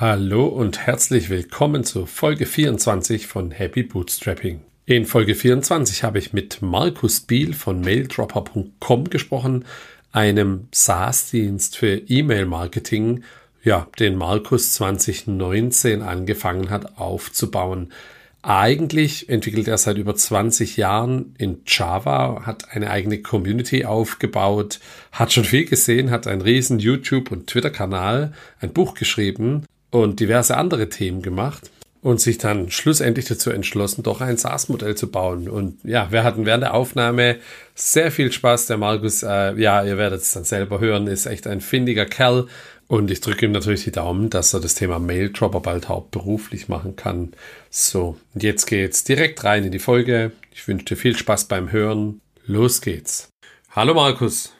Hallo 0.00 0.46
und 0.46 0.86
herzlich 0.86 1.28
willkommen 1.28 1.82
zu 1.82 2.06
Folge 2.06 2.46
24 2.46 3.26
von 3.26 3.50
Happy 3.50 3.82
Bootstrapping. 3.82 4.60
In 4.86 5.06
Folge 5.06 5.34
24 5.34 6.04
habe 6.04 6.20
ich 6.20 6.32
mit 6.32 6.62
Markus 6.62 7.18
Biel 7.18 7.52
von 7.52 7.80
maildropper.com 7.80 9.10
gesprochen, 9.10 9.64
einem 10.12 10.68
SaaS-Dienst 10.70 11.76
für 11.76 11.96
E-Mail-Marketing, 11.96 13.24
ja, 13.64 13.88
den 13.98 14.14
Markus 14.14 14.72
2019 14.74 16.02
angefangen 16.02 16.70
hat 16.70 16.96
aufzubauen. 16.96 17.92
Eigentlich 18.40 19.28
entwickelt 19.28 19.66
er 19.66 19.78
seit 19.78 19.98
über 19.98 20.14
20 20.14 20.76
Jahren 20.76 21.34
in 21.38 21.62
Java, 21.66 22.46
hat 22.46 22.70
eine 22.70 22.90
eigene 22.90 23.20
Community 23.20 23.84
aufgebaut, 23.84 24.78
hat 25.10 25.32
schon 25.32 25.42
viel 25.42 25.64
gesehen, 25.64 26.12
hat 26.12 26.28
einen 26.28 26.42
riesen 26.42 26.78
YouTube- 26.78 27.32
und 27.32 27.48
Twitter-Kanal, 27.48 28.32
ein 28.60 28.72
Buch 28.72 28.94
geschrieben 28.94 29.64
und 29.90 30.20
diverse 30.20 30.56
andere 30.56 30.88
Themen 30.88 31.22
gemacht 31.22 31.70
und 32.00 32.20
sich 32.20 32.38
dann 32.38 32.70
schlussendlich 32.70 33.26
dazu 33.26 33.50
entschlossen, 33.50 34.02
doch 34.02 34.20
ein 34.20 34.36
SaaS-Modell 34.36 34.94
zu 34.94 35.10
bauen. 35.10 35.48
Und 35.48 35.78
ja, 35.84 36.12
wir 36.12 36.24
hatten 36.24 36.46
während 36.46 36.62
der 36.62 36.74
Aufnahme 36.74 37.38
sehr 37.74 38.12
viel 38.12 38.30
Spaß. 38.30 38.66
Der 38.66 38.76
Markus, 38.76 39.22
äh, 39.22 39.54
ja, 39.60 39.82
ihr 39.82 39.98
werdet 39.98 40.22
es 40.22 40.32
dann 40.32 40.44
selber 40.44 40.80
hören, 40.80 41.06
ist 41.06 41.26
echt 41.26 41.46
ein 41.46 41.60
findiger 41.60 42.06
Kerl. 42.06 42.46
Und 42.86 43.10
ich 43.10 43.20
drücke 43.20 43.44
ihm 43.44 43.52
natürlich 43.52 43.84
die 43.84 43.92
Daumen, 43.92 44.30
dass 44.30 44.54
er 44.54 44.60
das 44.60 44.74
Thema 44.74 44.98
Maildropper 44.98 45.60
bald 45.60 45.88
hauptberuflich 45.88 46.68
machen 46.68 46.96
kann. 46.96 47.32
So, 47.68 48.16
und 48.32 48.42
jetzt 48.42 48.66
geht's 48.66 49.04
direkt 49.04 49.44
rein 49.44 49.64
in 49.64 49.72
die 49.72 49.78
Folge. 49.78 50.32
Ich 50.54 50.66
wünsche 50.66 50.86
dir 50.86 50.96
viel 50.96 51.14
Spaß 51.14 51.46
beim 51.46 51.70
Hören. 51.70 52.22
Los 52.46 52.80
geht's. 52.80 53.28
Hallo 53.72 53.92
Markus. 53.92 54.54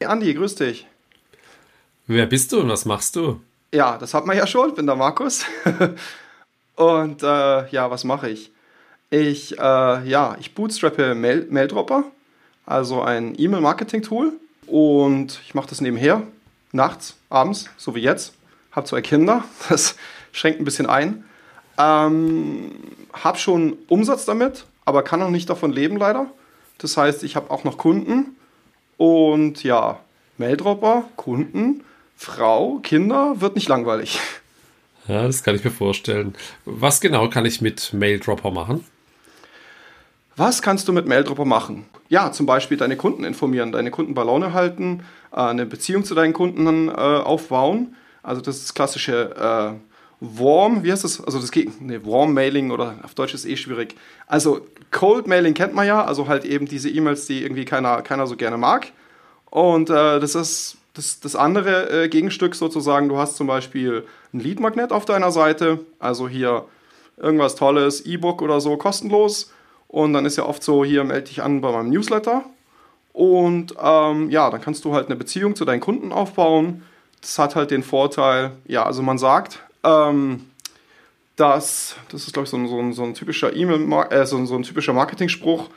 Hey 0.00 0.08
Andi, 0.08 0.32
grüß 0.32 0.54
dich. 0.54 0.86
Wer 2.06 2.26
bist 2.26 2.52
du 2.52 2.60
und 2.60 2.68
was 2.68 2.84
machst 2.84 3.16
du? 3.16 3.40
Ja, 3.72 3.98
das 3.98 4.14
hat 4.14 4.26
man 4.26 4.36
ja 4.36 4.46
schon. 4.46 4.74
Bin 4.74 4.86
der 4.86 4.96
Markus. 4.96 5.44
und 6.76 7.22
äh, 7.22 7.68
ja, 7.70 7.90
was 7.90 8.04
mache 8.04 8.30
ich? 8.30 8.52
Ich, 9.10 9.58
äh, 9.58 10.08
ja, 10.08 10.36
ich 10.40 10.54
bootstrappe 10.54 11.14
Mail 11.14 11.46
Maildropper, 11.50 12.04
also 12.64 13.02
ein 13.02 13.34
E-Mail-Marketing-Tool. 13.38 14.32
Und 14.66 15.40
ich 15.44 15.54
mache 15.54 15.68
das 15.68 15.80
nebenher, 15.80 16.22
nachts, 16.72 17.16
abends, 17.30 17.70
so 17.76 17.94
wie 17.94 18.00
jetzt. 18.00 18.34
Habe 18.72 18.86
zwei 18.86 19.00
Kinder, 19.00 19.44
das 19.68 19.96
schränkt 20.32 20.60
ein 20.60 20.64
bisschen 20.64 20.86
ein. 20.86 21.24
Ähm, 21.78 22.72
habe 23.12 23.38
schon 23.38 23.76
Umsatz 23.88 24.24
damit, 24.24 24.64
aber 24.84 25.02
kann 25.02 25.20
noch 25.20 25.30
nicht 25.30 25.48
davon 25.48 25.72
leben 25.72 25.96
leider. 25.96 26.26
Das 26.78 26.96
heißt, 26.96 27.22
ich 27.22 27.36
habe 27.36 27.50
auch 27.50 27.64
noch 27.64 27.78
Kunden 27.78 28.36
und 28.96 29.62
ja, 29.62 30.00
Maildropper, 30.38 31.04
Kunden 31.16 31.84
Frau, 32.16 32.80
Kinder, 32.82 33.40
wird 33.40 33.54
nicht 33.54 33.68
langweilig. 33.68 34.18
Ja, 35.06 35.22
das 35.22 35.44
kann 35.44 35.54
ich 35.54 35.62
mir 35.62 35.70
vorstellen. 35.70 36.34
Was 36.64 37.00
genau 37.00 37.28
kann 37.28 37.44
ich 37.44 37.60
mit 37.60 37.92
Maildropper 37.92 38.50
machen? 38.50 38.84
Was 40.34 40.62
kannst 40.62 40.88
du 40.88 40.92
mit 40.92 41.06
Maildropper 41.06 41.44
machen? 41.44 41.86
Ja, 42.08 42.32
zum 42.32 42.46
Beispiel 42.46 42.76
deine 42.76 42.96
Kunden 42.96 43.24
informieren, 43.24 43.72
deine 43.72 43.90
Kunden 43.90 44.14
bei 44.14 44.22
Laune 44.22 44.52
halten, 44.52 45.04
äh, 45.32 45.36
eine 45.36 45.64
Beziehung 45.66 46.04
zu 46.04 46.14
deinen 46.14 46.32
Kunden 46.32 46.88
äh, 46.88 46.92
aufbauen. 46.92 47.94
Also 48.22 48.40
das 48.40 48.56
ist 48.56 48.64
das 48.64 48.74
klassische 48.74 49.36
äh, 49.36 49.78
Warm, 50.20 50.82
wie 50.82 50.90
heißt 50.90 51.04
das? 51.04 51.22
Also 51.22 51.38
das 51.38 51.50
geht, 51.50 51.80
nee, 51.80 52.00
Warm 52.02 52.32
Mailing 52.32 52.70
oder 52.70 52.96
auf 53.02 53.14
Deutsch 53.14 53.34
ist 53.34 53.44
eh 53.44 53.56
schwierig. 53.56 53.94
Also 54.26 54.66
Cold 54.90 55.26
Mailing 55.26 55.54
kennt 55.54 55.74
man 55.74 55.86
ja, 55.86 56.04
also 56.04 56.26
halt 56.26 56.44
eben 56.44 56.66
diese 56.66 56.88
E-Mails, 56.88 57.26
die 57.26 57.42
irgendwie 57.42 57.64
keiner, 57.64 58.02
keiner 58.02 58.26
so 58.26 58.36
gerne 58.36 58.56
mag. 58.56 58.92
Und 59.50 59.90
äh, 59.90 60.18
das 60.18 60.34
ist 60.34 60.75
das, 60.96 61.20
das 61.20 61.36
andere 61.36 62.04
äh, 62.04 62.08
Gegenstück 62.08 62.54
sozusagen, 62.54 63.08
du 63.08 63.18
hast 63.18 63.36
zum 63.36 63.46
Beispiel 63.46 64.06
ein 64.32 64.40
Lead-Magnet 64.40 64.92
auf 64.92 65.04
deiner 65.04 65.30
Seite, 65.30 65.80
also 65.98 66.28
hier 66.28 66.64
irgendwas 67.16 67.54
Tolles, 67.54 68.04
E-Book 68.06 68.42
oder 68.42 68.60
so, 68.60 68.76
kostenlos. 68.76 69.52
Und 69.88 70.14
dann 70.14 70.24
ist 70.24 70.36
ja 70.36 70.44
oft 70.44 70.62
so, 70.62 70.84
hier 70.84 71.04
melde 71.04 71.28
dich 71.28 71.42
an 71.42 71.60
bei 71.60 71.70
meinem 71.70 71.90
Newsletter. 71.90 72.44
Und 73.12 73.74
ähm, 73.80 74.30
ja, 74.30 74.50
dann 74.50 74.60
kannst 74.60 74.84
du 74.84 74.94
halt 74.94 75.06
eine 75.06 75.16
Beziehung 75.16 75.54
zu 75.54 75.64
deinen 75.64 75.80
Kunden 75.80 76.12
aufbauen. 76.12 76.82
Das 77.20 77.38
hat 77.38 77.56
halt 77.56 77.70
den 77.70 77.82
Vorteil, 77.82 78.52
ja, 78.66 78.84
also 78.84 79.02
man 79.02 79.18
sagt, 79.18 79.60
ähm, 79.84 80.46
dass, 81.36 81.96
das 82.10 82.24
ist 82.26 82.32
glaube 82.32 82.44
ich 82.44 82.50
so 82.50 82.56
ein, 82.56 82.68
so 82.68 82.78
ein, 82.78 82.92
so 82.92 83.04
ein 83.04 83.14
typischer 83.14 83.54
E-Mail, 83.54 84.06
äh, 84.10 84.26
so, 84.26 84.44
so 84.46 84.56
ein 84.56 84.62
typischer 84.62 84.92
Marketing-Spruch, 84.92 85.68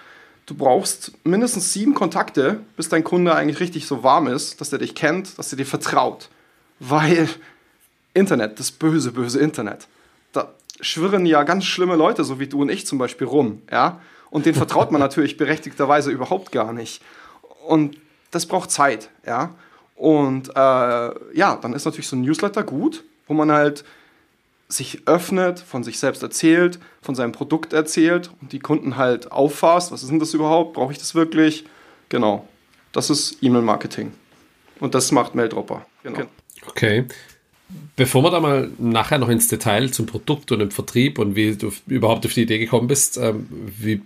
du 0.50 0.56
brauchst 0.56 1.12
mindestens 1.24 1.74
sieben 1.74 1.94
Kontakte, 1.94 2.62
bis 2.76 2.90
dein 2.90 3.04
Kunde 3.04 3.36
eigentlich 3.36 3.60
richtig 3.60 3.86
so 3.86 4.04
warm 4.04 4.28
ist, 4.28 4.60
dass 4.60 4.74
er 4.74 4.80
dich 4.80 4.96
kennt, 4.96 5.38
dass 5.38 5.54
er 5.54 5.58
dir 5.58 5.66
vertraut. 5.66 6.30
Weil 6.80 7.30
Internet, 8.16 8.60
das 8.60 8.72
böse, 8.72 9.12
böse 9.12 9.40
Internet, 9.40 9.88
da 10.34 10.52
schwirren 10.82 11.28
ja 11.28 11.44
ganz 11.44 11.66
schlimme 11.66 11.96
Leute, 11.96 12.24
so 12.24 12.40
wie 12.40 12.48
du 12.48 12.64
und 12.64 12.70
ich 12.70 12.88
zum 12.88 12.98
Beispiel, 12.98 13.28
rum. 13.28 13.62
Ja? 13.72 14.02
Und 14.32 14.48
denen 14.48 14.56
vertraut 14.56 14.92
man 14.92 15.00
natürlich 15.06 15.38
berechtigterweise 15.38 16.10
überhaupt 16.10 16.52
gar 16.52 16.74
nicht. 16.74 17.04
Und 17.68 17.98
das 18.32 18.48
braucht 18.48 18.72
Zeit. 18.72 19.10
Ja? 19.28 19.54
Und 19.96 20.50
äh, 20.50 20.56
ja, 21.36 21.60
dann 21.62 21.74
ist 21.74 21.86
natürlich 21.86 22.08
so 22.08 22.16
ein 22.16 22.22
Newsletter 22.22 22.64
gut, 22.64 23.04
wo 23.28 23.36
man 23.36 23.52
halt 23.52 23.84
sich 24.70 25.08
öffnet, 25.08 25.60
von 25.60 25.84
sich 25.84 26.00
selbst 26.00 26.22
erzählt, 26.22 26.80
von 27.02 27.16
seinem 27.16 27.32
Produkt 27.32 27.74
erzählt 27.74 28.30
und 28.40 28.54
die 28.54 28.60
Kunden 28.60 28.98
halt 28.98 29.32
auffasst, 29.32 29.92
was 29.92 30.04
ist 30.04 30.12
denn 30.12 30.20
das 30.20 30.34
überhaupt, 30.36 30.74
brauche 30.74 30.92
ich 30.92 31.00
das 31.00 31.16
wirklich? 31.16 31.66
Genau, 32.08 32.48
das 32.92 33.10
ist 33.10 33.38
E-Mail-Marketing. 33.42 34.12
Und 34.80 34.96
das 34.96 35.12
macht 35.12 35.36
Maildropper. 35.36 35.86
Genau. 36.04 36.22
Okay. 36.68 37.06
Bevor 37.96 38.24
wir 38.24 38.32
da 38.32 38.40
mal 38.40 38.72
nachher 38.80 39.20
noch 39.20 39.30
ins 39.30 39.48
Detail 39.48 39.92
zum 39.92 40.06
Produkt 40.06 40.52
und 40.52 40.60
dem 40.60 40.72
Vertrieb 40.72 41.20
und 41.20 41.36
wie 41.36 41.56
du 41.56 41.72
überhaupt 41.86 42.26
auf 42.26 42.34
die 42.34 42.44
Idee 42.44 42.58
gekommen 42.58 42.88
bist, 42.88 43.18
ähm, 43.18 43.48
wie, 43.78 44.02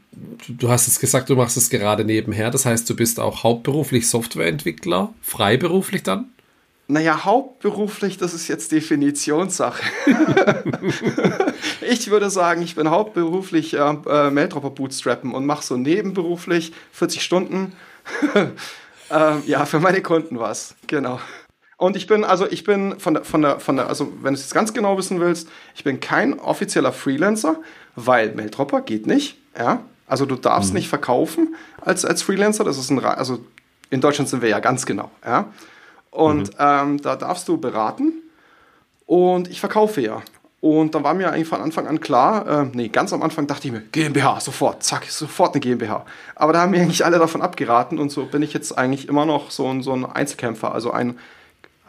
du 0.49 0.69
hast 0.69 0.87
es 0.87 0.99
gesagt, 0.99 1.29
du 1.29 1.35
machst 1.35 1.55
es 1.55 1.69
gerade 1.69 2.03
nebenher, 2.03 2.51
das 2.51 2.65
heißt, 2.65 2.89
du 2.89 2.95
bist 2.95 3.19
auch 3.19 3.43
hauptberuflich 3.43 4.09
Softwareentwickler, 4.09 5.13
freiberuflich 5.21 6.03
dann? 6.03 6.32
Naja, 6.93 7.25
hauptberuflich, 7.25 8.19
das 8.19 8.35
ist 8.35 8.47
jetzt 8.47 8.71
Definitionssache. 8.71 9.81
ich 11.81 12.11
würde 12.11 12.29
sagen, 12.29 12.61
ich 12.61 12.75
bin 12.75 12.91
hauptberuflich 12.91 13.73
äh, 13.73 13.79
äh, 13.79 14.29
Maildropper 14.29 14.69
Bootstrappen 14.69 15.33
und 15.33 15.47
mache 15.47 15.63
so 15.63 15.75
nebenberuflich 15.75 16.71
40 16.91 17.23
Stunden. 17.23 17.73
äh, 19.09 19.39
ja, 19.47 19.65
für 19.65 19.79
meine 19.79 20.03
Kunden 20.03 20.37
was, 20.37 20.75
genau. 20.85 21.19
Und 21.77 21.95
ich 21.95 22.05
bin, 22.05 22.23
also 22.23 22.45
ich 22.47 22.63
bin 22.63 22.99
von 22.99 23.15
der, 23.15 23.23
von 23.23 23.41
der, 23.41 23.59
von 23.59 23.77
der, 23.77 23.87
also 23.87 24.13
wenn 24.21 24.35
du 24.35 24.39
es 24.39 24.53
ganz 24.53 24.71
genau 24.71 24.95
wissen 24.95 25.19
willst, 25.19 25.49
ich 25.73 25.83
bin 25.83 25.99
kein 25.99 26.39
offizieller 26.39 26.93
Freelancer, 26.93 27.55
weil 27.95 28.35
Maildropper 28.35 28.81
geht 28.81 29.07
nicht, 29.07 29.39
ja. 29.57 29.83
Also 30.05 30.27
du 30.27 30.35
darfst 30.35 30.73
mhm. 30.73 30.75
nicht 30.75 30.89
verkaufen 30.89 31.55
als, 31.81 32.05
als 32.05 32.21
Freelancer, 32.21 32.63
das 32.63 32.77
ist 32.77 32.91
ein, 32.91 33.03
also 33.03 33.43
in 33.89 33.99
Deutschland 33.99 34.29
sind 34.29 34.43
wir 34.43 34.49
ja 34.49 34.59
ganz 34.59 34.85
genau, 34.85 35.09
ja. 35.25 35.51
Und 36.13 36.53
mhm. 36.53 36.55
ähm, 36.59 37.01
da 37.01 37.15
darfst 37.15 37.47
du 37.47 37.57
beraten. 37.57 38.13
Und 39.05 39.49
ich 39.49 39.59
verkaufe 39.59 40.01
ja. 40.01 40.21
Und 40.61 40.95
da 40.95 41.03
war 41.03 41.13
mir 41.13 41.29
eigentlich 41.29 41.49
von 41.49 41.59
Anfang 41.59 41.87
an 41.87 41.99
klar, 41.99 42.47
äh, 42.47 42.69
nee, 42.71 42.87
ganz 42.87 43.11
am 43.11 43.21
Anfang 43.21 43.47
dachte 43.47 43.67
ich 43.67 43.73
mir, 43.73 43.81
GmbH, 43.81 44.39
sofort, 44.39 44.81
zack, 44.81 45.03
sofort 45.09 45.53
eine 45.53 45.59
GmbH. 45.59 46.05
Aber 46.35 46.53
da 46.53 46.61
haben 46.61 46.71
mir 46.71 46.81
eigentlich 46.81 47.03
alle 47.03 47.19
davon 47.19 47.41
abgeraten 47.41 47.99
und 47.99 48.13
so 48.13 48.25
bin 48.27 48.41
ich 48.41 48.53
jetzt 48.53 48.77
eigentlich 48.77 49.09
immer 49.09 49.25
noch 49.25 49.51
so 49.51 49.67
ein, 49.67 49.83
so 49.83 49.91
ein 49.91 50.05
Einzelkämpfer, 50.05 50.73
also 50.73 50.91
ein 50.91 51.19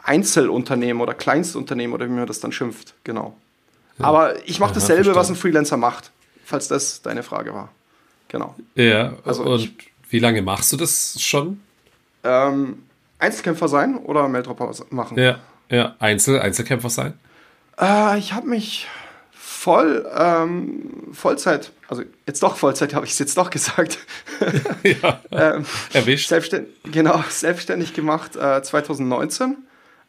Einzelunternehmen 0.03 1.01
oder 1.01 1.13
Kleinstunternehmen 1.13 1.93
oder 1.93 2.05
wie 2.07 2.11
man 2.11 2.27
das 2.27 2.41
dann 2.41 2.51
schimpft, 2.51 2.95
genau. 3.05 3.37
Ja. 3.97 4.05
Aber 4.07 4.45
ich 4.45 4.59
mache 4.59 4.71
ja, 4.71 4.75
dasselbe, 4.75 5.05
verstanden. 5.05 5.19
was 5.19 5.29
ein 5.29 5.35
Freelancer 5.37 5.77
macht, 5.77 6.11
falls 6.43 6.67
das 6.67 7.01
deine 7.01 7.23
Frage 7.23 7.53
war. 7.53 7.69
Genau. 8.27 8.55
Ja, 8.75 9.13
also 9.23 9.43
und 9.43 9.61
ich, 9.61 9.73
wie 10.09 10.19
lange 10.19 10.41
machst 10.41 10.73
du 10.73 10.75
das 10.77 11.15
schon? 11.21 11.61
Ähm, 12.25 12.83
Einzelkämpfer 13.19 13.67
sein 13.67 13.97
oder 13.97 14.27
Maildropper 14.27 14.71
machen? 14.89 15.17
Ja, 15.17 15.39
ja. 15.69 15.95
Einzel, 15.99 16.39
Einzelkämpfer 16.39 16.89
sein? 16.89 17.13
Äh, 17.79 18.17
ich 18.19 18.33
habe 18.33 18.47
mich 18.47 18.87
voll 19.31 20.05
ähm, 20.15 21.09
Vollzeit, 21.11 21.71
also 21.87 22.03
jetzt 22.27 22.43
doch 22.43 22.57
Vollzeit, 22.57 22.93
habe 22.93 23.05
ich 23.05 23.13
es 23.13 23.19
jetzt 23.19 23.37
doch 23.37 23.49
gesagt. 23.49 23.97
ja, 24.83 25.19
ähm, 25.31 25.65
erwischt. 25.93 26.29
Selbstständ, 26.29 26.67
genau, 26.83 27.23
selbstständig 27.29 27.93
gemacht 27.93 28.35
äh, 28.35 28.61
2019. 28.61 29.57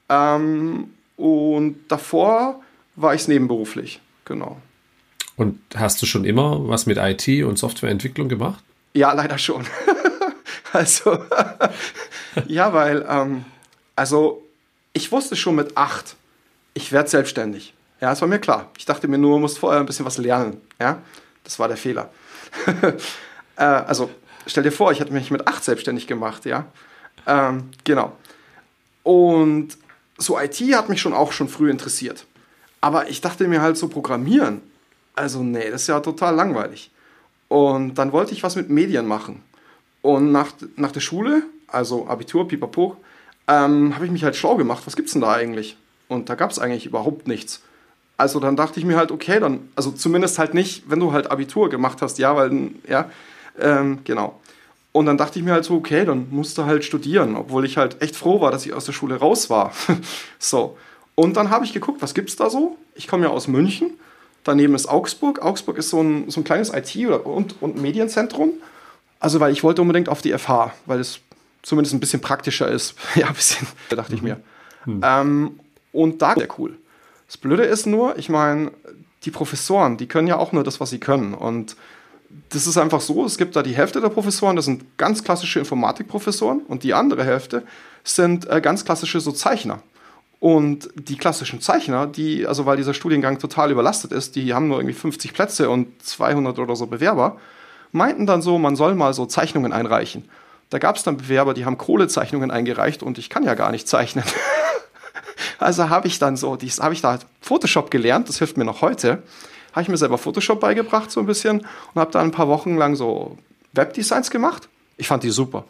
Ähm, 0.08 0.90
und 1.16 1.78
davor 1.88 2.60
war 2.96 3.14
ich 3.14 3.22
es 3.22 3.28
nebenberuflich, 3.28 4.00
genau. 4.24 4.60
Und 5.36 5.58
hast 5.74 6.00
du 6.02 6.06
schon 6.06 6.24
immer 6.24 6.68
was 6.68 6.86
mit 6.86 6.98
IT 6.98 7.44
und 7.44 7.58
Softwareentwicklung 7.58 8.28
gemacht? 8.28 8.62
Ja, 8.94 9.12
leider 9.12 9.38
schon. 9.38 9.64
Also, 10.72 11.16
ja, 12.46 12.72
weil, 12.72 13.04
ähm, 13.08 13.44
also, 13.94 14.42
ich 14.92 15.10
wusste 15.12 15.36
schon 15.36 15.54
mit 15.54 15.76
acht, 15.76 16.16
ich 16.74 16.92
werde 16.92 17.08
selbstständig. 17.08 17.74
Ja, 18.00 18.10
das 18.10 18.20
war 18.20 18.28
mir 18.28 18.38
klar. 18.38 18.70
Ich 18.78 18.84
dachte 18.84 19.08
mir 19.08 19.18
nur, 19.18 19.36
du 19.36 19.40
musst 19.40 19.58
vorher 19.58 19.80
ein 19.80 19.86
bisschen 19.86 20.04
was 20.04 20.18
lernen. 20.18 20.60
Ja, 20.78 21.00
das 21.44 21.58
war 21.58 21.68
der 21.68 21.76
Fehler. 21.76 22.10
äh, 23.56 23.62
also, 23.62 24.10
stell 24.46 24.62
dir 24.62 24.72
vor, 24.72 24.92
ich 24.92 25.00
hätte 25.00 25.12
mich 25.12 25.30
mit 25.30 25.46
acht 25.46 25.64
selbstständig 25.64 26.06
gemacht. 26.06 26.44
Ja, 26.44 26.66
ähm, 27.26 27.70
genau. 27.84 28.12
Und 29.02 29.76
so 30.18 30.38
IT 30.38 30.58
hat 30.74 30.88
mich 30.88 31.00
schon 31.00 31.12
auch 31.12 31.32
schon 31.32 31.48
früh 31.48 31.70
interessiert. 31.70 32.26
Aber 32.80 33.08
ich 33.08 33.20
dachte 33.20 33.48
mir 33.48 33.62
halt 33.62 33.76
so, 33.76 33.88
Programmieren, 33.88 34.60
also 35.14 35.42
nee, 35.42 35.70
das 35.70 35.82
ist 35.82 35.88
ja 35.88 36.00
total 36.00 36.34
langweilig. 36.34 36.90
Und 37.48 37.94
dann 37.94 38.12
wollte 38.12 38.32
ich 38.32 38.42
was 38.42 38.56
mit 38.56 38.70
Medien 38.70 39.06
machen. 39.06 39.42
Und 40.02 40.32
nach, 40.32 40.52
nach 40.76 40.92
der 40.92 41.00
Schule, 41.00 41.42
also 41.68 42.06
Abitur, 42.06 42.48
pipapo, 42.48 42.96
ähm, 43.48 43.94
habe 43.94 44.04
ich 44.04 44.10
mich 44.10 44.24
halt 44.24 44.36
schlau 44.36 44.56
gemacht. 44.56 44.86
Was 44.86 44.96
gibt's 44.96 45.12
denn 45.12 45.22
da 45.22 45.32
eigentlich? 45.32 45.76
Und 46.08 46.28
da 46.28 46.34
gab 46.34 46.50
es 46.50 46.58
eigentlich 46.58 46.86
überhaupt 46.86 47.28
nichts. 47.28 47.62
Also 48.16 48.40
dann 48.40 48.56
dachte 48.56 48.80
ich 48.80 48.86
mir 48.86 48.96
halt, 48.96 49.10
okay, 49.10 49.40
dann, 49.40 49.68
also 49.76 49.90
zumindest 49.90 50.38
halt 50.38 50.54
nicht, 50.54 50.88
wenn 50.88 51.00
du 51.00 51.12
halt 51.12 51.30
Abitur 51.30 51.68
gemacht 51.68 52.00
hast, 52.00 52.18
ja, 52.18 52.34
weil, 52.34 52.70
ja, 52.88 53.10
ähm, 53.58 53.98
genau. 54.04 54.40
Und 54.92 55.04
dann 55.04 55.18
dachte 55.18 55.38
ich 55.38 55.44
mir 55.44 55.52
halt 55.52 55.66
so, 55.66 55.74
okay, 55.74 56.06
dann 56.06 56.28
musst 56.30 56.56
du 56.56 56.64
halt 56.64 56.82
studieren, 56.82 57.36
obwohl 57.36 57.66
ich 57.66 57.76
halt 57.76 58.00
echt 58.00 58.16
froh 58.16 58.40
war, 58.40 58.50
dass 58.50 58.64
ich 58.64 58.72
aus 58.72 58.86
der 58.86 58.94
Schule 58.94 59.16
raus 59.16 59.50
war. 59.50 59.72
so. 60.38 60.78
Und 61.14 61.36
dann 61.36 61.50
habe 61.50 61.66
ich 61.66 61.74
geguckt, 61.74 62.00
was 62.00 62.14
gibt's 62.14 62.36
da 62.36 62.48
so? 62.48 62.78
Ich 62.94 63.06
komme 63.06 63.24
ja 63.24 63.30
aus 63.30 63.46
München. 63.48 63.90
Daneben 64.44 64.74
ist 64.74 64.86
Augsburg. 64.86 65.42
Augsburg 65.42 65.76
ist 65.76 65.90
so 65.90 66.00
ein, 66.00 66.30
so 66.30 66.40
ein 66.40 66.44
kleines 66.44 66.72
IT- 66.72 66.96
und, 67.24 67.60
und 67.60 67.76
Medienzentrum. 67.76 68.52
Also, 69.18 69.40
weil 69.40 69.52
ich 69.52 69.64
wollte 69.64 69.82
unbedingt 69.82 70.08
auf 70.08 70.22
die 70.22 70.32
FH, 70.32 70.72
weil 70.86 71.00
es 71.00 71.20
zumindest 71.66 71.94
ein 71.94 72.00
bisschen 72.00 72.20
praktischer 72.20 72.68
ist. 72.68 72.94
ja, 73.16 73.26
ein 73.26 73.34
bisschen, 73.34 73.66
dachte 73.90 74.14
ich 74.14 74.22
mir. 74.22 74.40
Mhm. 74.84 75.00
Ähm, 75.02 75.60
und 75.92 76.22
da 76.22 76.34
sehr 76.34 76.48
cool. 76.58 76.78
Das 77.26 77.36
Blöde 77.36 77.64
ist 77.64 77.86
nur, 77.86 78.16
ich 78.18 78.28
meine, 78.28 78.70
die 79.24 79.32
Professoren, 79.32 79.96
die 79.96 80.06
können 80.06 80.28
ja 80.28 80.36
auch 80.36 80.52
nur 80.52 80.62
das, 80.62 80.78
was 80.78 80.90
sie 80.90 81.00
können. 81.00 81.34
Und 81.34 81.74
das 82.50 82.68
ist 82.68 82.78
einfach 82.78 83.00
so, 83.00 83.24
es 83.24 83.36
gibt 83.36 83.56
da 83.56 83.64
die 83.64 83.74
Hälfte 83.74 84.00
der 84.00 84.10
Professoren, 84.10 84.54
das 84.54 84.66
sind 84.66 84.96
ganz 84.96 85.24
klassische 85.24 85.58
Informatikprofessoren 85.58 86.60
und 86.60 86.84
die 86.84 86.94
andere 86.94 87.24
Hälfte 87.24 87.64
sind 88.04 88.48
äh, 88.48 88.60
ganz 88.60 88.84
klassische 88.84 89.18
so 89.18 89.32
Zeichner. 89.32 89.82
Und 90.38 90.90
die 90.94 91.16
klassischen 91.16 91.60
Zeichner, 91.60 92.06
die, 92.06 92.46
also 92.46 92.64
weil 92.64 92.76
dieser 92.76 92.94
Studiengang 92.94 93.40
total 93.40 93.72
überlastet 93.72 94.12
ist, 94.12 94.36
die 94.36 94.54
haben 94.54 94.68
nur 94.68 94.78
irgendwie 94.78 94.94
50 94.94 95.34
Plätze 95.34 95.68
und 95.68 96.00
200 96.04 96.60
oder 96.60 96.76
so 96.76 96.86
Bewerber, 96.86 97.40
meinten 97.90 98.26
dann 98.26 98.40
so, 98.40 98.56
man 98.56 98.76
soll 98.76 98.94
mal 98.94 99.14
so 99.14 99.26
Zeichnungen 99.26 99.72
einreichen. 99.72 100.28
Da 100.70 100.78
gab 100.78 100.96
es 100.96 101.02
dann 101.02 101.16
Bewerber, 101.16 101.54
die 101.54 101.64
haben 101.64 101.78
Kohlezeichnungen 101.78 102.50
eingereicht 102.50 103.02
und 103.02 103.18
ich 103.18 103.30
kann 103.30 103.44
ja 103.44 103.54
gar 103.54 103.70
nicht 103.70 103.86
zeichnen. 103.88 104.24
also 105.58 105.88
habe 105.88 106.08
ich 106.08 106.18
dann 106.18 106.36
so, 106.36 106.58
habe 106.80 106.94
ich 106.94 107.00
da 107.00 107.18
Photoshop 107.40 107.90
gelernt, 107.90 108.28
das 108.28 108.38
hilft 108.38 108.56
mir 108.56 108.64
noch 108.64 108.82
heute 108.82 109.22
habe 109.76 109.82
ich 109.82 109.88
mir 109.90 109.98
selber 109.98 110.16
Photoshop 110.16 110.58
beigebracht 110.58 111.10
so 111.10 111.20
ein 111.20 111.26
bisschen 111.26 111.60
und 111.60 112.00
habe 112.00 112.10
da 112.10 112.22
ein 112.22 112.30
paar 112.30 112.48
Wochen 112.48 112.78
lang 112.78 112.96
so 112.96 113.36
Webdesigns 113.74 114.30
gemacht. 114.30 114.70
Ich 114.96 115.06
fand 115.06 115.22
die 115.22 115.28
super. 115.28 115.64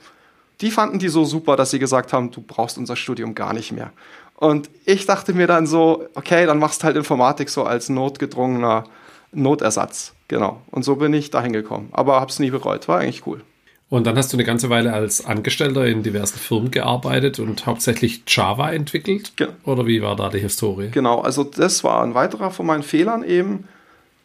Die 0.60 0.70
fanden 0.70 1.00
die 1.00 1.08
so 1.08 1.24
super, 1.24 1.56
dass 1.56 1.72
sie 1.72 1.80
gesagt 1.80 2.12
haben, 2.12 2.30
du 2.30 2.40
brauchst 2.40 2.78
unser 2.78 2.94
Studium 2.94 3.34
gar 3.34 3.52
nicht 3.52 3.72
mehr. 3.72 3.90
Und 4.36 4.70
ich 4.84 5.06
dachte 5.06 5.34
mir 5.34 5.48
dann 5.48 5.66
so, 5.66 6.06
okay, 6.14 6.46
dann 6.46 6.60
machst 6.60 6.84
halt 6.84 6.96
Informatik 6.96 7.50
so 7.50 7.64
als 7.64 7.88
notgedrungener 7.88 8.84
Notersatz. 9.32 10.14
Genau. 10.28 10.62
Und 10.70 10.84
so 10.84 10.94
bin 10.96 11.12
ich 11.12 11.32
dahin 11.32 11.52
gekommen. 11.52 11.88
Aber 11.90 12.20
habe 12.20 12.30
es 12.30 12.38
nie 12.38 12.50
bereut. 12.50 12.86
War 12.86 13.00
eigentlich 13.00 13.26
cool. 13.26 13.42
Und 13.88 14.04
dann 14.04 14.16
hast 14.16 14.32
du 14.32 14.36
eine 14.36 14.44
ganze 14.44 14.68
Weile 14.68 14.92
als 14.92 15.24
Angestellter 15.24 15.86
in 15.86 16.02
diversen 16.02 16.38
Firmen 16.38 16.72
gearbeitet 16.72 17.38
und 17.38 17.66
hauptsächlich 17.66 18.22
Java 18.26 18.72
entwickelt? 18.72 19.32
Genau. 19.36 19.52
Oder 19.64 19.86
wie 19.86 20.02
war 20.02 20.16
da 20.16 20.28
die 20.28 20.40
Historie? 20.40 20.88
Genau, 20.90 21.20
also 21.20 21.44
das 21.44 21.84
war 21.84 22.02
ein 22.02 22.14
weiterer 22.14 22.50
von 22.50 22.66
meinen 22.66 22.82
Fehlern 22.82 23.22
eben 23.22 23.68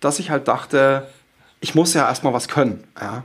dass 0.02 0.20
ich 0.20 0.30
halt 0.30 0.50
dachte, 0.50 1.08
ich 1.62 1.74
muss 1.76 1.94
ja 1.94 2.08
erstmal 2.08 2.34
was 2.34 2.50
können. 2.50 2.84
Ja? 3.00 3.24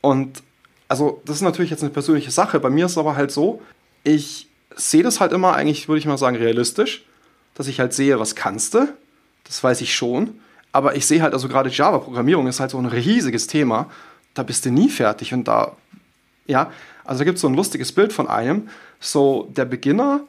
Und 0.00 0.42
also 0.88 1.22
das 1.24 1.36
ist 1.36 1.42
natürlich 1.42 1.70
jetzt 1.70 1.82
eine 1.82 1.92
persönliche 1.92 2.32
Sache. 2.32 2.58
Bei 2.58 2.70
mir 2.70 2.86
ist 2.86 2.92
es 2.92 2.98
aber 2.98 3.14
halt 3.14 3.30
so, 3.30 3.62
ich 4.02 4.48
sehe 4.74 5.04
das 5.04 5.20
halt 5.20 5.32
immer 5.32 5.54
eigentlich, 5.54 5.86
würde 5.86 6.00
ich 6.00 6.06
mal 6.06 6.18
sagen, 6.18 6.36
realistisch, 6.36 7.04
dass 7.54 7.68
ich 7.68 7.78
halt 7.78 7.92
sehe, 7.92 8.18
was 8.18 8.34
kannst 8.34 8.74
du. 8.74 8.88
Das 9.44 9.62
weiß 9.62 9.82
ich 9.82 9.94
schon. 9.94 10.40
Aber 10.72 10.96
ich 10.96 11.06
sehe 11.06 11.22
halt, 11.22 11.34
also 11.34 11.46
gerade 11.46 11.70
Java-Programmierung 11.70 12.48
ist 12.48 12.58
halt 12.58 12.72
so 12.72 12.78
ein 12.78 12.86
riesiges 12.86 13.46
Thema. 13.46 13.90
Da 14.34 14.42
bist 14.42 14.64
du 14.64 14.70
nie 14.70 14.90
fertig. 14.90 15.32
Und 15.32 15.48
da, 15.48 15.76
ja, 16.46 16.70
also 17.04 17.20
da 17.20 17.24
gibt 17.24 17.36
es 17.36 17.42
so 17.42 17.48
ein 17.48 17.54
lustiges 17.54 17.92
Bild 17.92 18.12
von 18.12 18.28
einem. 18.28 18.68
So, 19.00 19.48
der 19.50 19.64
Beginner, 19.64 20.20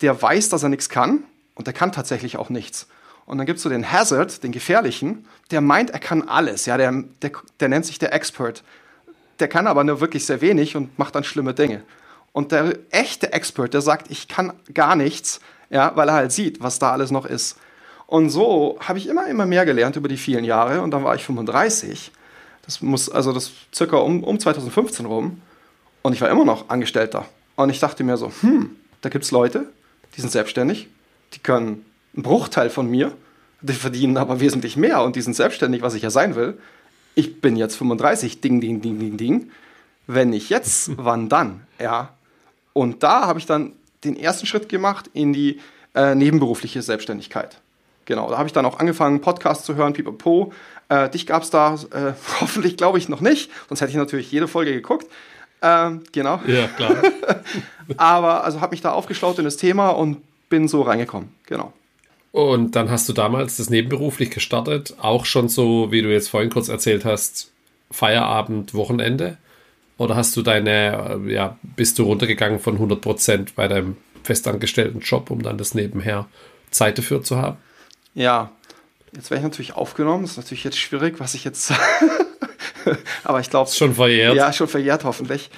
der 0.00 0.20
weiß, 0.20 0.48
dass 0.48 0.62
er 0.62 0.68
nichts 0.68 0.88
kann 0.88 1.24
und 1.54 1.66
der 1.66 1.74
kann 1.74 1.92
tatsächlich 1.92 2.36
auch 2.36 2.50
nichts. 2.50 2.88
Und 3.26 3.38
dann 3.38 3.46
gibt 3.46 3.58
es 3.58 3.62
so 3.62 3.68
den 3.68 3.90
Hazard, 3.90 4.42
den 4.42 4.52
Gefährlichen, 4.52 5.26
der 5.50 5.60
meint, 5.60 5.90
er 5.90 6.00
kann 6.00 6.28
alles. 6.28 6.66
Ja, 6.66 6.76
der, 6.76 7.04
der, 7.22 7.30
der 7.60 7.68
nennt 7.68 7.86
sich 7.86 7.98
der 7.98 8.12
Expert. 8.12 8.62
Der 9.38 9.48
kann 9.48 9.66
aber 9.66 9.84
nur 9.84 10.00
wirklich 10.00 10.26
sehr 10.26 10.40
wenig 10.40 10.76
und 10.76 10.98
macht 10.98 11.14
dann 11.14 11.24
schlimme 11.24 11.54
Dinge. 11.54 11.82
Und 12.32 12.52
der 12.52 12.78
echte 12.90 13.32
Expert, 13.32 13.74
der 13.74 13.80
sagt, 13.80 14.10
ich 14.10 14.28
kann 14.28 14.52
gar 14.72 14.96
nichts, 14.96 15.40
ja, 15.70 15.92
weil 15.94 16.08
er 16.08 16.14
halt 16.14 16.32
sieht, 16.32 16.62
was 16.62 16.78
da 16.78 16.92
alles 16.92 17.10
noch 17.10 17.26
ist. 17.26 17.58
Und 18.06 18.30
so 18.30 18.78
habe 18.80 18.98
ich 18.98 19.06
immer, 19.06 19.26
immer 19.26 19.46
mehr 19.46 19.64
gelernt 19.64 19.96
über 19.96 20.08
die 20.08 20.16
vielen 20.16 20.44
Jahre. 20.44 20.82
Und 20.82 20.90
dann 20.90 21.04
war 21.04 21.14
ich 21.14 21.24
35. 21.24 22.12
Das 22.62 22.80
muss, 22.80 23.08
also 23.08 23.32
das 23.32 23.52
circa 23.74 23.96
um, 23.96 24.22
um 24.24 24.38
2015 24.38 25.06
rum. 25.06 25.40
Und 26.02 26.12
ich 26.12 26.20
war 26.20 26.30
immer 26.30 26.44
noch 26.44 26.68
Angestellter. 26.68 27.26
Und 27.56 27.70
ich 27.70 27.80
dachte 27.80 28.04
mir 28.04 28.16
so, 28.16 28.32
hm, 28.40 28.76
da 29.00 29.08
gibt 29.08 29.24
es 29.24 29.30
Leute, 29.30 29.66
die 30.16 30.20
sind 30.20 30.30
selbstständig, 30.30 30.88
die 31.34 31.38
können 31.38 31.84
ein 32.16 32.22
Bruchteil 32.22 32.70
von 32.70 32.90
mir, 32.90 33.12
die 33.60 33.72
verdienen 33.72 34.16
aber 34.16 34.40
wesentlich 34.40 34.76
mehr 34.76 35.02
und 35.02 35.16
die 35.16 35.22
sind 35.22 35.34
selbstständig, 35.34 35.82
was 35.82 35.94
ich 35.94 36.02
ja 36.02 36.10
sein 36.10 36.34
will. 36.34 36.58
Ich 37.14 37.40
bin 37.40 37.56
jetzt 37.56 37.76
35, 37.76 38.40
ding, 38.40 38.60
ding, 38.60 38.80
ding, 38.80 38.98
ding, 38.98 39.16
ding. 39.16 39.50
Wenn 40.06 40.30
nicht 40.30 40.50
jetzt, 40.50 40.90
wann 40.96 41.28
dann? 41.28 41.66
Ja. 41.78 42.14
Und 42.72 43.02
da 43.02 43.26
habe 43.26 43.38
ich 43.38 43.46
dann 43.46 43.72
den 44.04 44.16
ersten 44.16 44.46
Schritt 44.46 44.68
gemacht 44.68 45.10
in 45.12 45.32
die 45.32 45.60
äh, 45.94 46.14
nebenberufliche 46.14 46.82
Selbstständigkeit. 46.82 47.60
Genau, 48.04 48.30
da 48.30 48.38
habe 48.38 48.48
ich 48.48 48.52
dann 48.52 48.66
auch 48.66 48.80
angefangen, 48.80 49.20
Podcasts 49.20 49.64
zu 49.64 49.76
hören, 49.76 49.92
pipapo. 49.92 50.52
Äh, 50.92 51.08
dich 51.08 51.26
gab 51.26 51.42
es 51.42 51.48
da 51.48 51.74
äh, 51.92 52.12
hoffentlich, 52.40 52.76
glaube 52.76 52.98
ich, 52.98 53.08
noch 53.08 53.22
nicht, 53.22 53.50
sonst 53.68 53.80
hätte 53.80 53.92
ich 53.92 53.96
natürlich 53.96 54.30
jede 54.30 54.46
Folge 54.46 54.72
geguckt. 54.72 55.06
Ähm, 55.62 56.02
genau. 56.12 56.40
Ja, 56.46 56.66
klar. 56.66 56.96
Aber 57.96 58.44
also 58.44 58.60
habe 58.60 58.72
mich 58.72 58.82
da 58.82 58.92
aufgeschlaut 58.92 59.38
in 59.38 59.44
das 59.44 59.56
Thema 59.56 59.90
und 59.90 60.18
bin 60.50 60.68
so 60.68 60.82
reingekommen. 60.82 61.30
Genau. 61.46 61.72
Und 62.32 62.76
dann 62.76 62.90
hast 62.90 63.08
du 63.08 63.12
damals 63.12 63.58
das 63.58 63.70
nebenberuflich 63.70 64.30
gestartet, 64.30 64.94
auch 65.00 65.24
schon 65.24 65.48
so, 65.48 65.92
wie 65.92 66.02
du 66.02 66.12
jetzt 66.12 66.28
vorhin 66.28 66.50
kurz 66.50 66.68
erzählt 66.68 67.04
hast, 67.04 67.52
Feierabend, 67.90 68.74
Wochenende? 68.74 69.38
Oder 69.98 70.16
hast 70.16 70.36
du 70.36 70.42
deine, 70.42 71.20
äh, 71.26 71.32
ja, 71.32 71.58
bist 71.62 71.98
du 71.98 72.02
runtergegangen 72.02 72.58
von 72.58 72.74
100 72.74 73.00
Prozent 73.00 73.54
bei 73.54 73.68
deinem 73.68 73.96
festangestellten 74.24 75.00
Job, 75.00 75.30
um 75.30 75.42
dann 75.42 75.58
das 75.58 75.74
nebenher 75.74 76.26
Zeit 76.70 76.98
dafür 76.98 77.22
zu 77.22 77.36
haben? 77.36 77.56
Ja, 78.14 78.50
jetzt 79.12 79.30
wäre 79.30 79.38
ich 79.38 79.44
natürlich 79.44 79.74
aufgenommen. 79.74 80.22
Das 80.22 80.32
ist 80.32 80.36
natürlich 80.38 80.64
jetzt 80.64 80.78
schwierig, 80.78 81.20
was 81.20 81.34
ich 81.34 81.44
jetzt. 81.44 81.72
Aber 83.24 83.40
ich 83.40 83.50
glaube. 83.50 83.70
Schon 83.70 83.94
verjährt. 83.94 84.34
Ja, 84.34 84.52
schon 84.52 84.68
verjährt, 84.68 85.04
hoffentlich. 85.04 85.50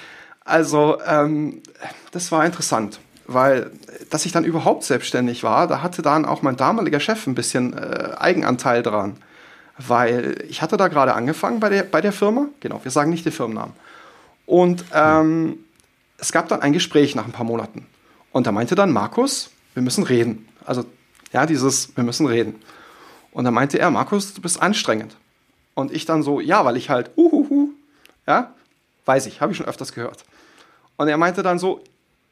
Also, 0.43 0.99
ähm, 1.07 1.61
das 2.11 2.31
war 2.31 2.45
interessant 2.45 2.99
weil 3.27 3.71
dass 4.09 4.25
ich 4.25 4.31
dann 4.31 4.43
überhaupt 4.43 4.83
selbstständig 4.83 5.43
war, 5.43 5.67
da 5.67 5.81
hatte 5.81 6.01
dann 6.01 6.25
auch 6.25 6.41
mein 6.41 6.57
damaliger 6.57 6.99
Chef 6.99 7.25
ein 7.27 7.35
bisschen 7.35 7.73
äh, 7.73 8.11
Eigenanteil 8.17 8.83
dran, 8.83 9.17
weil 9.77 10.43
ich 10.47 10.61
hatte 10.61 10.77
da 10.77 10.87
gerade 10.87 11.13
angefangen 11.13 11.59
bei 11.59 11.69
der, 11.69 11.83
bei 11.83 12.01
der 12.01 12.11
Firma, 12.11 12.47
genau, 12.59 12.79
wir 12.83 12.91
sagen 12.91 13.09
nicht 13.09 13.25
den 13.25 13.33
Firmennamen. 13.33 13.73
Und 14.45 14.85
ähm, 14.93 15.57
es 16.17 16.31
gab 16.31 16.47
dann 16.49 16.61
ein 16.61 16.73
Gespräch 16.73 17.15
nach 17.15 17.25
ein 17.25 17.31
paar 17.31 17.45
Monaten. 17.45 17.87
Und 18.31 18.47
da 18.47 18.51
meinte 18.51 18.75
dann 18.75 18.91
Markus, 18.91 19.49
wir 19.73 19.81
müssen 19.81 20.03
reden. 20.03 20.47
Also, 20.65 20.85
ja, 21.33 21.45
dieses, 21.45 21.95
wir 21.97 22.03
müssen 22.03 22.27
reden. 22.27 22.55
Und 23.35 23.43
da 23.43 23.51
meinte 23.51 23.77
er, 23.77 23.91
Markus, 23.91 24.33
du 24.33 24.41
bist 24.41 24.61
anstrengend. 24.61 25.17
Und 25.73 25.91
ich 25.91 26.05
dann 26.05 26.23
so, 26.23 26.39
ja, 26.39 26.63
weil 26.63 26.77
ich 26.77 26.89
halt, 26.89 27.11
uhuhu, 27.17 27.71
ja, 28.25 28.53
weiß 29.03 29.25
ich, 29.25 29.41
habe 29.41 29.51
ich 29.51 29.57
schon 29.57 29.65
öfters 29.65 29.91
gehört. 29.91 30.23
Und 30.95 31.09
er 31.09 31.17
meinte 31.17 31.43
dann 31.43 31.59
so, 31.59 31.83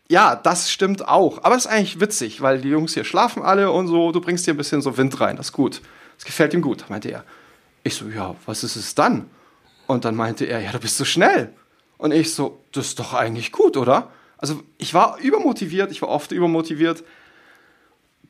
ja, 0.07 0.38
das 0.38 0.72
stimmt 0.72 1.05
auch. 1.05 1.43
Aber 1.43 1.57
es 1.57 1.65
ist 1.65 1.72
eigentlich 1.72 2.00
witzig, 2.00 2.39
weil 2.39 2.62
die 2.62 2.69
Jungs 2.69 2.93
hier 2.93 3.03
schlafen 3.03 3.43
alle 3.43 3.69
und 3.69 3.88
so, 3.88 4.13
du 4.13 4.22
bringst 4.22 4.45
hier 4.45 4.53
ein 4.53 4.57
bisschen 4.57 4.81
so 4.81 4.95
Wind 4.95 5.19
rein. 5.19 5.36
Das 5.36 5.48
ist 5.48 5.51
gut. 5.51 5.81
Das 6.15 6.24
gefällt 6.24 6.53
ihm 6.53 6.62
gut, 6.62 6.86
meinte 6.88 7.10
er. 7.10 7.25
Ich 7.83 7.95
so, 7.95 8.07
ja, 8.07 8.33
was 8.45 8.63
ist 8.63 8.77
es 8.77 8.95
dann? 8.95 9.29
Und 9.88 10.05
dann 10.05 10.15
meinte 10.15 10.45
er, 10.45 10.62
ja, 10.62 10.72
du 10.72 10.79
bist 10.79 10.95
so 10.95 11.03
schnell. 11.03 11.51
Und 11.98 12.13
ich 12.13 12.33
so, 12.33 12.63
das 12.72 12.88
ist 12.88 13.00
doch 13.00 13.13
eigentlich 13.13 13.51
gut, 13.51 13.75
oder? 13.75 14.10
Also 14.38 14.63
ich 14.77 14.93
war 14.93 15.19
übermotiviert, 15.19 15.91
ich 15.91 16.01
war 16.01 16.07
oft 16.07 16.31
übermotiviert, 16.31 17.03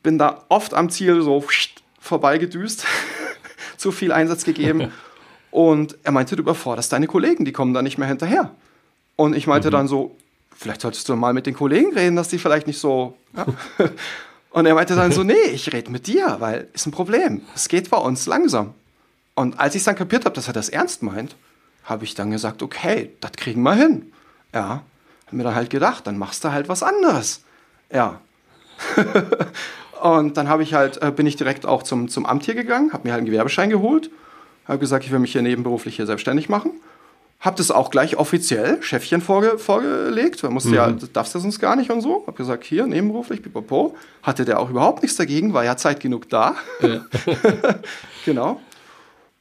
bin 0.02 0.18
da 0.18 0.44
oft 0.48 0.74
am 0.74 0.90
Ziel 0.90 1.22
so 1.22 1.40
vorbeigedüst, 2.04 2.84
zu 3.78 3.90
viel 3.90 4.12
Einsatz 4.12 4.44
gegeben. 4.44 4.92
Und 5.50 5.96
er 6.02 6.12
meinte, 6.12 6.36
du 6.36 6.42
überforderst 6.42 6.92
deine 6.92 7.06
Kollegen, 7.06 7.44
die 7.44 7.52
kommen 7.52 7.74
da 7.74 7.80
nicht 7.80 7.96
mehr 7.96 8.08
hinterher. 8.08 8.50
Und 9.16 9.36
ich 9.36 9.46
meinte 9.46 9.68
mhm. 9.68 9.72
dann 9.72 9.88
so, 9.88 10.16
vielleicht 10.54 10.80
solltest 10.80 11.08
du 11.08 11.16
mal 11.16 11.32
mit 11.32 11.46
den 11.46 11.54
Kollegen 11.54 11.92
reden, 11.94 12.16
dass 12.16 12.28
die 12.28 12.38
vielleicht 12.38 12.66
nicht 12.66 12.78
so. 12.78 13.16
Ja. 13.36 13.46
Und 14.50 14.66
er 14.66 14.74
meinte 14.74 14.94
dann 14.94 15.10
so, 15.12 15.24
nee, 15.24 15.32
ich 15.52 15.72
rede 15.72 15.90
mit 15.90 16.06
dir, 16.06 16.36
weil 16.38 16.68
ist 16.74 16.86
ein 16.86 16.92
Problem. 16.92 17.42
Es 17.54 17.68
geht 17.68 17.90
bei 17.90 17.96
uns 17.96 18.26
langsam. 18.26 18.74
Und 19.34 19.58
als 19.58 19.74
ich 19.74 19.82
dann 19.82 19.96
kapiert 19.96 20.24
habe, 20.24 20.34
dass 20.34 20.46
er 20.46 20.52
das 20.52 20.68
ernst 20.68 21.02
meint, 21.02 21.34
habe 21.84 22.04
ich 22.04 22.14
dann 22.14 22.30
gesagt, 22.30 22.62
okay, 22.62 23.10
das 23.20 23.32
kriegen 23.32 23.62
wir 23.62 23.74
hin. 23.74 24.12
Ja, 24.52 24.82
habe 25.26 25.36
mir 25.36 25.42
dann 25.42 25.54
halt 25.54 25.70
gedacht, 25.70 26.06
dann 26.06 26.18
machst 26.18 26.44
du 26.44 26.52
halt 26.52 26.68
was 26.68 26.82
anderes. 26.84 27.42
Ja. 27.92 28.20
Und 30.02 30.36
dann 30.36 30.48
habe 30.48 30.62
ich 30.62 30.74
halt, 30.74 31.02
äh, 31.02 31.10
bin 31.10 31.26
ich 31.26 31.36
direkt 31.36 31.66
auch 31.66 31.82
zum, 31.82 32.08
zum 32.08 32.26
Amt 32.26 32.44
hier 32.44 32.54
gegangen, 32.54 32.92
habe 32.92 33.06
mir 33.06 33.12
halt 33.12 33.20
einen 33.20 33.26
Gewerbeschein 33.26 33.70
geholt, 33.70 34.10
habe 34.66 34.78
gesagt, 34.78 35.04
ich 35.04 35.12
will 35.12 35.18
mich 35.18 35.32
hier 35.32 35.42
nebenberuflich 35.42 35.96
hier 35.96 36.06
selbstständig 36.06 36.48
machen. 36.48 36.72
Habe 37.40 37.56
das 37.56 37.70
auch 37.70 37.90
gleich 37.90 38.16
offiziell 38.16 38.82
Chefchen 38.82 39.20
vorge 39.20 39.58
vorgelegt, 39.58 40.42
weil 40.42 40.50
musste 40.50 40.70
mhm. 40.70 40.74
ja, 40.76 40.90
darfst 41.12 41.34
du 41.34 41.38
sonst 41.38 41.60
gar 41.60 41.76
nicht 41.76 41.90
und 41.90 42.00
so. 42.00 42.24
Habe 42.26 42.36
gesagt, 42.38 42.64
hier, 42.64 42.86
nebenberuflich, 42.86 43.42
pipapo. 43.42 43.94
Hatte 44.22 44.46
der 44.46 44.60
auch 44.60 44.70
überhaupt 44.70 45.02
nichts 45.02 45.18
dagegen, 45.18 45.52
war 45.52 45.62
ja 45.62 45.76
Zeit 45.76 46.00
genug 46.00 46.30
da. 46.30 46.54
Ja. 46.80 47.04
genau. 48.24 48.60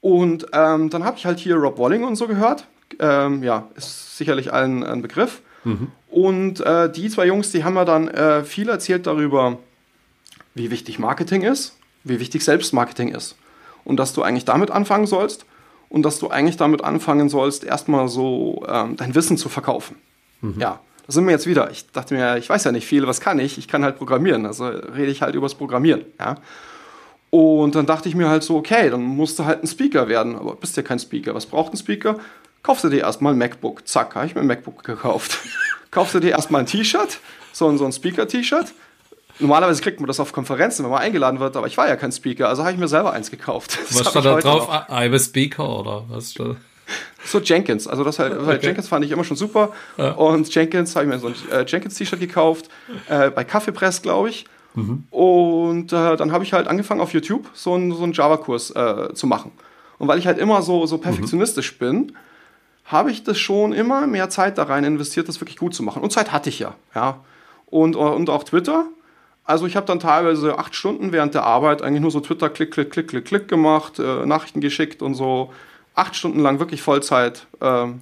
Und 0.02 0.48
ähm, 0.52 0.90
dann 0.90 1.06
habe 1.06 1.18
ich 1.18 1.26
halt 1.26 1.40
hier 1.40 1.56
Rob 1.56 1.80
Walling 1.80 2.04
und 2.04 2.18
so 2.18 2.28
gehört. 2.28 2.68
Ähm, 3.00 3.42
ja, 3.42 3.70
ist 3.76 4.18
sicherlich 4.18 4.52
allen 4.52 4.84
ein 4.84 5.02
Begriff. 5.02 5.42
Mhm. 5.64 5.88
Und 6.10 6.60
äh, 6.60 6.92
die 6.92 7.10
zwei 7.10 7.26
Jungs, 7.26 7.52
die 7.52 7.64
haben 7.64 7.74
mir 7.76 7.86
dann 7.86 8.10
äh, 8.10 8.44
viel 8.44 8.68
erzählt 8.68 9.08
darüber, 9.08 9.58
wie 10.56 10.72
wichtig 10.72 11.00
Marketing 11.00 11.42
ist, 11.42 11.78
wie 12.04 12.20
wichtig 12.20 12.44
Selbstmarketing 12.44 13.10
ist. 13.10 13.36
Und 13.84 13.98
dass 13.98 14.14
du 14.14 14.22
eigentlich 14.24 14.46
damit 14.46 14.72
anfangen 14.72 15.08
sollst 15.08 15.46
und 15.90 16.04
dass 16.04 16.20
du 16.20 16.30
eigentlich 16.30 16.58
damit 16.58 16.84
anfangen 16.84 17.30
sollst, 17.30 17.64
erstmal 17.64 18.08
so 18.08 18.66
ähm, 18.68 18.96
dein 18.96 19.14
Wissen 19.16 19.38
zu 19.38 19.50
verkaufen. 19.50 19.98
Mhm. 20.42 20.60
Ja, 20.60 20.80
da 21.06 21.12
sind 21.12 21.26
wir 21.26 21.32
jetzt 21.32 21.48
wieder. 21.48 21.70
Ich 21.72 21.92
dachte 21.92 22.14
mir, 22.14 22.38
ich 22.38 22.50
weiß 22.50 22.64
ja 22.64 22.72
nicht 22.72 22.88
viel, 22.88 23.06
was 23.08 23.20
kann 23.20 23.40
ich? 23.40 23.58
Ich 23.58 23.68
kann 23.68 23.84
halt 23.84 23.98
programmieren, 23.98 24.46
also 24.46 24.66
rede 24.66 25.12
ich 25.12 25.22
halt 25.22 25.36
übers 25.36 25.56
Programmieren. 25.56 26.06
Ja. 26.20 26.38
Und 27.30 27.76
dann 27.76 27.86
dachte 27.86 28.08
ich 28.08 28.16
mir 28.16 28.30
halt 28.30 28.44
so, 28.44 28.56
okay, 28.56 28.90
dann 28.90 29.02
musst 29.02 29.40
du 29.40 29.46
halt 29.46 29.64
ein 29.64 29.68
Speaker 29.68 30.08
werden, 30.08 30.36
aber 30.36 30.56
bist 30.56 30.78
ja 30.78 30.84
kein 30.84 31.00
Speaker. 31.00 31.34
Was 31.34 31.46
braucht 31.46 31.74
ein 31.74 31.78
Speaker? 31.78 32.20
Kaufst 32.62 32.84
du 32.84 32.90
dir 32.90 33.02
erstmal 33.02 33.34
ein 33.34 33.40
MacBook. 33.40 33.88
Zack, 33.88 34.16
habe 34.16 34.26
ich 34.26 34.36
mir 34.36 34.42
ein 34.42 34.48
MacBook 34.48 34.84
gekauft. 34.84 35.40
Kaufst 35.92 36.16
du 36.16 36.20
dir 36.20 36.32
erstmal 36.32 36.62
ein 36.62 36.66
T-Shirt, 36.66 37.20
so, 37.52 37.76
so 37.76 37.86
ein 37.86 37.92
Speaker-T-Shirt, 37.92 38.74
Normalerweise 39.40 39.82
kriegt 39.82 40.00
man 40.00 40.08
das 40.08 40.20
auf 40.20 40.32
Konferenzen, 40.32 40.84
wenn 40.84 40.92
man 40.92 41.02
eingeladen 41.02 41.40
wird, 41.40 41.56
aber 41.58 41.68
ich 41.68 41.78
war 41.78 41.88
ja 41.88 41.96
kein 41.96 42.12
Speaker, 42.12 42.50
also 42.50 42.64
habe 42.64 42.74
ich 42.74 42.80
mir 42.80 42.88
selber 42.88 43.14
eins 43.14 43.32
gekauft. 43.32 43.80
Das 43.90 44.00
was 44.00 44.10
stand 44.12 44.26
da 44.26 44.40
drauf? 44.40 44.68
Noch. 44.68 44.90
I'm 44.90 45.16
a 45.16 45.20
Speaker 45.20 45.80
oder 45.80 46.04
was? 46.10 46.36
So 47.26 47.40
Jenkins, 47.40 47.88
also 47.88 48.04
das 48.04 48.20
halt, 48.20 48.38
okay. 48.38 48.60
Jenkins 48.62 48.88
fand 48.88 49.06
ich 49.06 49.12
immer 49.12 49.24
schon 49.24 49.38
super. 49.38 49.72
Ja. 49.98 50.12
Und 50.12 50.54
Jenkins 50.54 50.96
habe 50.96 51.06
ich 51.06 51.12
mir 51.12 51.20
so 51.20 51.28
ein 51.28 51.36
äh, 51.52 51.66
Jenkins-T-Shirt 51.66 52.20
gekauft, 52.20 52.70
äh, 53.08 53.32
bei 53.32 53.44
Kaffeepress, 53.44 54.02
glaube 54.02 54.30
ich. 54.30 54.46
Mhm. 54.76 55.06
Und 55.10 55.94
äh, 55.94 56.16
dann 56.18 56.32
habe 56.32 56.44
ich 56.44 56.54
halt 56.54 56.68
angefangen 56.68 57.02
auf 57.02 57.14
YouTube 57.14 57.50
so 57.54 57.74
einen, 57.74 57.94
so 57.94 58.06
Java-Kurs 58.06 58.72
äh, 58.72 59.14
zu 59.14 59.28
machen. 59.28 59.52
Und 59.98 60.08
weil 60.08 60.20
ich 60.20 60.28
halt 60.28 60.38
immer 60.38 60.62
so, 60.62 60.86
so 60.86 60.98
perfektionistisch 60.98 61.74
mhm. 61.74 61.78
bin, 61.80 62.12
habe 62.86 63.12
ich 63.12 63.24
das 63.24 63.40
schon 63.40 63.72
immer 63.72 64.06
mehr 64.08 64.30
Zeit 64.30 64.58
da 64.58 64.64
rein 64.64 64.84
investiert, 64.84 65.30
das 65.30 65.40
wirklich 65.40 65.58
gut 65.58 65.74
zu 65.74 65.84
machen. 65.84 66.04
Und 66.04 66.12
Zeit 66.12 66.32
hatte 66.32 66.50
ich 66.50 66.60
ja, 66.60 66.76
ja. 66.94 67.22
Und, 67.68 67.96
und 67.96 68.30
auch 68.30 68.44
Twitter 68.44 68.86
also 69.46 69.66
ich 69.66 69.76
habe 69.76 69.86
dann 69.86 70.00
teilweise 70.00 70.58
acht 70.58 70.76
Stunden 70.76 71.12
während 71.12 71.34
der 71.34 71.44
Arbeit 71.44 71.82
eigentlich 71.82 72.02
nur 72.02 72.12
so 72.12 72.22
Twitter 72.22 72.50
klick, 72.50 72.72
klick, 72.72 72.92
klick, 72.92 73.10
klick, 73.10 73.26
klick 73.26 73.48
gemacht, 73.48 74.00
äh, 74.00 74.26
Nachrichten 74.26 74.62
geschickt 74.62 75.02
und 75.02 75.16
so 75.16 75.54
acht 75.96 76.16
Stunden 76.16 76.40
lang 76.40 76.60
wirklich 76.60 76.82
Vollzeit 76.82 77.46
ähm, 77.62 78.02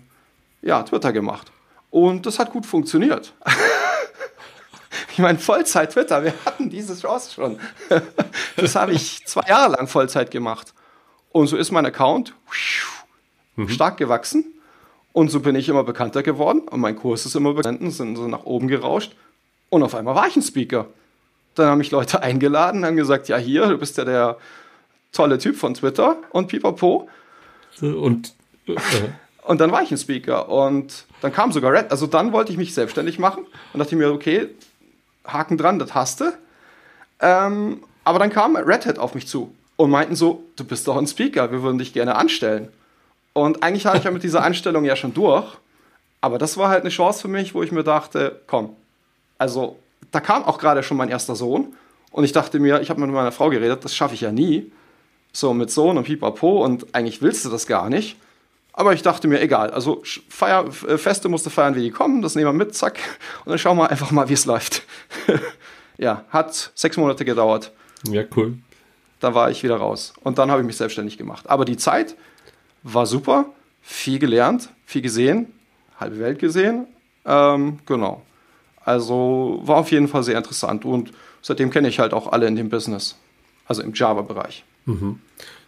ja, 0.62 0.84
Twitter 0.84 1.12
gemacht. 1.12 1.52
Und 1.90 2.26
das 2.26 2.40
hat 2.40 2.52
gut 2.52 2.66
funktioniert. 2.66 3.34
ich 5.12 5.20
meine, 5.20 5.40
Vollzeit 5.40 5.92
Twitter, 5.92 6.24
wir 6.24 6.34
hatten 6.46 6.70
diese 6.70 6.98
Chance 7.00 7.34
schon. 7.34 7.60
das 8.56 8.76
habe 8.76 8.94
ich 8.94 9.26
zwei 9.26 9.48
Jahre 9.48 9.74
lang 9.74 9.88
Vollzeit 9.88 10.32
gemacht. 10.32 10.74
Und 11.32 11.48
so 11.48 11.58
ist 11.58 11.72
mein 11.72 11.86
Account 11.86 12.34
mhm. 13.56 13.70
stark 13.70 13.98
gewachsen. 13.98 14.46
Und 15.14 15.30
so 15.30 15.42
bin 15.42 15.56
ich 15.56 15.68
immer 15.68 15.84
bekannter 15.84 16.24
geworden. 16.24 16.62
Und 16.70 16.80
mein 16.80 16.96
Kurs 16.96 17.26
ist 17.26 17.36
immer 17.36 17.54
bekannt, 17.54 17.82
sind 17.94 18.16
so 18.16 18.28
nach 18.28 18.46
oben 18.46 18.68
gerauscht. 18.68 19.16
Und 19.70 19.84
auf 19.84 19.96
einmal 19.96 20.16
war 20.16 20.28
ich 20.28 20.36
ein 20.36 20.42
Speaker. 20.42 20.88
Dann 21.56 21.68
haben 21.68 21.78
mich 21.78 21.92
Leute 21.92 22.22
eingeladen, 22.24 22.86
haben 22.86 22.96
gesagt, 22.96 23.28
ja 23.28 23.38
hier, 23.38 23.68
du 23.68 23.78
bist 23.78 23.98
ja 23.98 24.06
der 24.06 24.38
tolle 25.12 25.38
Typ 25.38 25.56
von 25.56 25.74
Twitter 25.74 26.18
und 26.32 26.48
pipapo. 26.48 27.10
Und, 27.82 28.34
äh. 28.68 28.76
und 29.44 29.62
dann 29.62 29.72
war 29.72 29.82
ich 29.82 29.92
ein 29.92 29.98
Speaker 29.98 30.50
und 30.50 31.06
dann 31.22 31.32
kam 31.32 31.52
sogar 31.52 31.72
Red, 31.72 31.92
also 31.92 32.06
dann 32.08 32.34
wollte 32.34 32.52
ich 32.52 32.58
mich 32.58 32.74
selbstständig 32.74 33.18
machen 33.20 33.46
und 33.74 33.80
dachte 33.80 33.96
mir, 33.96 34.12
okay, 34.12 34.50
Haken 35.26 35.58
dran, 35.58 35.80
das 35.80 35.94
hast 35.94 36.22
du. 36.22 36.34
Ähm, 37.20 37.84
aber 38.04 38.20
dann 38.20 38.30
kam 38.30 38.56
Red 38.56 38.86
Hat 38.86 39.00
auf 39.00 39.16
mich 39.16 39.28
zu 39.28 39.54
und 39.78 39.90
meinten 39.90 40.16
so, 40.16 40.44
du 40.56 40.64
bist 40.64 40.88
doch 40.88 40.98
ein 40.98 41.08
Speaker, 41.08 41.52
wir 41.52 41.64
würden 41.64 41.78
dich 41.78 41.94
gerne 41.94 42.16
anstellen. 42.16 42.70
Und 43.34 43.64
eigentlich 43.64 43.86
hatte 43.86 44.00
ich 44.00 44.04
ja 44.04 44.12
mit 44.12 44.24
dieser 44.24 44.44
Anstellung 44.44 44.84
ja 44.84 44.96
schon 44.96 45.14
durch, 45.14 45.46
aber 46.20 46.38
das 46.38 46.58
war 46.58 46.70
halt 46.70 46.82
eine 46.82 46.90
Chance 46.90 47.22
für 47.22 47.28
mich, 47.28 47.54
wo 47.54 47.64
ich 47.64 47.72
mir 47.72 47.84
dachte, 47.84 48.42
komm, 48.48 48.76
also 49.38 49.80
da 50.12 50.20
kam 50.20 50.44
auch 50.44 50.58
gerade 50.58 50.84
schon 50.84 50.98
mein 50.98 51.10
erster 51.10 51.36
Sohn 51.36 51.76
und 52.12 52.24
ich 52.24 52.32
dachte 52.32 52.60
mir, 52.60 52.82
ich 52.82 52.90
habe 52.90 53.02
mit 53.02 53.10
meiner 53.10 53.32
Frau 53.32 53.50
geredet, 53.50 53.84
das 53.84 53.96
schaffe 53.96 54.14
ich 54.14 54.22
ja 54.22 54.32
nie. 54.32 54.72
So 55.34 55.54
mit 55.54 55.72
Sohn 55.72 55.98
und 55.98 56.04
Pipapo 56.04 56.64
und 56.64 56.94
eigentlich 56.94 57.22
willst 57.22 57.46
du 57.46 57.50
das 57.50 57.66
gar 57.66 57.90
nicht. 57.90 58.18
Aber 58.74 58.94
ich 58.94 59.02
dachte 59.02 59.28
mir, 59.28 59.42
egal, 59.42 59.72
also 59.72 60.02
Feier, 60.30 60.66
äh, 60.88 60.98
Feste 60.98 61.30
musste 61.30 61.50
feiern, 61.50 61.76
wie 61.76 61.82
die 61.82 61.92
kommen, 61.92 62.22
das 62.22 62.36
nehmen 62.36 62.48
wir 62.48 62.66
mit, 62.66 62.76
zack. 62.76 63.00
Und 63.46 63.50
dann 63.50 63.60
schauen 63.60 63.78
wir 63.78 63.90
einfach 63.90 64.12
mal, 64.12 64.30
wie 64.30 64.34
es 64.34 64.46
läuft. 64.46 64.84
ja, 65.98 66.26
hat 66.30 66.72
sechs 66.76 66.98
Monate 66.98 67.26
gedauert. 67.26 67.72
Ja, 68.10 68.24
cool. 68.36 68.58
Da 69.20 69.34
war 69.34 69.52
ich 69.52 69.64
wieder 69.64 69.78
raus. 69.78 70.14
Und 70.22 70.38
dann 70.38 70.50
habe 70.50 70.62
ich 70.62 70.68
mich 70.68 70.78
selbstständig 70.78 71.18
gemacht. 71.18 71.50
Aber 71.50 71.66
die 71.66 71.78
Zeit 71.78 72.16
war 72.84 73.06
super, 73.06 73.46
viel 73.82 74.20
gelernt, 74.20 74.70
viel 74.86 75.02
gesehen, 75.02 75.54
halbe 76.00 76.20
Welt 76.20 76.40
gesehen. 76.40 76.88
Ähm, 77.26 77.80
genau. 77.86 78.22
Also 78.84 79.62
war 79.64 79.78
auf 79.78 79.92
jeden 79.92 80.08
Fall 80.08 80.24
sehr 80.24 80.38
interessant 80.38 80.86
und 80.86 81.12
seitdem 81.42 81.70
kenne 81.70 81.88
ich 81.88 82.00
halt 82.00 82.14
auch 82.14 82.32
alle 82.32 82.48
in 82.48 82.56
dem 82.56 82.70
Business, 82.70 83.16
also 83.68 83.82
im 83.82 83.94
Java-Bereich. 83.94 84.64
Mhm. 84.86 85.20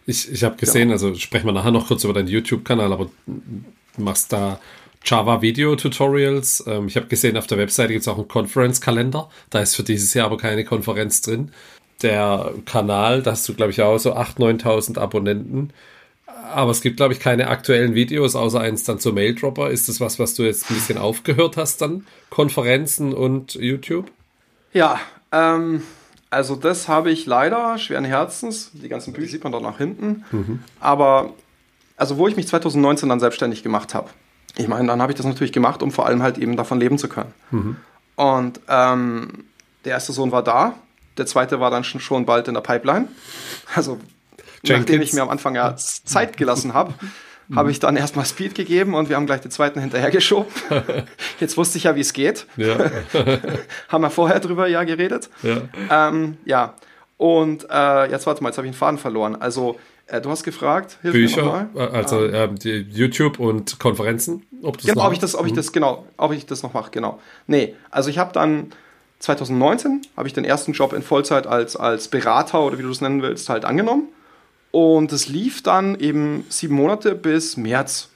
Ich, 0.06 0.30
ich 0.30 0.44
habe 0.44 0.56
gesehen, 0.56 0.88
ja. 0.88 0.94
also 0.94 1.14
sprechen 1.14 1.46
wir 1.46 1.52
nachher 1.52 1.70
noch 1.70 1.86
kurz 1.88 2.04
über 2.04 2.12
deinen 2.12 2.28
YouTube-Kanal, 2.28 2.92
aber 2.92 3.08
du 3.26 4.02
machst 4.02 4.32
da 4.32 4.58
Java-Video-Tutorials. 5.04 6.64
Ähm, 6.66 6.88
ich 6.88 6.96
habe 6.96 7.06
gesehen, 7.06 7.36
auf 7.36 7.46
der 7.46 7.58
Webseite 7.58 7.92
gibt 7.92 8.02
es 8.02 8.08
auch 8.08 8.18
einen 8.18 8.28
Conference-Kalender. 8.28 9.28
Da 9.50 9.60
ist 9.60 9.76
für 9.76 9.82
dieses 9.82 10.12
Jahr 10.14 10.26
aber 10.26 10.36
keine 10.36 10.64
Konferenz 10.64 11.20
drin. 11.20 11.52
Der 12.02 12.52
Kanal, 12.66 13.22
da 13.22 13.32
hast 13.32 13.48
du, 13.48 13.54
glaube 13.54 13.70
ich, 13.70 13.80
auch 13.80 13.98
so 13.98 14.14
8.000, 14.14 14.62
9.000 14.62 14.98
Abonnenten. 14.98 15.72
Aber 16.54 16.70
es 16.70 16.82
gibt, 16.82 16.98
glaube 16.98 17.12
ich, 17.12 17.20
keine 17.20 17.48
aktuellen 17.48 17.94
Videos, 17.94 18.36
außer 18.36 18.60
eins 18.60 18.84
dann 18.84 19.00
zur 19.00 19.12
Maildropper. 19.12 19.70
Ist 19.70 19.88
das 19.88 20.00
was, 20.00 20.20
was 20.20 20.34
du 20.34 20.44
jetzt 20.44 20.70
ein 20.70 20.74
bisschen 20.74 20.98
aufgehört 20.98 21.56
hast 21.56 21.80
dann? 21.80 22.06
Konferenzen 22.30 23.12
und 23.12 23.54
YouTube? 23.54 24.10
Ja, 24.72 25.00
ähm, 25.32 25.82
also 26.30 26.54
das 26.54 26.86
habe 26.86 27.10
ich 27.10 27.26
leider 27.26 27.76
schweren 27.78 28.04
Herzens. 28.04 28.70
Die 28.72 28.88
ganzen 28.88 29.12
Bücher 29.12 29.32
sieht 29.32 29.42
man 29.42 29.50
dort 29.50 29.64
nach 29.64 29.78
hinten. 29.78 30.24
Mhm. 30.30 30.60
Aber 30.78 31.34
also 31.96 32.18
wo 32.18 32.28
ich 32.28 32.36
mich 32.36 32.46
2019 32.46 33.08
dann 33.08 33.18
selbstständig 33.18 33.64
gemacht 33.64 33.92
habe, 33.92 34.10
ich 34.56 34.68
meine, 34.68 34.86
dann 34.86 35.02
habe 35.02 35.10
ich 35.10 35.16
das 35.16 35.26
natürlich 35.26 35.52
gemacht, 35.52 35.82
um 35.82 35.90
vor 35.90 36.06
allem 36.06 36.22
halt 36.22 36.38
eben 36.38 36.56
davon 36.56 36.78
leben 36.78 36.98
zu 36.98 37.08
können. 37.08 37.34
Mhm. 37.50 37.76
Und 38.14 38.60
ähm, 38.68 39.44
der 39.84 39.92
erste 39.92 40.12
Sohn 40.12 40.30
war 40.30 40.44
da, 40.44 40.74
der 41.18 41.26
zweite 41.26 41.58
war 41.58 41.72
dann 41.72 41.82
schon, 41.82 42.00
schon 42.00 42.26
bald 42.26 42.46
in 42.46 42.54
der 42.54 42.60
Pipeline. 42.60 43.08
Also. 43.74 43.98
Nachdem 44.68 45.02
ich 45.02 45.12
mir 45.12 45.22
am 45.22 45.28
Anfang 45.28 45.54
ja 45.54 45.76
Zeit 45.76 46.36
gelassen 46.36 46.74
habe, 46.74 46.94
habe 47.54 47.70
ich 47.70 47.78
dann 47.78 47.96
erstmal 47.96 48.24
Speed 48.24 48.54
gegeben 48.54 48.94
und 48.94 49.08
wir 49.08 49.16
haben 49.16 49.26
gleich 49.26 49.40
den 49.40 49.50
zweiten 49.50 49.80
hinterhergeschoben. 49.80 50.50
Jetzt 51.40 51.56
wusste 51.56 51.78
ich 51.78 51.84
ja, 51.84 51.94
wie 51.96 52.00
es 52.00 52.12
geht. 52.12 52.46
Ja. 52.56 52.76
haben 53.88 54.02
wir 54.02 54.10
vorher 54.10 54.40
drüber 54.40 54.66
ja 54.66 54.84
geredet. 54.84 55.28
Ja. 55.42 56.08
Ähm, 56.08 56.38
ja. 56.44 56.74
Und 57.16 57.66
äh, 57.70 58.10
jetzt 58.10 58.26
warte 58.26 58.42
mal, 58.42 58.48
jetzt 58.48 58.58
habe 58.58 58.66
ich 58.66 58.72
den 58.72 58.76
Faden 58.76 58.98
verloren. 58.98 59.36
Also, 59.36 59.78
äh, 60.08 60.20
du 60.20 60.30
hast 60.30 60.42
gefragt, 60.42 60.98
hilf 61.00 61.14
Bücher, 61.14 61.68
äh, 61.74 61.78
also 61.78 62.24
äh, 62.24 62.48
YouTube 62.90 63.38
und 63.38 63.78
Konferenzen. 63.78 64.44
Ob, 64.62 64.78
genau, 64.78 65.06
ob 65.06 65.12
ich 65.12 65.20
das, 65.20 65.36
ob 65.36 65.46
ich 65.46 65.52
mhm. 65.52 65.56
das, 65.56 65.72
genau, 65.72 66.06
ob 66.16 66.32
ich 66.32 66.44
das 66.44 66.64
noch 66.64 66.74
mache, 66.74 66.90
genau. 66.90 67.20
Nee, 67.46 67.76
also 67.90 68.10
ich 68.10 68.18
habe 68.18 68.32
dann 68.32 68.72
2019 69.20 70.02
habe 70.16 70.28
ich 70.28 70.34
den 70.34 70.44
ersten 70.44 70.72
Job 70.72 70.92
in 70.92 71.02
Vollzeit 71.02 71.46
als, 71.46 71.76
als 71.76 72.08
Berater 72.08 72.62
oder 72.62 72.78
wie 72.78 72.82
du 72.82 72.90
es 72.90 73.00
nennen 73.00 73.22
willst, 73.22 73.48
halt 73.48 73.64
angenommen. 73.64 74.08
Und 74.74 75.12
es 75.12 75.28
lief 75.28 75.62
dann 75.62 75.94
eben 76.00 76.44
sieben 76.48 76.74
Monate 76.74 77.14
bis 77.14 77.56
März 77.56 78.08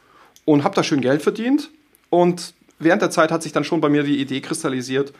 und 0.44 0.64
habe 0.64 0.74
da 0.74 0.82
schön 0.82 1.00
Geld 1.00 1.22
verdient. 1.22 1.70
Und 2.10 2.52
während 2.80 3.00
der 3.00 3.12
Zeit 3.12 3.30
hat 3.30 3.44
sich 3.44 3.52
dann 3.52 3.62
schon 3.62 3.80
bei 3.80 3.88
mir 3.88 4.02
die 4.02 4.20
Idee 4.20 4.40
kristallisiert, 4.40 5.12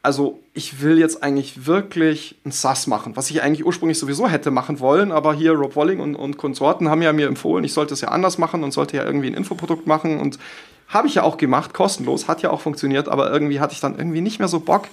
also 0.00 0.40
ich 0.54 0.80
will 0.80 0.98
jetzt 0.98 1.22
eigentlich 1.22 1.66
wirklich 1.66 2.36
ein 2.46 2.52
SaaS 2.52 2.86
machen, 2.86 3.16
was 3.16 3.28
ich 3.28 3.42
eigentlich 3.42 3.66
ursprünglich 3.66 3.98
sowieso 3.98 4.28
hätte 4.28 4.50
machen 4.50 4.80
wollen, 4.80 5.12
aber 5.12 5.34
hier 5.34 5.52
Rob 5.52 5.76
Walling 5.76 6.00
und, 6.00 6.16
und 6.16 6.38
Konsorten 6.38 6.88
haben 6.88 7.02
ja 7.02 7.12
mir 7.12 7.26
empfohlen, 7.26 7.62
ich 7.62 7.74
sollte 7.74 7.92
es 7.92 8.00
ja 8.00 8.08
anders 8.08 8.38
machen 8.38 8.64
und 8.64 8.72
sollte 8.72 8.96
ja 8.96 9.04
irgendwie 9.04 9.26
ein 9.26 9.34
Infoprodukt 9.34 9.86
machen 9.86 10.18
und 10.18 10.38
habe 10.88 11.06
ich 11.06 11.16
ja 11.16 11.22
auch 11.22 11.36
gemacht, 11.36 11.74
kostenlos, 11.74 12.28
hat 12.28 12.40
ja 12.40 12.48
auch 12.48 12.62
funktioniert, 12.62 13.10
aber 13.10 13.30
irgendwie 13.30 13.60
hatte 13.60 13.74
ich 13.74 13.80
dann 13.80 13.98
irgendwie 13.98 14.22
nicht 14.22 14.38
mehr 14.38 14.48
so 14.48 14.60
Bock, 14.60 14.86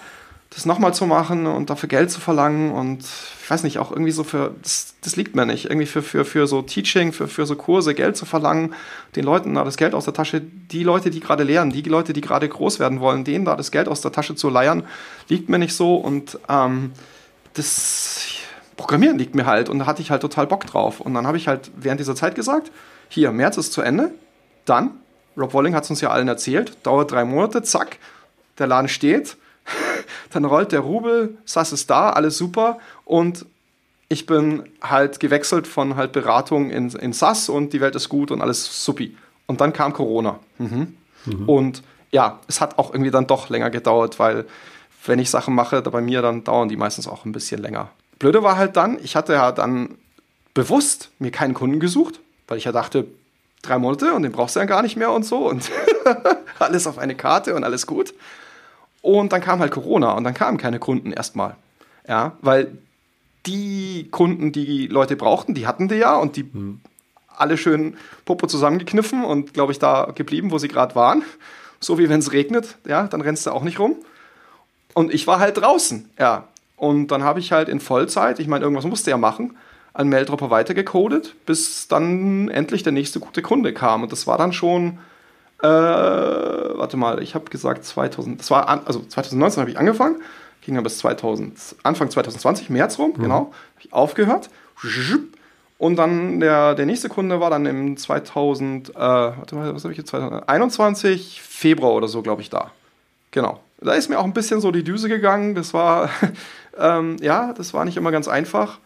das 0.50 0.66
nochmal 0.66 0.94
zu 0.94 1.06
machen 1.06 1.46
und 1.46 1.70
dafür 1.70 1.90
Geld 1.90 2.10
zu 2.10 2.22
verlangen 2.22 2.72
und 2.72 3.04
ich 3.04 3.50
weiß 3.50 3.64
nicht, 3.64 3.80
auch 3.80 3.92
irgendwie 3.92 4.12
so 4.12 4.24
für, 4.24 4.56
das, 4.62 4.96
das 5.02 5.16
liegt 5.16 5.36
mir 5.36 5.46
nicht, 5.46 5.66
irgendwie 5.66 5.86
für, 5.86 6.02
für, 6.02 6.26
für 6.26 6.48
so 6.48 6.62
Teaching, 6.62 7.12
für, 7.12 7.28
für 7.28 7.46
so 7.46 7.56
Kurse 7.56 7.94
Geld 7.94 8.16
zu 8.16 8.26
verlangen, 8.26 8.74
den 9.16 9.24
Leuten 9.24 9.54
da 9.56 9.64
das 9.64 9.78
Geld 9.78 9.94
aus 9.94 10.06
der 10.06 10.14
Tasche, 10.14 10.42
die 10.42 10.84
Leute, 10.84 11.10
die 11.10 11.20
gerade 11.20 11.44
lernen, 11.44 11.72
die 11.72 11.82
Leute, 11.82 12.14
die 12.14 12.22
gerade 12.22 12.48
groß 12.48 12.80
werden 12.80 13.00
wollen, 13.00 13.24
denen 13.24 13.46
da 13.46 13.56
das 13.56 13.72
Geld 13.72 13.88
aus 13.88 14.02
der 14.02 14.12
Tasche 14.12 14.36
zu 14.36 14.50
leiern, 14.50 14.84
liegt 15.28 15.50
mir 15.50 15.60
nicht 15.60 15.76
so 15.76 15.96
und 15.96 16.40
ähm, 16.50 16.92
das 17.54 18.26
Programmieren 18.78 19.18
liegt 19.18 19.34
mir 19.34 19.46
halt 19.46 19.70
und 19.70 19.80
da 19.80 19.86
hatte 19.88 20.02
ich 20.02 20.12
halt 20.12 20.22
total 20.22 20.46
Bock 20.48 20.66
drauf. 20.66 21.02
Und 21.02 21.16
dann 21.16 21.26
habe 21.26 21.38
ich 21.38 21.48
halt 21.48 21.72
während 21.76 22.00
dieser 22.00 22.16
Zeit 22.16 22.36
gesagt, 22.36 22.72
hier, 23.10 23.32
März 23.32 23.58
ist 23.58 23.74
zu 23.74 23.82
Ende, 23.82 24.12
dann, 24.66 24.92
Rob 25.36 25.54
Walling 25.54 25.76
hat 25.76 25.84
es 25.84 25.90
uns 25.90 26.02
ja 26.02 26.12
allen 26.12 26.28
erzählt, 26.28 26.78
dauert 26.84 27.12
drei 27.12 27.26
Monate, 27.26 27.64
zack, 27.64 27.98
der 28.60 28.68
Laden 28.68 28.88
steht, 28.88 29.38
dann 30.32 30.46
rollt 30.46 30.72
der 30.72 30.82
Rubel, 30.82 31.38
SAS 31.46 31.72
ist 31.72 31.90
da, 31.90 32.12
alles 32.12 32.38
super 32.38 32.80
und 33.06 33.46
ich 34.10 34.26
bin 34.26 34.64
halt 34.82 35.20
gewechselt 35.20 35.68
von 35.68 35.96
halt 35.96 36.14
Beratung 36.14 36.70
in, 36.70 36.90
in 36.92 37.14
SAS 37.14 37.50
und 37.50 37.74
die 37.74 37.82
Welt 37.82 37.96
ist 37.96 38.10
gut 38.10 38.32
und 38.32 38.42
alles 38.42 38.86
supi. 38.86 39.18
Und 39.48 39.60
dann 39.60 39.74
kam 39.74 39.94
Corona. 39.94 40.40
Mhm. 40.60 40.96
Mhm. 41.26 41.50
Und 41.50 41.84
ja, 42.12 42.40
es 42.48 42.62
hat 42.62 42.78
auch 42.78 42.94
irgendwie 42.94 43.12
dann 43.12 43.28
doch 43.28 43.50
länger 43.50 43.70
gedauert, 43.70 44.18
weil 44.18 44.46
wenn 45.06 45.20
ich 45.20 45.30
Sachen 45.30 45.54
mache, 45.54 45.82
da 45.82 45.90
bei 45.90 46.02
mir, 46.02 46.22
dann 46.22 46.44
dauern 46.44 46.70
die 46.70 46.78
meistens 46.78 47.08
auch 47.08 47.26
ein 47.26 47.32
bisschen 47.32 47.62
länger. 47.62 47.90
Blöde 48.20 48.44
war 48.44 48.58
halt 48.58 48.78
dann, 48.78 48.98
ich 49.04 49.16
hatte 49.16 49.34
ja 49.34 49.52
dann 49.52 49.96
bewusst 50.54 51.12
mir 51.20 51.32
keinen 51.32 51.54
Kunden 51.54 51.80
gesucht, 51.80 52.20
weil 52.48 52.58
ich 52.58 52.64
ja 52.64 52.72
dachte, 52.72 53.06
drei 53.62 53.78
Monate 53.78 54.14
und 54.14 54.24
den 54.24 54.32
brauchst 54.32 54.56
du 54.56 54.60
ja 54.60 54.66
gar 54.66 54.82
nicht 54.82 54.96
mehr 54.96 55.12
und 55.12 55.24
so 55.24 55.50
und 55.50 55.70
alles 56.60 56.88
auf 56.88 56.98
eine 56.98 57.16
Karte 57.16 57.56
und 57.56 57.64
alles 57.64 57.86
gut. 57.86 58.14
Und 59.08 59.32
dann 59.32 59.40
kam 59.40 59.62
halt 59.62 59.72
Corona 59.72 60.12
und 60.12 60.26
dann 60.26 60.34
kamen 60.34 60.58
keine 60.58 60.80
Kunden 60.80 61.14
erstmal. 61.14 61.56
Ja, 62.10 62.34
weil 62.42 62.78
die 63.46 64.10
Kunden, 64.12 64.52
die, 64.52 64.88
Leute 64.88 65.16
brauchten, 65.16 65.54
die 65.54 65.66
hatten 65.66 65.88
die 65.88 65.96
ja 65.96 66.18
und 66.18 66.36
die 66.36 66.44
mhm. 66.44 66.82
alle 67.30 67.56
schön 67.56 67.96
Popo 68.26 68.48
zusammengekniffen 68.48 69.24
und 69.24 69.54
glaube 69.54 69.72
ich 69.72 69.80
da 69.80 70.12
geblieben, 70.14 70.52
wo 70.52 70.58
sie 70.58 70.68
gerade 70.68 70.94
waren. 70.96 71.24
So 71.80 71.98
wie 71.98 72.10
wenn 72.10 72.20
es 72.20 72.34
regnet, 72.34 72.78
ja, 72.86 73.08
dann 73.08 73.22
rennst 73.22 73.46
du 73.46 73.52
auch 73.52 73.64
nicht 73.64 73.80
rum. 73.80 73.96
Und 74.94 75.14
ich 75.14 75.26
war 75.26 75.40
halt 75.40 75.56
draußen, 75.56 76.10
ja. 76.20 76.50
Und 76.76 77.08
dann 77.08 77.24
habe 77.24 77.40
ich 77.40 77.54
halt 77.54 77.70
in 77.70 77.80
Vollzeit, 77.80 78.40
ich 78.40 78.48
meine, 78.48 78.66
irgendwas 78.66 78.84
musste 78.84 79.10
ja 79.10 79.18
machen, 79.18 79.56
an 79.94 80.10
Maildropper 80.10 80.50
weitergecodet, 80.50 81.34
bis 81.46 81.88
dann 81.88 82.50
endlich 82.50 82.84
der 82.84 82.92
nächste 82.92 83.22
gute 83.22 83.42
Kunde 83.42 83.72
kam. 83.72 84.04
Und 84.04 84.12
das 84.12 84.28
war 84.28 84.38
dann 84.38 84.52
schon, 84.52 84.98
äh, 85.62 85.68
warte 85.68 86.98
mal, 86.98 87.22
ich 87.22 87.36
habe 87.36 87.46
gesagt 87.50 87.84
2000, 87.84 88.40
das 88.40 88.52
war, 88.52 88.70
an, 88.70 88.82
also 88.86 89.02
2019 89.02 89.62
habe 89.62 89.72
ich 89.72 89.80
angefangen, 89.80 90.22
ging 90.62 90.76
dann 90.76 90.84
bis 90.84 91.00
2000, 91.00 91.76
Anfang 91.84 92.10
2020, 92.10 92.70
März 92.70 93.00
rum, 93.00 93.14
mhm. 93.16 93.22
genau, 93.22 93.36
habe 93.38 93.82
ich 93.82 93.94
aufgehört. 93.94 94.50
Und 95.80 95.96
dann 95.98 96.40
der, 96.40 96.76
der 96.76 96.86
nächste 96.86 97.08
Kunde 97.10 97.40
war 97.40 97.50
dann 97.50 97.66
im 97.66 97.98
2000, 97.98 98.90
äh, 98.90 98.94
warte 98.96 99.56
mal, 99.56 99.76
was 99.76 99.84
habe 99.84 99.94
ich 99.94 99.98
jetzt, 99.98 100.10
2021, 100.10 101.42
Februar 101.42 101.94
oder 101.94 102.08
so, 102.08 102.22
glaube 102.22 102.42
ich, 102.42 102.50
da. 102.50 102.72
Genau. 103.32 103.60
Da 103.80 103.94
ist 103.94 104.10
mir 104.10 104.18
auch 104.18 104.24
ein 104.24 104.34
bisschen 104.34 104.60
so 104.60 104.72
die 104.72 104.84
Düse 104.84 105.08
gegangen. 105.08 105.54
Das 105.54 105.74
war, 105.74 106.10
ähm, 106.80 107.18
ja, 107.22 107.54
das 107.54 107.74
war 107.74 107.86
nicht 107.86 107.98
immer 107.98 108.12
ganz 108.12 108.28
einfach. 108.28 108.80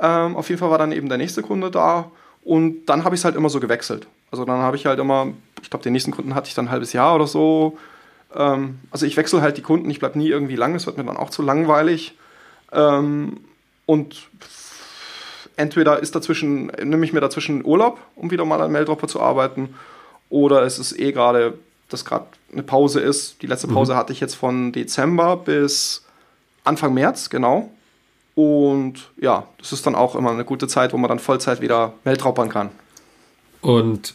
Ähm, 0.00 0.36
auf 0.36 0.48
jeden 0.48 0.60
Fall 0.60 0.70
war 0.70 0.78
dann 0.78 0.92
eben 0.92 1.08
der 1.08 1.18
nächste 1.18 1.42
Kunde 1.42 1.70
da 1.70 2.10
und 2.44 2.86
dann 2.86 3.02
habe 3.02 3.14
ich 3.14 3.22
es 3.22 3.24
halt 3.24 3.34
immer 3.34 3.48
so 3.48 3.58
gewechselt. 3.58 4.06
Also 4.30 4.44
dann 4.44 4.58
habe 4.58 4.76
ich 4.76 4.86
halt 4.86 4.98
immer, 4.98 5.28
ich 5.62 5.70
glaube, 5.70 5.82
den 5.82 5.92
nächsten 5.92 6.10
Kunden 6.10 6.34
hatte 6.34 6.48
ich 6.48 6.54
dann 6.54 6.66
ein 6.66 6.70
halbes 6.70 6.92
Jahr 6.92 7.14
oder 7.14 7.26
so. 7.26 7.78
Ähm, 8.34 8.80
also 8.90 9.06
ich 9.06 9.16
wechsle 9.16 9.40
halt 9.40 9.56
die 9.56 9.62
Kunden, 9.62 9.88
ich 9.90 9.98
bleibe 9.98 10.18
nie 10.18 10.28
irgendwie 10.28 10.56
lang, 10.56 10.74
es 10.74 10.86
wird 10.86 10.98
mir 10.98 11.04
dann 11.04 11.16
auch 11.16 11.30
zu 11.30 11.42
langweilig. 11.42 12.16
Ähm, 12.72 13.40
und 13.86 14.28
entweder 15.56 16.00
ist 16.00 16.14
dazwischen, 16.14 16.66
nehme 16.66 17.04
ich 17.04 17.12
mir 17.12 17.20
dazwischen 17.20 17.64
Urlaub, 17.64 17.98
um 18.14 18.30
wieder 18.30 18.44
mal 18.44 18.60
an 18.60 18.72
Maildropper 18.72 19.08
zu 19.08 19.20
arbeiten, 19.20 19.74
oder 20.28 20.62
es 20.62 20.78
ist 20.78 20.98
eh 20.98 21.12
gerade, 21.12 21.54
dass 21.88 22.04
gerade 22.04 22.26
eine 22.52 22.64
Pause 22.64 23.00
ist. 23.00 23.42
Die 23.42 23.46
letzte 23.46 23.68
Pause 23.68 23.92
mhm. 23.92 23.96
hatte 23.96 24.12
ich 24.12 24.20
jetzt 24.20 24.34
von 24.34 24.72
Dezember 24.72 25.36
bis 25.36 26.04
Anfang 26.64 26.94
März, 26.94 27.30
genau. 27.30 27.70
Und 28.34 29.10
ja, 29.18 29.46
das 29.58 29.72
ist 29.72 29.86
dann 29.86 29.94
auch 29.94 30.14
immer 30.14 30.30
eine 30.32 30.44
gute 30.44 30.68
Zeit, 30.68 30.92
wo 30.92 30.98
man 30.98 31.08
dann 31.08 31.20
Vollzeit 31.20 31.60
wieder 31.60 31.94
Meldraupern 32.04 32.48
kann. 32.48 32.70
Und 33.66 34.14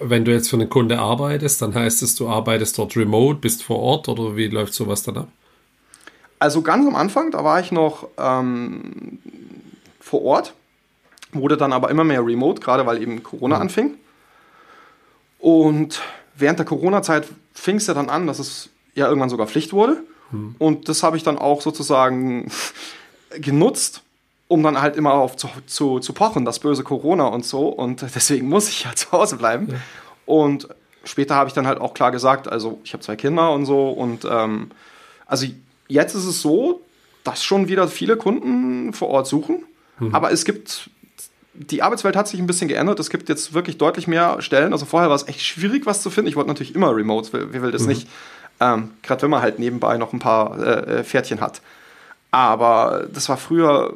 wenn 0.00 0.24
du 0.24 0.32
jetzt 0.32 0.50
für 0.50 0.56
einen 0.56 0.68
Kunde 0.68 0.98
arbeitest, 0.98 1.62
dann 1.62 1.74
heißt 1.74 2.02
es, 2.02 2.16
du 2.16 2.28
arbeitest 2.28 2.76
dort 2.76 2.96
remote, 2.96 3.38
bist 3.38 3.62
vor 3.62 3.78
Ort 3.78 4.08
oder 4.08 4.34
wie 4.34 4.48
läuft 4.48 4.74
sowas 4.74 5.04
dann 5.04 5.16
ab? 5.16 5.28
Also 6.40 6.62
ganz 6.62 6.84
am 6.84 6.96
Anfang, 6.96 7.30
da 7.30 7.44
war 7.44 7.60
ich 7.60 7.70
noch 7.70 8.08
ähm, 8.18 9.18
vor 10.00 10.24
Ort, 10.24 10.54
wurde 11.30 11.56
dann 11.56 11.72
aber 11.72 11.88
immer 11.88 12.02
mehr 12.02 12.26
remote, 12.26 12.60
gerade 12.60 12.84
weil 12.84 13.00
eben 13.00 13.22
Corona 13.22 13.56
mhm. 13.56 13.62
anfing. 13.62 13.94
Und 15.38 16.02
während 16.34 16.58
der 16.58 16.66
Corona-Zeit 16.66 17.28
fing 17.54 17.76
es 17.76 17.86
ja 17.86 17.94
dann 17.94 18.10
an, 18.10 18.26
dass 18.26 18.40
es 18.40 18.70
ja 18.96 19.06
irgendwann 19.06 19.30
sogar 19.30 19.46
Pflicht 19.46 19.72
wurde. 19.72 20.02
Mhm. 20.32 20.56
Und 20.58 20.88
das 20.88 21.04
habe 21.04 21.16
ich 21.16 21.22
dann 21.22 21.38
auch 21.38 21.60
sozusagen 21.60 22.50
genutzt, 23.38 24.02
um 24.48 24.62
dann 24.62 24.80
halt 24.80 24.96
immer 24.96 25.12
auf 25.12 25.36
zu, 25.36 25.48
zu, 25.66 26.00
zu, 26.00 26.12
pochen, 26.14 26.44
das 26.44 26.58
böse 26.58 26.82
Corona 26.82 27.26
und 27.26 27.44
so. 27.44 27.68
Und 27.68 28.02
deswegen 28.14 28.48
muss 28.48 28.68
ich 28.68 28.84
ja 28.84 28.92
zu 28.94 29.12
Hause 29.12 29.36
bleiben. 29.36 29.68
Ja. 29.70 29.76
Und 30.26 30.68
später 31.04 31.36
habe 31.36 31.48
ich 31.48 31.54
dann 31.54 31.66
halt 31.66 31.80
auch 31.80 31.94
klar 31.94 32.10
gesagt, 32.10 32.48
also 32.48 32.80
ich 32.82 32.92
habe 32.92 33.02
zwei 33.02 33.16
Kinder 33.16 33.52
und 33.52 33.66
so. 33.66 33.90
Und 33.90 34.26
ähm, 34.28 34.70
also 35.26 35.46
jetzt 35.86 36.14
ist 36.14 36.24
es 36.24 36.42
so, 36.42 36.80
dass 37.24 37.44
schon 37.44 37.68
wieder 37.68 37.88
viele 37.88 38.16
Kunden 38.16 38.92
vor 38.92 39.08
Ort 39.08 39.26
suchen. 39.26 39.64
Mhm. 39.98 40.14
Aber 40.14 40.32
es 40.32 40.44
gibt, 40.44 40.90
die 41.52 41.82
Arbeitswelt 41.82 42.16
hat 42.16 42.28
sich 42.28 42.40
ein 42.40 42.46
bisschen 42.46 42.68
geändert. 42.68 42.98
Es 43.00 43.10
gibt 43.10 43.28
jetzt 43.28 43.52
wirklich 43.52 43.76
deutlich 43.76 44.06
mehr 44.06 44.40
Stellen. 44.40 44.72
Also 44.72 44.86
vorher 44.86 45.10
war 45.10 45.16
es 45.16 45.28
echt 45.28 45.42
schwierig, 45.42 45.84
was 45.84 46.02
zu 46.02 46.08
finden. 46.08 46.28
Ich 46.28 46.36
wollte 46.36 46.48
natürlich 46.48 46.74
immer 46.74 46.94
Remote, 46.94 47.30
wer 47.32 47.62
will 47.62 47.70
das 47.70 47.82
mhm. 47.82 47.88
nicht? 47.88 48.08
Ähm, 48.60 48.90
Gerade 49.02 49.22
wenn 49.22 49.30
man 49.30 49.42
halt 49.42 49.58
nebenbei 49.58 49.98
noch 49.98 50.12
ein 50.12 50.18
paar 50.18 50.58
äh, 50.58 51.00
äh 51.00 51.04
Pferdchen 51.04 51.40
hat. 51.40 51.60
Aber 52.30 53.06
das 53.12 53.28
war 53.28 53.36
früher 53.36 53.94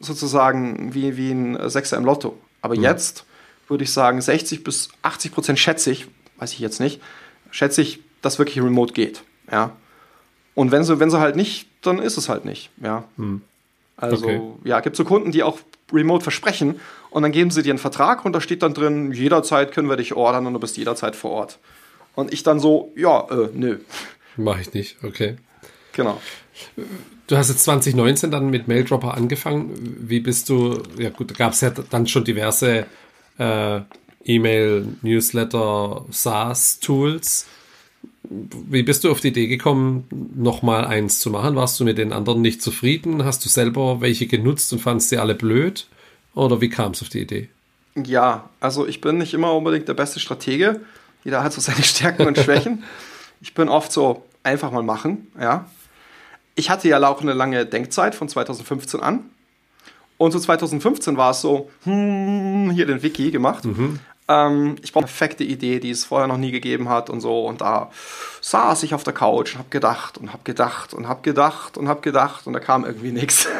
sozusagen 0.00 0.94
wie, 0.94 1.16
wie 1.16 1.30
ein 1.30 1.70
Sechser 1.70 1.96
im 1.96 2.04
Lotto. 2.04 2.38
Aber 2.62 2.76
mhm. 2.76 2.82
jetzt 2.82 3.24
würde 3.68 3.84
ich 3.84 3.92
sagen, 3.92 4.20
60 4.20 4.64
bis 4.64 4.90
80 5.02 5.32
Prozent 5.32 5.58
schätze 5.58 5.90
ich, 5.90 6.06
weiß 6.38 6.52
ich 6.52 6.58
jetzt 6.58 6.80
nicht, 6.80 7.00
schätze 7.50 7.82
ich, 7.82 8.00
dass 8.22 8.38
wirklich 8.38 8.62
remote 8.62 8.92
geht. 8.92 9.22
Ja. 9.50 9.72
Und 10.54 10.70
wenn 10.70 10.84
sie, 10.84 11.00
wenn 11.00 11.10
sie 11.10 11.20
halt 11.20 11.36
nicht, 11.36 11.68
dann 11.82 11.98
ist 11.98 12.16
es 12.16 12.28
halt 12.28 12.44
nicht. 12.44 12.70
Ja. 12.82 13.04
Mhm. 13.16 13.42
Also, 13.96 14.26
okay. 14.26 14.40
ja, 14.64 14.80
gibt 14.80 14.96
so 14.96 15.04
Kunden, 15.04 15.32
die 15.32 15.42
auch 15.42 15.58
remote 15.92 16.22
versprechen 16.22 16.80
und 17.10 17.22
dann 17.22 17.32
geben 17.32 17.50
sie 17.50 17.62
dir 17.62 17.70
einen 17.70 17.78
Vertrag 17.78 18.24
und 18.24 18.32
da 18.32 18.40
steht 18.40 18.62
dann 18.62 18.74
drin, 18.74 19.12
jederzeit 19.12 19.72
können 19.72 19.88
wir 19.88 19.96
dich 19.96 20.14
ordern 20.14 20.46
und 20.46 20.52
du 20.52 20.58
bist 20.58 20.76
jederzeit 20.76 21.16
vor 21.16 21.30
Ort. 21.30 21.58
Und 22.14 22.32
ich 22.32 22.42
dann 22.42 22.60
so, 22.60 22.92
ja, 22.96 23.26
äh, 23.30 23.48
nö. 23.54 23.78
Mach 24.36 24.58
ich 24.58 24.72
nicht, 24.74 24.96
okay. 25.02 25.36
Genau. 25.92 26.20
Du 27.26 27.36
hast 27.36 27.48
jetzt 27.48 27.64
2019 27.64 28.30
dann 28.30 28.50
mit 28.50 28.68
Maildropper 28.68 29.14
angefangen. 29.14 29.72
Wie 30.08 30.20
bist 30.20 30.48
du, 30.48 30.82
ja 30.98 31.10
gut, 31.10 31.36
gab 31.36 31.52
es 31.52 31.60
ja 31.60 31.70
dann 31.70 32.06
schon 32.06 32.24
diverse 32.24 32.86
äh, 33.38 33.80
E-Mail, 34.24 34.86
Newsletter, 35.02 36.04
SaaS-Tools. 36.10 37.46
Wie 38.28 38.82
bist 38.82 39.04
du 39.04 39.10
auf 39.10 39.20
die 39.20 39.28
Idee 39.28 39.46
gekommen, 39.46 40.04
nochmal 40.34 40.84
eins 40.84 41.20
zu 41.20 41.30
machen? 41.30 41.56
Warst 41.56 41.78
du 41.78 41.84
mit 41.84 41.98
den 41.98 42.12
anderen 42.12 42.42
nicht 42.42 42.62
zufrieden? 42.62 43.24
Hast 43.24 43.44
du 43.44 43.48
selber 43.48 44.00
welche 44.00 44.26
genutzt 44.26 44.72
und 44.72 44.80
fandest 44.80 45.10
sie 45.10 45.18
alle 45.18 45.34
blöd? 45.34 45.86
Oder 46.34 46.60
wie 46.60 46.68
kam 46.68 46.92
es 46.92 47.02
auf 47.02 47.08
die 47.08 47.20
Idee? 47.20 47.48
Ja, 47.94 48.50
also 48.60 48.86
ich 48.86 49.00
bin 49.00 49.18
nicht 49.18 49.32
immer 49.32 49.54
unbedingt 49.54 49.88
der 49.88 49.94
beste 49.94 50.20
Stratege. 50.20 50.80
Jeder 51.24 51.42
hat 51.42 51.52
so 51.52 51.60
seine 51.60 51.82
Stärken 51.84 52.26
und 52.26 52.38
Schwächen. 52.38 52.84
ich 53.40 53.54
bin 53.54 53.68
oft 53.68 53.90
so 53.90 54.24
einfach 54.42 54.70
mal 54.70 54.82
machen, 54.82 55.28
ja 55.40 55.66
ich 56.56 56.70
hatte 56.70 56.88
ja 56.88 57.06
auch 57.06 57.20
eine 57.20 57.34
lange 57.34 57.66
Denkzeit 57.66 58.14
von 58.14 58.28
2015 58.28 59.00
an. 59.00 59.30
Und 60.18 60.32
so 60.32 60.40
2015 60.40 61.16
war 61.16 61.30
es 61.30 61.42
so, 61.42 61.70
hm, 61.84 62.70
hier 62.70 62.86
den 62.86 63.02
Wiki 63.02 63.30
gemacht. 63.30 63.64
Mhm. 63.64 64.00
Ähm, 64.28 64.76
ich 64.82 64.92
brauche 64.92 65.04
eine 65.04 65.08
perfekte 65.08 65.44
Idee, 65.44 65.78
die 65.78 65.90
es 65.90 66.04
vorher 66.04 66.26
noch 66.26 66.38
nie 66.38 66.50
gegeben 66.50 66.88
hat 66.88 67.10
und 67.10 67.20
so. 67.20 67.46
Und 67.46 67.60
da 67.60 67.90
saß 68.40 68.82
ich 68.82 68.94
auf 68.94 69.04
der 69.04 69.12
Couch 69.12 69.52
und 69.52 69.58
habe 69.58 69.68
gedacht 69.70 70.18
und 70.18 70.32
habe 70.32 70.42
gedacht 70.44 70.94
und 70.94 71.06
habe 71.06 71.20
gedacht 71.22 71.76
und 71.76 71.88
habe 71.88 72.00
gedacht 72.00 72.46
und 72.46 72.54
da 72.54 72.60
kam 72.60 72.84
irgendwie 72.84 73.12
nichts. 73.12 73.48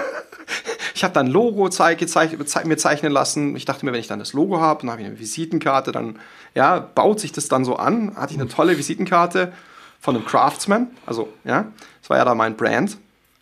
Ich 0.94 1.04
habe 1.04 1.12
dann 1.12 1.26
ein 1.26 1.32
Logo 1.32 1.64
mir 1.64 2.76
zeichnen 2.78 3.12
lassen. 3.12 3.54
Ich 3.54 3.66
dachte 3.66 3.84
mir, 3.84 3.92
wenn 3.92 4.00
ich 4.00 4.06
dann 4.06 4.18
das 4.18 4.32
Logo 4.32 4.60
habe, 4.60 4.80
dann 4.80 4.90
habe 4.90 5.02
ich 5.02 5.06
eine 5.06 5.18
Visitenkarte, 5.18 5.92
dann 5.92 6.18
ja, 6.54 6.78
baut 6.78 7.20
sich 7.20 7.32
das 7.32 7.48
dann 7.48 7.66
so 7.66 7.76
an. 7.76 8.16
Hatte 8.16 8.32
ich 8.32 8.40
eine 8.40 8.48
tolle 8.48 8.78
Visitenkarte 8.78 9.52
von 10.00 10.16
einem 10.16 10.24
Craftsman. 10.24 10.86
Also, 11.04 11.28
ja, 11.44 11.66
das 12.06 12.10
war 12.10 12.18
ja 12.18 12.24
da 12.24 12.36
mein 12.36 12.56
Brand. 12.56 12.98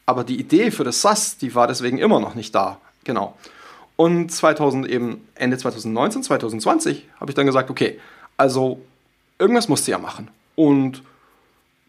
Aber 0.07 0.24
die 0.24 0.40
Idee 0.40 0.70
für 0.70 0.85
das 0.85 1.03
SAS, 1.03 1.37
die 1.37 1.55
war 1.55 1.66
deswegen 1.66 1.98
immer 1.98 2.18
noch 2.18 2.35
nicht 2.35 2.55
da. 2.55 2.81
Genau. 3.05 3.37
Und 3.96 4.33
2000 4.33 4.88
eben, 4.88 5.29
Ende 5.35 5.59
2019, 5.59 6.22
2020, 6.22 7.07
habe 7.20 7.31
ich 7.31 7.35
dann 7.35 7.44
gesagt, 7.44 7.68
okay, 7.68 8.00
also 8.38 8.81
irgendwas 9.38 9.68
musst 9.68 9.87
du 9.87 9.90
ja 9.90 9.98
machen. 9.98 10.31
Und 10.57 11.03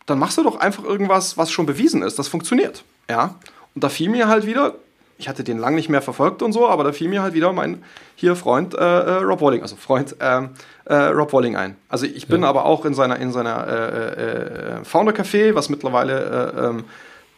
dann 0.06 0.20
machst 0.20 0.38
du 0.38 0.44
doch 0.44 0.58
einfach 0.58 0.84
irgendwas, 0.84 1.38
was 1.38 1.50
schon 1.50 1.66
bewiesen 1.66 2.02
ist, 2.02 2.20
das 2.20 2.28
funktioniert. 2.28 2.84
Ja. 3.10 3.36
Und 3.74 3.86
da 3.86 3.88
fiel 3.88 4.10
mir 4.10 4.28
halt 4.28 4.46
wieder, 4.46 4.76
ich 5.18 5.30
hatte 5.30 5.44
den 5.44 5.58
lang 5.58 5.76
nicht 5.76 5.90
mehr 5.90 6.02
verfolgt 6.02 6.42
und 6.42 6.52
so, 6.52 6.68
aber 6.68 6.84
da 6.84 6.92
fiel 6.92 7.08
mir 7.08 7.22
halt 7.22 7.34
wieder 7.34 7.54
mein 7.54 7.84
hier 8.16 8.36
Freund 8.36 8.74
äh, 8.74 8.78
äh 8.78 9.18
Rob 9.24 9.42
Walling, 9.42 9.62
also 9.62 9.76
Freund 9.76 10.16
ähm, 10.20 10.50
äh, 10.86 10.94
Rob 10.94 11.32
Walling 11.34 11.56
ein. 11.56 11.78
Also 11.90 12.06
ich 12.06 12.28
bin 12.28 12.42
ja. 12.42 12.50
aber 12.50 12.66
auch 12.66 12.86
in 12.86 12.94
seiner 12.94 13.18
in 13.18 13.32
seiner 13.32 13.68
äh, 13.68 13.74
äh, 13.74 14.80
äh 14.82 14.84
Founder 14.84 15.14
Café, 15.14 15.56
was 15.56 15.70
mittlerweile 15.70 16.54
äh, 16.56 16.66
ähm, 16.66 16.84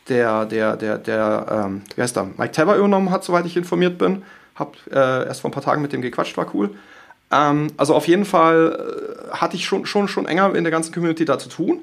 der, 0.10 0.46
der, 0.46 0.78
der, 0.78 0.98
der, 0.98 1.46
ähm, 1.66 1.82
wie 1.96 2.02
heißt 2.02 2.16
der, 2.16 2.28
Mike 2.38 2.52
Tabber 2.52 2.78
übernommen 2.78 3.12
hat, 3.12 3.26
soweit 3.26 3.46
ich 3.46 3.58
informiert 3.58 3.98
bin. 3.98 4.24
Hab 4.56 4.76
erst 4.90 5.42
vor 5.42 5.50
ein 5.50 5.54
paar 5.54 5.62
Tagen 5.62 5.82
mit 5.84 5.94
dem 5.94 6.02
gequatscht, 6.02 6.38
war 6.38 6.48
cool. 6.56 6.72
Ähm, 7.30 7.68
also 7.78 7.94
auf 7.94 8.08
jeden 8.08 8.26
Fall 8.26 9.28
hatte 9.32 9.58
ich 9.58 9.66
schon, 9.66 9.86
schon, 9.86 10.08
schon 10.08 10.26
enger 10.26 10.56
in 10.56 10.63
der 10.63 10.72
ganzen 10.72 10.94
Community 10.94 11.26
da 11.26 11.38
zu 11.38 11.50
tun 11.50 11.82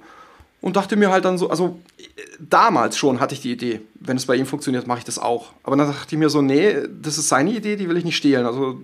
und 0.64 0.76
dachte 0.76 0.96
mir 0.96 1.10
halt 1.10 1.26
dann 1.26 1.36
so, 1.36 1.50
also 1.50 1.78
damals 2.38 2.96
schon 2.96 3.20
hatte 3.20 3.34
ich 3.34 3.42
die 3.42 3.52
Idee, 3.52 3.82
wenn 3.96 4.16
es 4.16 4.24
bei 4.24 4.34
ihm 4.34 4.46
funktioniert, 4.46 4.86
mache 4.86 5.00
ich 5.00 5.04
das 5.04 5.18
auch. 5.18 5.52
Aber 5.62 5.76
dann 5.76 5.88
dachte 5.88 6.14
ich 6.14 6.18
mir 6.18 6.30
so, 6.30 6.40
nee, 6.40 6.74
das 7.02 7.18
ist 7.18 7.28
seine 7.28 7.50
Idee, 7.50 7.76
die 7.76 7.86
will 7.86 7.98
ich 7.98 8.04
nicht 8.04 8.16
stehlen. 8.16 8.46
Also 8.46 8.80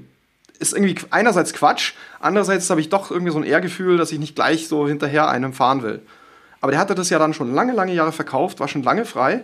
ist 0.58 0.74
irgendwie 0.74 0.96
einerseits 1.08 1.54
Quatsch, 1.54 1.94
andererseits 2.20 2.68
habe 2.68 2.82
ich 2.82 2.90
doch 2.90 3.10
irgendwie 3.10 3.32
so 3.32 3.38
ein 3.38 3.44
Ehrgefühl, 3.44 3.96
dass 3.96 4.12
ich 4.12 4.18
nicht 4.18 4.34
gleich 4.34 4.68
so 4.68 4.86
hinterher 4.86 5.30
einem 5.30 5.54
fahren 5.54 5.82
will. 5.82 6.02
Aber 6.60 6.70
der 6.70 6.78
hatte 6.78 6.94
das 6.94 7.08
ja 7.08 7.18
dann 7.18 7.32
schon 7.32 7.54
lange, 7.54 7.72
lange 7.72 7.94
Jahre 7.94 8.12
verkauft, 8.12 8.60
war 8.60 8.68
schon 8.68 8.82
lange 8.82 9.06
frei. 9.06 9.42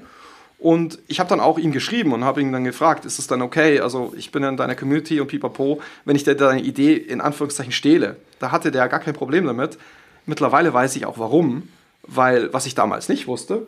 Und 0.58 0.98
ich 1.08 1.20
habe 1.20 1.30
dann 1.30 1.40
auch 1.40 1.56
ihn 1.56 1.72
geschrieben 1.72 2.12
und 2.12 2.24
habe 2.24 2.42
ihn 2.42 2.52
dann 2.52 2.64
gefragt, 2.64 3.06
ist 3.06 3.18
es 3.18 3.26
dann 3.28 3.40
okay? 3.40 3.80
Also 3.80 4.12
ich 4.14 4.30
bin 4.30 4.42
in 4.42 4.58
deiner 4.58 4.74
Community 4.74 5.22
und 5.22 5.28
pipapo, 5.28 5.80
wenn 6.04 6.16
ich 6.16 6.24
dir 6.24 6.34
deine 6.34 6.60
Idee 6.60 6.96
in 6.96 7.22
Anführungszeichen 7.22 7.72
stehle. 7.72 8.16
Da 8.40 8.52
hatte 8.52 8.70
der 8.70 8.88
gar 8.88 9.00
kein 9.00 9.14
Problem 9.14 9.46
damit. 9.46 9.78
Mittlerweile 10.26 10.74
weiß 10.74 10.96
ich 10.96 11.06
auch 11.06 11.16
warum, 11.16 11.68
weil 12.06 12.52
was 12.52 12.66
ich 12.66 12.74
damals 12.74 13.08
nicht 13.08 13.26
wusste, 13.26 13.66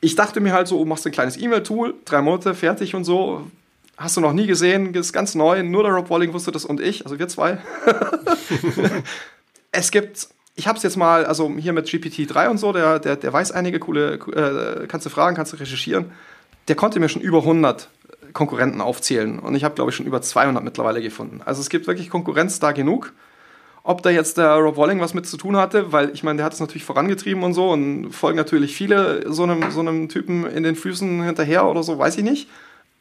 ich 0.00 0.14
dachte 0.14 0.40
mir 0.40 0.52
halt 0.52 0.68
so, 0.68 0.78
oh, 0.78 0.84
machst 0.84 1.06
ein 1.06 1.12
kleines 1.12 1.36
E-Mail-Tool, 1.36 1.94
drei 2.04 2.22
Monate 2.22 2.54
fertig 2.54 2.94
und 2.94 3.04
so. 3.04 3.46
Hast 3.96 4.16
du 4.16 4.20
noch 4.20 4.32
nie 4.32 4.46
gesehen, 4.46 4.94
ist 4.94 5.12
ganz 5.12 5.34
neu, 5.34 5.62
nur 5.64 5.82
der 5.82 5.92
Rob 5.92 6.08
Walling 6.08 6.32
wusste 6.32 6.52
das 6.52 6.64
und 6.64 6.80
ich, 6.80 7.04
also 7.04 7.18
wir 7.18 7.26
zwei. 7.26 7.58
es 9.72 9.90
gibt 9.90 10.28
ich 10.58 10.66
habe 10.66 10.76
es 10.76 10.82
jetzt 10.82 10.96
mal, 10.96 11.24
also 11.24 11.48
hier 11.56 11.72
mit 11.72 11.86
GPT-3 11.86 12.48
und 12.48 12.58
so, 12.58 12.72
der, 12.72 12.98
der, 12.98 13.14
der 13.14 13.32
weiß 13.32 13.52
einige 13.52 13.78
coole, 13.78 14.14
äh, 14.14 14.88
kannst 14.88 15.06
du 15.06 15.10
fragen, 15.10 15.36
kannst 15.36 15.52
du 15.52 15.56
recherchieren. 15.56 16.10
Der 16.66 16.74
konnte 16.74 16.98
mir 16.98 17.08
schon 17.08 17.22
über 17.22 17.38
100 17.38 17.88
Konkurrenten 18.32 18.80
aufzählen 18.80 19.38
und 19.38 19.54
ich 19.54 19.62
habe, 19.62 19.76
glaube 19.76 19.92
ich, 19.92 19.96
schon 19.96 20.04
über 20.04 20.20
200 20.20 20.64
mittlerweile 20.64 21.00
gefunden. 21.00 21.42
Also 21.44 21.60
es 21.60 21.70
gibt 21.70 21.86
wirklich 21.86 22.10
Konkurrenz 22.10 22.58
da 22.58 22.72
genug. 22.72 23.12
Ob 23.88 24.02
da 24.02 24.10
jetzt 24.10 24.36
der 24.36 24.54
Rob 24.56 24.76
Walling 24.76 25.00
was 25.00 25.14
mit 25.14 25.26
zu 25.26 25.38
tun 25.38 25.56
hatte, 25.56 25.92
weil 25.92 26.10
ich 26.10 26.22
meine, 26.22 26.36
der 26.36 26.44
hat 26.44 26.52
es 26.52 26.60
natürlich 26.60 26.84
vorangetrieben 26.84 27.42
und 27.42 27.54
so 27.54 27.70
und 27.70 28.12
folgen 28.12 28.36
natürlich 28.36 28.76
viele 28.76 29.32
so 29.32 29.44
einem, 29.44 29.70
so 29.70 29.80
einem 29.80 30.10
Typen 30.10 30.44
in 30.44 30.62
den 30.62 30.76
Füßen 30.76 31.22
hinterher 31.22 31.64
oder 31.64 31.82
so, 31.82 31.98
weiß 31.98 32.18
ich 32.18 32.22
nicht. 32.22 32.50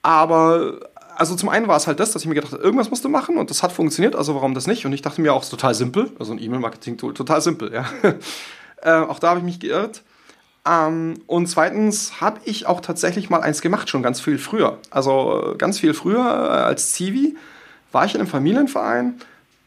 Aber 0.02 0.80
also 1.18 1.36
zum 1.36 1.50
einen 1.50 1.68
war 1.68 1.76
es 1.76 1.88
halt 1.88 2.00
das, 2.00 2.12
dass 2.12 2.22
ich 2.22 2.30
mir 2.30 2.36
gedacht 2.36 2.54
habe, 2.54 2.64
irgendwas 2.64 2.90
musst 2.90 3.04
du 3.04 3.10
machen 3.10 3.36
und 3.36 3.50
das 3.50 3.64
hat 3.64 3.74
funktioniert, 3.74 4.16
also 4.16 4.34
warum 4.34 4.54
das 4.54 4.66
nicht? 4.66 4.86
Und 4.86 4.94
ich 4.94 5.02
dachte 5.02 5.20
mir 5.20 5.34
auch, 5.34 5.42
es 5.42 5.48
ist 5.48 5.52
total 5.52 5.76
simpel, 5.76 6.10
also 6.20 6.32
ein 6.32 6.42
E-Mail-Marketing-Tool, 6.42 7.14
total 7.14 7.42
simpel, 7.42 7.74
ja. 7.74 7.86
äh, 8.82 9.06
auch 9.06 9.20
da 9.20 9.32
habe 9.32 9.40
ich 9.42 9.46
mich 9.46 9.60
geirrt. 9.60 10.04
Ähm, 10.66 11.16
und 11.28 11.48
zweitens 11.48 12.22
habe 12.22 12.40
ich 12.46 12.66
auch 12.66 12.80
tatsächlich 12.80 13.30
mal 13.30 13.42
eins 13.42 13.60
gemacht, 13.60 13.90
schon 13.90 14.04
ganz 14.04 14.22
viel 14.22 14.38
früher. 14.38 14.78
Also 14.90 15.52
äh, 15.52 15.58
ganz 15.58 15.80
viel 15.80 15.94
früher 15.94 16.22
äh, 16.22 16.64
als 16.64 16.94
Zivi 16.94 17.36
war 17.92 18.06
ich 18.06 18.16
in 18.16 18.22
einem 18.22 18.30
Familienverein. 18.30 19.16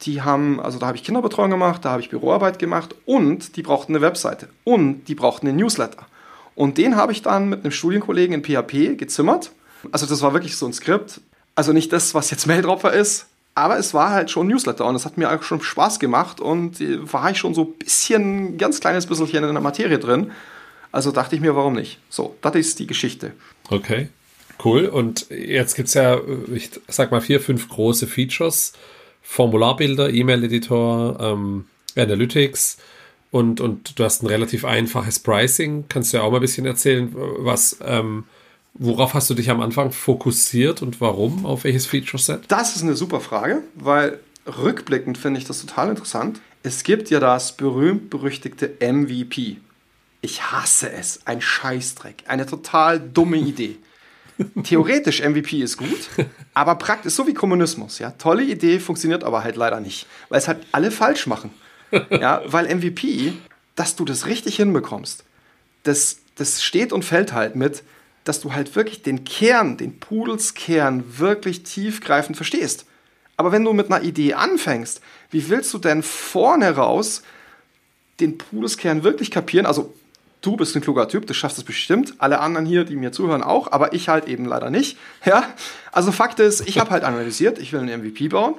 Die 0.03 0.23
haben, 0.23 0.61
also 0.61 0.79
da 0.79 0.87
habe 0.87 0.97
ich 0.97 1.05
Kinderbetreuung 1.05 1.51
gemacht, 1.51 1.85
da 1.85 1.91
habe 1.91 2.01
ich 2.01 2.09
Büroarbeit 2.09 2.59
gemacht 2.59 2.95
und 3.05 3.57
die 3.57 3.63
brauchten 3.63 3.95
eine 3.95 4.03
Webseite 4.03 4.49
und 4.65 5.05
die 5.05 5.15
brauchten 5.15 5.49
einen 5.49 5.59
Newsletter. 5.59 6.07
Und 6.55 6.79
den 6.79 6.97
habe 6.97 7.13
ich 7.13 7.23
dann 7.23 7.49
mit 7.49 7.61
einem 7.61 7.71
Studienkollegen 7.71 8.35
in 8.35 8.45
PHP 8.45 8.99
gezimmert. 8.99 9.53
Also 9.93 10.07
das 10.07 10.23
war 10.23 10.33
wirklich 10.33 10.57
so 10.57 10.67
ein 10.67 10.73
Skript, 10.73 11.21
also 11.55 11.73
nicht 11.73 11.93
das, 11.93 12.15
was 12.15 12.31
jetzt 12.31 12.47
Maildropper 12.47 12.93
ist, 12.93 13.27
aber 13.55 13.79
es 13.79 13.93
war 13.95 14.11
halt 14.11 14.31
schon 14.31 14.47
Newsletter 14.47 14.87
und 14.87 14.95
es 14.95 15.05
hat 15.05 15.19
mir 15.19 15.31
auch 15.31 15.43
schon 15.43 15.61
Spaß 15.61 15.99
gemacht 15.99 16.41
und 16.41 16.81
war 17.13 17.31
ich 17.31 17.39
schon 17.39 17.55
so 17.55 17.63
ein 17.63 17.73
bisschen, 17.75 18.59
ganz 18.59 18.81
kleines 18.81 19.07
bisschen 19.07 19.45
in 19.45 19.53
der 19.53 19.61
Materie 19.61 19.99
drin. 19.99 20.31
Also 20.93 21.13
dachte 21.13 21.35
ich 21.37 21.41
mir, 21.41 21.55
warum 21.57 21.75
nicht? 21.75 21.99
So, 22.09 22.37
das 22.41 22.55
ist 22.57 22.79
die 22.79 22.87
Geschichte. 22.87 23.33
Okay, 23.69 24.09
cool. 24.65 24.87
Und 24.87 25.29
jetzt 25.31 25.75
gibt 25.75 25.89
es 25.89 25.95
ja, 25.95 26.19
ich 26.53 26.71
sag 26.89 27.11
mal, 27.11 27.21
vier, 27.21 27.41
fünf 27.41 27.69
große 27.69 28.07
Features. 28.07 28.73
Formularbilder, 29.23 30.11
E-Mail-Editor, 30.11 31.19
ähm, 31.21 31.67
Analytics 31.97 32.79
und, 33.31 33.61
und 33.61 33.99
du 33.99 34.05
hast 34.05 34.23
ein 34.23 34.27
relativ 34.27 34.65
einfaches 34.65 35.19
Pricing. 35.19 35.85
Kannst 35.89 36.13
du 36.13 36.19
ja 36.19 36.23
auch 36.23 36.31
mal 36.31 36.39
ein 36.39 36.43
bisschen 36.43 36.67
erzählen, 36.67 37.15
was 37.15 37.79
ähm, 37.85 38.25
Worauf 38.75 39.15
hast 39.15 39.29
du 39.29 39.35
dich 39.35 39.51
am 39.51 39.61
Anfang 39.61 39.91
fokussiert 39.93 40.81
und 40.83 41.01
warum? 41.01 41.45
Auf 41.45 41.65
welches 41.65 41.87
Feature-Set? 41.87 42.43
Das 42.49 42.77
ist 42.77 42.83
eine 42.83 42.95
super 42.95 43.21
Frage, 43.21 43.63
weil 43.75 44.21
rückblickend 44.47 45.19
finde 45.19 45.39
ich 45.39 45.47
das 45.47 45.61
total 45.61 45.91
interessant. 45.91 46.41
Es 46.63 46.83
gibt 46.83 47.11
ja 47.11 47.21
das 47.21 47.57
berühmt-berüchtigte 47.57 48.77
MVP. 48.81 49.57
Ich 50.23 50.43
hasse 50.53 50.91
es. 50.91 51.21
Ein 51.27 51.41
Scheißdreck. 51.41 52.25
Eine 52.27 52.47
total 52.47 53.01
dumme 53.01 53.39
Idee. 53.39 53.77
Theoretisch 54.63 55.23
MVP 55.23 55.61
ist 55.61 55.77
gut, 55.77 56.09
aber 56.55 56.77
praktisch, 56.77 57.13
so 57.13 57.27
wie 57.27 57.35
Kommunismus, 57.35 57.99
ja. 57.99 58.11
Tolle 58.13 58.43
Idee, 58.43 58.79
funktioniert 58.79 59.25
aber 59.25 59.45
halt 59.45 59.57
leider 59.57 59.81
nicht, 59.81 60.07
weil 60.29 60.39
es 60.39 60.49
halt 60.49 60.67
alle 60.73 60.91
falsch 60.91 61.27
machen. 61.27 61.51
Ja, 62.11 62.43
weil 62.47 62.73
MVP, 62.73 63.33
dass 63.75 63.97
du 63.97 64.05
das 64.05 64.27
richtig 64.27 64.55
hinbekommst, 64.55 65.25
das, 65.83 66.19
das 66.37 66.63
steht 66.63 66.93
und 66.93 67.05
fällt 67.05 67.33
halt 67.33 67.57
mit, 67.57 67.83
dass 68.23 68.41
du 68.41 68.53
halt 68.53 68.77
wirklich 68.77 69.03
den 69.03 69.25
Kern, 69.25 69.77
den 69.77 69.99
Pudelskern 69.99 71.19
wirklich 71.19 71.65
tiefgreifend 71.65 72.37
verstehst. 72.37 72.87
Aber 73.37 73.51
wenn 73.51 73.65
du 73.65 73.73
mit 73.73 73.91
einer 73.91 74.05
Idee 74.05 74.35
anfängst, 74.35 75.01
wie 75.31 75.49
willst 75.49 75.75
du 75.75 75.79
denn 75.79 76.05
vorne 76.05 76.77
raus 76.77 77.23
den 78.21 78.39
Pudelskern 78.39 79.03
wirklich 79.03 79.31
kapieren? 79.31 79.67
Also 79.67 79.95
du 80.41 80.57
bist 80.57 80.75
ein 80.75 80.83
kluger 80.83 81.09
Typ, 81.09 81.27
du 81.27 81.35
schaffst 81.35 81.59
es 81.59 81.65
bestimmt. 81.65 82.15
Alle 82.19 82.41
anderen 82.41 82.67
hier, 82.67 82.85
die 82.85 82.97
mir 82.97 83.13
zuhören, 83.13 83.43
auch, 83.43 83.73
aber 83.73 83.93
ich 83.93 84.09
halt 84.09 84.27
eben 84.27 84.45
leider 84.45 84.71
nicht. 84.71 84.99
Ja? 85.25 85.45
Also 85.93 86.13
Fakt 86.13 86.41
ist, 86.41 86.67
ich 86.67 86.79
habe 86.79 86.91
halt 86.91 87.05
analysiert, 87.05 87.59
ich 87.59 87.73
will 87.73 87.81
einen 87.81 88.01
MVP 88.01 88.29
bauen, 88.29 88.55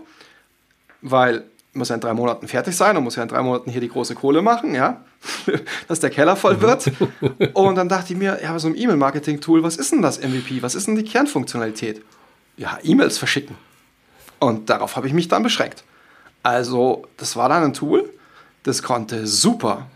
weil 1.02 1.44
muss 1.74 1.90
ja 1.90 1.96
in 1.96 2.02
drei 2.02 2.14
Monaten 2.14 2.48
fertig 2.48 2.76
sein 2.76 2.98
und 2.98 3.04
muss 3.04 3.16
ja 3.16 3.24
in 3.24 3.30
drei 3.30 3.42
Monaten 3.42 3.72
hier 3.72 3.82
die 3.82 3.88
große 3.88 4.14
Kohle 4.14 4.42
machen, 4.42 4.76
ja, 4.76 5.04
dass 5.88 6.02
der 6.02 6.10
Keller 6.10 6.36
voll 6.36 6.62
wird. 6.62 6.92
und 7.54 7.76
dann 7.76 7.88
dachte 7.88 8.14
ich 8.14 8.20
mir, 8.20 8.40
ja, 8.44 8.60
so 8.60 8.68
ein 8.68 8.78
E-Mail-Marketing-Tool, 8.78 9.64
was 9.64 9.78
ist 9.78 9.92
denn 9.92 10.02
das 10.02 10.20
MVP? 10.20 10.62
Was 10.62 10.76
ist 10.76 10.88
denn 10.88 10.96
die 10.96 11.04
Kernfunktionalität? 11.04 12.04
Ja, 12.58 12.78
E-Mails 12.84 13.18
verschicken. 13.18 13.56
Und 14.40 14.70
darauf 14.70 14.98
habe 14.98 15.08
ich 15.08 15.14
mich 15.14 15.30
dann 15.30 15.44
beschränkt. 15.44 15.84
Also, 16.44 17.08
das 17.18 17.36
war 17.36 17.48
dann 17.48 17.64
ein 17.64 17.74
Tool, 17.74 18.10
das 18.64 18.84
konnte 18.84 19.26
super 19.26 19.88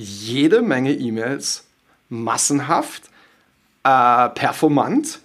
jede 0.00 0.62
Menge 0.62 0.92
E-Mails 0.92 1.66
massenhaft, 2.08 3.04
äh, 3.84 4.28
performant 4.30 5.20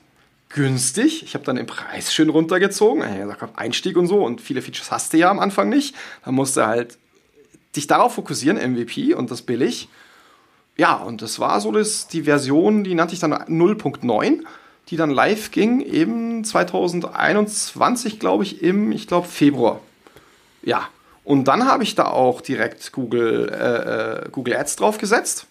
günstig. 0.49 1.23
Ich 1.23 1.33
habe 1.33 1.43
dann 1.43 1.55
den 1.55 1.65
Preis 1.65 2.13
schön 2.13 2.29
runtergezogen. 2.29 3.01
Ich 3.01 3.21
habe 3.21 3.33
gesagt, 3.33 3.57
Einstieg 3.57 3.97
und 3.97 4.07
so 4.07 4.23
und 4.23 4.41
viele 4.41 4.61
Features 4.61 4.91
hast 4.91 5.13
du 5.13 5.17
ja 5.17 5.29
am 5.29 5.39
Anfang 5.39 5.69
nicht. 5.69 5.95
Da 6.23 6.31
musst 6.31 6.57
du 6.57 6.65
halt 6.65 6.97
dich 7.75 7.87
darauf 7.87 8.15
fokussieren, 8.15 8.57
MVP 8.57 9.13
und 9.13 9.31
das 9.31 9.41
billig. 9.41 9.89
Ja, 10.77 10.95
und 10.95 11.21
das 11.21 11.39
war 11.39 11.59
so 11.61 11.71
das, 11.71 12.07
die 12.07 12.23
Version, 12.23 12.83
die 12.83 12.95
nannte 12.95 13.13
ich 13.13 13.19
dann 13.19 13.33
0.9, 13.33 14.43
die 14.89 14.97
dann 14.97 15.09
live 15.09 15.51
ging, 15.51 15.81
eben 15.81 16.43
2021, 16.43 18.19
glaube 18.19 18.43
ich, 18.43 18.61
im, 18.61 18.91
ich 18.91 19.07
glaube, 19.07 19.27
Februar. 19.27 19.81
Ja, 20.63 20.89
und 21.25 21.45
dann 21.45 21.65
habe 21.65 21.83
ich 21.83 21.95
da 21.95 22.05
auch 22.05 22.39
direkt 22.39 22.91
Google, 22.93 23.49
äh, 23.49 24.25
äh 24.25 24.29
Google 24.29 24.55
Ads 24.55 24.77
draufgesetzt. 24.77 25.47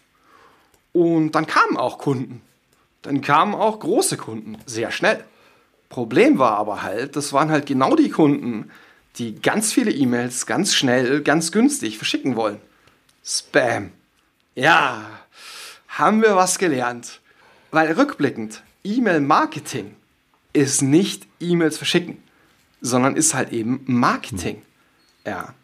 Und 0.93 1.33
dann 1.33 1.47
kamen 1.47 1.77
auch 1.77 1.99
Kunden. 1.99 2.41
Dann 3.03 3.21
kamen 3.21 3.55
auch 3.55 3.81
große 3.81 4.17
Kunden, 4.17 4.57
sehr 4.67 4.93
schnell. 4.93 5.23
Problem 5.89 6.39
war 6.39 6.57
aber 6.57 6.83
halt, 6.83 7.17
das 7.17 7.33
waren 7.33 7.51
halt 7.51 7.67
genau 7.67 7.97
die 7.97 8.09
Kunden, 8.09 8.71
die 9.17 9.41
ganz 9.41 9.73
viele 9.73 9.91
E-Mails 9.91 10.47
ganz 10.47 10.75
schnell, 10.75 11.23
ganz 11.23 11.51
günstig 11.51 11.99
verschicken 11.99 12.37
wollen. 12.37 12.61
Spam. 13.25 13.91
Ja, 14.55 15.11
haben 15.89 16.23
wir 16.23 16.37
was 16.37 16.59
gelernt. 16.59 17.21
Weil 17.73 17.93
rückblickend, 17.93 18.63
E-Mail-Marketing 18.85 19.97
ist 20.53 20.83
nicht 20.83 21.27
E-Mails 21.41 21.77
verschicken, 21.77 22.23
sondern 22.81 23.17
ist 23.17 23.35
halt 23.35 23.53
eben 23.53 23.83
Marketing. 23.87 24.63
Ja. 25.27 25.55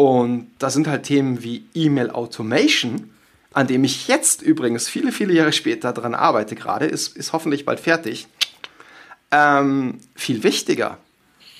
Und 0.00 0.50
da 0.58 0.70
sind 0.70 0.88
halt 0.88 1.02
Themen 1.02 1.42
wie 1.42 1.64
E-Mail-Automation 1.74 3.10
an 3.52 3.66
dem 3.66 3.84
ich 3.84 4.08
jetzt 4.08 4.42
übrigens 4.42 4.88
viele, 4.88 5.12
viele 5.12 5.32
Jahre 5.32 5.52
später 5.52 5.92
daran 5.92 6.14
arbeite 6.14 6.54
gerade, 6.54 6.86
ist, 6.86 7.16
ist 7.16 7.32
hoffentlich 7.32 7.64
bald 7.64 7.80
fertig, 7.80 8.28
ähm, 9.30 9.98
viel 10.14 10.42
wichtiger. 10.44 10.98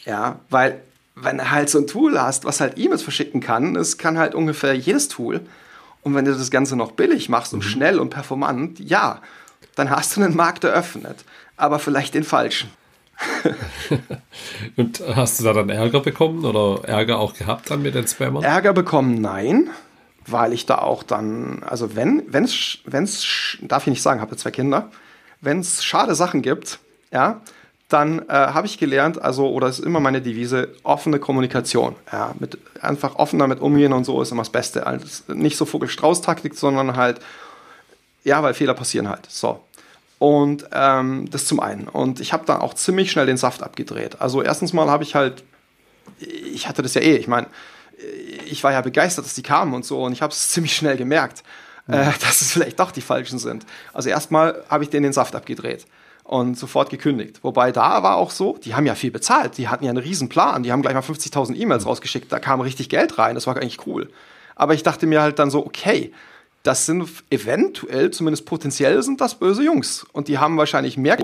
Ja, 0.04 0.38
weil 0.50 0.80
wenn 1.14 1.38
du 1.38 1.50
halt 1.50 1.68
so 1.68 1.78
ein 1.78 1.86
Tool 1.86 2.20
hast, 2.20 2.44
was 2.44 2.60
halt 2.60 2.78
E-Mails 2.78 3.02
verschicken 3.02 3.40
kann, 3.40 3.74
das 3.74 3.98
kann 3.98 4.18
halt 4.18 4.34
ungefähr 4.34 4.74
jedes 4.74 5.08
Tool. 5.08 5.40
Und 6.02 6.14
wenn 6.14 6.24
du 6.24 6.32
das 6.32 6.50
Ganze 6.50 6.76
noch 6.76 6.92
billig 6.92 7.28
machst 7.28 7.52
und 7.52 7.64
mhm. 7.64 7.68
schnell 7.68 7.98
und 7.98 8.10
performant, 8.10 8.78
ja, 8.78 9.20
dann 9.74 9.90
hast 9.90 10.16
du 10.16 10.22
einen 10.22 10.36
Markt 10.36 10.64
eröffnet. 10.64 11.24
Aber 11.56 11.78
vielleicht 11.78 12.14
den 12.14 12.24
falschen. 12.24 12.70
und 14.76 15.02
hast 15.14 15.40
du 15.40 15.44
da 15.44 15.52
dann 15.52 15.68
Ärger 15.68 16.00
bekommen 16.00 16.44
oder 16.44 16.86
Ärger 16.88 17.18
auch 17.18 17.34
gehabt 17.34 17.70
dann 17.70 17.82
mit 17.82 17.94
den 17.94 18.06
Spammern? 18.06 18.42
Ärger 18.42 18.72
bekommen, 18.72 19.20
nein 19.20 19.70
weil 20.26 20.52
ich 20.52 20.66
da 20.66 20.78
auch 20.78 21.02
dann, 21.02 21.62
also 21.64 21.96
wenn, 21.96 22.22
wenn 22.28 22.44
es, 22.44 22.78
wenn 22.84 23.04
es, 23.04 23.58
darf 23.62 23.86
ich 23.86 23.90
nicht 23.90 24.02
sagen, 24.02 24.20
habe 24.20 24.36
zwei 24.36 24.50
Kinder, 24.50 24.90
wenn 25.40 25.60
es 25.60 25.84
schade 25.84 26.14
Sachen 26.14 26.42
gibt, 26.42 26.78
ja, 27.12 27.40
dann 27.88 28.20
äh, 28.28 28.32
habe 28.32 28.66
ich 28.66 28.78
gelernt, 28.78 29.20
also, 29.20 29.48
oder 29.50 29.66
ist 29.68 29.80
immer 29.80 29.98
meine 29.98 30.22
Devise, 30.22 30.74
offene 30.84 31.18
Kommunikation. 31.18 31.96
Ja, 32.12 32.34
mit, 32.38 32.56
einfach 32.80 33.16
offen 33.16 33.40
damit 33.40 33.60
umgehen 33.60 33.92
und 33.92 34.04
so 34.04 34.22
ist 34.22 34.30
immer 34.30 34.42
das 34.42 34.50
Beste. 34.50 34.86
Also 34.86 35.32
nicht 35.34 35.56
so 35.56 35.64
Vogel-Strauß-Taktik, 35.64 36.54
sondern 36.54 36.96
halt, 36.96 37.18
ja, 38.22 38.42
weil 38.44 38.54
Fehler 38.54 38.74
passieren 38.74 39.08
halt. 39.08 39.26
So. 39.28 39.60
Und 40.20 40.66
ähm, 40.72 41.30
das 41.30 41.46
zum 41.46 41.60
einen. 41.60 41.88
Und 41.88 42.20
ich 42.20 42.34
habe 42.34 42.44
dann 42.44 42.60
auch 42.60 42.74
ziemlich 42.74 43.10
schnell 43.10 43.24
den 43.24 43.38
Saft 43.38 43.62
abgedreht. 43.62 44.20
Also 44.20 44.42
erstens 44.42 44.74
mal 44.74 44.90
habe 44.90 45.02
ich 45.02 45.14
halt, 45.14 45.42
ich 46.18 46.68
hatte 46.68 46.82
das 46.82 46.92
ja 46.92 47.00
eh, 47.00 47.16
ich 47.16 47.26
meine, 47.26 47.46
ich 48.44 48.62
war 48.62 48.70
ja 48.70 48.82
begeistert, 48.82 49.24
dass 49.24 49.32
die 49.32 49.42
kamen 49.42 49.72
und 49.72 49.86
so 49.86 50.02
und 50.02 50.12
ich 50.12 50.20
habe 50.20 50.30
es 50.30 50.48
ziemlich 50.50 50.76
schnell 50.76 50.98
gemerkt, 50.98 51.42
mhm. 51.86 51.94
äh, 51.94 52.12
dass 52.20 52.42
es 52.42 52.52
vielleicht 52.52 52.78
doch 52.78 52.90
die 52.90 53.00
falschen 53.00 53.38
sind. 53.38 53.64
Also 53.94 54.10
erstmal 54.10 54.62
habe 54.68 54.84
ich 54.84 54.90
denen 54.90 55.04
den 55.04 55.14
Saft 55.14 55.34
abgedreht 55.34 55.86
und 56.24 56.58
sofort 56.58 56.90
gekündigt. 56.90 57.40
Wobei 57.42 57.72
da 57.72 58.02
war 58.02 58.16
auch 58.16 58.30
so, 58.30 58.58
die 58.62 58.74
haben 58.74 58.84
ja 58.84 58.94
viel 58.94 59.10
bezahlt, 59.10 59.56
die 59.56 59.68
hatten 59.68 59.84
ja 59.84 59.90
einen 59.90 60.02
riesen 60.02 60.28
Plan, 60.28 60.62
die 60.62 60.70
haben 60.70 60.82
gleich 60.82 60.92
mal 60.92 61.00
50.000 61.00 61.54
E-Mails 61.56 61.84
mhm. 61.84 61.88
rausgeschickt, 61.88 62.30
da 62.30 62.40
kam 62.40 62.60
richtig 62.60 62.90
Geld 62.90 63.16
rein, 63.16 63.36
das 63.36 63.46
war 63.46 63.56
eigentlich 63.56 63.86
cool. 63.86 64.10
Aber 64.54 64.74
ich 64.74 64.82
dachte 64.82 65.06
mir 65.06 65.22
halt 65.22 65.38
dann 65.38 65.50
so, 65.50 65.64
okay, 65.64 66.12
das 66.62 66.86
sind 66.86 67.08
eventuell, 67.30 68.10
zumindest 68.10 68.46
potenziell 68.46 69.02
sind 69.02 69.20
das 69.20 69.34
böse 69.34 69.62
Jungs 69.62 70.06
und 70.12 70.28
die 70.28 70.38
haben 70.38 70.56
wahrscheinlich 70.56 70.96
mehr 70.96 71.18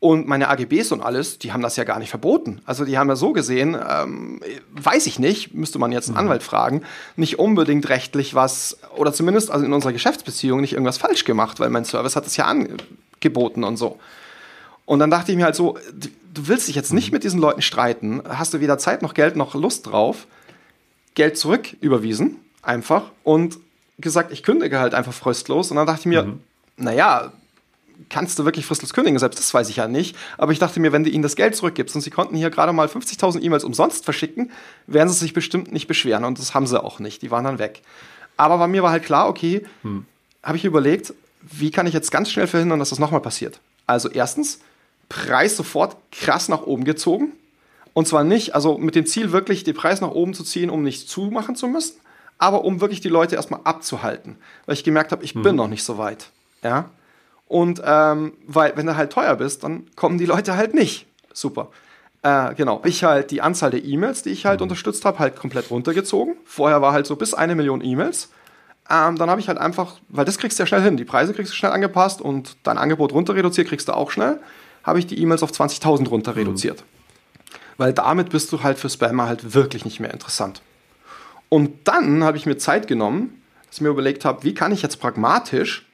und 0.00 0.26
meine 0.26 0.48
AGBs 0.48 0.92
und 0.92 1.02
alles, 1.02 1.38
die 1.38 1.52
haben 1.52 1.60
das 1.60 1.76
ja 1.76 1.84
gar 1.84 1.98
nicht 1.98 2.08
verboten. 2.08 2.62
Also 2.64 2.86
die 2.86 2.96
haben 2.96 3.08
ja 3.10 3.16
so 3.16 3.32
gesehen, 3.32 3.76
ähm, 3.88 4.40
weiß 4.72 5.06
ich 5.06 5.18
nicht, 5.18 5.54
müsste 5.54 5.78
man 5.78 5.92
jetzt 5.92 6.08
einen 6.08 6.14
mhm. 6.14 6.20
Anwalt 6.20 6.42
fragen, 6.42 6.82
nicht 7.16 7.38
unbedingt 7.38 7.88
rechtlich 7.90 8.34
was, 8.34 8.78
oder 8.96 9.12
zumindest 9.12 9.50
also 9.50 9.64
in 9.66 9.74
unserer 9.74 9.92
Geschäftsbeziehung 9.92 10.62
nicht 10.62 10.72
irgendwas 10.72 10.96
falsch 10.96 11.24
gemacht, 11.24 11.60
weil 11.60 11.68
mein 11.68 11.84
Service 11.84 12.16
hat 12.16 12.26
es 12.26 12.36
ja 12.36 12.46
angeboten 12.46 13.62
und 13.62 13.76
so. 13.76 13.98
Und 14.86 15.00
dann 15.00 15.10
dachte 15.10 15.32
ich 15.32 15.36
mir 15.36 15.44
halt 15.44 15.54
so, 15.54 15.78
du 15.92 16.48
willst 16.48 16.66
dich 16.68 16.76
jetzt 16.76 16.94
nicht 16.94 17.10
mhm. 17.10 17.16
mit 17.16 17.24
diesen 17.24 17.38
Leuten 17.38 17.60
streiten, 17.60 18.22
hast 18.26 18.54
du 18.54 18.60
weder 18.60 18.78
Zeit 18.78 19.02
noch 19.02 19.12
Geld 19.12 19.36
noch 19.36 19.54
Lust 19.54 19.86
drauf, 19.86 20.26
Geld 21.14 21.36
zurück 21.36 21.76
überwiesen, 21.82 22.36
einfach, 22.62 23.10
und 23.22 23.58
gesagt, 24.00 24.32
ich 24.32 24.42
kündige 24.42 24.78
halt 24.78 24.94
einfach 24.94 25.12
fristlos. 25.12 25.70
Und 25.70 25.76
dann 25.76 25.86
dachte 25.86 26.00
ich 26.00 26.06
mir, 26.06 26.24
mhm. 26.24 26.40
naja, 26.76 27.32
kannst 28.08 28.38
du 28.38 28.44
wirklich 28.44 28.66
fristlos 28.66 28.92
kündigen? 28.92 29.18
Selbst 29.18 29.38
das 29.38 29.52
weiß 29.52 29.68
ich 29.68 29.76
ja 29.76 29.88
nicht. 29.88 30.16
Aber 30.38 30.52
ich 30.52 30.58
dachte 30.58 30.80
mir, 30.80 30.92
wenn 30.92 31.04
du 31.04 31.10
ihnen 31.10 31.22
das 31.22 31.36
Geld 31.36 31.54
zurückgibst 31.54 31.94
und 31.94 32.00
sie 32.00 32.10
konnten 32.10 32.36
hier 32.36 32.50
gerade 32.50 32.72
mal 32.72 32.86
50.000 32.86 33.42
E-Mails 33.42 33.64
umsonst 33.64 34.04
verschicken, 34.04 34.50
werden 34.86 35.08
sie 35.08 35.18
sich 35.18 35.34
bestimmt 35.34 35.72
nicht 35.72 35.86
beschweren. 35.86 36.24
Und 36.24 36.38
das 36.38 36.54
haben 36.54 36.66
sie 36.66 36.82
auch 36.82 36.98
nicht. 36.98 37.22
Die 37.22 37.30
waren 37.30 37.44
dann 37.44 37.58
weg. 37.58 37.82
Aber 38.36 38.58
bei 38.58 38.68
mir 38.68 38.82
war 38.82 38.90
halt 38.90 39.04
klar, 39.04 39.28
okay, 39.28 39.66
hm. 39.82 40.06
habe 40.42 40.56
ich 40.56 40.64
überlegt, 40.64 41.12
wie 41.42 41.70
kann 41.70 41.86
ich 41.86 41.94
jetzt 41.94 42.10
ganz 42.10 42.30
schnell 42.30 42.46
verhindern, 42.46 42.78
dass 42.78 42.90
das 42.90 42.98
nochmal 42.98 43.20
passiert? 43.20 43.60
Also 43.86 44.08
erstens, 44.08 44.60
Preis 45.08 45.56
sofort 45.56 45.96
krass 46.12 46.48
nach 46.48 46.62
oben 46.62 46.84
gezogen. 46.84 47.32
Und 47.92 48.06
zwar 48.06 48.24
nicht, 48.24 48.54
also 48.54 48.78
mit 48.78 48.94
dem 48.94 49.04
Ziel 49.04 49.32
wirklich 49.32 49.64
den 49.64 49.74
Preis 49.74 50.00
nach 50.00 50.12
oben 50.12 50.32
zu 50.32 50.44
ziehen, 50.44 50.70
um 50.70 50.82
nicht 50.82 51.08
zumachen 51.08 51.56
zu 51.56 51.66
müssen, 51.66 51.96
aber 52.40 52.64
um 52.64 52.80
wirklich 52.80 53.00
die 53.00 53.08
Leute 53.08 53.36
erstmal 53.36 53.60
abzuhalten. 53.64 54.36
Weil 54.66 54.72
ich 54.72 54.82
gemerkt 54.82 55.12
habe, 55.12 55.22
ich 55.22 55.34
hm. 55.34 55.42
bin 55.42 55.56
noch 55.56 55.68
nicht 55.68 55.84
so 55.84 55.98
weit. 55.98 56.30
Ja. 56.64 56.90
Und 57.46 57.82
ähm, 57.84 58.32
weil, 58.46 58.76
wenn 58.76 58.86
du 58.86 58.96
halt 58.96 59.12
teuer 59.12 59.36
bist, 59.36 59.62
dann 59.62 59.86
kommen 59.94 60.18
die 60.18 60.26
Leute 60.26 60.56
halt 60.56 60.74
nicht. 60.74 61.06
Super. 61.32 61.68
Äh, 62.22 62.54
genau. 62.54 62.80
Ich 62.84 63.04
halt 63.04 63.30
die 63.30 63.42
Anzahl 63.42 63.70
der 63.70 63.84
E-Mails, 63.84 64.22
die 64.22 64.30
ich 64.30 64.46
halt 64.46 64.60
mhm. 64.60 64.64
unterstützt 64.64 65.04
habe, 65.04 65.18
halt 65.18 65.36
komplett 65.36 65.70
runtergezogen. 65.70 66.34
Vorher 66.44 66.80
war 66.80 66.92
halt 66.92 67.06
so 67.06 67.14
bis 67.14 67.34
eine 67.34 67.54
Million 67.54 67.84
E-Mails. 67.84 68.30
Ähm, 68.88 69.16
dann 69.16 69.28
habe 69.28 69.40
ich 69.40 69.48
halt 69.48 69.58
einfach, 69.58 69.96
weil 70.08 70.24
das 70.24 70.38
kriegst 70.38 70.58
du 70.58 70.62
ja 70.62 70.66
schnell 70.66 70.82
hin, 70.82 70.96
die 70.96 71.04
Preise 71.04 71.34
kriegst 71.34 71.52
du 71.52 71.56
schnell 71.56 71.72
angepasst 71.72 72.20
und 72.20 72.56
dein 72.64 72.78
Angebot 72.78 73.12
runter 73.12 73.36
reduziert 73.36 73.68
kriegst 73.68 73.86
du 73.86 73.92
auch 73.92 74.10
schnell, 74.10 74.40
habe 74.82 74.98
ich 74.98 75.06
die 75.06 75.20
E-Mails 75.20 75.44
auf 75.44 75.52
20.000 75.52 76.08
runter 76.08 76.32
mhm. 76.32 76.38
reduziert. 76.38 76.84
Weil 77.76 77.92
damit 77.92 78.30
bist 78.30 78.50
du 78.50 78.62
halt 78.62 78.78
für 78.78 78.88
Spammer 78.88 79.26
halt 79.26 79.54
wirklich 79.54 79.84
nicht 79.84 80.00
mehr 80.00 80.12
interessant. 80.12 80.62
Und 81.50 81.86
dann 81.86 82.24
habe 82.24 82.38
ich 82.38 82.46
mir 82.46 82.56
Zeit 82.56 82.86
genommen, 82.86 83.42
dass 83.66 83.76
ich 83.76 83.80
mir 83.82 83.90
überlegt 83.90 84.24
habe, 84.24 84.44
wie 84.44 84.54
kann 84.54 84.72
ich 84.72 84.80
jetzt 84.80 85.00
pragmatisch 85.00 85.86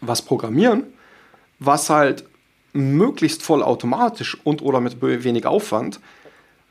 was 0.00 0.22
programmieren, 0.22 0.84
was 1.58 1.90
halt 1.90 2.24
möglichst 2.72 3.42
vollautomatisch 3.42 4.38
und 4.44 4.62
oder 4.62 4.80
mit 4.80 5.02
wenig 5.02 5.46
Aufwand 5.46 6.00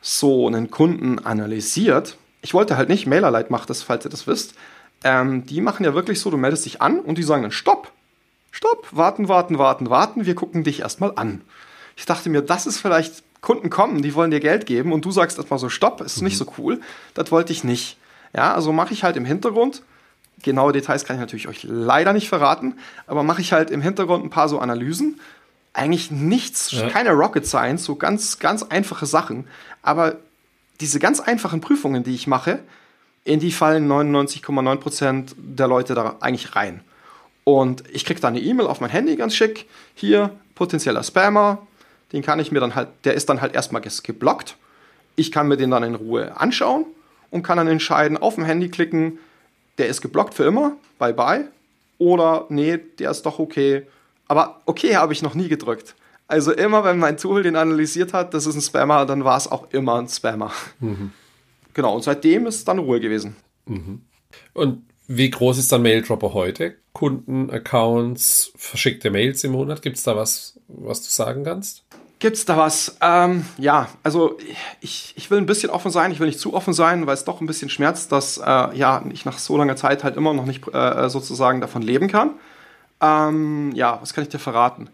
so 0.01 0.47
einen 0.47 0.69
Kunden 0.69 1.19
analysiert. 1.19 2.17
Ich 2.41 2.53
wollte 2.53 2.77
halt 2.77 2.89
nicht, 2.89 3.07
MailerLite 3.07 3.51
macht 3.51 3.69
das, 3.69 3.83
falls 3.83 4.05
ihr 4.05 4.11
das 4.11 4.27
wisst. 4.27 4.53
Ähm, 5.03 5.45
die 5.45 5.61
machen 5.61 5.83
ja 5.83 5.93
wirklich 5.93 6.19
so, 6.19 6.29
du 6.29 6.37
meldest 6.37 6.65
dich 6.65 6.81
an 6.81 6.99
und 6.99 7.17
die 7.17 7.23
sagen 7.23 7.41
dann 7.41 7.51
Stopp, 7.51 7.91
Stopp, 8.51 8.87
warten, 8.91 9.27
warten, 9.27 9.57
warten, 9.57 9.89
warten, 9.89 10.25
wir 10.25 10.35
gucken 10.35 10.63
dich 10.63 10.81
erstmal 10.81 11.13
an. 11.15 11.41
Ich 11.95 12.05
dachte 12.05 12.29
mir, 12.29 12.41
das 12.41 12.67
ist 12.67 12.79
vielleicht, 12.79 13.23
Kunden 13.43 13.69
kommen, 13.69 14.01
die 14.01 14.15
wollen 14.15 14.31
dir 14.31 14.39
Geld 14.39 14.65
geben 14.65 14.93
und 14.93 15.03
du 15.05 15.11
sagst 15.11 15.37
erstmal 15.37 15.59
so 15.59 15.69
Stopp, 15.69 16.01
ist 16.01 16.21
mhm. 16.21 16.27
nicht 16.27 16.37
so 16.37 16.45
cool. 16.57 16.81
Das 17.13 17.31
wollte 17.31 17.51
ich 17.51 17.63
nicht. 17.63 17.97
Ja, 18.35 18.53
also 18.53 18.71
mache 18.71 18.93
ich 18.93 19.03
halt 19.03 19.15
im 19.15 19.25
Hintergrund 19.25 19.83
Genaue 20.43 20.73
Details 20.73 21.05
kann 21.05 21.15
ich 21.15 21.21
natürlich 21.21 21.47
euch 21.47 21.63
leider 21.63 22.13
nicht 22.13 22.29
verraten, 22.29 22.75
aber 23.07 23.23
mache 23.23 23.41
ich 23.41 23.53
halt 23.53 23.71
im 23.71 23.81
Hintergrund 23.81 24.23
ein 24.23 24.29
paar 24.29 24.49
so 24.49 24.59
Analysen. 24.59 25.19
Eigentlich 25.73 26.11
nichts, 26.11 26.71
ja. 26.71 26.87
keine 26.89 27.11
Rocket 27.11 27.47
Science, 27.47 27.83
so 27.83 27.95
ganz, 27.95 28.37
ganz 28.37 28.61
einfache 28.61 29.07
Sachen. 29.07 29.47
Aber 29.81 30.17
diese 30.79 30.99
ganz 30.99 31.19
einfachen 31.19 31.61
Prüfungen, 31.61 32.03
die 32.03 32.13
ich 32.13 32.27
mache, 32.27 32.59
in 33.23 33.39
die 33.39 33.51
fallen 33.51 33.89
99,9% 33.89 35.33
der 35.37 35.67
Leute 35.67 35.95
da 35.95 36.17
eigentlich 36.19 36.55
rein. 36.55 36.81
Und 37.43 37.83
ich 37.89 38.05
kriege 38.05 38.19
dann 38.19 38.35
eine 38.35 38.43
E-Mail 38.43 38.67
auf 38.67 38.81
mein 38.81 38.89
Handy 38.89 39.15
ganz 39.15 39.35
schick. 39.35 39.67
Hier, 39.95 40.31
potenzieller 40.53 41.03
Spammer. 41.03 41.65
Den 42.11 42.21
kann 42.21 42.39
ich 42.39 42.51
mir 42.51 42.59
dann 42.59 42.75
halt, 42.75 42.89
der 43.05 43.15
ist 43.15 43.29
dann 43.29 43.41
halt 43.41 43.55
erstmal 43.55 43.81
geblockt. 43.81 44.57
Ich 45.15 45.31
kann 45.31 45.47
mir 45.47 45.57
den 45.57 45.71
dann 45.71 45.83
in 45.83 45.95
Ruhe 45.95 46.37
anschauen 46.39 46.85
und 47.33 47.41
kann 47.41 47.57
dann 47.57 47.67
entscheiden, 47.67 48.15
auf 48.15 48.35
dem 48.35 48.45
Handy 48.45 48.69
klicken, 48.69 49.17
der 49.79 49.87
ist 49.87 50.01
geblockt 50.01 50.35
für 50.35 50.43
immer, 50.43 50.77
bye 50.99 51.13
bye. 51.13 51.47
Oder 51.97 52.45
nee, 52.49 52.77
der 52.77 53.09
ist 53.09 53.23
doch 53.23 53.39
okay. 53.39 53.87
Aber 54.27 54.61
okay 54.65 54.95
habe 54.95 55.13
ich 55.13 55.23
noch 55.23 55.33
nie 55.33 55.47
gedrückt. 55.47 55.95
Also 56.27 56.51
immer, 56.51 56.83
wenn 56.83 56.99
mein 56.99 57.17
Tool 57.17 57.41
den 57.41 57.55
analysiert 57.55 58.13
hat, 58.13 58.35
das 58.35 58.45
ist 58.45 58.55
ein 58.55 58.61
Spammer, 58.61 59.05
dann 59.07 59.23
war 59.23 59.37
es 59.37 59.51
auch 59.51 59.71
immer 59.71 59.99
ein 59.99 60.07
Spammer. 60.07 60.51
Mhm. 60.79 61.11
Genau, 61.73 61.95
und 61.95 62.03
seitdem 62.03 62.45
ist 62.45 62.67
dann 62.67 62.77
Ruhe 62.77 62.99
gewesen. 62.99 63.35
Mhm. 63.65 64.03
Und 64.53 64.83
wie 65.07 65.29
groß 65.31 65.57
ist 65.57 65.71
dann 65.71 65.81
Maildropper 65.81 66.33
heute? 66.33 66.75
Kunden, 66.93 67.49
Accounts, 67.49 68.53
verschickte 68.55 69.09
Mails 69.09 69.43
im 69.43 69.53
Monat? 69.53 69.81
Gibt 69.81 69.97
es 69.97 70.03
da 70.03 70.15
was, 70.15 70.59
was 70.67 71.01
du 71.01 71.09
sagen 71.09 71.43
kannst? 71.43 71.82
Gibt's 72.23 72.45
da 72.45 72.55
was? 72.55 72.95
Ähm, 73.01 73.45
ja, 73.57 73.89
also 74.01 74.37
ich, 74.79 75.13
ich 75.17 75.29
will 75.29 75.39
ein 75.39 75.45
bisschen 75.45 75.69
offen 75.69 75.91
sein, 75.91 76.09
ich 76.09 76.21
will 76.21 76.27
nicht 76.27 76.39
zu 76.39 76.53
offen 76.53 76.71
sein, 76.71 77.05
weil 77.05 77.15
es 77.15 77.25
doch 77.25 77.41
ein 77.41 77.47
bisschen 77.47 77.69
schmerzt, 77.69 78.13
dass 78.13 78.37
äh, 78.37 78.41
ja, 78.77 79.03
ich 79.11 79.25
nach 79.25 79.37
so 79.37 79.57
langer 79.57 79.75
Zeit 79.75 80.05
halt 80.05 80.15
immer 80.15 80.33
noch 80.33 80.45
nicht 80.45 80.65
äh, 80.73 81.09
sozusagen 81.09 81.59
davon 81.59 81.81
leben 81.81 82.07
kann. 82.07 82.31
Ähm, 83.01 83.73
ja, 83.75 83.97
was 83.99 84.13
kann 84.13 84.23
ich 84.23 84.29
dir 84.29 84.39
verraten? 84.39 84.89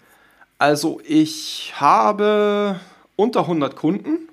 Also 0.57 1.01
ich 1.07 1.71
habe 1.75 2.79
unter 3.15 3.41
100 3.41 3.75
Kunden, 3.75 4.27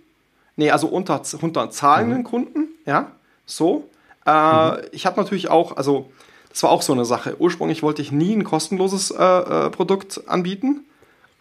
nee, 0.57 0.71
also 0.71 0.87
unter, 0.87 1.21
unter 1.43 1.69
zahlenden 1.69 2.21
mhm. 2.21 2.25
Kunden, 2.25 2.69
ja, 2.87 3.11
so. 3.45 3.91
Äh, 4.25 4.71
mhm. 4.71 4.77
Ich 4.93 5.05
habe 5.05 5.21
natürlich 5.21 5.51
auch, 5.51 5.77
also 5.77 6.11
das 6.49 6.63
war 6.63 6.71
auch 6.71 6.81
so 6.81 6.95
eine 6.95 7.05
Sache. 7.05 7.37
Ursprünglich 7.39 7.83
wollte 7.83 8.01
ich 8.01 8.11
nie 8.11 8.35
ein 8.35 8.45
kostenloses 8.45 9.11
äh, 9.11 9.23
äh, 9.23 9.69
Produkt 9.69 10.23
anbieten 10.29 10.87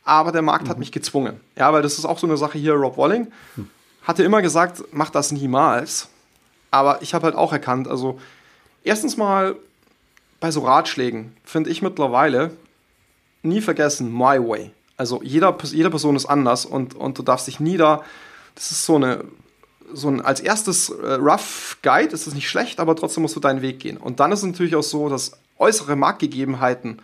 aber 0.05 0.31
der 0.31 0.43
Markt 0.43 0.65
mhm. 0.65 0.69
hat 0.69 0.79
mich 0.79 0.91
gezwungen. 0.91 1.41
Ja, 1.57 1.73
weil 1.73 1.81
das 1.81 1.97
ist 1.97 2.05
auch 2.05 2.19
so 2.19 2.27
eine 2.27 2.37
Sache 2.37 2.57
hier, 2.57 2.73
Rob 2.73 2.97
Walling 2.97 3.27
hm. 3.55 3.69
hatte 4.03 4.23
immer 4.23 4.41
gesagt, 4.41 4.83
mach 4.91 5.09
das 5.09 5.31
niemals. 5.31 6.07
Aber 6.71 7.01
ich 7.01 7.13
habe 7.13 7.25
halt 7.25 7.35
auch 7.35 7.51
erkannt, 7.51 7.87
also 7.87 8.19
erstens 8.83 9.17
mal 9.17 9.55
bei 10.39 10.51
so 10.51 10.61
Ratschlägen 10.61 11.35
finde 11.43 11.69
ich 11.69 11.81
mittlerweile 11.81 12.51
nie 13.41 13.61
vergessen, 13.61 14.11
my 14.11 14.39
way. 14.39 14.71
Also 14.97 15.21
jeder, 15.23 15.57
jede 15.63 15.89
Person 15.89 16.15
ist 16.15 16.25
anders 16.25 16.65
und, 16.65 16.95
und 16.95 17.17
du 17.17 17.23
darfst 17.23 17.47
dich 17.47 17.59
nie 17.59 17.77
da, 17.77 18.03
das 18.53 18.71
ist 18.71 18.85
so 18.85 18.95
eine, 18.95 19.23
so 19.91 20.07
ein, 20.07 20.21
als 20.21 20.39
erstes 20.39 20.89
äh, 20.89 21.13
Rough 21.13 21.77
Guide 21.81 22.13
ist 22.13 22.27
es 22.27 22.33
nicht 22.33 22.49
schlecht, 22.49 22.79
aber 22.79 22.95
trotzdem 22.95 23.23
musst 23.23 23.35
du 23.35 23.39
deinen 23.39 23.61
Weg 23.61 23.79
gehen. 23.79 23.97
Und 23.97 24.19
dann 24.19 24.31
ist 24.31 24.39
es 24.39 24.45
natürlich 24.45 24.75
auch 24.75 24.83
so, 24.83 25.09
dass 25.09 25.33
äußere 25.57 25.95
Marktgegebenheiten 25.95 27.01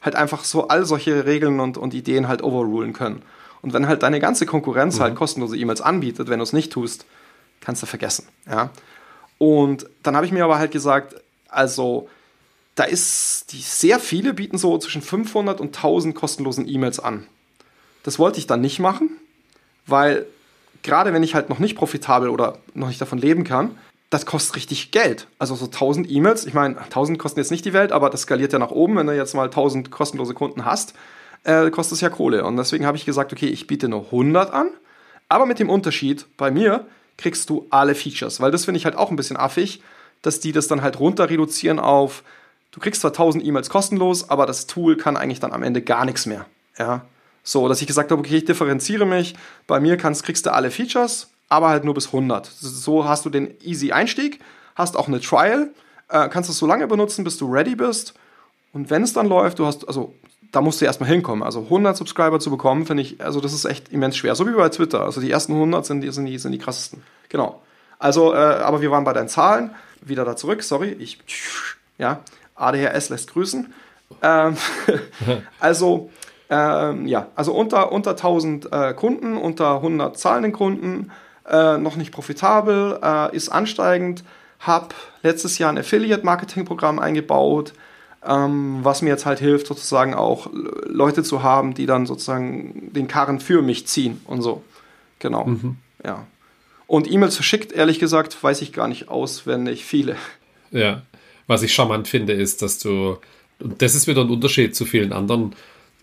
halt 0.00 0.16
einfach 0.16 0.44
so 0.44 0.68
all 0.68 0.84
solche 0.84 1.26
Regeln 1.26 1.60
und, 1.60 1.76
und 1.76 1.94
Ideen 1.94 2.28
halt 2.28 2.42
overrulen 2.42 2.92
können. 2.92 3.22
Und 3.62 3.72
wenn 3.74 3.86
halt 3.86 4.02
deine 4.02 4.20
ganze 4.20 4.46
Konkurrenz 4.46 4.98
mhm. 4.98 5.02
halt 5.02 5.14
kostenlose 5.14 5.56
E-Mails 5.56 5.80
anbietet, 5.80 6.28
wenn 6.28 6.38
du 6.38 6.42
es 6.44 6.52
nicht 6.52 6.72
tust, 6.72 7.04
kannst 7.60 7.82
du 7.82 7.86
vergessen. 7.86 8.26
Ja? 8.48 8.70
Und 9.38 9.86
dann 10.02 10.16
habe 10.16 10.26
ich 10.26 10.32
mir 10.32 10.44
aber 10.44 10.58
halt 10.58 10.72
gesagt, 10.72 11.16
also 11.48 12.08
da 12.74 12.84
ist, 12.84 13.52
die 13.52 13.60
sehr 13.60 14.00
viele 14.00 14.32
bieten 14.32 14.56
so 14.56 14.78
zwischen 14.78 15.02
500 15.02 15.60
und 15.60 15.76
1000 15.76 16.14
kostenlosen 16.14 16.68
E-Mails 16.68 17.00
an. 17.00 17.26
Das 18.02 18.18
wollte 18.18 18.38
ich 18.38 18.46
dann 18.46 18.62
nicht 18.62 18.78
machen, 18.78 19.10
weil 19.86 20.24
gerade 20.82 21.12
wenn 21.12 21.22
ich 21.22 21.34
halt 21.34 21.50
noch 21.50 21.58
nicht 21.58 21.76
profitabel 21.76 22.30
oder 22.30 22.58
noch 22.72 22.88
nicht 22.88 23.00
davon 23.00 23.18
leben 23.18 23.44
kann, 23.44 23.76
das 24.10 24.26
kostet 24.26 24.56
richtig 24.56 24.90
Geld. 24.90 25.28
Also 25.38 25.54
so 25.54 25.66
1000 25.66 26.10
E-Mails, 26.10 26.44
ich 26.44 26.54
meine, 26.54 26.78
1000 26.78 27.18
kosten 27.18 27.38
jetzt 27.38 27.52
nicht 27.52 27.64
die 27.64 27.72
Welt, 27.72 27.92
aber 27.92 28.10
das 28.10 28.22
skaliert 28.22 28.52
ja 28.52 28.58
nach 28.58 28.72
oben, 28.72 28.96
wenn 28.96 29.06
du 29.06 29.16
jetzt 29.16 29.34
mal 29.34 29.44
1000 29.44 29.90
kostenlose 29.90 30.34
Kunden 30.34 30.64
hast, 30.64 30.94
äh, 31.44 31.70
kostet 31.70 31.94
es 31.94 32.00
ja 32.00 32.10
Kohle. 32.10 32.44
Und 32.44 32.56
deswegen 32.56 32.86
habe 32.86 32.96
ich 32.96 33.06
gesagt, 33.06 33.32
okay, 33.32 33.46
ich 33.46 33.68
biete 33.68 33.88
nur 33.88 34.06
100 34.06 34.52
an, 34.52 34.70
aber 35.28 35.46
mit 35.46 35.60
dem 35.60 35.70
Unterschied, 35.70 36.26
bei 36.36 36.50
mir 36.50 36.86
kriegst 37.16 37.48
du 37.50 37.66
alle 37.70 37.94
Features, 37.94 38.40
weil 38.40 38.50
das 38.50 38.64
finde 38.64 38.78
ich 38.78 38.84
halt 38.84 38.96
auch 38.96 39.10
ein 39.10 39.16
bisschen 39.16 39.36
affig, 39.36 39.80
dass 40.22 40.40
die 40.40 40.52
das 40.52 40.66
dann 40.66 40.82
halt 40.82 40.98
runter 40.98 41.30
reduzieren 41.30 41.78
auf, 41.78 42.24
du 42.72 42.80
kriegst 42.80 43.02
zwar 43.02 43.12
1000 43.12 43.44
E-Mails 43.44 43.70
kostenlos, 43.70 44.28
aber 44.28 44.44
das 44.44 44.66
Tool 44.66 44.96
kann 44.96 45.16
eigentlich 45.16 45.40
dann 45.40 45.52
am 45.52 45.62
Ende 45.62 45.82
gar 45.82 46.04
nichts 46.04 46.26
mehr. 46.26 46.46
Ja, 46.78 47.04
so, 47.42 47.68
dass 47.68 47.80
ich 47.80 47.86
gesagt 47.86 48.10
habe, 48.10 48.20
okay, 48.20 48.38
ich 48.38 48.44
differenziere 48.44 49.06
mich, 49.06 49.34
bei 49.66 49.80
mir 49.80 49.96
kannst, 49.96 50.24
kriegst 50.24 50.46
du 50.46 50.52
alle 50.52 50.70
Features, 50.70 51.29
aber 51.50 51.68
halt 51.68 51.84
nur 51.84 51.92
bis 51.92 52.06
100. 52.06 52.46
So 52.46 53.04
hast 53.04 53.26
du 53.26 53.30
den 53.30 53.54
easy 53.60 53.92
Einstieg, 53.92 54.40
hast 54.76 54.96
auch 54.96 55.08
eine 55.08 55.20
Trial, 55.20 55.70
äh, 56.08 56.28
kannst 56.28 56.48
es 56.48 56.56
so 56.56 56.66
lange 56.66 56.86
benutzen, 56.86 57.24
bis 57.24 57.36
du 57.36 57.52
ready 57.52 57.74
bist. 57.74 58.14
Und 58.72 58.88
wenn 58.88 59.02
es 59.02 59.12
dann 59.12 59.26
läuft, 59.26 59.58
du 59.58 59.66
hast, 59.66 59.86
also 59.86 60.14
da 60.52 60.60
musst 60.60 60.80
du 60.80 60.84
erstmal 60.84 61.10
hinkommen. 61.10 61.42
Also 61.42 61.62
100 61.62 61.96
Subscriber 61.96 62.38
zu 62.40 62.50
bekommen, 62.50 62.86
finde 62.86 63.02
ich, 63.02 63.22
also 63.22 63.40
das 63.40 63.52
ist 63.52 63.64
echt 63.64 63.92
immens 63.92 64.16
schwer. 64.16 64.34
So 64.36 64.46
wie 64.46 64.52
bei 64.52 64.68
Twitter. 64.68 65.04
Also 65.04 65.20
die 65.20 65.30
ersten 65.30 65.52
100 65.52 65.84
sind 65.84 66.00
die, 66.02 66.10
sind 66.12 66.26
die, 66.26 66.38
sind 66.38 66.52
die 66.52 66.58
krassesten. 66.58 67.02
Genau. 67.28 67.60
Also, 67.98 68.32
äh, 68.32 68.36
aber 68.36 68.80
wir 68.80 68.90
waren 68.90 69.04
bei 69.04 69.12
deinen 69.12 69.28
Zahlen. 69.28 69.70
Wieder 70.00 70.24
da 70.24 70.36
zurück, 70.36 70.62
sorry. 70.62 70.96
Ich, 70.98 71.18
ja, 71.98 72.20
ADHS 72.54 73.10
lässt 73.10 73.32
grüßen. 73.32 73.72
Ähm, 74.22 74.56
also, 75.60 76.10
ähm, 76.48 77.06
ja, 77.06 77.26
also 77.34 77.52
unter, 77.52 77.90
unter 77.90 78.12
1000 78.12 78.72
äh, 78.72 78.94
Kunden, 78.94 79.36
unter 79.36 79.76
100 79.76 80.16
zahlenden 80.16 80.52
Kunden 80.52 81.10
äh, 81.50 81.78
noch 81.78 81.96
nicht 81.96 82.12
profitabel, 82.12 82.98
äh, 83.02 83.36
ist 83.36 83.48
ansteigend, 83.48 84.24
habe 84.60 84.94
letztes 85.22 85.58
Jahr 85.58 85.70
ein 85.70 85.78
Affiliate-Marketing-Programm 85.78 86.98
eingebaut, 86.98 87.72
ähm, 88.26 88.80
was 88.82 89.02
mir 89.02 89.08
jetzt 89.08 89.26
halt 89.26 89.38
hilft, 89.38 89.66
sozusagen 89.66 90.14
auch 90.14 90.48
Leute 90.84 91.22
zu 91.22 91.42
haben, 91.42 91.74
die 91.74 91.86
dann 91.86 92.06
sozusagen 92.06 92.92
den 92.92 93.08
Karren 93.08 93.40
für 93.40 93.62
mich 93.62 93.86
ziehen 93.86 94.20
und 94.24 94.42
so. 94.42 94.62
Genau. 95.18 95.46
Mhm. 95.46 95.76
Ja. 96.04 96.26
Und 96.86 97.10
E-Mails 97.10 97.36
verschickt, 97.36 97.72
ehrlich 97.72 97.98
gesagt, 97.98 98.42
weiß 98.42 98.62
ich 98.62 98.72
gar 98.72 98.88
nicht 98.88 99.08
auswendig 99.08 99.84
viele. 99.84 100.16
Ja. 100.70 101.02
Was 101.46 101.62
ich 101.62 101.72
charmant 101.74 102.08
finde, 102.08 102.32
ist, 102.32 102.62
dass 102.62 102.78
du, 102.78 103.18
und 103.58 103.82
das 103.82 103.94
ist 103.94 104.06
wieder 104.06 104.22
ein 104.22 104.30
Unterschied 104.30 104.76
zu 104.76 104.84
vielen 104.84 105.12
anderen 105.12 105.54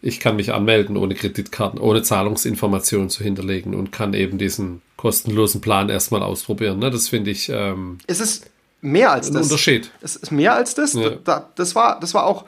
ich 0.02 0.20
kann 0.20 0.36
mich 0.36 0.54
anmelden 0.54 0.98
ohne 0.98 1.16
Kreditkarten, 1.16 1.80
ohne 1.80 2.04
Zahlungsinformationen 2.04 3.10
zu 3.10 3.24
hinterlegen 3.24 3.74
und 3.74 3.92
kann 3.92 4.14
eben 4.14 4.38
diesen 4.38 4.82
kostenlosen 4.96 5.62
Plan 5.62 5.90
erstmal 5.90 6.24
ausprobieren. 6.24 6.80
Ne? 6.80 6.92
Das 6.92 7.10
finde 7.10 7.32
ich. 7.32 7.50
Ähm, 7.50 7.98
es 8.08 8.20
ist 8.20 8.50
mehr 8.82 9.12
als 9.12 9.30
ein 9.30 9.34
das. 9.34 9.44
Unterschied. 9.44 9.92
Es 10.02 10.16
ist 10.16 10.32
mehr 10.32 10.54
als 10.54 10.76
das. 10.76 10.94
Ja. 10.94 11.12
Da, 11.24 11.50
das, 11.56 11.76
war, 11.76 12.00
das 12.00 12.14
war 12.14 12.26
auch, 12.26 12.46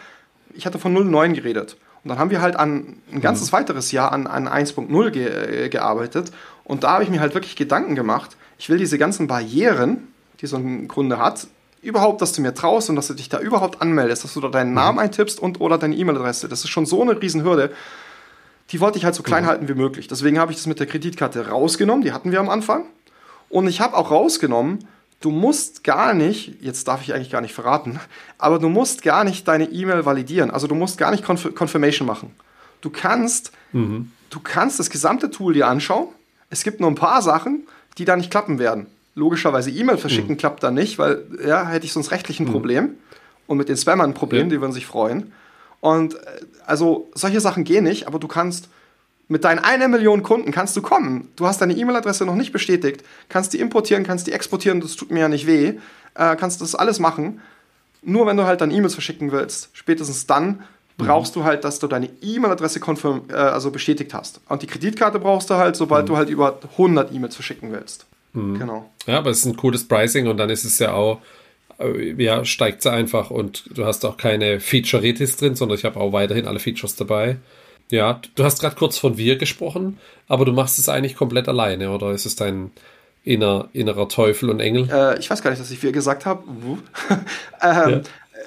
ich 0.53 0.65
hatte 0.65 0.79
von 0.79 0.95
0,9 0.95 1.33
geredet. 1.33 1.77
Und 2.03 2.09
dann 2.09 2.19
haben 2.19 2.31
wir 2.31 2.41
halt 2.41 2.55
an 2.55 2.97
ein 3.11 3.21
ganzes 3.21 3.51
mhm. 3.51 3.57
weiteres 3.57 3.91
Jahr 3.91 4.11
an, 4.11 4.27
an 4.27 4.47
1.0 4.47 5.09
ge, 5.09 5.65
äh, 5.65 5.69
gearbeitet. 5.69 6.31
Und 6.63 6.83
da 6.83 6.91
habe 6.91 7.03
ich 7.03 7.09
mir 7.09 7.19
halt 7.19 7.33
wirklich 7.33 7.55
Gedanken 7.55 7.95
gemacht. 7.95 8.37
Ich 8.57 8.69
will 8.69 8.77
diese 8.77 8.97
ganzen 8.97 9.27
Barrieren, 9.27 10.07
die 10.41 10.47
so 10.47 10.57
ein 10.57 10.87
Kunde 10.87 11.17
hat, 11.17 11.47
überhaupt, 11.81 12.21
dass 12.21 12.33
du 12.33 12.41
mir 12.41 12.53
traust 12.53 12.89
und 12.89 12.95
dass 12.95 13.07
du 13.07 13.13
dich 13.13 13.29
da 13.29 13.39
überhaupt 13.39 13.81
anmeldest, 13.81 14.23
dass 14.23 14.33
du 14.33 14.41
da 14.41 14.49
deinen 14.49 14.73
Namen 14.73 14.97
mhm. 14.97 15.03
eintippst 15.03 15.39
und 15.39 15.61
oder 15.61 15.77
deine 15.77 15.95
E-Mail-Adresse. 15.95 16.49
Das 16.49 16.63
ist 16.63 16.69
schon 16.69 16.85
so 16.85 17.01
eine 17.01 17.19
Riesenhürde. 17.19 17.71
Die 18.71 18.79
wollte 18.79 18.97
ich 18.97 19.05
halt 19.05 19.15
so 19.15 19.23
klein 19.23 19.43
mhm. 19.43 19.47
halten 19.47 19.67
wie 19.67 19.73
möglich. 19.73 20.07
Deswegen 20.07 20.39
habe 20.39 20.51
ich 20.51 20.57
das 20.57 20.67
mit 20.67 20.79
der 20.79 20.87
Kreditkarte 20.87 21.47
rausgenommen. 21.47 22.03
Die 22.03 22.11
hatten 22.11 22.31
wir 22.31 22.39
am 22.39 22.49
Anfang. 22.49 22.85
Und 23.49 23.67
ich 23.67 23.81
habe 23.81 23.97
auch 23.97 24.11
rausgenommen, 24.11 24.87
du 25.21 25.31
musst 25.31 25.83
gar 25.83 26.13
nicht, 26.13 26.61
jetzt 26.61 26.87
darf 26.87 27.01
ich 27.01 27.13
eigentlich 27.13 27.31
gar 27.31 27.41
nicht 27.41 27.53
verraten, 27.53 27.99
aber 28.37 28.59
du 28.59 28.69
musst 28.69 29.01
gar 29.01 29.23
nicht 29.23 29.47
deine 29.47 29.65
E-Mail 29.65 30.05
validieren. 30.05 30.51
Also 30.51 30.67
du 30.67 30.75
musst 30.75 30.97
gar 30.97 31.11
nicht 31.11 31.23
Conf 31.23 31.55
Confirmation 31.55 32.07
machen. 32.07 32.31
Du 32.81 32.89
kannst, 32.89 33.51
mhm. 33.71 34.11
du 34.29 34.39
kannst 34.39 34.79
das 34.79 34.89
gesamte 34.89 35.31
Tool 35.31 35.53
dir 35.53 35.67
anschauen. 35.67 36.07
Es 36.49 36.63
gibt 36.63 36.79
nur 36.79 36.89
ein 36.89 36.95
paar 36.95 37.21
Sachen, 37.21 37.67
die 37.97 38.05
da 38.05 38.15
nicht 38.15 38.31
klappen 38.31 38.59
werden 38.59 38.87
logischerweise 39.19 39.69
E-Mail 39.69 39.97
verschicken 39.97 40.31
mhm. 40.31 40.37
klappt 40.37 40.63
dann 40.63 40.73
nicht, 40.73 40.97
weil 40.97 41.23
ja, 41.45 41.67
hätte 41.67 41.85
ich 41.85 41.93
sonst 41.93 42.11
rechtlich 42.11 42.39
ein 42.39 42.47
mhm. 42.47 42.51
Problem 42.51 42.89
und 43.45 43.57
mit 43.57 43.69
den 43.69 43.77
Spammern 43.77 44.11
ein 44.11 44.13
Problem, 44.13 44.43
ja. 44.43 44.49
die 44.49 44.61
würden 44.61 44.71
sich 44.71 44.85
freuen. 44.85 45.31
Und 45.81 46.15
äh, 46.15 46.17
also 46.65 47.09
solche 47.13 47.41
Sachen 47.41 47.63
gehen 47.63 47.83
nicht, 47.83 48.07
aber 48.07 48.19
du 48.19 48.27
kannst 48.27 48.69
mit 49.27 49.43
deinen 49.43 49.59
einer 49.59 49.87
Million 49.87 50.23
Kunden 50.23 50.51
kannst 50.51 50.75
du 50.75 50.81
kommen. 50.81 51.29
Du 51.35 51.45
hast 51.45 51.61
deine 51.61 51.73
E-Mail-Adresse 51.73 52.25
noch 52.25 52.35
nicht 52.35 52.51
bestätigt, 52.51 53.03
kannst 53.27 53.53
die 53.53 53.59
importieren, 53.59 54.03
kannst 54.03 54.25
die 54.25 54.31
exportieren, 54.31 54.81
das 54.81 54.95
tut 54.95 55.11
mir 55.11 55.19
ja 55.19 55.29
nicht 55.29 55.45
weh, 55.45 55.75
äh, 56.15 56.35
kannst 56.35 56.61
das 56.61 56.73
alles 56.73 56.99
machen. 56.99 57.39
Nur 58.01 58.25
wenn 58.25 58.37
du 58.37 58.45
halt 58.45 58.61
dann 58.61 58.71
E-Mails 58.71 58.93
verschicken 58.93 59.31
willst, 59.31 59.69
spätestens 59.73 60.25
dann 60.25 60.47
mhm. 60.47 60.61
brauchst 60.97 61.35
du 61.35 61.43
halt, 61.43 61.63
dass 61.63 61.77
du 61.79 61.87
deine 61.87 62.09
E-Mail-Adresse 62.21 62.79
äh, 62.79 63.33
also 63.33 63.69
bestätigt 63.69 64.13
hast. 64.13 64.41
Und 64.49 64.63
die 64.63 64.67
Kreditkarte 64.67 65.19
brauchst 65.19 65.49
du 65.49 65.55
halt, 65.55 65.75
sobald 65.75 66.05
mhm. 66.05 66.07
du 66.07 66.17
halt 66.17 66.29
über 66.29 66.57
100 66.71 67.13
E-Mails 67.13 67.35
verschicken 67.35 67.71
willst. 67.71 68.07
Mhm. 68.33 68.59
Genau. 68.59 68.89
Ja, 69.07 69.17
aber 69.17 69.31
es 69.31 69.39
ist 69.39 69.45
ein 69.45 69.57
cooles 69.57 69.87
Pricing 69.87 70.27
und 70.27 70.37
dann 70.37 70.49
ist 70.49 70.63
es 70.63 70.79
ja 70.79 70.93
auch, 70.93 71.21
äh, 71.79 72.13
ja, 72.21 72.45
steigt 72.45 72.81
sie 72.81 72.91
einfach 72.91 73.31
und 73.31 73.63
du 73.75 73.85
hast 73.85 74.05
auch 74.05 74.17
keine 74.17 74.59
Featureitis 74.59 75.37
drin, 75.37 75.55
sondern 75.55 75.77
ich 75.77 75.85
habe 75.85 75.99
auch 75.99 76.13
weiterhin 76.13 76.47
alle 76.47 76.59
Features 76.59 76.95
dabei. 76.95 77.37
Ja, 77.91 78.21
du 78.35 78.43
hast 78.43 78.61
gerade 78.61 78.75
kurz 78.75 78.97
von 78.97 79.17
wir 79.17 79.37
gesprochen, 79.37 79.97
aber 80.27 80.45
du 80.45 80.51
machst 80.51 80.77
es 80.77 80.89
eigentlich 80.89 81.15
komplett 81.15 81.47
alleine, 81.47 81.89
oder 81.91 82.11
ist 82.11 82.27
es 82.27 82.35
dein 82.35 82.71
inner, 83.23 83.69
innerer 83.73 84.07
Teufel 84.07 84.49
und 84.49 84.59
Engel? 84.59 84.87
Äh, 84.91 85.19
ich 85.19 85.29
weiß 85.29 85.41
gar 85.41 85.49
nicht, 85.49 85.59
dass 85.59 85.71
ich 85.71 85.81
wir 85.81 85.91
gesagt 85.91 86.25
habe. 86.25 86.43
ähm, 87.61 88.01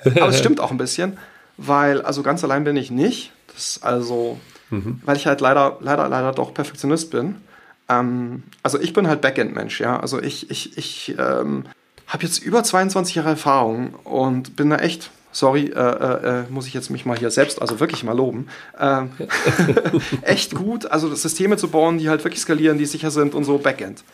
aber 0.05 0.29
es 0.29 0.38
stimmt 0.38 0.61
auch 0.61 0.71
ein 0.71 0.79
bisschen, 0.79 1.18
weil, 1.57 2.03
also 2.03 2.23
ganz 2.23 2.45
allein 2.45 2.64
bin 2.64 2.77
ich 2.77 2.90
nicht. 2.90 3.33
Das 3.53 3.81
also, 3.83 4.38
mhm. 4.71 5.01
weil 5.05 5.16
ich 5.16 5.27
halt 5.27 5.40
leider, 5.40 5.79
leider, 5.81 6.09
leider 6.09 6.33
doch 6.33 6.55
Perfektionist 6.55 7.11
bin. 7.11 7.37
Ähm, 7.88 8.42
also 8.62 8.81
ich 8.81 8.92
bin 8.92 9.09
halt 9.09 9.21
Backend-Mensch, 9.21 9.81
ja. 9.81 9.99
Also 9.99 10.21
ich, 10.21 10.51
ich, 10.51 10.77
ich 10.77 11.14
ähm, 11.18 11.64
habe 12.07 12.25
jetzt 12.25 12.42
über 12.42 12.62
22 12.62 13.14
Jahre 13.14 13.31
Erfahrung 13.31 13.95
und 14.05 14.57
bin 14.57 14.71
da 14.71 14.77
echt, 14.77 15.11
sorry, 15.33 15.66
äh, 15.66 15.81
äh, 15.81 16.40
äh, 16.40 16.45
muss 16.51 16.66
ich 16.66 16.75
jetzt 16.75 16.90
mich 16.90 17.07
mal 17.07 17.16
hier 17.16 17.31
selbst, 17.31 17.61
also 17.61 17.81
wirklich 17.81 18.05
mal 18.05 18.16
loben, 18.16 18.49
äh, 18.79 19.03
echt 20.23 20.55
gut, 20.55 20.87
also 20.87 21.14
Systeme 21.14 21.57
zu 21.57 21.68
bauen, 21.68 21.99
die 21.99 22.09
halt 22.09 22.25
wirklich 22.25 22.42
skalieren, 22.42 22.79
die 22.79 22.87
sicher 22.87 23.11
sind 23.11 23.35
und 23.35 23.45
so 23.45 23.59
Backend. 23.59 24.05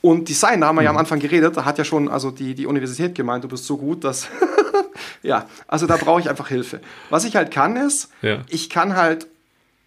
Und 0.00 0.28
Design, 0.28 0.60
da 0.60 0.66
haben 0.66 0.76
wir 0.76 0.82
ja 0.82 0.90
am 0.90 0.96
mhm. 0.96 1.00
Anfang 1.00 1.18
geredet, 1.18 1.56
da 1.56 1.64
hat 1.64 1.78
ja 1.78 1.84
schon 1.84 2.08
also 2.08 2.30
die, 2.30 2.54
die 2.54 2.66
Universität 2.66 3.14
gemeint, 3.14 3.42
du 3.44 3.48
bist 3.48 3.64
so 3.64 3.78
gut, 3.78 4.04
dass, 4.04 4.28
ja, 5.22 5.48
also 5.66 5.86
da 5.86 5.96
brauche 5.96 6.20
ich 6.20 6.28
einfach 6.28 6.48
Hilfe. 6.48 6.80
Was 7.08 7.24
ich 7.24 7.36
halt 7.36 7.50
kann 7.50 7.76
ist, 7.76 8.10
ja. 8.20 8.40
ich 8.48 8.68
kann 8.68 8.96
halt 8.96 9.26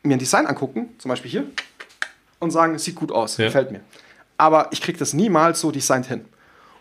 mir 0.01 0.15
ein 0.15 0.19
Design 0.19 0.47
angucken, 0.47 0.89
zum 0.97 1.09
Beispiel 1.09 1.29
hier, 1.29 1.43
und 2.39 2.51
sagen, 2.51 2.75
es 2.75 2.83
sieht 2.83 2.95
gut 2.95 3.11
aus, 3.11 3.37
ja. 3.37 3.45
gefällt 3.45 3.71
mir. 3.71 3.81
Aber 4.37 4.67
ich 4.71 4.81
kriege 4.81 4.97
das 4.97 5.13
niemals 5.13 5.59
so 5.59 5.71
designt 5.71 6.05
hin. 6.05 6.25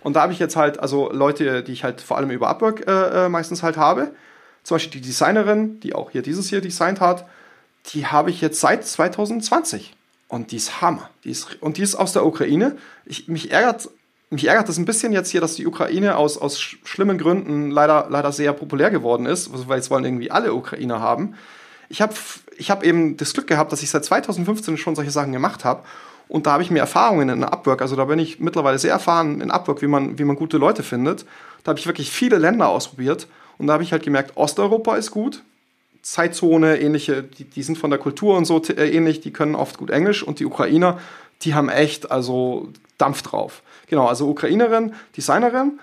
Und 0.00 0.14
da 0.14 0.22
habe 0.22 0.32
ich 0.32 0.38
jetzt 0.38 0.56
halt, 0.56 0.78
also 0.78 1.10
Leute, 1.10 1.62
die 1.62 1.72
ich 1.72 1.82
halt 1.82 2.00
vor 2.00 2.16
allem 2.16 2.30
über 2.30 2.48
Upwork 2.48 2.86
äh, 2.86 3.24
äh, 3.24 3.28
meistens 3.28 3.62
halt 3.62 3.76
habe, 3.76 4.12
zum 4.62 4.76
Beispiel 4.76 5.00
die 5.00 5.06
Designerin, 5.06 5.80
die 5.80 5.94
auch 5.94 6.10
hier 6.10 6.22
dieses 6.22 6.48
hier 6.48 6.60
designt 6.60 7.00
hat, 7.00 7.26
die 7.86 8.06
habe 8.06 8.30
ich 8.30 8.40
jetzt 8.40 8.60
seit 8.60 8.86
2020. 8.86 9.94
Und 10.28 10.50
die 10.50 10.56
ist 10.56 10.80
Hammer. 10.80 11.08
Die 11.24 11.30
ist, 11.30 11.60
und 11.62 11.76
die 11.76 11.82
ist 11.82 11.94
aus 11.94 12.12
der 12.12 12.26
Ukraine. 12.26 12.76
Ich, 13.04 13.28
mich, 13.28 13.52
ärgert, 13.52 13.88
mich 14.30 14.46
ärgert 14.46 14.68
das 14.68 14.76
ein 14.76 14.84
bisschen 14.84 15.12
jetzt 15.12 15.30
hier, 15.30 15.40
dass 15.40 15.54
die 15.54 15.66
Ukraine 15.66 16.16
aus, 16.16 16.36
aus 16.36 16.60
schlimmen 16.60 17.16
Gründen 17.16 17.70
leider, 17.70 18.06
leider 18.10 18.32
sehr 18.32 18.52
populär 18.52 18.90
geworden 18.90 19.26
ist, 19.26 19.50
weil 19.68 19.78
jetzt 19.78 19.90
wollen 19.90 20.04
irgendwie 20.04 20.30
alle 20.30 20.52
Ukrainer 20.52 21.00
haben 21.00 21.36
ich 21.88 22.00
habe 22.02 22.14
ich 22.56 22.70
hab 22.70 22.84
eben 22.84 23.16
das 23.16 23.34
Glück 23.34 23.46
gehabt, 23.46 23.72
dass 23.72 23.82
ich 23.82 23.90
seit 23.90 24.04
2015 24.04 24.76
schon 24.76 24.94
solche 24.94 25.10
Sachen 25.10 25.32
gemacht 25.32 25.64
habe. 25.64 25.82
Und 26.28 26.46
da 26.46 26.52
habe 26.52 26.62
ich 26.62 26.70
mir 26.70 26.80
Erfahrungen 26.80 27.28
in 27.28 27.44
Upwork, 27.44 27.82
also 27.82 27.94
da 27.94 28.06
bin 28.06 28.18
ich 28.18 28.40
mittlerweile 28.40 28.78
sehr 28.78 28.90
erfahren 28.90 29.40
in 29.40 29.50
Upwork, 29.50 29.80
wie 29.82 29.86
man, 29.86 30.18
wie 30.18 30.24
man 30.24 30.34
gute 30.34 30.58
Leute 30.58 30.82
findet. 30.82 31.24
Da 31.62 31.70
habe 31.70 31.78
ich 31.78 31.86
wirklich 31.86 32.10
viele 32.10 32.38
Länder 32.38 32.68
ausprobiert 32.68 33.28
und 33.58 33.68
da 33.68 33.74
habe 33.74 33.84
ich 33.84 33.92
halt 33.92 34.02
gemerkt, 34.02 34.36
Osteuropa 34.36 34.96
ist 34.96 35.12
gut, 35.12 35.42
Zeitzone, 36.02 36.80
ähnliche, 36.80 37.22
die, 37.22 37.44
die 37.44 37.62
sind 37.62 37.78
von 37.78 37.90
der 37.90 37.98
Kultur 37.98 38.36
und 38.36 38.44
so 38.44 38.60
äh, 38.62 38.90
ähnlich, 38.90 39.20
die 39.20 39.32
können 39.32 39.54
oft 39.54 39.78
gut 39.78 39.90
Englisch 39.90 40.22
und 40.22 40.40
die 40.40 40.46
Ukrainer, 40.46 40.98
die 41.42 41.54
haben 41.54 41.68
echt 41.68 42.10
also 42.10 42.72
Dampf 42.98 43.22
drauf. 43.22 43.62
Genau, 43.88 44.06
also 44.06 44.28
Ukrainerin, 44.28 44.94
Designerin, 45.16 45.78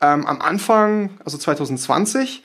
ähm, 0.00 0.26
am 0.26 0.40
Anfang, 0.40 1.10
also 1.24 1.38
2020, 1.38 2.44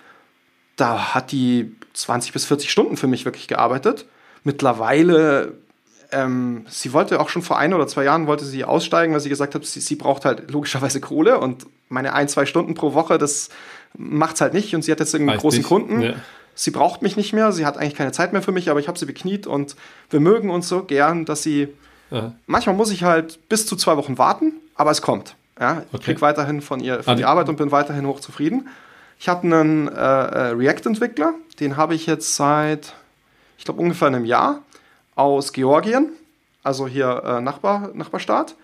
da 0.76 1.14
hat 1.14 1.32
die 1.32 1.76
20 1.94 2.34
bis 2.34 2.46
40 2.46 2.72
Stunden 2.72 2.98
für 2.98 3.08
mich 3.08 3.26
wirklich 3.26 3.48
gearbeitet. 3.48 4.06
Mittlerweile, 4.44 5.54
ähm, 6.12 6.66
sie 6.70 6.94
wollte 6.94 7.20
auch 7.20 7.30
schon 7.30 7.42
vor 7.42 7.58
ein 7.58 7.74
oder 7.74 7.88
zwei 7.88 8.04
Jahren 8.04 8.28
wollte 8.28 8.46
sie 8.46 8.66
aussteigen, 8.66 9.14
weil 9.14 9.20
sie 9.20 9.30
gesagt 9.30 9.56
hat, 9.56 9.66
sie, 9.66 9.80
sie 9.80 9.96
braucht 9.96 10.26
halt 10.26 10.52
logischerweise 10.52 11.00
Kohle 11.00 11.40
und 11.40 11.66
meine 11.90 12.14
ein, 12.14 12.28
zwei 12.28 12.46
Stunden 12.46 12.74
pro 12.74 12.94
Woche, 12.94 13.18
das 13.18 13.50
macht's 13.96 14.42
halt 14.42 14.54
nicht. 14.54 14.74
Und 14.76 14.82
sie 14.84 14.92
hat 14.92 15.00
jetzt 15.00 15.14
einen 15.16 15.28
großen 15.28 15.60
nicht. 15.60 15.68
Kunden. 15.68 16.02
Ja. 16.02 16.14
Sie 16.56 16.72
braucht 16.72 17.02
mich 17.02 17.18
nicht 17.18 17.34
mehr, 17.34 17.52
sie 17.52 17.66
hat 17.66 17.78
eigentlich 17.78 17.96
keine 17.96 18.12
Zeit 18.12 18.34
mehr 18.34 18.42
für 18.42 18.52
mich, 18.52 18.70
aber 18.70 18.80
ich 18.80 18.88
habe 18.88 19.00
sie 19.00 19.06
bekniet 19.06 19.48
und 19.48 19.76
wir 20.10 20.20
mögen 20.20 20.50
uns 20.50 20.68
so 20.68 20.84
gern, 20.84 21.26
dass 21.26 21.44
sie. 21.44 21.70
Aha. 22.12 22.34
Manchmal 22.46 22.76
muss 22.76 22.92
ich 22.92 23.04
halt 23.04 23.50
bis 23.50 23.66
zu 23.66 23.76
zwei 23.76 23.98
Wochen 23.98 24.20
warten, 24.20 24.54
aber 24.76 24.92
es 24.92 25.02
kommt. 25.02 25.36
Ja, 25.60 25.84
ich 25.88 25.94
okay. 25.94 26.04
kriege 26.06 26.22
weiterhin 26.22 26.62
von 26.62 26.80
ihr 26.80 27.04
von 27.04 27.14
ah, 27.14 27.16
die 27.16 27.26
Arbeit 27.26 27.50
und 27.50 27.56
bin 27.56 27.72
weiterhin 27.72 28.06
hochzufrieden. 28.08 28.68
Ich 29.24 29.30
habe 29.30 29.44
einen 29.44 29.88
äh, 29.88 29.92
äh, 29.94 30.48
React-Entwickler, 30.50 31.34
den 31.62 31.78
habe 31.78 31.96
ich 31.96 32.08
jetzt 32.08 32.36
seit, 32.36 32.94
ich 33.58 33.64
glaube, 33.64 33.80
ungefähr 33.80 34.10
einem 34.10 34.26
Jahr 34.26 34.64
aus 35.16 35.54
Georgien, 35.54 36.12
also 36.62 36.90
hier 36.90 37.24
äh, 37.26 37.40
Nachbar, 37.40 37.92
Nachbarstaat. 37.94 38.56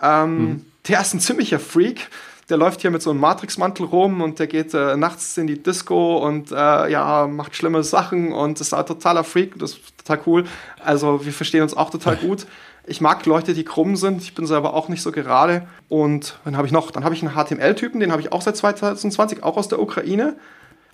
Ähm, 0.00 0.38
mhm. 0.38 0.66
Der 0.88 1.02
ist 1.02 1.12
ein 1.12 1.20
ziemlicher 1.20 1.58
Freak. 1.58 2.08
Der 2.48 2.56
läuft 2.56 2.80
hier 2.80 2.90
mit 2.90 3.02
so 3.02 3.10
einem 3.10 3.20
Matrix-Mantel 3.20 3.84
rum 3.84 4.22
und 4.22 4.38
der 4.38 4.46
geht 4.46 4.72
äh, 4.72 4.96
nachts 4.96 5.36
in 5.36 5.48
die 5.48 5.62
Disco 5.62 6.16
und 6.26 6.50
äh, 6.50 6.54
ja, 6.90 7.26
macht 7.26 7.54
schlimme 7.54 7.84
Sachen 7.84 8.32
und 8.32 8.58
ist 8.58 8.72
ein 8.72 8.86
totaler 8.86 9.22
Freak. 9.22 9.58
Das 9.58 9.72
ist 9.72 9.98
total 9.98 10.20
cool. 10.24 10.44
Also 10.82 11.26
wir 11.26 11.32
verstehen 11.34 11.60
uns 11.60 11.76
auch 11.76 11.90
total 11.90 12.16
gut. 12.16 12.46
Ich 12.86 13.00
mag 13.00 13.26
Leute, 13.26 13.52
die 13.52 13.64
krumm 13.64 13.96
sind. 13.96 14.22
Ich 14.22 14.34
bin 14.34 14.46
selber 14.46 14.74
auch 14.74 14.88
nicht 14.88 15.02
so 15.02 15.12
gerade. 15.12 15.66
Und 15.88 16.38
dann 16.44 16.56
habe 16.56 16.66
ich 16.66 16.72
noch, 16.72 16.90
dann 16.90 17.04
habe 17.04 17.14
ich 17.14 17.22
einen 17.22 17.34
HTML-Typen, 17.34 18.00
den 18.00 18.12
habe 18.12 18.22
ich 18.22 18.32
auch 18.32 18.42
seit 18.42 18.56
2020, 18.56 19.42
auch 19.42 19.56
aus 19.56 19.68
der 19.68 19.80
Ukraine. 19.80 20.36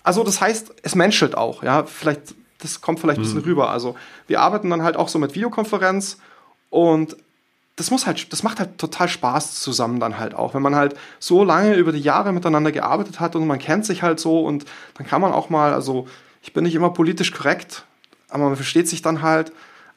Also 0.03 0.23
das 0.23 0.41
heißt, 0.41 0.73
es 0.81 0.95
menschelt 0.95 1.37
auch. 1.37 1.63
Ja, 1.63 1.83
vielleicht 1.83 2.35
das 2.63 2.81
kommt 2.81 2.99
vielleicht 2.99 3.19
ein 3.19 3.23
bisschen 3.23 3.39
mhm. 3.39 3.45
rüber. 3.45 3.69
Also 3.69 3.95
wir 4.27 4.41
arbeiten 4.41 4.69
dann 4.69 4.83
halt 4.83 4.95
auch 4.95 5.09
so 5.09 5.19
mit 5.19 5.35
Videokonferenz 5.35 6.17
und 6.69 7.17
das 7.75 7.91
muss 7.91 8.05
halt, 8.05 8.31
das 8.31 8.43
macht 8.43 8.59
halt 8.59 8.77
total 8.77 9.07
Spaß 9.07 9.59
zusammen 9.59 9.99
dann 9.99 10.19
halt 10.19 10.35
auch, 10.35 10.53
wenn 10.53 10.61
man 10.61 10.75
halt 10.75 10.95
so 11.19 11.43
lange 11.43 11.75
über 11.75 11.91
die 11.91 11.99
Jahre 11.99 12.31
miteinander 12.31 12.71
gearbeitet 12.71 13.19
hat 13.19 13.35
und 13.35 13.47
man 13.47 13.59
kennt 13.59 13.85
sich 13.85 14.03
halt 14.03 14.19
so 14.19 14.45
und 14.45 14.65
dann 14.95 15.07
kann 15.07 15.21
man 15.21 15.33
auch 15.33 15.49
mal, 15.49 15.73
also 15.73 16.07
ich 16.41 16.53
bin 16.53 16.63
nicht 16.63 16.75
immer 16.75 16.91
politisch 16.91 17.31
korrekt, 17.31 17.85
aber 18.29 18.45
man 18.45 18.55
versteht 18.55 18.87
sich 18.87 19.01
dann 19.01 19.21
halt. 19.21 19.51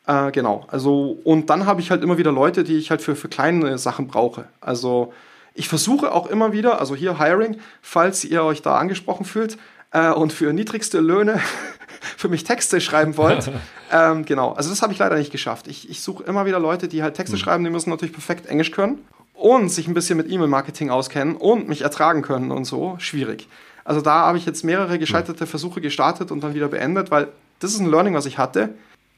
Äh, 0.06 0.30
genau, 0.30 0.64
also 0.68 1.18
und 1.24 1.50
dann 1.50 1.66
habe 1.66 1.80
ich 1.80 1.90
halt 1.90 2.02
immer 2.02 2.18
wieder 2.18 2.32
Leute, 2.32 2.64
die 2.64 2.76
ich 2.76 2.90
halt 2.90 3.02
für, 3.02 3.16
für 3.16 3.28
kleine 3.28 3.76
Sachen 3.78 4.06
brauche. 4.06 4.46
Also 4.60 5.12
ich 5.54 5.68
versuche 5.68 6.12
auch 6.12 6.26
immer 6.26 6.52
wieder, 6.52 6.80
also 6.80 6.94
hier 6.94 7.18
Hiring, 7.18 7.56
falls 7.82 8.24
ihr 8.24 8.44
euch 8.44 8.62
da 8.62 8.76
angesprochen 8.76 9.24
fühlt 9.24 9.58
äh, 9.90 10.10
und 10.10 10.32
für 10.32 10.52
niedrigste 10.52 11.00
Löhne 11.00 11.40
für 12.16 12.28
mich 12.28 12.44
Texte 12.44 12.80
schreiben 12.80 13.16
wollt. 13.16 13.50
ähm, 13.92 14.24
genau, 14.24 14.52
also 14.52 14.70
das 14.70 14.82
habe 14.82 14.92
ich 14.92 14.98
leider 14.98 15.16
nicht 15.16 15.32
geschafft. 15.32 15.66
Ich, 15.66 15.90
ich 15.90 16.02
suche 16.02 16.22
immer 16.24 16.46
wieder 16.46 16.60
Leute, 16.60 16.86
die 16.86 17.02
halt 17.02 17.14
Texte 17.14 17.36
mhm. 17.36 17.40
schreiben, 17.40 17.64
die 17.64 17.70
müssen 17.70 17.90
natürlich 17.90 18.12
perfekt 18.12 18.46
Englisch 18.46 18.70
können 18.70 18.98
und 19.34 19.70
sich 19.70 19.88
ein 19.88 19.94
bisschen 19.94 20.16
mit 20.16 20.30
E-Mail-Marketing 20.30 20.90
auskennen 20.90 21.36
und 21.36 21.68
mich 21.68 21.82
ertragen 21.82 22.22
können 22.22 22.52
und 22.52 22.64
so. 22.64 22.96
Schwierig. 22.98 23.48
Also 23.84 24.00
da 24.00 24.26
habe 24.26 24.38
ich 24.38 24.46
jetzt 24.46 24.64
mehrere 24.64 24.98
gescheiterte 24.98 25.46
Versuche 25.46 25.80
gestartet 25.80 26.30
und 26.30 26.42
dann 26.42 26.54
wieder 26.54 26.68
beendet, 26.68 27.10
weil 27.10 27.28
das 27.60 27.72
ist 27.72 27.80
ein 27.80 27.90
Learning, 27.90 28.14
was 28.14 28.26
ich 28.26 28.38
hatte. 28.38 28.70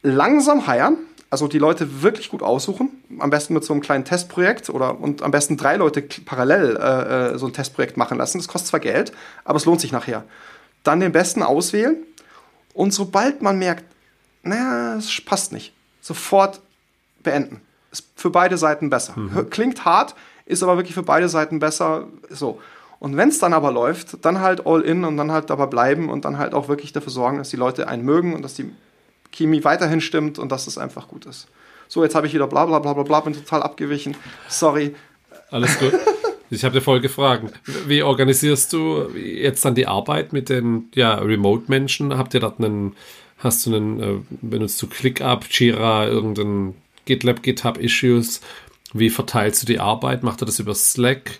Langsam 0.03 0.66
heiern, 0.66 0.96
also 1.30 1.49
die 1.49 1.59
Leute 1.59 2.03
wirklich 2.03 2.30
gut 2.30 2.42
aussuchen, 2.42 2.90
am 3.18 3.30
besten 3.30 3.55
mit 3.55 3.64
so 3.64 3.72
einem 3.72 3.82
kleinen 3.82 4.05
Testprojekt 4.05 4.70
oder 4.70 4.99
und 4.99 5.22
am 5.22 5.30
besten 5.30 5.57
drei 5.57 5.76
Leute 5.76 6.03
parallel 6.24 6.76
äh, 6.76 7.34
äh 7.34 7.38
so 7.38 7.46
ein 7.46 7.53
Testprojekt 7.53 7.96
machen 7.96 8.16
lassen. 8.16 8.38
Das 8.38 8.49
kostet 8.49 8.68
zwar 8.68 8.80
Geld, 8.80 9.12
aber 9.44 9.57
es 9.57 9.64
lohnt 9.64 9.80
sich 9.80 9.92
nachher. 9.92 10.24
Dann 10.84 11.01
den 11.01 11.12
besten 11.12 11.42
auswählen 11.42 11.96
und 12.72 12.92
sobald 12.92 13.42
man 13.42 13.59
merkt, 13.59 13.84
naja, 14.42 14.96
es 14.96 15.20
passt 15.24 15.53
nicht, 15.53 15.72
sofort 16.01 16.61
beenden. 17.22 17.61
Ist 17.90 18.07
für 18.16 18.30
beide 18.30 18.57
Seiten 18.57 18.90
besser. 18.90 19.18
Mhm. 19.18 19.51
Klingt 19.51 19.84
hart, 19.84 20.14
ist 20.46 20.62
aber 20.62 20.76
wirklich 20.76 20.94
für 20.94 21.03
beide 21.03 21.28
Seiten 21.28 21.59
besser. 21.59 22.07
So. 22.30 22.61
Und 23.01 23.16
wenn 23.16 23.28
es 23.28 23.38
dann 23.38 23.53
aber 23.53 23.72
läuft, 23.72 24.24
dann 24.24 24.40
halt 24.40 24.66
all 24.66 24.82
in 24.82 25.05
und 25.05 25.16
dann 25.16 25.30
halt 25.30 25.51
dabei 25.51 25.66
bleiben 25.66 26.09
und 26.09 26.24
dann 26.24 26.38
halt 26.38 26.55
auch 26.55 26.68
wirklich 26.68 26.92
dafür 26.92 27.12
sorgen, 27.12 27.38
dass 27.38 27.51
die 27.51 27.57
Leute 27.57 27.88
einen 27.88 28.05
mögen 28.05 28.34
und 28.34 28.42
dass 28.42 28.55
die 28.55 28.70
Chemie 29.33 29.64
weiterhin 29.64 30.01
stimmt 30.01 30.39
und 30.39 30.53
dass 30.53 30.66
es 30.66 30.79
einfach 30.79 31.09
gut 31.09 31.26
ist. 31.26 31.49
So, 31.89 32.03
jetzt 32.05 32.14
habe 32.14 32.26
ich 32.26 32.35
wieder 32.35 32.47
bla 32.47 32.66
bla 32.66 32.79
bla 32.79 32.93
bla 32.93 33.03
bla, 33.03 33.20
bin 33.20 33.33
total 33.33 33.62
abgewichen. 33.62 34.16
Sorry. 34.49 34.95
Alles 35.51 35.79
gut. 35.79 35.95
Ich 36.51 36.64
habe 36.64 36.74
dir 36.74 36.81
voll 36.81 37.01
gefragt, 37.01 37.53
wie 37.87 38.03
organisierst 38.03 38.72
du 38.72 39.09
jetzt 39.14 39.64
dann 39.64 39.74
die 39.74 39.87
Arbeit 39.87 40.33
mit 40.33 40.49
den 40.49 40.89
ja, 40.95 41.14
Remote-Menschen? 41.16 42.16
Habt 42.16 42.33
ihr 42.33 42.41
dort 42.41 42.59
einen, 42.59 42.97
hast 43.39 43.66
du 43.66 43.74
einen, 43.74 44.01
äh, 44.01 44.14
benutzt 44.41 44.81
du 44.81 44.87
ClickUp, 44.87 45.45
Jira, 45.51 46.07
irgendein 46.07 46.74
GitLab, 47.05 47.43
GitHub-Issues? 47.43 48.41
Wie 48.95 49.11
verteilst 49.11 49.62
du 49.62 49.66
die 49.66 49.81
Arbeit? 49.81 50.22
Macht 50.22 50.43
ihr 50.43 50.47
das 50.47 50.59
über 50.59 50.74
Slack? 50.74 51.39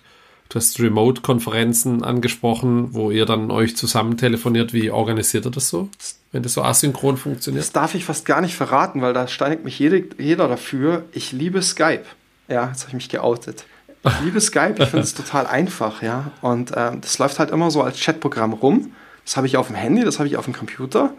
Du 0.49 0.55
hast 0.55 0.79
Remote-Konferenzen 0.79 2.03
angesprochen, 2.03 2.93
wo 2.93 3.11
ihr 3.11 3.25
dann 3.25 3.49
euch 3.51 3.75
zusammen 3.75 4.17
telefoniert. 4.17 4.73
Wie 4.73 4.91
organisiert 4.91 5.45
ihr 5.45 5.51
das 5.51 5.69
so, 5.69 5.89
wenn 6.31 6.43
das 6.43 6.53
so 6.53 6.63
asynchron 6.63 7.17
funktioniert? 7.17 7.63
Das 7.63 7.71
darf 7.71 7.95
ich 7.95 8.05
fast 8.05 8.25
gar 8.25 8.41
nicht 8.41 8.55
verraten, 8.55 9.01
weil 9.01 9.13
da 9.13 9.27
steinigt 9.27 9.63
mich 9.63 9.79
jede, 9.79 10.03
jeder 10.17 10.47
dafür. 10.47 11.05
Ich 11.11 11.31
liebe 11.31 11.61
Skype. 11.61 12.05
Ja, 12.47 12.67
jetzt 12.67 12.81
habe 12.81 12.89
ich 12.89 12.95
mich 12.95 13.09
geoutet. 13.09 13.65
Ich 14.03 14.21
liebe 14.21 14.39
Skype, 14.39 14.75
ich 14.77 14.89
finde 14.89 15.03
es 15.03 15.13
total 15.15 15.45
einfach, 15.45 16.01
ja. 16.01 16.31
Und 16.41 16.71
ähm, 16.75 17.01
das 17.01 17.17
läuft 17.17 17.39
halt 17.39 17.51
immer 17.51 17.69
so 17.69 17.81
als 17.83 17.99
Chatprogramm 17.99 18.53
rum. 18.53 18.93
Das 19.25 19.37
habe 19.37 19.47
ich 19.47 19.57
auf 19.57 19.67
dem 19.67 19.75
Handy, 19.75 20.03
das 20.03 20.19
habe 20.19 20.27
ich 20.27 20.37
auf 20.37 20.45
dem 20.45 20.53
Computer. 20.53 21.13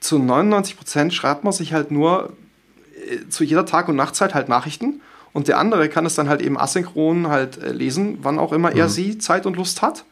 Zu 0.00 0.18
99 0.18 0.76
Prozent 0.76 1.14
schreibt 1.14 1.44
man 1.44 1.52
sich 1.52 1.72
halt 1.72 1.90
nur 1.90 2.32
äh, 3.08 3.28
zu 3.28 3.44
jeder 3.44 3.66
Tag- 3.66 3.88
und 3.88 3.96
Nachtzeit 3.96 4.34
halt 4.34 4.48
Nachrichten. 4.48 5.00
Und 5.32 5.48
der 5.48 5.58
andere 5.58 5.88
kann 5.88 6.06
es 6.06 6.14
dann 6.14 6.28
halt 6.28 6.42
eben 6.42 6.58
asynchron 6.58 7.28
halt 7.28 7.58
äh, 7.58 7.72
lesen, 7.72 8.18
wann 8.22 8.38
auch 8.38 8.52
immer 8.52 8.70
mhm. 8.70 8.78
er 8.78 8.88
sie 8.88 9.18
Zeit 9.18 9.46
und 9.46 9.56
Lust 9.56 9.82
hat. 9.82 10.04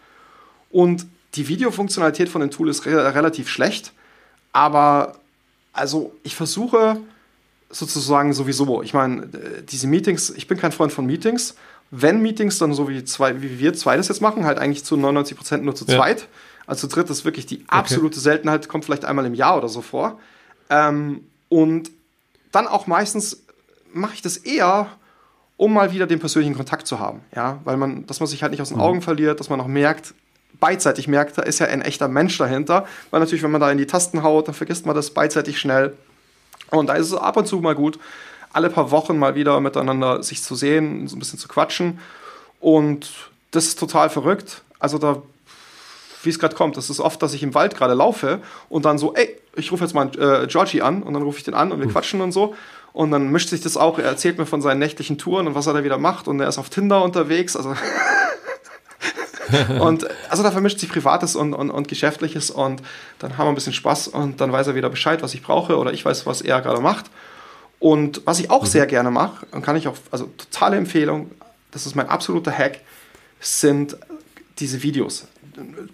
Und 0.70 1.06
die 1.34 1.48
Videofunktionalität 1.48 2.28
von 2.28 2.40
dem 2.40 2.50
Tool 2.50 2.68
ist 2.68 2.86
re 2.86 3.14
relativ 3.14 3.48
schlecht. 3.48 3.92
Aber 4.52 5.16
also 5.72 6.12
ich 6.22 6.34
versuche 6.34 7.00
sozusagen 7.70 8.32
sowieso, 8.32 8.82
ich 8.82 8.94
meine, 8.94 9.22
äh, 9.22 9.62
diese 9.62 9.86
Meetings, 9.86 10.30
ich 10.30 10.48
bin 10.48 10.58
kein 10.58 10.72
Freund 10.72 10.92
von 10.92 11.06
Meetings, 11.06 11.54
wenn 11.90 12.20
Meetings, 12.22 12.58
dann 12.58 12.72
so 12.72 12.88
wie, 12.88 13.04
zwei, 13.04 13.42
wie 13.42 13.58
wir 13.58 13.74
zwei 13.74 13.96
das 13.96 14.08
jetzt 14.08 14.20
machen, 14.20 14.44
halt 14.44 14.58
eigentlich 14.58 14.84
zu 14.84 14.96
99 14.96 15.36
Prozent 15.36 15.64
nur 15.64 15.74
zu 15.74 15.84
ja. 15.86 15.96
zweit. 15.96 16.28
Also 16.66 16.86
zu 16.86 16.94
dritt 16.94 17.10
ist 17.10 17.24
wirklich 17.24 17.46
die 17.46 17.64
absolute 17.66 18.14
okay. 18.14 18.20
Seltenheit, 18.20 18.68
kommt 18.68 18.84
vielleicht 18.84 19.04
einmal 19.04 19.26
im 19.26 19.34
Jahr 19.34 19.56
oder 19.56 19.68
so 19.68 19.82
vor. 19.82 20.20
Ähm, 20.68 21.24
und 21.48 21.90
dann 22.52 22.68
auch 22.68 22.86
meistens 22.86 23.42
mache 23.92 24.14
ich 24.14 24.22
das 24.22 24.36
eher, 24.36 24.86
um 25.56 25.74
mal 25.74 25.92
wieder 25.92 26.06
den 26.06 26.20
persönlichen 26.20 26.54
Kontakt 26.54 26.86
zu 26.86 27.00
haben. 27.00 27.22
Ja, 27.34 27.58
weil 27.64 27.76
man, 27.76 28.06
dass 28.06 28.20
man 28.20 28.28
sich 28.28 28.42
halt 28.42 28.52
nicht 28.52 28.62
aus 28.62 28.68
den 28.68 28.76
mhm. 28.76 28.84
Augen 28.84 29.02
verliert, 29.02 29.40
dass 29.40 29.50
man 29.50 29.60
auch 29.60 29.66
merkt, 29.66 30.14
beidseitig 30.58 31.08
merkt, 31.08 31.38
da 31.38 31.42
ist 31.42 31.58
ja 31.58 31.66
ein 31.66 31.82
echter 31.82 32.08
Mensch 32.08 32.36
dahinter. 32.38 32.86
Weil 33.10 33.20
natürlich, 33.20 33.42
wenn 33.42 33.50
man 33.50 33.60
da 33.60 33.70
in 33.70 33.78
die 33.78 33.86
Tasten 33.86 34.22
haut, 34.22 34.48
dann 34.48 34.54
vergisst 34.54 34.86
man 34.86 34.94
das 34.94 35.10
beidseitig 35.10 35.58
schnell. 35.58 35.94
Und 36.70 36.88
da 36.88 36.94
ist 36.94 37.06
es 37.06 37.14
ab 37.14 37.36
und 37.36 37.46
zu 37.46 37.60
mal 37.60 37.74
gut, 37.74 37.98
alle 38.52 38.70
paar 38.70 38.90
Wochen 38.90 39.18
mal 39.18 39.34
wieder 39.34 39.60
miteinander 39.60 40.22
sich 40.22 40.42
zu 40.42 40.54
sehen, 40.54 41.06
so 41.08 41.16
ein 41.16 41.18
bisschen 41.18 41.38
zu 41.38 41.48
quatschen. 41.48 42.00
Und 42.58 43.10
das 43.50 43.66
ist 43.66 43.78
total 43.78 44.10
verrückt. 44.10 44.62
Also 44.78 44.98
da, 44.98 45.22
wie 46.22 46.30
es 46.30 46.38
gerade 46.38 46.54
kommt, 46.54 46.76
das 46.76 46.90
ist 46.90 47.00
oft, 47.00 47.22
dass 47.22 47.32
ich 47.32 47.42
im 47.42 47.54
Wald 47.54 47.76
gerade 47.76 47.94
laufe 47.94 48.40
und 48.68 48.84
dann 48.84 48.98
so, 48.98 49.14
ey, 49.14 49.36
ich 49.56 49.72
rufe 49.72 49.84
jetzt 49.84 49.94
mal 49.94 50.10
äh, 50.18 50.46
Georgie 50.46 50.82
an 50.82 51.02
und 51.02 51.14
dann 51.14 51.22
rufe 51.22 51.38
ich 51.38 51.44
den 51.44 51.54
an 51.54 51.72
und 51.72 51.80
wir 51.80 51.86
mhm. 51.86 51.92
quatschen 51.92 52.20
und 52.20 52.32
so. 52.32 52.54
Und 52.92 53.12
dann 53.12 53.30
mischt 53.30 53.50
sich 53.50 53.60
das 53.60 53.76
auch, 53.76 53.98
er 53.98 54.06
erzählt 54.06 54.38
mir 54.38 54.46
von 54.46 54.62
seinen 54.62 54.80
nächtlichen 54.80 55.16
Touren 55.16 55.46
und 55.46 55.54
was 55.54 55.66
er 55.66 55.74
da 55.74 55.84
wieder 55.84 55.98
macht 55.98 56.26
und 56.26 56.40
er 56.40 56.48
ist 56.48 56.58
auf 56.58 56.70
Tinder 56.70 57.04
unterwegs. 57.04 57.56
Also 57.56 57.74
und 59.80 60.06
also 60.28 60.42
da 60.42 60.50
vermischt 60.50 60.78
sich 60.78 60.88
Privates 60.88 61.36
und, 61.36 61.54
und, 61.54 61.70
und 61.70 61.88
Geschäftliches 61.88 62.50
und 62.50 62.82
dann 63.18 63.38
haben 63.38 63.46
wir 63.46 63.52
ein 63.52 63.54
bisschen 63.54 63.72
Spaß 63.72 64.08
und 64.08 64.40
dann 64.40 64.52
weiß 64.52 64.68
er 64.68 64.74
wieder 64.74 64.90
Bescheid, 64.90 65.22
was 65.22 65.34
ich 65.34 65.42
brauche 65.42 65.76
oder 65.76 65.92
ich 65.92 66.04
weiß, 66.04 66.26
was 66.26 66.40
er 66.42 66.60
gerade 66.60 66.80
macht. 66.80 67.06
Und 67.80 68.20
was 68.26 68.38
ich 68.38 68.50
auch 68.50 68.62
mhm. 68.62 68.66
sehr 68.66 68.86
gerne 68.86 69.10
mache, 69.10 69.46
und 69.52 69.62
kann 69.62 69.74
ich 69.74 69.88
auch, 69.88 69.96
also 70.10 70.26
totale 70.36 70.76
Empfehlung, 70.76 71.30
das 71.70 71.86
ist 71.86 71.96
mein 71.96 72.08
absoluter 72.08 72.52
Hack, 72.52 72.80
sind 73.40 73.96
diese 74.58 74.82
Videos. 74.82 75.26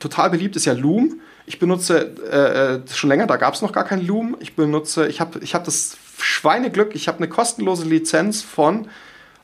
Total 0.00 0.30
beliebt 0.30 0.56
ist 0.56 0.64
ja 0.64 0.72
Loom. 0.72 1.20
Ich 1.46 1.60
benutze 1.60 2.12
äh, 2.30 2.74
äh 2.74 2.80
schon 2.92 3.08
länger, 3.08 3.28
da 3.28 3.36
gab 3.36 3.54
es 3.54 3.62
noch 3.62 3.72
gar 3.72 3.84
kein 3.84 4.04
Loom. 4.04 4.36
Ich 4.40 4.56
benutze, 4.56 5.06
ich 5.06 5.20
habe 5.20 5.38
ich 5.38 5.54
hab 5.54 5.64
das 5.64 5.96
Schweineglück, 6.18 6.94
ich 6.94 7.06
habe 7.06 7.18
eine 7.18 7.28
kostenlose 7.28 7.84
Lizenz 7.84 8.42
von, 8.42 8.86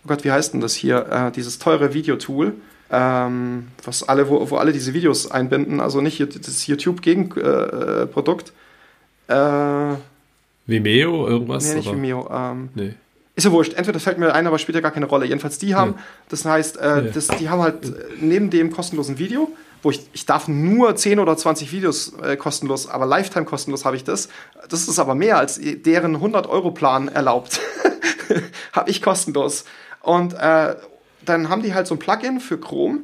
oh 0.04 0.08
Gott, 0.08 0.24
wie 0.24 0.32
heißt 0.32 0.52
denn 0.52 0.60
das 0.60 0.74
hier, 0.74 1.06
äh, 1.10 1.30
dieses 1.30 1.60
teure 1.60 1.94
Videotool, 1.94 2.54
ähm, 2.92 3.68
was 3.84 4.06
alle, 4.06 4.28
wo, 4.28 4.50
wo 4.50 4.56
alle 4.56 4.72
diese 4.72 4.92
Videos 4.92 5.30
einbinden, 5.30 5.80
also 5.80 6.02
nicht 6.02 6.20
das 6.20 6.66
YouTube-Gegenprodukt. 6.66 8.52
Äh, 9.28 9.34
äh, 9.34 9.96
Vimeo, 10.66 11.26
irgendwas? 11.26 11.68
Nee, 11.68 11.76
nicht 11.76 11.88
oder? 11.88 11.96
Vimeo. 11.96 12.28
Ähm, 12.30 12.68
nee. 12.74 12.94
Ist 13.34 13.44
ja 13.44 13.50
wurscht. 13.50 13.72
Entweder 13.72 13.98
fällt 13.98 14.18
mir 14.18 14.34
ein, 14.34 14.46
aber 14.46 14.58
spielt 14.58 14.76
ja 14.76 14.82
gar 14.82 14.90
keine 14.90 15.06
Rolle. 15.06 15.24
Jedenfalls 15.24 15.56
die 15.58 15.74
haben, 15.74 15.92
ja. 15.92 15.98
das 16.28 16.44
heißt, 16.44 16.76
äh, 16.76 16.86
ja. 16.86 17.00
das, 17.00 17.28
die 17.28 17.48
haben 17.48 17.62
halt 17.62 17.86
äh, 17.86 17.94
neben 18.20 18.50
dem 18.50 18.70
kostenlosen 18.70 19.18
Video, 19.18 19.48
wo 19.82 19.90
ich, 19.90 20.06
ich 20.12 20.26
darf 20.26 20.46
nur 20.46 20.94
10 20.94 21.18
oder 21.18 21.34
20 21.34 21.72
Videos 21.72 22.12
äh, 22.22 22.36
kostenlos, 22.36 22.86
aber 22.90 23.06
Lifetime 23.06 23.46
kostenlos 23.46 23.86
habe 23.86 23.96
ich 23.96 24.04
das. 24.04 24.28
Das 24.68 24.86
ist 24.86 24.98
aber 24.98 25.14
mehr 25.14 25.38
als 25.38 25.58
deren 25.62 26.18
100-Euro-Plan 26.18 27.08
erlaubt. 27.08 27.58
habe 28.74 28.90
ich 28.90 29.00
kostenlos. 29.00 29.64
Und 30.02 30.34
äh, 30.34 30.74
dann 31.24 31.48
haben 31.48 31.62
die 31.62 31.74
halt 31.74 31.86
so 31.86 31.94
ein 31.94 31.98
Plugin 31.98 32.40
für 32.40 32.58
Chrome, 32.58 33.00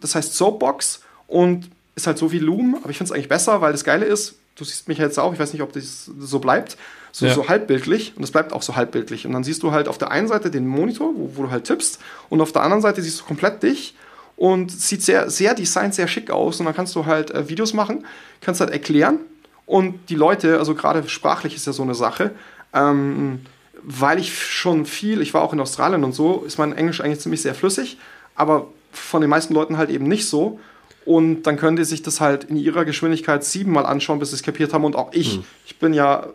das 0.00 0.14
heißt 0.14 0.34
Soapbox 0.34 1.00
und 1.26 1.70
ist 1.94 2.06
halt 2.06 2.18
so 2.18 2.32
wie 2.32 2.38
Loom, 2.38 2.76
aber 2.80 2.90
ich 2.90 2.98
finde 2.98 3.10
es 3.10 3.12
eigentlich 3.12 3.28
besser, 3.28 3.60
weil 3.60 3.72
das 3.72 3.84
Geile 3.84 4.04
ist, 4.04 4.36
du 4.56 4.64
siehst 4.64 4.88
mich 4.88 4.98
jetzt 4.98 5.18
auch, 5.18 5.32
ich 5.32 5.38
weiß 5.38 5.52
nicht, 5.52 5.62
ob 5.62 5.72
das 5.72 6.10
so 6.18 6.38
bleibt, 6.38 6.76
so, 7.12 7.26
ja. 7.26 7.34
so 7.34 7.48
halbbildlich 7.48 8.14
und 8.16 8.22
es 8.22 8.30
bleibt 8.30 8.52
auch 8.52 8.62
so 8.62 8.76
halbbildlich. 8.76 9.26
Und 9.26 9.32
dann 9.32 9.44
siehst 9.44 9.62
du 9.62 9.72
halt 9.72 9.88
auf 9.88 9.98
der 9.98 10.10
einen 10.10 10.28
Seite 10.28 10.50
den 10.50 10.66
Monitor, 10.66 11.12
wo, 11.14 11.30
wo 11.36 11.42
du 11.44 11.50
halt 11.50 11.64
tippst 11.64 12.00
und 12.28 12.40
auf 12.40 12.52
der 12.52 12.62
anderen 12.62 12.82
Seite 12.82 13.02
siehst 13.02 13.20
du 13.20 13.24
komplett 13.24 13.62
dich 13.62 13.94
und 14.36 14.70
sieht 14.72 15.02
sehr, 15.02 15.30
sehr 15.30 15.54
designt, 15.54 15.94
sehr 15.94 16.08
schick 16.08 16.30
aus 16.30 16.58
und 16.58 16.66
dann 16.66 16.74
kannst 16.74 16.94
du 16.96 17.06
halt 17.06 17.30
äh, 17.30 17.48
Videos 17.48 17.72
machen, 17.72 18.04
kannst 18.40 18.60
halt 18.60 18.70
erklären 18.70 19.20
und 19.66 20.10
die 20.10 20.16
Leute, 20.16 20.58
also 20.58 20.74
gerade 20.74 21.08
sprachlich 21.08 21.54
ist 21.54 21.66
ja 21.66 21.72
so 21.72 21.82
eine 21.82 21.94
Sache, 21.94 22.32
ähm, 22.72 23.40
weil 23.82 24.18
ich 24.18 24.36
schon 24.36 24.86
viel, 24.86 25.20
ich 25.20 25.34
war 25.34 25.42
auch 25.42 25.52
in 25.52 25.60
Australien 25.60 26.04
und 26.04 26.12
so, 26.12 26.44
ist 26.46 26.58
mein 26.58 26.72
Englisch 26.72 27.00
eigentlich 27.00 27.20
ziemlich 27.20 27.42
sehr 27.42 27.54
flüssig, 27.54 27.98
aber 28.34 28.68
von 28.92 29.20
den 29.20 29.30
meisten 29.30 29.54
Leuten 29.54 29.76
halt 29.76 29.90
eben 29.90 30.06
nicht 30.06 30.28
so. 30.28 30.60
Und 31.04 31.42
dann 31.42 31.56
können 31.56 31.76
die 31.76 31.84
sich 31.84 32.02
das 32.02 32.20
halt 32.20 32.44
in 32.44 32.56
ihrer 32.56 32.86
Geschwindigkeit 32.86 33.44
siebenmal 33.44 33.84
anschauen, 33.84 34.18
bis 34.18 34.30
sie 34.30 34.36
es 34.36 34.42
kapiert 34.42 34.72
haben. 34.72 34.84
Und 34.84 34.96
auch 34.96 35.12
ich, 35.12 35.38
mhm. 35.38 35.44
ich 35.66 35.78
bin 35.78 35.92
ja 35.92 36.28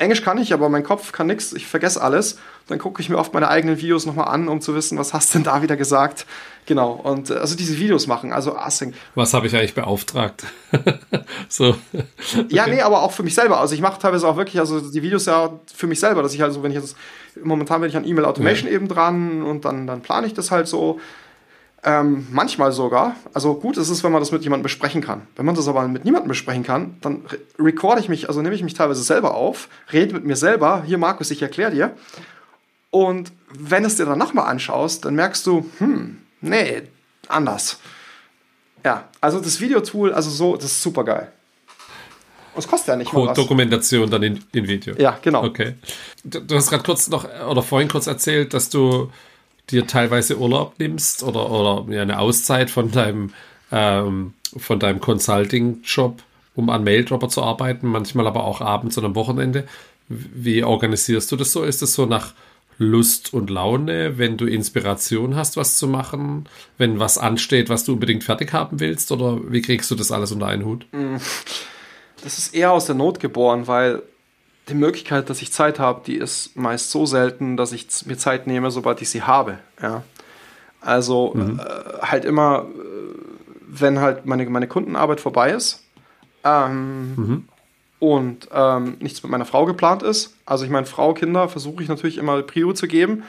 Englisch 0.00 0.22
kann 0.22 0.38
ich, 0.38 0.54
aber 0.54 0.68
mein 0.70 0.82
Kopf 0.82 1.12
kann 1.12 1.26
nichts. 1.26 1.52
Ich 1.52 1.66
vergesse 1.66 2.00
alles. 2.00 2.38
Dann 2.68 2.78
gucke 2.78 3.02
ich 3.02 3.10
mir 3.10 3.18
oft 3.18 3.34
meine 3.34 3.48
eigenen 3.48 3.78
Videos 3.78 4.06
nochmal 4.06 4.28
an, 4.28 4.48
um 4.48 4.60
zu 4.60 4.74
wissen, 4.74 4.96
was 4.96 5.12
hast 5.12 5.34
denn 5.34 5.44
da 5.44 5.60
wieder 5.60 5.76
gesagt. 5.76 6.24
Genau. 6.64 6.92
Und 6.92 7.30
äh, 7.30 7.34
also 7.34 7.54
diese 7.54 7.78
Videos 7.78 8.06
machen, 8.06 8.32
also 8.32 8.56
Async. 8.56 8.94
Was 9.14 9.34
habe 9.34 9.46
ich 9.46 9.54
eigentlich 9.54 9.74
beauftragt? 9.74 10.44
so. 11.48 11.76
Okay. 11.92 12.46
Ja, 12.48 12.66
nee, 12.66 12.80
aber 12.80 13.02
auch 13.02 13.12
für 13.12 13.22
mich 13.22 13.34
selber. 13.34 13.60
Also 13.60 13.74
ich 13.74 13.82
mache 13.82 14.00
teilweise 14.00 14.26
auch 14.26 14.36
wirklich, 14.36 14.58
also 14.58 14.80
die 14.80 15.02
Videos 15.02 15.26
ja 15.26 15.50
für 15.74 15.86
mich 15.86 16.00
selber, 16.00 16.22
dass 16.22 16.32
ich 16.32 16.40
halt 16.40 16.54
so, 16.54 16.62
wenn 16.62 16.70
ich 16.70 16.78
jetzt, 16.78 16.96
momentan 17.42 17.82
bin 17.82 17.90
ich 17.90 17.96
an 17.96 18.06
E-Mail 18.06 18.24
Automation 18.24 18.68
ja. 18.68 18.74
eben 18.74 18.88
dran 18.88 19.42
und 19.42 19.66
dann, 19.66 19.86
dann 19.86 20.00
plane 20.00 20.26
ich 20.26 20.32
das 20.32 20.50
halt 20.50 20.66
so. 20.66 20.98
Ähm, 21.82 22.26
manchmal 22.30 22.72
sogar. 22.72 23.16
Also 23.32 23.54
gut 23.54 23.78
ist 23.78 23.88
es, 23.88 24.04
wenn 24.04 24.12
man 24.12 24.20
das 24.20 24.32
mit 24.32 24.42
jemandem 24.42 24.64
besprechen 24.64 25.00
kann. 25.00 25.22
Wenn 25.36 25.46
man 25.46 25.54
das 25.54 25.66
aber 25.66 25.88
mit 25.88 26.04
niemandem 26.04 26.28
besprechen 26.28 26.62
kann, 26.62 26.96
dann 27.00 27.22
re 27.26 27.38
recorde 27.58 28.00
ich 28.00 28.10
mich, 28.10 28.28
also 28.28 28.42
nehme 28.42 28.54
ich 28.54 28.62
mich 28.62 28.74
teilweise 28.74 29.02
selber 29.02 29.34
auf, 29.34 29.68
rede 29.90 30.12
mit 30.12 30.24
mir 30.24 30.36
selber. 30.36 30.82
Hier, 30.86 30.98
Markus, 30.98 31.30
ich 31.30 31.40
erkläre 31.40 31.70
dir. 31.70 31.94
Und 32.90 33.32
wenn 33.52 33.84
es 33.84 33.96
dir 33.96 34.04
dann 34.04 34.18
nochmal 34.18 34.46
anschaust, 34.46 35.06
dann 35.06 35.14
merkst 35.14 35.46
du, 35.46 35.70
hm, 35.78 36.18
nee, 36.42 36.82
anders. 37.28 37.78
Ja, 38.84 39.08
also 39.20 39.40
das 39.40 39.60
Videotool, 39.60 40.12
also 40.12 40.28
so, 40.28 40.56
das 40.56 40.66
ist 40.66 40.82
super 40.82 41.04
geil. 41.04 41.32
Und 42.54 42.58
es 42.58 42.68
kostet 42.68 42.88
ja 42.88 42.96
nicht 42.96 43.12
mal 43.12 43.28
was. 43.28 43.36
Dokumentation 43.36 44.10
dann 44.10 44.22
in, 44.22 44.44
in 44.52 44.66
Video. 44.66 44.94
Ja, 44.96 45.18
genau. 45.22 45.44
Okay. 45.44 45.76
Du, 46.24 46.40
du 46.40 46.56
hast 46.56 46.68
gerade 46.68 46.82
kurz 46.82 47.08
noch, 47.08 47.24
oder 47.48 47.62
vorhin 47.62 47.88
kurz 47.88 48.06
erzählt, 48.06 48.52
dass 48.54 48.68
du 48.68 49.10
dir 49.70 49.86
teilweise 49.86 50.38
Urlaub 50.38 50.74
nimmst 50.78 51.22
oder, 51.22 51.50
oder 51.50 52.00
eine 52.00 52.18
Auszeit 52.18 52.70
von 52.70 52.90
deinem, 52.90 53.32
ähm, 53.72 54.34
von 54.56 54.78
deinem 54.78 55.00
Consulting-Job, 55.00 56.22
um 56.54 56.70
an 56.70 56.84
Maildropper 56.84 57.28
zu 57.28 57.42
arbeiten, 57.42 57.88
manchmal 57.88 58.26
aber 58.26 58.44
auch 58.44 58.60
abends 58.60 58.98
und 58.98 59.04
am 59.04 59.14
Wochenende. 59.14 59.66
Wie 60.08 60.64
organisierst 60.64 61.30
du 61.30 61.36
das 61.36 61.52
so? 61.52 61.62
Ist 61.62 61.82
das 61.82 61.94
so 61.94 62.06
nach 62.06 62.34
Lust 62.78 63.34
und 63.34 63.50
Laune, 63.50 64.16
wenn 64.16 64.38
du 64.38 64.46
Inspiration 64.46 65.36
hast, 65.36 65.58
was 65.58 65.76
zu 65.76 65.86
machen, 65.86 66.48
wenn 66.78 66.98
was 66.98 67.18
ansteht, 67.18 67.68
was 67.68 67.84
du 67.84 67.92
unbedingt 67.92 68.24
fertig 68.24 68.54
haben 68.54 68.80
willst? 68.80 69.12
Oder 69.12 69.38
wie 69.52 69.60
kriegst 69.60 69.90
du 69.90 69.94
das 69.94 70.10
alles 70.10 70.32
unter 70.32 70.46
einen 70.46 70.64
Hut? 70.64 70.86
Mm, 70.92 71.16
das 72.24 72.38
ist 72.38 72.54
eher 72.54 72.72
aus 72.72 72.86
der 72.86 72.94
Not 72.94 73.20
geboren, 73.20 73.66
weil 73.66 74.02
die 74.70 74.74
Möglichkeit, 74.74 75.28
dass 75.28 75.42
ich 75.42 75.52
Zeit 75.52 75.78
habe, 75.78 76.02
die 76.06 76.16
ist 76.16 76.56
meist 76.56 76.90
so 76.90 77.06
selten, 77.06 77.56
dass 77.56 77.72
ich 77.72 77.88
mir 78.06 78.16
Zeit 78.16 78.46
nehme, 78.46 78.70
sobald 78.70 79.02
ich 79.02 79.10
sie 79.10 79.22
habe. 79.22 79.58
Ja. 79.82 80.02
Also 80.80 81.32
mhm. 81.34 81.60
äh, 81.60 82.02
halt 82.02 82.24
immer, 82.24 82.66
äh, 82.66 83.18
wenn 83.66 84.00
halt 84.00 84.26
meine, 84.26 84.48
meine 84.48 84.66
Kundenarbeit 84.66 85.20
vorbei 85.20 85.50
ist 85.52 85.84
ähm, 86.44 87.14
mhm. 87.16 87.48
und 87.98 88.48
ähm, 88.52 88.96
nichts 89.00 89.22
mit 89.22 89.30
meiner 89.30 89.44
Frau 89.44 89.66
geplant 89.66 90.02
ist. 90.02 90.34
Also 90.46 90.64
ich 90.64 90.70
meine, 90.70 90.86
Frau, 90.86 91.12
Kinder 91.12 91.48
versuche 91.48 91.82
ich 91.82 91.88
natürlich 91.88 92.18
immer 92.18 92.42
Prio 92.42 92.72
zu 92.72 92.88
geben, 92.88 93.24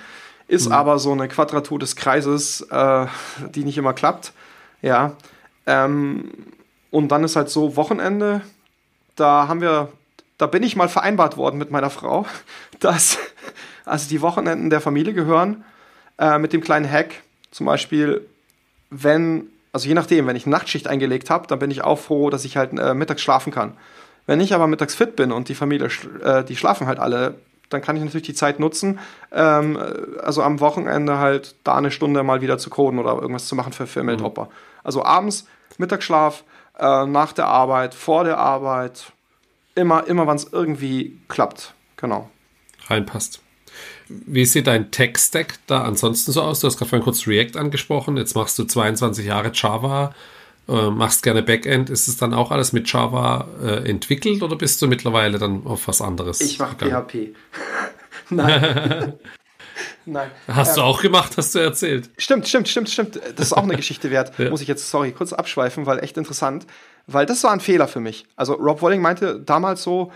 ist 0.47 0.67
mhm. 0.67 0.73
aber 0.73 0.99
so 0.99 1.11
eine 1.11 1.27
Quadratur 1.27 1.79
des 1.79 1.95
Kreises, 1.95 2.61
äh, 2.71 3.05
die 3.53 3.63
nicht 3.63 3.77
immer 3.77 3.93
klappt. 3.93 4.33
Ja. 4.81 5.13
Ähm, 5.65 6.31
und 6.89 7.09
dann 7.09 7.23
ist 7.23 7.35
halt 7.35 7.49
so 7.49 7.75
Wochenende, 7.75 8.41
da 9.15 9.47
haben 9.47 9.61
wir 9.61 9.89
da 10.41 10.47
bin 10.47 10.63
ich 10.63 10.75
mal 10.75 10.89
vereinbart 10.89 11.37
worden 11.37 11.59
mit 11.59 11.69
meiner 11.69 11.91
Frau, 11.91 12.25
dass 12.79 13.19
also 13.85 14.09
die 14.09 14.21
Wochenenden 14.21 14.71
der 14.71 14.81
Familie 14.81 15.13
gehören 15.13 15.63
äh, 16.17 16.39
mit 16.39 16.51
dem 16.51 16.61
kleinen 16.61 16.89
Hack. 16.89 17.13
Zum 17.51 17.67
Beispiel, 17.67 18.27
wenn, 18.89 19.49
also 19.71 19.87
je 19.87 19.93
nachdem, 19.93 20.25
wenn 20.25 20.35
ich 20.35 20.47
eine 20.47 20.55
Nachtschicht 20.55 20.87
eingelegt 20.87 21.29
habe, 21.29 21.45
dann 21.45 21.59
bin 21.59 21.69
ich 21.69 21.83
auch 21.83 21.99
froh, 21.99 22.31
dass 22.31 22.43
ich 22.43 22.57
halt 22.57 22.73
äh, 22.73 22.95
mittags 22.95 23.21
schlafen 23.21 23.53
kann. 23.53 23.77
Wenn 24.25 24.39
ich 24.39 24.55
aber 24.55 24.65
mittags 24.65 24.95
fit 24.95 25.15
bin 25.15 25.31
und 25.31 25.47
die 25.47 25.53
Familie, 25.53 25.89
äh, 26.23 26.43
die 26.43 26.55
schlafen 26.55 26.87
halt 26.87 26.97
alle, 26.97 27.35
dann 27.69 27.83
kann 27.83 27.95
ich 27.95 28.03
natürlich 28.03 28.25
die 28.25 28.33
Zeit 28.33 28.59
nutzen, 28.59 28.97
ähm, 29.31 29.77
also 30.23 30.41
am 30.41 30.59
Wochenende 30.59 31.19
halt 31.19 31.55
da 31.63 31.75
eine 31.75 31.91
Stunde 31.91 32.23
mal 32.23 32.41
wieder 32.41 32.57
zu 32.57 32.71
coden 32.71 32.97
oder 32.97 33.13
irgendwas 33.13 33.45
zu 33.45 33.55
machen 33.55 33.73
für, 33.73 34.03
Maildropper. 34.03 34.45
Mhm. 34.45 34.49
Also 34.83 35.05
abends, 35.05 35.45
Mittagsschlaf, 35.77 36.43
äh, 36.79 37.05
nach 37.05 37.31
der 37.31 37.45
Arbeit, 37.45 37.93
vor 37.93 38.23
der 38.23 38.39
Arbeit, 38.39 39.13
immer, 39.75 40.07
immer 40.07 40.27
wann 40.27 40.37
es 40.37 40.47
irgendwie 40.51 41.17
klappt. 41.27 41.73
Genau. 41.97 42.29
Reinpasst. 42.87 43.41
Wie 44.09 44.45
sieht 44.45 44.67
dein 44.67 44.91
Tech-Stack 44.91 45.59
da 45.67 45.83
ansonsten 45.83 46.31
so 46.31 46.41
aus? 46.41 46.59
Du 46.59 46.67
hast 46.67 46.77
gerade 46.77 46.89
vorhin 46.89 47.03
kurz 47.03 47.27
React 47.27 47.57
angesprochen. 47.57 48.17
Jetzt 48.17 48.35
machst 48.35 48.59
du 48.59 48.65
22 48.65 49.25
Jahre 49.25 49.51
Java, 49.53 50.13
äh, 50.67 50.89
machst 50.89 51.23
gerne 51.23 51.41
Backend. 51.41 51.89
Ist 51.89 52.07
es 52.07 52.17
dann 52.17 52.33
auch 52.33 52.51
alles 52.51 52.73
mit 52.73 52.91
Java 52.91 53.47
äh, 53.63 53.89
entwickelt 53.89 54.43
oder 54.43 54.57
bist 54.57 54.81
du 54.81 54.87
mittlerweile 54.87 55.39
dann 55.39 55.65
auf 55.65 55.87
was 55.87 56.01
anderes? 56.01 56.41
Ich 56.41 56.59
mache 56.59 56.75
PHP. 56.75 57.33
Nein. 58.29 59.13
Nein. 60.05 60.31
Hast 60.47 60.69
ähm, 60.69 60.75
du 60.75 60.81
auch 60.81 61.01
gemacht, 61.01 61.33
hast 61.37 61.55
du 61.55 61.59
erzählt. 61.59 62.09
Stimmt, 62.17 62.47
stimmt, 62.47 62.67
stimmt, 62.67 62.89
stimmt. 62.89 63.19
Das 63.35 63.47
ist 63.47 63.53
auch 63.53 63.63
eine 63.63 63.75
Geschichte 63.77 64.11
wert. 64.11 64.37
ja. 64.37 64.49
Muss 64.49 64.61
ich 64.61 64.67
jetzt, 64.67 64.89
sorry, 64.89 65.11
kurz 65.11 65.31
abschweifen, 65.33 65.85
weil 65.85 65.99
echt 65.99 66.17
interessant. 66.17 66.65
Weil 67.13 67.25
das 67.25 67.43
war 67.43 67.51
ein 67.51 67.59
Fehler 67.59 67.87
für 67.87 67.99
mich. 67.99 68.25
Also 68.35 68.53
Rob 68.53 68.81
Walling 68.81 69.01
meinte 69.01 69.39
damals 69.39 69.83
so, 69.83 70.11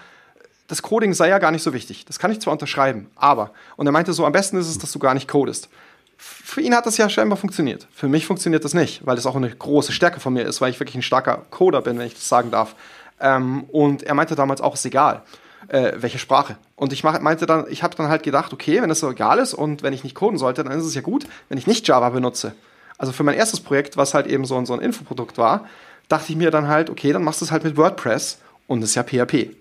das 0.67 0.81
Coding 0.81 1.13
sei 1.13 1.29
ja 1.29 1.39
gar 1.39 1.51
nicht 1.51 1.63
so 1.63 1.73
wichtig. 1.73 2.05
Das 2.05 2.19
kann 2.19 2.31
ich 2.31 2.41
zwar 2.41 2.53
unterschreiben, 2.53 3.09
aber. 3.15 3.51
Und 3.75 3.85
er 3.85 3.91
meinte 3.91 4.13
so, 4.13 4.25
am 4.25 4.31
besten 4.31 4.57
ist 4.57 4.67
es, 4.67 4.77
dass 4.77 4.91
du 4.91 4.99
gar 4.99 5.13
nicht 5.13 5.27
codest. 5.27 5.69
Für 6.17 6.61
ihn 6.61 6.75
hat 6.75 6.85
das 6.85 6.97
ja 6.97 7.09
scheinbar 7.09 7.37
funktioniert. 7.37 7.87
Für 7.93 8.07
mich 8.07 8.25
funktioniert 8.25 8.63
das 8.63 8.73
nicht, 8.73 9.05
weil 9.05 9.15
das 9.15 9.25
auch 9.25 9.35
eine 9.35 9.49
große 9.49 9.91
Stärke 9.91 10.19
von 10.19 10.33
mir 10.33 10.43
ist, 10.43 10.61
weil 10.61 10.71
ich 10.71 10.79
wirklich 10.79 10.95
ein 10.95 11.01
starker 11.01 11.45
Coder 11.51 11.81
bin, 11.81 11.99
wenn 11.99 12.07
ich 12.07 12.13
das 12.13 12.27
sagen 12.27 12.51
darf. 12.51 12.75
Ähm, 13.19 13.65
und 13.65 14.03
er 14.03 14.15
meinte 14.15 14.35
damals 14.35 14.61
auch, 14.61 14.73
ist 14.73 14.85
egal 14.85 15.23
äh, 15.67 15.93
welche 15.97 16.19
Sprache. 16.19 16.57
Und 16.75 16.93
ich 16.93 17.03
mach, 17.03 17.19
meinte 17.21 17.45
dann, 17.45 17.65
ich 17.69 17.83
habe 17.83 17.95
dann 17.95 18.07
halt 18.07 18.23
gedacht, 18.23 18.53
okay, 18.53 18.81
wenn 18.81 18.89
das 18.89 18.99
so 18.99 19.09
egal 19.09 19.39
ist 19.39 19.53
und 19.53 19.83
wenn 19.83 19.93
ich 19.93 20.03
nicht 20.03 20.15
coden 20.15 20.37
sollte, 20.37 20.63
dann 20.63 20.77
ist 20.77 20.85
es 20.85 20.95
ja 20.95 21.01
gut, 21.01 21.25
wenn 21.49 21.57
ich 21.57 21.67
nicht 21.67 21.87
Java 21.87 22.09
benutze. 22.09 22.53
Also 22.97 23.11
für 23.11 23.23
mein 23.23 23.35
erstes 23.35 23.59
Projekt, 23.59 23.97
was 23.97 24.13
halt 24.13 24.27
eben 24.27 24.45
so 24.45 24.63
so 24.65 24.73
ein 24.73 24.79
Infoprodukt 24.79 25.37
war, 25.37 25.65
dachte 26.07 26.31
ich 26.31 26.37
mir 26.37 26.51
dann 26.51 26.67
halt, 26.67 26.89
okay, 26.89 27.11
dann 27.13 27.23
machst 27.23 27.41
du 27.41 27.45
es 27.45 27.51
halt 27.51 27.63
mit 27.63 27.77
WordPress 27.77 28.39
und 28.67 28.81
das 28.81 28.91
ist 28.91 28.95
ja 28.95 29.03
PHP. 29.03 29.55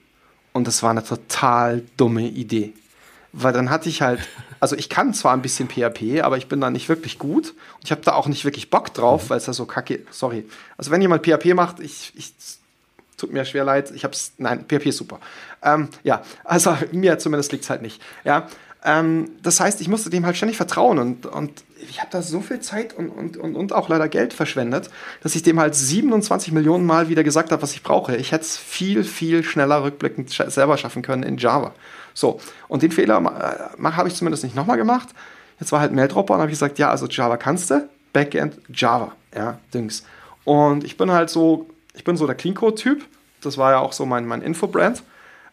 Und 0.52 0.66
das 0.66 0.82
war 0.82 0.90
eine 0.90 1.04
total 1.04 1.82
dumme 1.96 2.28
Idee. 2.28 2.72
Weil 3.32 3.52
dann 3.52 3.68
hatte 3.70 3.88
ich 3.88 4.00
halt, 4.00 4.20
also 4.60 4.76
ich 4.76 4.88
kann 4.88 5.12
zwar 5.12 5.32
ein 5.32 5.42
bisschen 5.42 5.68
PHP, 5.68 6.22
aber 6.22 6.36
ich 6.36 6.46
bin 6.46 6.60
da 6.60 6.70
nicht 6.70 6.88
wirklich 6.88 7.18
gut. 7.18 7.50
Und 7.50 7.84
ich 7.84 7.90
habe 7.90 8.02
da 8.02 8.12
auch 8.12 8.28
nicht 8.28 8.44
wirklich 8.44 8.70
Bock 8.70 8.94
drauf, 8.94 9.30
weil 9.30 9.38
es 9.38 9.46
da 9.46 9.52
so 9.52 9.66
kacke, 9.66 10.06
sorry. 10.10 10.46
Also 10.78 10.92
wenn 10.92 11.02
jemand 11.02 11.26
PHP 11.26 11.54
macht, 11.54 11.80
ich, 11.80 12.12
ich 12.14 12.32
tut 13.16 13.32
mir 13.32 13.44
schwer 13.44 13.64
leid, 13.64 13.90
ich 13.90 14.04
hab's, 14.04 14.34
nein, 14.38 14.64
PHP 14.68 14.86
ist 14.86 14.98
super. 14.98 15.18
Ähm, 15.62 15.88
ja, 16.04 16.22
also 16.44 16.76
mir 16.92 17.18
zumindest 17.18 17.50
liegt 17.50 17.64
es 17.64 17.70
halt 17.70 17.82
nicht. 17.82 18.00
Ja, 18.22 18.46
ähm, 18.84 19.30
das 19.42 19.58
heißt, 19.58 19.80
ich 19.80 19.88
musste 19.88 20.10
dem 20.10 20.24
halt 20.26 20.36
ständig 20.36 20.56
vertrauen 20.56 20.98
und, 20.98 21.26
und 21.26 21.64
ich 21.88 22.00
habe 22.00 22.10
da 22.10 22.22
so 22.22 22.40
viel 22.40 22.60
Zeit 22.60 22.94
und, 22.94 23.08
und, 23.08 23.36
und, 23.36 23.56
und 23.56 23.72
auch 23.72 23.88
leider 23.88 24.08
Geld 24.08 24.32
verschwendet, 24.32 24.90
dass 25.22 25.34
ich 25.34 25.42
dem 25.42 25.60
halt 25.60 25.74
27 25.74 26.52
Millionen 26.52 26.86
Mal 26.86 27.08
wieder 27.08 27.24
gesagt 27.24 27.52
habe, 27.52 27.62
was 27.62 27.72
ich 27.72 27.82
brauche. 27.82 28.16
Ich 28.16 28.32
hätte 28.32 28.44
es 28.44 28.56
viel, 28.56 29.04
viel 29.04 29.42
schneller 29.44 29.82
rückblickend 29.84 30.30
selber 30.30 30.76
schaffen 30.76 31.02
können 31.02 31.22
in 31.22 31.36
Java. 31.36 31.72
So, 32.14 32.40
und 32.68 32.82
den 32.82 32.92
Fehler 32.92 33.70
äh, 33.78 33.82
habe 33.92 34.08
ich 34.08 34.14
zumindest 34.14 34.44
nicht 34.44 34.56
nochmal 34.56 34.76
gemacht. 34.76 35.08
Jetzt 35.60 35.72
war 35.72 35.80
halt 35.80 35.92
Maildropper 35.92 36.34
und 36.34 36.40
habe 36.40 36.50
gesagt, 36.50 36.78
ja, 36.78 36.90
also 36.90 37.06
Java 37.06 37.36
kannst 37.36 37.70
du, 37.70 37.88
Backend 38.12 38.58
Java, 38.68 39.12
ja, 39.34 39.58
Dings. 39.72 40.04
Und 40.44 40.84
ich 40.84 40.96
bin 40.96 41.10
halt 41.10 41.30
so 41.30 41.68
ich 41.94 42.04
bin 42.04 42.16
so 42.16 42.26
der 42.26 42.34
Clean 42.34 42.54
Code-Typ. 42.54 43.04
Das 43.40 43.56
war 43.56 43.72
ja 43.72 43.78
auch 43.78 43.92
so 43.92 44.04
mein, 44.04 44.26
mein 44.26 44.42
Infobrand. 44.42 45.02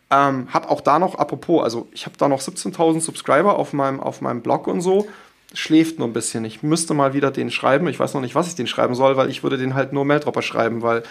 Ähm, 0.10 0.50
hab 0.52 0.70
auch 0.70 0.82
da 0.82 1.00
noch, 1.00 1.16
apropos, 1.16 1.64
also 1.64 1.88
ich 1.92 2.06
habe 2.06 2.18
da 2.18 2.28
noch 2.28 2.42
17.000 2.42 3.00
Subscriber 3.00 3.58
auf 3.58 3.72
meinem, 3.72 4.02
auf 4.02 4.20
meinem 4.20 4.42
Blog 4.42 4.68
und 4.68 4.82
so. 4.82 5.08
Schläft 5.54 6.00
nur 6.00 6.08
ein 6.08 6.14
bisschen. 6.14 6.46
Ich 6.46 6.64
müsste 6.64 6.94
mal 6.94 7.14
wieder 7.14 7.32
den 7.32 7.52
schreiben. 7.52 7.88
Ich 7.88 8.00
weiß 8.00 8.14
noch 8.14 8.22
nicht, 8.22 8.36
was 8.36 8.48
ich 8.48 8.56
den 8.56 8.68
schreiben 8.68 8.96
soll, 8.96 9.18
weil 9.18 9.30
ich 9.30 9.44
würde 9.44 9.58
den 9.58 9.74
halt 9.74 9.94
nur 9.94 10.06
Maildropper 10.06 10.42
schreiben, 10.42 10.82
weil 10.82 11.04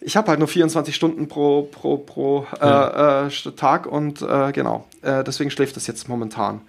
ich 0.00 0.16
habe 0.16 0.28
halt 0.28 0.38
nur 0.38 0.48
24 0.48 0.94
Stunden 0.94 1.28
pro, 1.28 1.62
pro, 1.62 1.98
pro 1.98 2.46
äh, 2.60 2.66
ja. 2.66 3.26
äh, 3.26 3.30
Tag 3.56 3.86
und 3.86 4.22
äh, 4.22 4.52
genau. 4.52 4.86
Äh, 5.02 5.24
deswegen 5.24 5.50
schläft 5.50 5.76
das 5.76 5.86
jetzt 5.86 6.08
momentan. 6.08 6.62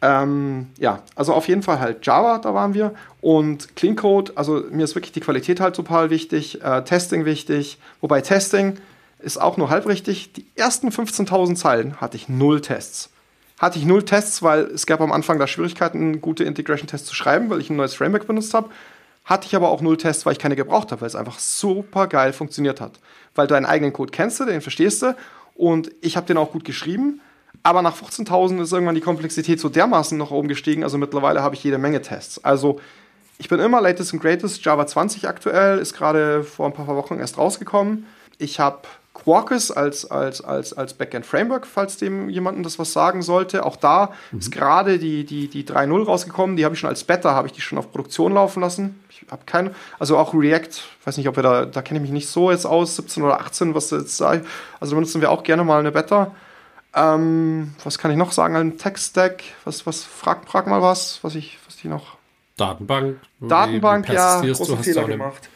Ähm, 0.00 0.68
ja, 0.78 1.02
also 1.16 1.34
auf 1.34 1.48
jeden 1.48 1.62
Fall 1.62 1.80
halt 1.80 2.06
Java, 2.06 2.38
da 2.38 2.54
waren 2.54 2.72
wir. 2.74 2.94
Und 3.20 3.74
Clean 3.76 3.96
Code, 3.96 4.32
also 4.36 4.62
mir 4.70 4.84
ist 4.84 4.94
wirklich 4.94 5.12
die 5.12 5.20
Qualität 5.20 5.60
halt 5.60 5.74
total 5.74 6.10
wichtig, 6.10 6.62
äh, 6.62 6.82
Testing 6.82 7.24
wichtig. 7.24 7.78
Wobei 8.00 8.20
Testing 8.20 8.78
ist 9.18 9.40
auch 9.40 9.56
nur 9.56 9.70
halb 9.70 9.86
richtig. 9.86 10.32
Die 10.32 10.46
ersten 10.54 10.88
15.000 10.88 11.56
Zeilen 11.56 12.00
hatte 12.00 12.16
ich 12.16 12.28
null 12.28 12.60
Tests. 12.60 13.10
Hatte 13.58 13.78
ich 13.78 13.84
null 13.84 14.04
Tests, 14.04 14.42
weil 14.42 14.62
es 14.66 14.86
gab 14.86 15.00
am 15.00 15.12
Anfang 15.12 15.38
da 15.38 15.46
Schwierigkeiten, 15.46 16.20
gute 16.20 16.44
Integration-Tests 16.44 17.08
zu 17.08 17.14
schreiben, 17.14 17.50
weil 17.50 17.60
ich 17.60 17.70
ein 17.70 17.76
neues 17.76 17.94
Framework 17.94 18.26
benutzt 18.26 18.54
habe. 18.54 18.70
Hatte 19.24 19.46
ich 19.46 19.56
aber 19.56 19.70
auch 19.70 19.80
null 19.80 19.96
Tests, 19.96 20.24
weil 20.24 20.32
ich 20.32 20.38
keine 20.38 20.56
gebraucht 20.56 20.92
habe, 20.92 21.00
weil 21.02 21.08
es 21.08 21.16
einfach 21.16 21.38
super 21.38 22.06
geil 22.06 22.32
funktioniert 22.32 22.80
hat. 22.80 23.00
Weil 23.34 23.46
du 23.46 23.54
deinen 23.54 23.66
eigenen 23.66 23.92
Code 23.92 24.12
kennst, 24.12 24.40
den 24.40 24.60
verstehst 24.60 25.02
du 25.02 25.16
und 25.54 25.90
ich 26.00 26.16
habe 26.16 26.26
den 26.26 26.38
auch 26.38 26.52
gut 26.52 26.64
geschrieben. 26.64 27.20
Aber 27.62 27.82
nach 27.82 27.96
15.000 27.96 28.62
ist 28.62 28.72
irgendwann 28.72 28.94
die 28.94 29.00
Komplexität 29.00 29.58
so 29.58 29.68
dermaßen 29.68 30.16
noch 30.16 30.30
oben 30.30 30.48
gestiegen. 30.48 30.84
Also 30.84 30.96
mittlerweile 30.96 31.42
habe 31.42 31.56
ich 31.56 31.64
jede 31.64 31.78
Menge 31.78 32.00
Tests. 32.00 32.42
Also 32.44 32.80
ich 33.38 33.48
bin 33.48 33.58
immer 33.58 33.80
latest 33.80 34.12
and 34.12 34.22
greatest. 34.22 34.64
Java 34.64 34.86
20 34.86 35.28
aktuell 35.28 35.78
ist 35.78 35.94
gerade 35.94 36.44
vor 36.44 36.66
ein 36.66 36.72
paar 36.72 36.86
Wochen 36.86 37.18
erst 37.18 37.38
rausgekommen. 37.38 38.06
Ich 38.38 38.60
habe 38.60 38.82
Quarkus 39.14 39.70
als, 39.70 40.08
als, 40.10 40.40
als, 40.40 40.72
als 40.72 40.94
Backend-Framework, 40.94 41.66
falls 41.66 41.96
dem 41.96 42.28
jemandem 42.28 42.62
das 42.62 42.78
was 42.78 42.92
sagen 42.92 43.22
sollte. 43.22 43.66
Auch 43.66 43.76
da 43.76 44.12
mhm. 44.30 44.38
ist 44.38 44.52
gerade 44.52 44.98
die, 44.98 45.24
die, 45.24 45.48
die 45.48 45.64
3.0 45.64 46.04
rausgekommen. 46.04 46.56
Die 46.56 46.64
habe 46.64 46.74
ich 46.74 46.80
schon 46.80 46.88
als 46.88 47.04
Beta, 47.04 47.34
habe 47.34 47.48
ich 47.48 47.52
die 47.52 47.60
schon 47.60 47.78
auf 47.78 47.90
Produktion 47.90 48.34
laufen 48.34 48.60
lassen. 48.60 49.02
Ich 49.10 49.24
habe 49.30 49.42
keine, 49.44 49.74
also 49.98 50.16
auch 50.16 50.34
React, 50.34 50.82
weiß 51.04 51.16
nicht, 51.16 51.28
ob 51.28 51.36
wir 51.36 51.42
da, 51.42 51.64
da 51.64 51.82
kenne 51.82 51.98
ich 51.98 52.02
mich 52.02 52.12
nicht 52.12 52.28
so 52.28 52.50
jetzt 52.50 52.66
aus, 52.66 52.96
17 52.96 53.22
oder 53.22 53.40
18, 53.40 53.74
was 53.74 53.90
jetzt 53.90 54.16
sei. 54.16 54.42
Also 54.78 54.94
benutzen 54.94 55.20
wir 55.20 55.30
auch 55.30 55.42
gerne 55.42 55.64
mal 55.64 55.80
eine 55.80 55.90
Beta. 55.90 56.32
Ähm, 56.94 57.74
was 57.84 57.98
kann 57.98 58.10
ich 58.10 58.16
noch 58.16 58.32
sagen? 58.32 58.56
Ein 58.56 58.78
Tech-Stack, 58.78 59.42
was, 59.64 59.86
was, 59.86 60.04
frag, 60.04 60.48
frag 60.48 60.66
mal 60.66 60.80
was, 60.80 61.18
was 61.22 61.34
ich, 61.34 61.58
was 61.66 61.76
die 61.76 61.88
noch. 61.88 62.16
Datenbank. 62.56 63.18
Datenbank, 63.40 64.08
ja, 64.08 64.40
großen 64.40 64.78
Fehler 64.78 65.04
gemacht. 65.04 65.48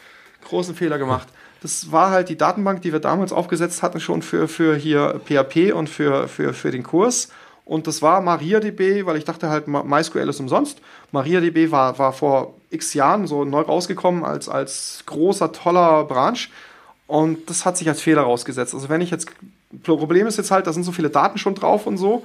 Großen 0.48 0.74
Fehler 0.74 0.98
gemacht. 0.98 1.28
Das 1.62 1.92
war 1.92 2.10
halt 2.10 2.28
die 2.28 2.36
Datenbank, 2.36 2.82
die 2.82 2.92
wir 2.92 2.98
damals 2.98 3.32
aufgesetzt 3.32 3.82
hatten, 3.82 4.00
schon 4.00 4.22
für, 4.22 4.48
für 4.48 4.74
hier 4.74 5.20
PHP 5.24 5.72
und 5.72 5.88
für, 5.88 6.26
für, 6.26 6.54
für 6.54 6.72
den 6.72 6.82
Kurs. 6.82 7.28
Und 7.64 7.86
das 7.86 8.02
war 8.02 8.20
MariaDB, 8.20 9.06
weil 9.06 9.16
ich 9.16 9.24
dachte 9.24 9.48
halt, 9.48 9.68
MySQL 9.68 10.28
ist 10.28 10.40
umsonst. 10.40 10.80
MariaDB 11.12 11.70
war, 11.70 11.98
war 11.98 12.12
vor 12.12 12.54
x 12.70 12.94
Jahren 12.94 13.28
so 13.28 13.44
neu 13.44 13.60
rausgekommen 13.60 14.24
als, 14.24 14.48
als 14.48 15.04
großer, 15.06 15.52
toller 15.52 16.04
Branch. 16.04 16.48
Und 17.06 17.48
das 17.48 17.64
hat 17.64 17.76
sich 17.76 17.88
als 17.88 18.00
Fehler 18.00 18.22
rausgesetzt. 18.22 18.74
Also 18.74 18.88
wenn 18.88 19.00
ich 19.00 19.10
jetzt, 19.10 19.28
Problem 19.84 20.26
ist 20.26 20.38
jetzt 20.38 20.50
halt, 20.50 20.66
da 20.66 20.72
sind 20.72 20.82
so 20.82 20.92
viele 20.92 21.10
Daten 21.10 21.38
schon 21.38 21.54
drauf 21.54 21.86
und 21.86 21.96
so. 21.96 22.24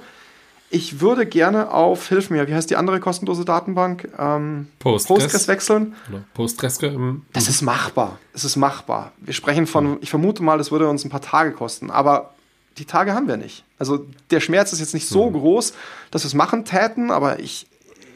Ich 0.70 1.00
würde 1.00 1.24
gerne 1.24 1.70
auf, 1.72 2.08
hilf 2.08 2.28
mir, 2.28 2.46
wie 2.46 2.54
heißt 2.54 2.68
die 2.68 2.76
andere 2.76 3.00
kostenlose 3.00 3.44
Datenbank? 3.44 4.10
Ähm, 4.18 4.68
Postgres. 4.78 5.22
Postgres 5.22 5.48
wechseln. 5.48 5.94
Oder 6.10 6.24
Postgres. 6.34 6.82
Ähm, 6.82 7.22
das 7.32 7.48
ist 7.48 7.62
machbar. 7.62 8.18
Es 8.34 8.44
ist 8.44 8.56
machbar. 8.56 9.12
Wir 9.18 9.32
sprechen 9.32 9.66
von, 9.66 9.96
ich 10.02 10.10
vermute 10.10 10.42
mal, 10.42 10.58
das 10.58 10.70
würde 10.70 10.88
uns 10.88 11.04
ein 11.04 11.10
paar 11.10 11.22
Tage 11.22 11.52
kosten. 11.52 11.90
Aber 11.90 12.34
die 12.76 12.84
Tage 12.84 13.14
haben 13.14 13.28
wir 13.28 13.38
nicht. 13.38 13.64
Also 13.78 14.06
der 14.30 14.40
Schmerz 14.40 14.72
ist 14.72 14.80
jetzt 14.80 14.92
nicht 14.92 15.08
so 15.08 15.30
mhm. 15.30 15.34
groß, 15.34 15.72
dass 16.10 16.24
wir 16.24 16.28
es 16.28 16.34
machen 16.34 16.66
täten, 16.66 17.10
aber 17.10 17.40
ich, 17.40 17.66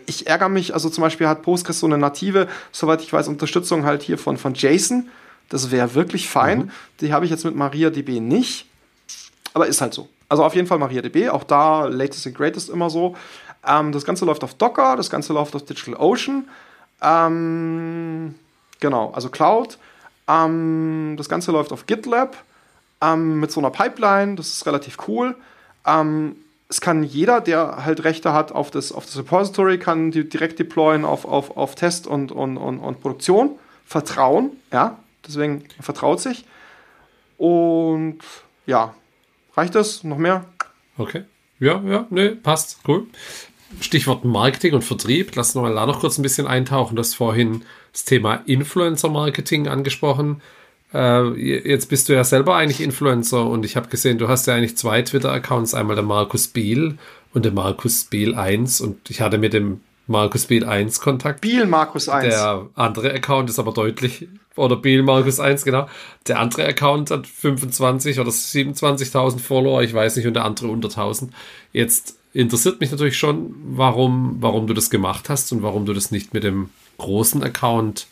ich 0.06 0.26
ärgere 0.26 0.50
mich. 0.50 0.74
Also 0.74 0.90
zum 0.90 1.02
Beispiel 1.02 1.28
hat 1.28 1.42
Postgres 1.42 1.80
so 1.80 1.86
eine 1.86 1.96
native, 1.96 2.48
soweit 2.70 3.00
ich 3.00 3.12
weiß, 3.12 3.28
Unterstützung 3.28 3.84
halt 3.84 4.02
hier 4.02 4.18
von, 4.18 4.36
von 4.36 4.52
JSON. 4.54 5.08
Das 5.48 5.70
wäre 5.70 5.94
wirklich 5.94 6.28
fein. 6.28 6.58
Mhm. 6.58 6.70
Die 7.00 7.12
habe 7.14 7.24
ich 7.24 7.30
jetzt 7.30 7.44
mit 7.44 7.54
MariaDB 7.54 8.20
nicht. 8.20 8.66
Aber 9.54 9.66
ist 9.66 9.80
halt 9.80 9.94
so. 9.94 10.08
Also 10.32 10.44
auf 10.44 10.54
jeden 10.54 10.66
Fall 10.66 10.78
MariaDB, 10.78 11.28
auch 11.28 11.44
da 11.44 11.84
latest 11.84 12.26
and 12.26 12.34
greatest 12.34 12.70
immer 12.70 12.88
so. 12.88 13.14
Ähm, 13.68 13.92
das 13.92 14.06
Ganze 14.06 14.24
läuft 14.24 14.42
auf 14.42 14.54
Docker, 14.54 14.96
das 14.96 15.10
Ganze 15.10 15.34
läuft 15.34 15.54
auf 15.54 15.66
DigitalOcean. 15.66 16.48
Ähm, 17.02 18.34
genau, 18.80 19.12
also 19.12 19.28
Cloud. 19.28 19.76
Ähm, 20.26 21.16
das 21.18 21.28
Ganze 21.28 21.52
läuft 21.52 21.70
auf 21.70 21.84
GitLab 21.84 22.34
ähm, 23.02 23.40
mit 23.40 23.52
so 23.52 23.60
einer 23.60 23.68
Pipeline, 23.68 24.36
das 24.36 24.48
ist 24.48 24.64
relativ 24.64 24.96
cool. 25.06 25.36
Ähm, 25.86 26.36
es 26.70 26.80
kann 26.80 27.02
jeder, 27.02 27.42
der 27.42 27.84
halt 27.84 28.02
Rechte 28.02 28.32
hat 28.32 28.52
auf 28.52 28.70
das, 28.70 28.90
auf 28.90 29.04
das 29.04 29.18
Repository, 29.18 29.78
kann 29.78 30.12
die 30.12 30.26
direkt 30.26 30.58
deployen 30.58 31.04
auf, 31.04 31.26
auf, 31.26 31.58
auf 31.58 31.74
Test 31.74 32.06
und, 32.06 32.32
und, 32.32 32.56
und, 32.56 32.78
und 32.78 33.02
Produktion. 33.02 33.58
Vertrauen, 33.84 34.52
ja, 34.72 34.96
deswegen 35.28 35.66
vertraut 35.78 36.20
sich. 36.22 36.46
Und 37.36 38.20
ja, 38.64 38.94
Reicht 39.56 39.74
das? 39.74 40.04
Noch 40.04 40.18
mehr? 40.18 40.46
Okay. 40.96 41.24
Ja, 41.60 41.82
ja, 41.86 42.06
nee, 42.10 42.30
passt. 42.30 42.78
Cool. 42.86 43.06
Stichwort 43.80 44.24
Marketing 44.24 44.74
und 44.74 44.82
Vertrieb. 44.82 45.34
Lass 45.34 45.54
uns 45.54 45.62
mal 45.62 45.74
da 45.74 45.86
noch 45.86 46.00
kurz 46.00 46.18
ein 46.18 46.22
bisschen 46.22 46.46
eintauchen. 46.46 46.96
Du 46.96 47.00
hast 47.00 47.14
vorhin 47.14 47.62
das 47.92 48.04
Thema 48.04 48.42
Influencer-Marketing 48.46 49.68
angesprochen. 49.68 50.42
Äh, 50.92 51.30
jetzt 51.68 51.88
bist 51.88 52.08
du 52.08 52.12
ja 52.12 52.24
selber 52.24 52.56
eigentlich 52.56 52.80
Influencer 52.80 53.46
und 53.46 53.64
ich 53.64 53.76
habe 53.76 53.88
gesehen, 53.88 54.18
du 54.18 54.28
hast 54.28 54.46
ja 54.46 54.54
eigentlich 54.54 54.76
zwei 54.76 55.02
Twitter-Accounts. 55.02 55.74
Einmal 55.74 55.96
der 55.96 56.04
Markus 56.04 56.48
Biel 56.48 56.98
und 57.32 57.44
der 57.44 57.52
Markus 57.52 58.04
Biel 58.04 58.34
1 58.34 58.80
und 58.80 59.10
ich 59.10 59.20
hatte 59.20 59.38
mit 59.38 59.52
dem 59.52 59.80
Markus 60.06 60.46
Biel 60.46 60.64
1 60.64 61.00
Kontakt. 61.00 61.40
Biel 61.40 61.66
Markus 61.66 62.08
1. 62.08 62.34
Der 62.34 62.66
andere 62.74 63.12
Account 63.12 63.50
ist 63.50 63.58
aber 63.58 63.72
deutlich, 63.72 64.28
oder 64.56 64.76
Biel 64.76 65.02
Markus 65.02 65.40
1, 65.40 65.64
genau. 65.64 65.88
Der 66.26 66.40
andere 66.40 66.66
Account 66.66 67.10
hat 67.10 67.26
25 67.26 68.20
oder 68.20 68.30
27.000 68.30 69.38
Follower, 69.38 69.82
ich 69.82 69.94
weiß 69.94 70.16
nicht, 70.16 70.26
und 70.26 70.34
der 70.34 70.44
andere 70.44 70.68
100.000. 70.68 71.28
Jetzt 71.72 72.16
interessiert 72.32 72.80
mich 72.80 72.90
natürlich 72.90 73.18
schon, 73.18 73.54
warum, 73.64 74.36
warum 74.40 74.66
du 74.66 74.74
das 74.74 74.90
gemacht 74.90 75.28
hast 75.28 75.52
und 75.52 75.62
warum 75.62 75.86
du 75.86 75.92
das 75.92 76.10
nicht 76.10 76.34
mit 76.34 76.44
dem 76.44 76.70
großen 76.98 77.42
Account 77.42 78.06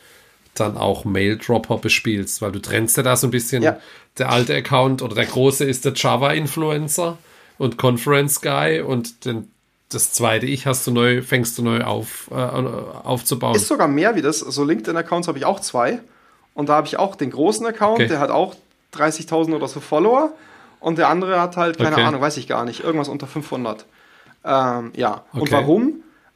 dann 0.54 0.76
auch 0.76 1.04
Maildropper 1.04 1.78
bespielst, 1.78 2.42
weil 2.42 2.52
du 2.52 2.60
trennst 2.60 2.96
ja 2.96 3.02
da 3.02 3.16
so 3.16 3.26
ein 3.26 3.30
bisschen. 3.30 3.62
Ja. 3.62 3.78
Der 4.18 4.30
alte 4.30 4.54
Account 4.54 5.00
oder 5.00 5.14
der 5.14 5.26
große 5.26 5.64
ist 5.64 5.84
der 5.84 5.92
Java-Influencer 5.94 7.18
und 7.58 7.78
Conference 7.78 8.40
Guy 8.40 8.80
und 8.80 9.24
den 9.24 9.48
das 9.90 10.12
zweite 10.12 10.46
Ich 10.46 10.66
hast 10.66 10.86
du 10.86 10.92
neu, 10.92 11.20
fängst 11.20 11.58
du 11.58 11.62
neu 11.62 11.82
auf, 11.82 12.30
äh, 12.30 12.34
aufzubauen. 12.34 13.56
Ist 13.56 13.66
sogar 13.66 13.88
mehr 13.88 14.14
wie 14.14 14.22
das. 14.22 14.38
So 14.38 14.64
LinkedIn-Accounts 14.64 15.28
habe 15.28 15.38
ich 15.38 15.44
auch 15.44 15.60
zwei. 15.60 16.00
Und 16.54 16.68
da 16.68 16.74
habe 16.74 16.86
ich 16.86 16.98
auch 16.98 17.16
den 17.16 17.30
großen 17.30 17.66
Account, 17.66 17.98
okay. 17.98 18.08
der 18.08 18.20
hat 18.20 18.30
auch 18.30 18.54
30.000 18.94 19.54
oder 19.54 19.68
so 19.68 19.80
Follower. 19.80 20.32
Und 20.78 20.98
der 20.98 21.08
andere 21.08 21.40
hat 21.40 21.56
halt, 21.56 21.76
keine 21.76 21.92
okay. 21.92 22.04
Ahnung, 22.04 22.20
weiß 22.20 22.36
ich 22.36 22.46
gar 22.46 22.64
nicht, 22.64 22.82
irgendwas 22.82 23.08
unter 23.08 23.26
500. 23.26 23.84
Ähm, 24.44 24.92
ja. 24.94 25.24
Okay. 25.32 25.40
Und 25.40 25.52
warum? 25.52 25.94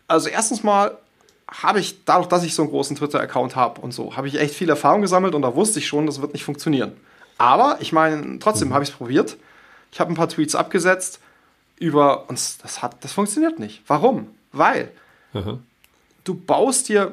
Also, 0.08 0.28
erstens 0.28 0.62
mal 0.62 0.98
habe 1.48 1.78
ich, 1.78 2.04
dadurch, 2.04 2.28
dass 2.28 2.42
ich 2.42 2.54
so 2.54 2.62
einen 2.62 2.70
großen 2.70 2.96
Twitter-Account 2.96 3.54
habe 3.54 3.80
und 3.80 3.92
so, 3.92 4.16
habe 4.16 4.26
ich 4.26 4.38
echt 4.38 4.54
viel 4.54 4.68
Erfahrung 4.68 5.00
gesammelt 5.00 5.34
und 5.34 5.42
da 5.42 5.54
wusste 5.54 5.78
ich 5.78 5.86
schon, 5.86 6.06
das 6.06 6.20
wird 6.20 6.32
nicht 6.32 6.44
funktionieren. 6.44 6.92
Aber 7.38 7.78
ich 7.80 7.92
meine, 7.92 8.38
trotzdem 8.40 8.68
mhm. 8.68 8.74
habe 8.74 8.84
ich 8.84 8.90
es 8.90 8.96
probiert. 8.96 9.36
Ich 9.92 10.00
habe 10.00 10.12
ein 10.12 10.16
paar 10.16 10.28
Tweets 10.28 10.56
abgesetzt 10.56 11.20
über 11.78 12.28
uns, 12.28 12.58
das 12.58 12.82
hat, 12.82 13.02
das 13.02 13.12
funktioniert 13.12 13.58
nicht. 13.58 13.82
Warum? 13.86 14.28
Weil 14.52 14.90
mhm. 15.32 15.60
du 16.24 16.34
baust 16.34 16.88
dir, 16.88 17.12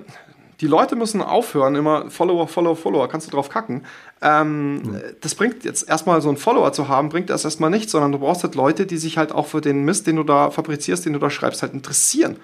die 0.62 0.68
Leute 0.68 0.96
müssen 0.96 1.22
aufhören, 1.22 1.76
immer 1.76 2.10
Follower, 2.12 2.48
Follower, 2.48 2.76
Follower, 2.76 3.10
kannst 3.10 3.28
du 3.28 3.32
drauf 3.32 3.50
kacken. 3.50 3.84
Ähm, 4.22 4.76
mhm. 4.76 5.02
Das 5.22 5.34
bringt 5.34 5.64
jetzt 5.64 5.90
erstmal 5.90 6.22
so 6.22 6.30
einen 6.30 6.38
Follower 6.38 6.72
zu 6.72 6.88
haben, 6.88 7.10
bringt 7.10 7.30
das 7.30 7.44
erstmal 7.44 7.72
nichts, 7.72 7.92
sondern 7.92 8.12
du 8.12 8.20
brauchst 8.20 8.44
halt 8.44 8.56
Leute, 8.56 8.86
die 8.86 8.98
sich 8.98 9.18
halt 9.18 9.32
auch 9.32 9.48
für 9.48 9.62
den 9.62 9.84
Mist, 9.84 10.06
den 10.06 10.18
du 10.18 10.24
da 10.24 10.52
fabrizierst, 10.52 11.06
den 11.06 11.14
du 11.14 11.20
da 11.20 11.32
schreibst, 11.32 11.64
halt 11.64 11.74
interessieren. 11.74 12.38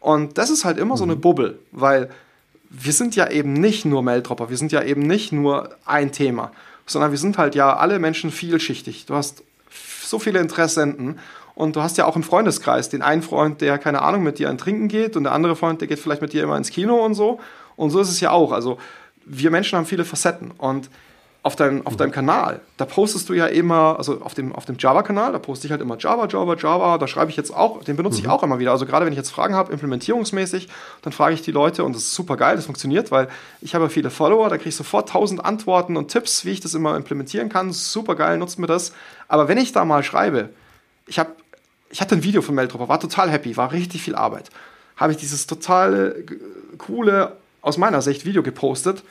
Und 0.00 0.38
das 0.38 0.48
ist 0.48 0.64
halt 0.64 0.78
immer 0.78 0.94
mhm. 0.94 0.98
so 0.98 1.04
eine 1.04 1.16
mhm. 1.16 1.20
Bubble, 1.20 1.58
weil 1.72 2.08
wir 2.70 2.92
sind 2.92 3.16
ja 3.16 3.30
eben 3.30 3.52
nicht 3.52 3.84
nur 3.84 4.02
Maildropper, 4.02 4.50
wir 4.50 4.56
sind 4.56 4.72
ja 4.72 4.82
eben 4.82 5.02
nicht 5.02 5.32
nur 5.32 5.70
ein 5.84 6.12
Thema, 6.12 6.52
sondern 6.86 7.10
wir 7.10 7.18
sind 7.18 7.38
halt 7.38 7.54
ja 7.54 7.76
alle 7.76 7.98
Menschen 7.98 8.30
vielschichtig. 8.30 9.06
Du 9.06 9.14
hast 9.14 9.42
so 10.02 10.18
viele 10.18 10.40
Interessenten 10.40 11.18
und 11.58 11.74
du 11.74 11.82
hast 11.82 11.98
ja 11.98 12.06
auch 12.06 12.14
einen 12.14 12.22
Freundeskreis, 12.22 12.88
den 12.88 13.02
einen 13.02 13.20
Freund, 13.20 13.60
der 13.60 13.78
keine 13.78 14.02
Ahnung 14.02 14.22
mit 14.22 14.38
dir 14.38 14.48
an 14.48 14.58
Trinken 14.58 14.86
geht 14.86 15.16
und 15.16 15.24
der 15.24 15.32
andere 15.32 15.56
Freund, 15.56 15.80
der 15.80 15.88
geht 15.88 15.98
vielleicht 15.98 16.22
mit 16.22 16.32
dir 16.32 16.44
immer 16.44 16.56
ins 16.56 16.70
Kino 16.70 17.04
und 17.04 17.14
so. 17.14 17.40
Und 17.74 17.90
so 17.90 17.98
ist 17.98 18.10
es 18.10 18.20
ja 18.20 18.30
auch. 18.30 18.52
Also 18.52 18.78
wir 19.24 19.50
Menschen 19.50 19.76
haben 19.76 19.84
viele 19.84 20.04
Facetten 20.04 20.52
und 20.56 20.88
auf, 21.42 21.56
dein, 21.56 21.84
auf 21.84 21.96
deinem 21.96 22.12
Kanal, 22.12 22.60
da 22.76 22.84
postest 22.84 23.28
du 23.28 23.32
ja 23.32 23.46
immer, 23.46 23.96
also 23.98 24.20
auf 24.20 24.34
dem, 24.34 24.54
auf 24.54 24.66
dem 24.66 24.76
Java-Kanal, 24.78 25.32
da 25.32 25.40
poste 25.40 25.66
ich 25.66 25.72
halt 25.72 25.80
immer 25.80 25.96
Java, 25.98 26.28
Java, 26.28 26.54
Java, 26.54 26.96
da 26.96 27.08
schreibe 27.08 27.32
ich 27.32 27.36
jetzt 27.36 27.52
auch, 27.52 27.82
den 27.82 27.96
benutze 27.96 28.20
mhm. 28.20 28.26
ich 28.26 28.30
auch 28.30 28.44
immer 28.44 28.60
wieder. 28.60 28.70
Also 28.70 28.86
gerade 28.86 29.04
wenn 29.04 29.12
ich 29.12 29.18
jetzt 29.18 29.30
Fragen 29.30 29.56
habe, 29.56 29.72
implementierungsmäßig, 29.72 30.68
dann 31.02 31.12
frage 31.12 31.34
ich 31.34 31.42
die 31.42 31.50
Leute 31.50 31.82
und 31.82 31.92
das 31.92 32.02
ist 32.02 32.14
super 32.14 32.36
geil, 32.36 32.54
das 32.54 32.66
funktioniert, 32.66 33.10
weil 33.10 33.26
ich 33.60 33.74
habe 33.74 33.90
viele 33.90 34.10
Follower, 34.10 34.48
da 34.48 34.58
kriege 34.58 34.68
ich 34.68 34.76
sofort 34.76 35.08
tausend 35.08 35.44
Antworten 35.44 35.96
und 35.96 36.06
Tipps, 36.06 36.44
wie 36.44 36.50
ich 36.50 36.60
das 36.60 36.74
immer 36.74 36.94
implementieren 36.94 37.48
kann. 37.48 37.72
Super 37.72 38.14
geil, 38.14 38.38
nutzt 38.38 38.60
mir 38.60 38.68
das. 38.68 38.92
Aber 39.26 39.48
wenn 39.48 39.58
ich 39.58 39.72
da 39.72 39.84
mal 39.84 40.04
schreibe, 40.04 40.50
ich 41.08 41.18
habe 41.18 41.30
ich 41.90 42.00
hatte 42.00 42.14
ein 42.14 42.22
Video 42.22 42.42
von 42.42 42.54
Meldropper, 42.54 42.88
war 42.88 43.00
total 43.00 43.30
happy, 43.30 43.56
war 43.56 43.72
richtig 43.72 44.02
viel 44.02 44.14
Arbeit. 44.14 44.50
Habe 44.96 45.12
ich 45.12 45.18
dieses 45.18 45.46
totale, 45.46 46.24
coole, 46.76 47.36
aus 47.62 47.78
meiner 47.78 48.02
Sicht, 48.02 48.24
Video 48.24 48.42
gepostet. 48.42 49.02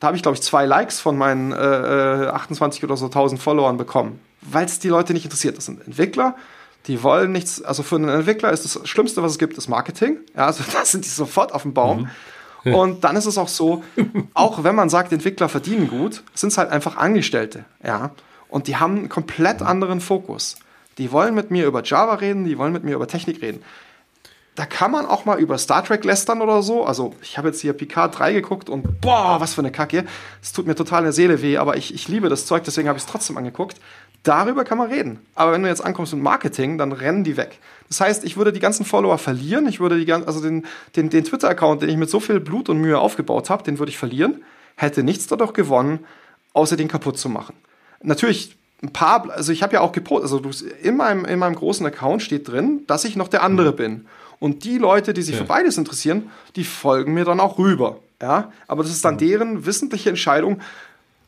Da 0.00 0.08
habe 0.08 0.16
ich, 0.16 0.22
glaube 0.22 0.36
ich, 0.36 0.42
zwei 0.42 0.66
Likes 0.66 1.00
von 1.00 1.16
meinen 1.16 1.52
äh, 1.52 1.56
28 1.56 2.84
oder 2.84 2.96
so 2.96 3.06
1000 3.06 3.40
Followern 3.40 3.76
bekommen, 3.76 4.20
weil 4.42 4.66
es 4.66 4.78
die 4.78 4.88
Leute 4.88 5.12
nicht 5.12 5.24
interessiert. 5.24 5.56
Das 5.56 5.66
sind 5.66 5.84
Entwickler, 5.86 6.36
die 6.86 7.02
wollen 7.02 7.32
nichts. 7.32 7.62
Also 7.62 7.82
für 7.82 7.96
einen 7.96 8.08
Entwickler 8.08 8.52
ist 8.52 8.64
das 8.64 8.88
Schlimmste, 8.88 9.22
was 9.22 9.32
es 9.32 9.38
gibt, 9.38 9.56
das 9.56 9.68
Marketing. 9.68 10.18
Ja, 10.36 10.46
also 10.46 10.62
da 10.72 10.84
sind 10.84 11.04
die 11.04 11.10
sofort 11.10 11.52
auf 11.52 11.62
dem 11.62 11.74
Baum. 11.74 12.08
Mhm. 12.64 12.74
Und 12.74 13.04
dann 13.04 13.16
ist 13.16 13.26
es 13.26 13.38
auch 13.38 13.48
so, 13.48 13.82
auch 14.34 14.64
wenn 14.64 14.74
man 14.74 14.88
sagt, 14.88 15.12
Entwickler 15.12 15.48
verdienen 15.48 15.88
gut, 15.88 16.22
sind 16.34 16.50
es 16.50 16.58
halt 16.58 16.70
einfach 16.70 16.96
Angestellte. 16.96 17.64
Ja. 17.84 18.12
Und 18.48 18.66
die 18.66 18.76
haben 18.76 18.98
einen 18.98 19.08
komplett 19.08 19.62
anderen 19.62 20.00
Fokus. 20.00 20.56
Die 20.98 21.12
wollen 21.12 21.34
mit 21.34 21.50
mir 21.50 21.66
über 21.66 21.82
Java 21.82 22.14
reden, 22.14 22.44
die 22.44 22.58
wollen 22.58 22.72
mit 22.72 22.84
mir 22.84 22.96
über 22.96 23.06
Technik 23.06 23.40
reden. 23.40 23.62
Da 24.56 24.66
kann 24.66 24.90
man 24.90 25.06
auch 25.06 25.24
mal 25.24 25.38
über 25.38 25.56
Star 25.56 25.84
Trek 25.84 26.04
lästern 26.04 26.42
oder 26.42 26.64
so. 26.64 26.84
Also, 26.84 27.14
ich 27.22 27.38
habe 27.38 27.46
jetzt 27.46 27.60
hier 27.60 27.72
Picard 27.74 28.18
3 28.18 28.32
geguckt 28.32 28.68
und 28.68 29.00
boah, 29.00 29.40
was 29.40 29.54
für 29.54 29.60
eine 29.60 29.70
Kacke. 29.70 30.04
Es 30.42 30.52
tut 30.52 30.66
mir 30.66 30.74
total 30.74 30.98
in 30.98 31.04
der 31.04 31.12
Seele 31.12 31.42
weh, 31.42 31.58
aber 31.58 31.76
ich, 31.76 31.94
ich 31.94 32.08
liebe 32.08 32.28
das 32.28 32.44
Zeug, 32.44 32.64
deswegen 32.64 32.88
habe 32.88 32.98
ich 32.98 33.04
es 33.04 33.08
trotzdem 33.08 33.38
angeguckt. 33.38 33.76
Darüber 34.24 34.64
kann 34.64 34.78
man 34.78 34.90
reden. 34.90 35.20
Aber 35.36 35.52
wenn 35.52 35.62
du 35.62 35.68
jetzt 35.68 35.84
ankommst 35.84 36.12
mit 36.12 36.24
Marketing, 36.24 36.76
dann 36.76 36.90
rennen 36.90 37.22
die 37.22 37.36
weg. 37.36 37.60
Das 37.86 38.00
heißt, 38.00 38.24
ich 38.24 38.36
würde 38.36 38.52
die 38.52 38.58
ganzen 38.58 38.84
Follower 38.84 39.16
verlieren. 39.16 39.68
Ich 39.68 39.78
würde 39.78 40.04
die 40.04 40.12
also 40.12 40.40
den, 40.40 40.66
den, 40.96 41.08
den 41.08 41.22
Twitter-Account, 41.22 41.82
den 41.82 41.88
ich 41.88 41.96
mit 41.96 42.10
so 42.10 42.18
viel 42.18 42.40
Blut 42.40 42.68
und 42.68 42.78
Mühe 42.78 42.98
aufgebaut 42.98 43.50
habe, 43.50 43.62
den 43.62 43.78
würde 43.78 43.90
ich 43.90 43.98
verlieren. 43.98 44.42
Hätte 44.74 45.04
nichts 45.04 45.28
dadurch 45.28 45.52
gewonnen, 45.52 46.00
außer 46.52 46.76
den 46.76 46.88
kaputt 46.88 47.16
zu 47.16 47.28
machen. 47.28 47.54
Natürlich 48.02 48.57
ein 48.82 48.92
paar, 48.92 49.28
also 49.30 49.52
ich 49.52 49.62
habe 49.62 49.74
ja 49.74 49.80
auch 49.80 49.92
gepostet, 49.92 50.32
also 50.32 50.66
in 50.82 50.96
meinem, 50.96 51.24
in 51.24 51.38
meinem 51.38 51.56
großen 51.56 51.84
Account 51.84 52.22
steht 52.22 52.48
drin, 52.48 52.84
dass 52.86 53.04
ich 53.04 53.16
noch 53.16 53.28
der 53.28 53.42
andere 53.42 53.72
bin. 53.72 54.06
Und 54.38 54.64
die 54.64 54.78
Leute, 54.78 55.14
die 55.14 55.22
sich 55.22 55.34
ja. 55.34 55.42
für 55.42 55.48
beides 55.48 55.78
interessieren, 55.78 56.30
die 56.54 56.64
folgen 56.64 57.12
mir 57.14 57.24
dann 57.24 57.40
auch 57.40 57.58
rüber. 57.58 57.98
Ja, 58.22 58.52
aber 58.66 58.82
das 58.82 58.92
ist 58.92 59.04
dann 59.04 59.18
deren 59.18 59.66
wissentliche 59.66 60.08
Entscheidung. 60.08 60.60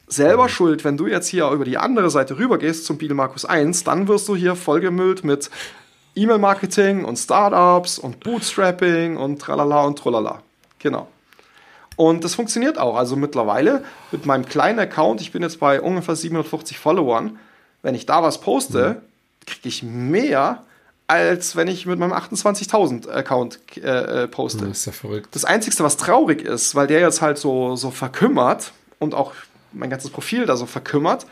Selber 0.06 0.48
schuld, 0.48 0.84
wenn 0.84 0.96
du 0.96 1.06
jetzt 1.06 1.28
hier 1.28 1.48
über 1.50 1.64
die 1.64 1.78
andere 1.78 2.10
Seite 2.10 2.36
rübergehst 2.36 2.84
zum 2.84 2.98
Biel 2.98 3.14
Markus 3.14 3.44
1, 3.44 3.84
dann 3.84 4.08
wirst 4.08 4.28
du 4.28 4.34
hier 4.34 4.56
vollgemüllt 4.56 5.22
mit 5.22 5.50
E-Mail-Marketing 6.16 7.04
und 7.04 7.16
Startups 7.16 7.98
und 7.98 8.18
Bootstrapping 8.20 9.16
und 9.16 9.40
tralala 9.40 9.84
und 9.84 9.98
trolala. 9.98 10.42
Genau. 10.80 11.08
Und 12.00 12.24
das 12.24 12.34
funktioniert 12.34 12.78
auch. 12.78 12.96
Also 12.96 13.14
mittlerweile 13.14 13.84
mit 14.10 14.24
meinem 14.24 14.46
kleinen 14.46 14.78
Account, 14.78 15.20
ich 15.20 15.32
bin 15.32 15.42
jetzt 15.42 15.60
bei 15.60 15.82
ungefähr 15.82 16.16
750 16.16 16.78
Followern, 16.78 17.38
wenn 17.82 17.94
ich 17.94 18.06
da 18.06 18.22
was 18.22 18.40
poste, 18.40 18.88
mhm. 18.88 19.46
kriege 19.46 19.68
ich 19.68 19.82
mehr 19.82 20.62
als 21.06 21.56
wenn 21.56 21.68
ich 21.68 21.84
mit 21.84 21.98
meinem 21.98 22.14
28.000 22.14 23.10
Account 23.10 23.58
äh, 23.76 24.22
äh, 24.22 24.28
poste. 24.28 24.64
Das 24.64 24.78
ist 24.78 24.86
ja 24.86 24.92
verrückt. 24.92 25.34
Das 25.34 25.44
Einzige, 25.44 25.76
was 25.80 25.98
traurig 25.98 26.40
ist, 26.40 26.74
weil 26.74 26.86
der 26.86 27.00
jetzt 27.00 27.20
halt 27.20 27.36
so, 27.36 27.76
so 27.76 27.90
verkümmert 27.90 28.72
und 28.98 29.12
auch 29.12 29.34
mein 29.72 29.90
ganzes 29.90 30.08
Profil 30.08 30.46
da 30.46 30.56
so 30.56 30.64
verkümmert, 30.64 31.26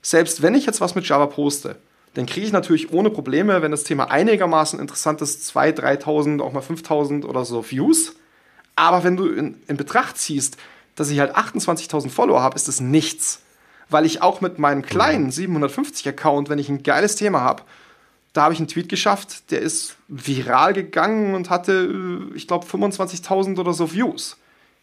selbst 0.00 0.42
wenn 0.42 0.54
ich 0.54 0.64
jetzt 0.64 0.80
was 0.80 0.94
mit 0.94 1.08
Java 1.08 1.26
poste, 1.26 1.74
dann 2.12 2.26
kriege 2.26 2.46
ich 2.46 2.52
natürlich 2.52 2.92
ohne 2.92 3.10
Probleme, 3.10 3.62
wenn 3.62 3.72
das 3.72 3.82
Thema 3.82 4.12
einigermaßen 4.12 4.78
interessant 4.78 5.22
ist, 5.22 5.50
2.000, 5.56 6.04
3.000, 6.04 6.40
auch 6.40 6.52
mal 6.52 6.62
5.000 6.62 7.24
oder 7.24 7.44
so 7.44 7.68
Views. 7.68 8.14
Aber 8.76 9.04
wenn 9.04 9.16
du 9.16 9.26
in, 9.28 9.62
in 9.66 9.76
Betracht 9.76 10.18
ziehst, 10.18 10.56
dass 10.96 11.10
ich 11.10 11.18
halt 11.18 11.36
28.000 11.36 12.08
Follower 12.08 12.42
habe, 12.42 12.56
ist 12.56 12.68
das 12.68 12.80
nichts. 12.80 13.40
Weil 13.88 14.06
ich 14.06 14.22
auch 14.22 14.40
mit 14.40 14.58
meinem 14.58 14.82
kleinen 14.82 15.30
750 15.30 16.08
Account, 16.08 16.48
wenn 16.48 16.58
ich 16.58 16.68
ein 16.68 16.82
geiles 16.82 17.16
Thema 17.16 17.40
habe, 17.40 17.62
da 18.32 18.42
habe 18.42 18.54
ich 18.54 18.60
einen 18.60 18.68
Tweet 18.68 18.88
geschafft, 18.88 19.50
der 19.52 19.60
ist 19.60 19.96
viral 20.08 20.72
gegangen 20.72 21.34
und 21.34 21.50
hatte, 21.50 22.28
äh, 22.32 22.36
ich 22.36 22.48
glaube, 22.48 22.66
25.000 22.66 23.58
oder 23.58 23.72
so 23.72 23.92
Views. 23.92 24.36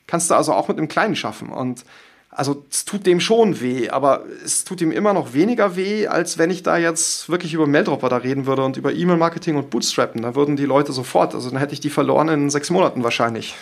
Kannst 0.07 0.31
du 0.31 0.35
also 0.35 0.53
auch 0.53 0.67
mit 0.67 0.77
einem 0.77 0.87
kleinen 0.87 1.15
schaffen. 1.15 1.49
Und 1.49 1.83
also 2.29 2.63
es 2.71 2.85
tut 2.85 3.05
dem 3.05 3.19
schon 3.19 3.59
weh, 3.59 3.89
aber 3.89 4.23
es 4.43 4.63
tut 4.63 4.79
ihm 4.79 4.91
immer 4.91 5.13
noch 5.13 5.33
weniger 5.33 5.75
weh, 5.75 6.07
als 6.07 6.37
wenn 6.37 6.49
ich 6.49 6.63
da 6.63 6.77
jetzt 6.77 7.27
wirklich 7.27 7.53
über 7.53 7.67
Maildropper 7.67 8.07
da 8.07 8.17
reden 8.17 8.45
würde 8.45 8.63
und 8.63 8.77
über 8.77 8.93
E-Mail-Marketing 8.93 9.57
und 9.57 9.69
Bootstrappen. 9.69 10.21
Da 10.21 10.33
würden 10.33 10.55
die 10.55 10.65
Leute 10.65 10.93
sofort, 10.93 11.35
also 11.35 11.49
dann 11.49 11.59
hätte 11.59 11.73
ich 11.73 11.81
die 11.81 11.89
verloren 11.89 12.29
in 12.29 12.49
sechs 12.49 12.69
Monaten 12.69 13.03
wahrscheinlich. 13.03 13.55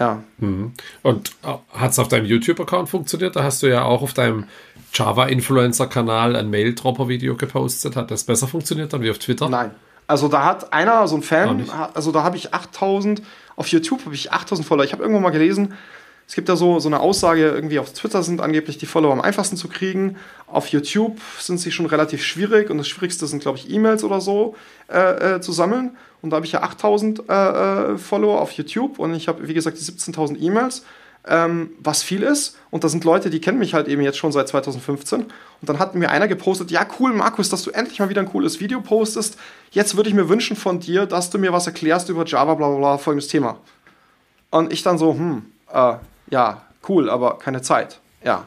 Ja. 0.00 0.22
Mhm. 0.38 0.72
Und 1.02 1.32
äh, 1.44 1.78
hat 1.78 1.90
es 1.92 1.98
auf 1.98 2.08
deinem 2.08 2.24
YouTube-Account 2.24 2.88
funktioniert? 2.88 3.36
Da 3.36 3.44
hast 3.44 3.62
du 3.62 3.68
ja 3.68 3.84
auch 3.84 4.02
auf 4.02 4.14
deinem 4.14 4.44
Java-Influencer-Kanal 4.94 6.34
ein 6.34 6.50
Mail-Dropper-Video 6.50 7.36
gepostet. 7.36 7.94
Hat 7.94 8.10
das 8.10 8.24
besser 8.24 8.48
funktioniert 8.48 8.92
dann 8.92 9.02
wie 9.02 9.10
auf 9.10 9.18
Twitter? 9.18 9.48
Nein. 9.48 9.72
Also 10.06 10.26
da 10.26 10.44
hat 10.44 10.72
einer, 10.72 11.06
so 11.06 11.14
ein 11.14 11.22
Fan, 11.22 11.70
also 11.94 12.10
da 12.10 12.24
habe 12.24 12.36
ich 12.36 12.52
8000, 12.52 13.22
auf 13.54 13.68
YouTube 13.68 14.04
habe 14.06 14.14
ich 14.16 14.32
8000 14.32 14.66
Follower. 14.66 14.84
Ich 14.84 14.92
habe 14.92 15.02
irgendwo 15.02 15.20
mal 15.20 15.30
gelesen, 15.30 15.74
es 16.26 16.34
gibt 16.34 16.48
da 16.48 16.56
so, 16.56 16.80
so 16.80 16.88
eine 16.88 17.00
Aussage, 17.00 17.42
irgendwie 17.48 17.78
auf 17.78 17.92
Twitter 17.92 18.22
sind 18.22 18.40
angeblich 18.40 18.78
die 18.78 18.86
Follower 18.86 19.12
am 19.12 19.20
einfachsten 19.20 19.56
zu 19.56 19.68
kriegen. 19.68 20.16
Auf 20.46 20.68
YouTube 20.68 21.20
sind 21.38 21.58
sie 21.58 21.72
schon 21.72 21.86
relativ 21.86 22.24
schwierig 22.24 22.70
und 22.70 22.78
das 22.78 22.88
Schwierigste 22.88 23.26
sind, 23.26 23.42
glaube 23.42 23.58
ich, 23.58 23.68
E-Mails 23.68 24.02
oder 24.02 24.20
so 24.20 24.54
äh, 24.88 25.34
äh, 25.36 25.40
zu 25.40 25.50
sammeln. 25.50 25.96
Und 26.22 26.30
da 26.30 26.36
habe 26.36 26.46
ich 26.46 26.52
ja 26.52 26.62
8000 26.62 27.22
äh, 27.28 27.32
äh, 27.32 27.98
Follower 27.98 28.40
auf 28.40 28.52
YouTube 28.52 28.98
und 28.98 29.14
ich 29.14 29.28
habe, 29.28 29.48
wie 29.48 29.54
gesagt, 29.54 29.78
die 29.78 29.82
17.000 29.82 30.38
E-Mails 30.40 30.84
ähm, 31.26 31.70
was 31.78 32.02
viel 32.02 32.22
ist. 32.22 32.56
Und 32.70 32.84
da 32.84 32.88
sind 32.88 33.04
Leute, 33.04 33.30
die 33.30 33.40
kennen 33.40 33.58
mich 33.58 33.74
halt 33.74 33.88
eben 33.88 34.02
jetzt 34.02 34.18
schon 34.18 34.32
seit 34.32 34.48
2015. 34.48 35.22
Und 35.22 35.30
dann 35.62 35.78
hat 35.78 35.94
mir 35.94 36.10
einer 36.10 36.28
gepostet, 36.28 36.70
ja 36.70 36.86
cool, 36.98 37.12
Markus, 37.12 37.48
dass 37.48 37.62
du 37.62 37.70
endlich 37.70 37.98
mal 37.98 38.08
wieder 38.08 38.22
ein 38.22 38.28
cooles 38.28 38.60
Video 38.60 38.80
postest. 38.80 39.36
Jetzt 39.70 39.96
würde 39.96 40.08
ich 40.08 40.14
mir 40.14 40.28
wünschen 40.28 40.56
von 40.56 40.80
dir, 40.80 41.06
dass 41.06 41.30
du 41.30 41.38
mir 41.38 41.52
was 41.52 41.66
erklärst 41.66 42.08
über 42.08 42.24
Java, 42.24 42.54
bla 42.54 42.68
bla 42.68 42.78
bla, 42.78 42.98
folgendes 42.98 43.28
Thema. 43.28 43.58
Und 44.50 44.72
ich 44.72 44.82
dann 44.82 44.98
so, 44.98 45.12
hm, 45.12 45.44
äh, 45.72 45.94
ja, 46.30 46.62
cool, 46.88 47.10
aber 47.10 47.38
keine 47.38 47.62
Zeit. 47.62 48.00
Ja, 48.24 48.46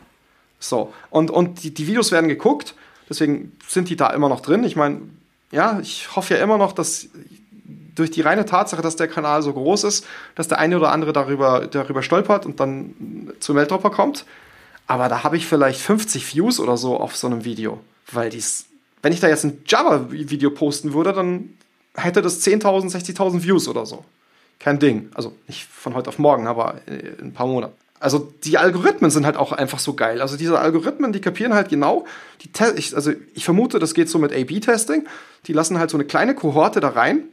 so. 0.60 0.94
Und, 1.10 1.32
und 1.32 1.64
die, 1.64 1.74
die 1.74 1.88
Videos 1.88 2.12
werden 2.12 2.28
geguckt, 2.28 2.76
deswegen 3.10 3.56
sind 3.68 3.90
die 3.90 3.96
da 3.96 4.10
immer 4.10 4.30
noch 4.30 4.42
drin. 4.42 4.64
Ich 4.64 4.76
meine, 4.76 5.02
ja, 5.52 5.80
ich 5.80 6.16
hoffe 6.16 6.34
ja 6.34 6.44
immer 6.44 6.58
noch, 6.58 6.72
dass 6.72 7.10
durch 7.96 8.12
die 8.12 8.22
reine 8.22 8.46
Tatsache, 8.46 8.82
dass 8.82 8.96
der 8.96 9.08
Kanal 9.08 9.42
so 9.42 9.54
groß 9.54 9.84
ist, 9.84 10.06
dass 10.36 10.48
der 10.48 10.60
eine 10.60 10.78
oder 10.78 10.92
andere 10.92 11.14
darüber, 11.14 11.68
darüber 11.68 12.04
stolpert 12.04 12.46
und 12.46 12.60
dann 12.60 13.32
zum 13.40 13.56
Weltdropper 13.56 13.90
kommt. 13.90 14.26
Aber 14.88 15.10
da 15.10 15.24
habe 15.24 15.38
ich 15.38 15.46
vielleicht 15.46 15.80
50 15.80 16.36
Views 16.36 16.60
oder 16.60 16.78
so 16.78 17.00
auf 17.00 17.16
so 17.16 17.28
einem 17.28 17.46
Video. 17.46 17.80
Weil 18.12 18.30
dies, 18.30 18.66
wenn 19.02 19.14
ich 19.14 19.20
da 19.20 19.28
jetzt 19.28 19.46
ein 19.46 19.62
Java-Video 19.66 20.52
posten 20.52 20.94
würde, 20.94 21.14
dann 21.14 21.58
hätte 21.96 22.22
das 22.22 22.42
10.000, 22.42 22.92
60.000 22.92 23.44
Views 23.44 23.68
oder 23.68 23.86
so. 23.86 24.04
Kein 24.60 24.80
Ding. 24.80 25.10
Also 25.14 25.34
nicht 25.48 25.66
von 25.66 25.94
heute 25.94 26.10
auf 26.10 26.20
morgen, 26.20 26.48
aber 26.48 26.76
in 26.86 27.28
ein 27.28 27.34
paar 27.34 27.48
Monaten. 27.48 27.74
Also 28.00 28.34
die 28.44 28.58
Algorithmen 28.58 29.12
sind 29.12 29.26
halt 29.26 29.38
auch 29.38 29.54
einfach 29.54 29.80
so 29.80 29.94
geil. 29.94 30.22
Also 30.22 30.36
diese 30.36 30.60
Algorithmen, 30.60 31.14
die 31.14 31.22
kapieren 31.22 31.54
halt 31.54 31.70
genau, 31.70 32.06
die 32.42 32.50
ich, 32.76 32.94
also 32.96 33.14
ich 33.34 33.46
vermute, 33.46 33.80
das 33.80 33.94
geht 33.94 34.10
so 34.10 34.20
mit 34.20 34.34
A-B-Testing. 34.34 35.06
Die 35.48 35.54
lassen 35.54 35.80
halt 35.80 35.90
so 35.90 35.96
eine 35.96 36.04
kleine 36.04 36.36
Kohorte 36.36 36.82
da 36.82 36.90
rein 36.90 37.24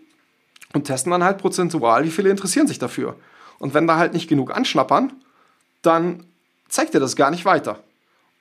und 0.72 0.84
testen 0.84 1.12
dann 1.12 1.24
halt 1.24 1.38
prozentual, 1.38 2.04
wie 2.04 2.10
viele 2.10 2.30
interessieren 2.30 2.66
sich 2.66 2.78
dafür. 2.78 3.16
Und 3.58 3.74
wenn 3.74 3.86
da 3.86 3.96
halt 3.96 4.12
nicht 4.12 4.28
genug 4.28 4.54
anschnappern, 4.54 5.12
dann 5.82 6.24
zeigt 6.68 6.94
er 6.94 7.00
das 7.00 7.16
gar 7.16 7.30
nicht 7.30 7.44
weiter. 7.44 7.80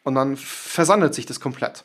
Und 0.03 0.15
dann 0.15 0.37
versandet 0.37 1.13
sich 1.13 1.25
das 1.25 1.39
komplett. 1.39 1.83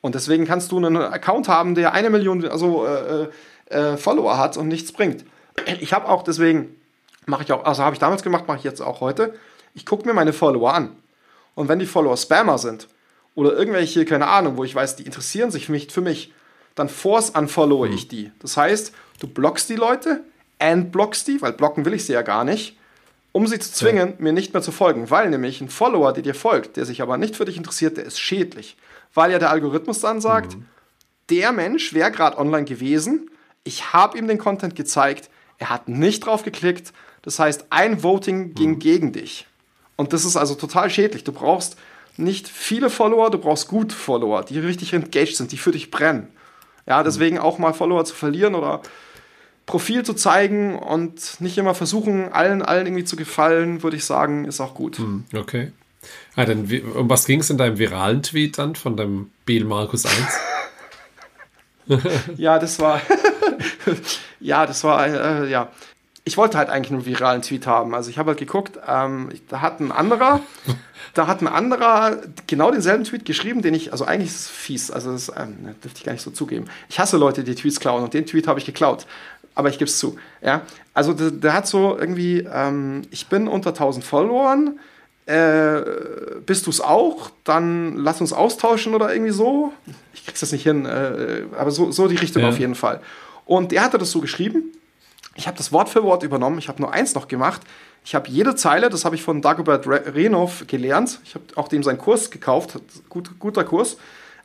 Und 0.00 0.14
deswegen 0.14 0.44
kannst 0.44 0.72
du 0.72 0.76
einen 0.76 0.96
Account 0.96 1.48
haben, 1.48 1.74
der 1.74 1.92
eine 1.92 2.10
Million 2.10 2.46
also, 2.46 2.86
äh, 2.86 3.28
äh, 3.66 3.96
Follower 3.96 4.38
hat 4.38 4.56
und 4.56 4.68
nichts 4.68 4.92
bringt. 4.92 5.24
Ich 5.80 5.92
habe 5.92 6.08
auch 6.08 6.22
deswegen, 6.22 6.76
mache 7.24 7.42
ich 7.42 7.52
auch, 7.52 7.64
also 7.64 7.82
habe 7.82 7.94
ich 7.94 8.00
damals 8.00 8.22
gemacht, 8.22 8.46
mache 8.46 8.58
ich 8.58 8.64
jetzt 8.64 8.80
auch 8.80 9.00
heute. 9.00 9.34
Ich 9.74 9.86
gucke 9.86 10.06
mir 10.06 10.14
meine 10.14 10.32
Follower 10.32 10.72
an. 10.72 10.96
Und 11.54 11.68
wenn 11.68 11.78
die 11.78 11.86
Follower 11.86 12.16
Spammer 12.16 12.58
sind 12.58 12.88
oder 13.34 13.54
irgendwelche, 13.54 14.04
keine 14.04 14.28
Ahnung, 14.28 14.56
wo 14.56 14.64
ich 14.64 14.74
weiß, 14.74 14.96
die 14.96 15.04
interessieren 15.04 15.50
sich 15.50 15.66
für 15.66 15.72
mich, 15.72 15.90
für 15.90 16.02
mich 16.02 16.32
dann 16.74 16.88
force 16.88 17.30
unfollowe 17.30 17.88
mhm. 17.88 17.94
ich 17.94 18.08
die. 18.08 18.30
Das 18.40 18.56
heißt, 18.56 18.92
du 19.18 19.26
blockst 19.26 19.68
die 19.68 19.76
Leute, 19.76 20.24
entblockst 20.58 21.28
die, 21.28 21.40
weil 21.42 21.52
blocken 21.52 21.84
will 21.84 21.94
ich 21.94 22.06
sie 22.06 22.12
ja 22.12 22.22
gar 22.22 22.44
nicht, 22.44 22.76
um 23.32 23.46
sie 23.46 23.58
zu 23.58 23.70
zwingen, 23.72 24.08
ja. 24.10 24.14
mir 24.18 24.32
nicht 24.32 24.54
mehr 24.54 24.62
zu 24.62 24.72
folgen. 24.72 25.10
Weil 25.10 25.30
nämlich 25.30 25.60
ein 25.60 25.68
Follower, 25.68 26.12
der 26.12 26.22
dir 26.22 26.34
folgt, 26.34 26.76
der 26.76 26.86
sich 26.86 27.02
aber 27.02 27.18
nicht 27.18 27.36
für 27.36 27.44
dich 27.44 27.56
interessiert, 27.56 27.96
der 27.96 28.04
ist 28.04 28.18
schädlich. 28.18 28.76
Weil 29.12 29.32
ja 29.32 29.38
der 29.38 29.50
Algorithmus 29.50 30.00
dann 30.00 30.20
sagt, 30.20 30.56
mhm. 30.56 30.66
der 31.30 31.52
Mensch 31.52 31.92
wäre 31.92 32.10
gerade 32.10 32.38
online 32.38 32.64
gewesen, 32.64 33.30
ich 33.64 33.92
habe 33.92 34.16
ihm 34.16 34.28
den 34.28 34.38
Content 34.38 34.76
gezeigt, 34.76 35.28
er 35.58 35.70
hat 35.70 35.88
nicht 35.88 36.24
drauf 36.24 36.44
geklickt, 36.44 36.92
das 37.22 37.38
heißt, 37.38 37.66
ein 37.70 38.02
Voting 38.02 38.54
ging 38.54 38.70
mhm. 38.70 38.78
gegen 38.78 39.12
dich. 39.12 39.46
Und 39.96 40.12
das 40.12 40.24
ist 40.24 40.36
also 40.36 40.54
total 40.54 40.90
schädlich. 40.90 41.24
Du 41.24 41.32
brauchst 41.32 41.76
nicht 42.16 42.48
viele 42.48 42.90
Follower, 42.90 43.30
du 43.30 43.38
brauchst 43.38 43.68
gute 43.68 43.94
Follower, 43.94 44.44
die 44.44 44.58
richtig 44.58 44.92
engaged 44.92 45.36
sind, 45.36 45.52
die 45.52 45.58
für 45.58 45.72
dich 45.72 45.90
brennen. 45.90 46.28
Ja, 46.86 47.02
deswegen 47.02 47.38
auch 47.38 47.58
mal 47.58 47.72
Follower 47.72 48.04
zu 48.04 48.14
verlieren 48.14 48.54
oder 48.54 48.82
Profil 49.66 50.04
zu 50.04 50.14
zeigen 50.14 50.78
und 50.78 51.40
nicht 51.40 51.58
immer 51.58 51.74
versuchen, 51.74 52.32
allen, 52.32 52.62
allen 52.62 52.86
irgendwie 52.86 53.04
zu 53.04 53.16
gefallen, 53.16 53.82
würde 53.82 53.96
ich 53.96 54.04
sagen, 54.04 54.44
ist 54.44 54.60
auch 54.60 54.74
gut. 54.74 54.98
Hm, 54.98 55.24
okay. 55.34 55.72
Ah, 56.36 56.44
dann, 56.44 56.70
um 56.94 57.10
was 57.10 57.26
ging 57.26 57.40
es 57.40 57.50
in 57.50 57.58
deinem 57.58 57.78
viralen 57.78 58.22
Tweet 58.22 58.58
dann 58.58 58.76
von 58.76 58.96
dem 58.96 59.30
Biel 59.44 59.64
Markus 59.64 60.06
1? 60.06 60.14
ja, 62.36 62.60
das 62.60 62.78
war. 62.78 63.00
ja, 64.40 64.66
das 64.66 64.84
war. 64.84 65.06
Äh, 65.06 65.50
ja. 65.50 65.72
Ich 66.24 66.36
wollte 66.36 66.58
halt 66.58 66.68
eigentlich 66.70 66.92
einen 66.92 67.06
viralen 67.06 67.42
Tweet 67.42 67.66
haben. 67.66 67.94
Also 67.94 68.10
ich 68.10 68.18
habe 68.18 68.30
halt 68.30 68.38
geguckt, 68.38 68.78
ähm, 68.86 69.30
da 69.48 69.60
hat 69.60 69.80
ein 69.80 69.92
anderer 69.92 70.40
da 71.16 71.26
hat 71.26 71.40
ein 71.40 71.48
anderer 71.48 72.18
genau 72.46 72.70
denselben 72.70 73.04
Tweet 73.04 73.24
geschrieben, 73.24 73.62
den 73.62 73.72
ich, 73.72 73.90
also 73.92 74.04
eigentlich 74.04 74.28
ist 74.28 74.40
es 74.40 74.48
fies, 74.48 74.90
also 74.90 75.12
das 75.12 75.32
ähm, 75.34 75.56
ne, 75.62 75.74
dürfte 75.82 75.98
ich 75.98 76.04
gar 76.04 76.12
nicht 76.12 76.22
so 76.22 76.30
zugeben. 76.30 76.66
Ich 76.90 76.98
hasse 76.98 77.16
Leute, 77.16 77.42
die 77.42 77.54
Tweets 77.54 77.80
klauen 77.80 78.04
und 78.04 78.12
den 78.12 78.26
Tweet 78.26 78.46
habe 78.46 78.58
ich 78.60 78.66
geklaut. 78.66 79.06
Aber 79.56 79.68
ich 79.68 79.78
gebe 79.78 79.88
es 79.88 79.98
zu. 79.98 80.16
Ja? 80.42 80.62
Also 80.94 81.12
der, 81.12 81.32
der, 81.32 81.52
hat 81.54 81.66
so 81.66 81.98
irgendwie, 81.98 82.46
ähm, 82.52 83.02
ich 83.10 83.26
bin 83.26 83.48
unter 83.48 83.70
1000 83.70 84.04
Followern, 84.04 84.78
äh, 85.26 85.80
bist 86.46 86.66
du 86.66 86.70
es 86.70 86.80
auch? 86.80 87.30
Dann 87.42 87.96
lass 87.96 88.20
uns 88.20 88.32
austauschen 88.32 88.94
oder 88.94 89.12
irgendwie 89.12 89.32
so. 89.32 89.72
Ich 90.14 90.24
krieg's 90.24 90.40
das 90.40 90.52
nicht 90.52 90.62
hin, 90.62 90.86
äh, 90.86 91.42
aber 91.58 91.72
so, 91.72 91.90
so 91.90 92.06
die 92.06 92.16
Richtung 92.16 92.42
ja. 92.42 92.50
auf 92.50 92.60
jeden 92.60 92.76
Fall. 92.76 93.00
Und 93.44 93.72
der 93.72 93.82
hatte 93.82 93.98
das 93.98 94.12
so 94.12 94.20
geschrieben. 94.20 94.72
Ich 95.34 95.46
habe 95.46 95.56
das 95.56 95.72
Wort 95.72 95.88
für 95.88 96.04
Wort 96.04 96.22
übernommen. 96.22 96.58
Ich 96.58 96.68
habe 96.68 96.80
nur 96.80 96.92
eins 96.92 97.14
noch 97.14 97.28
gemacht. 97.28 97.62
Ich 98.04 98.14
habe 98.14 98.28
jede 98.28 98.54
Zeile, 98.54 98.88
das 98.88 99.04
habe 99.04 99.16
ich 99.16 99.22
von 99.22 99.42
Dagobert 99.42 99.86
Renov 99.88 100.64
gelernt. 100.66 101.18
Ich 101.24 101.34
habe 101.34 101.44
auch 101.56 101.68
dem 101.68 101.82
seinen 101.82 101.98
Kurs 101.98 102.30
gekauft. 102.30 102.78
Gut, 103.08 103.30
guter 103.38 103.64
Kurs. 103.64 103.96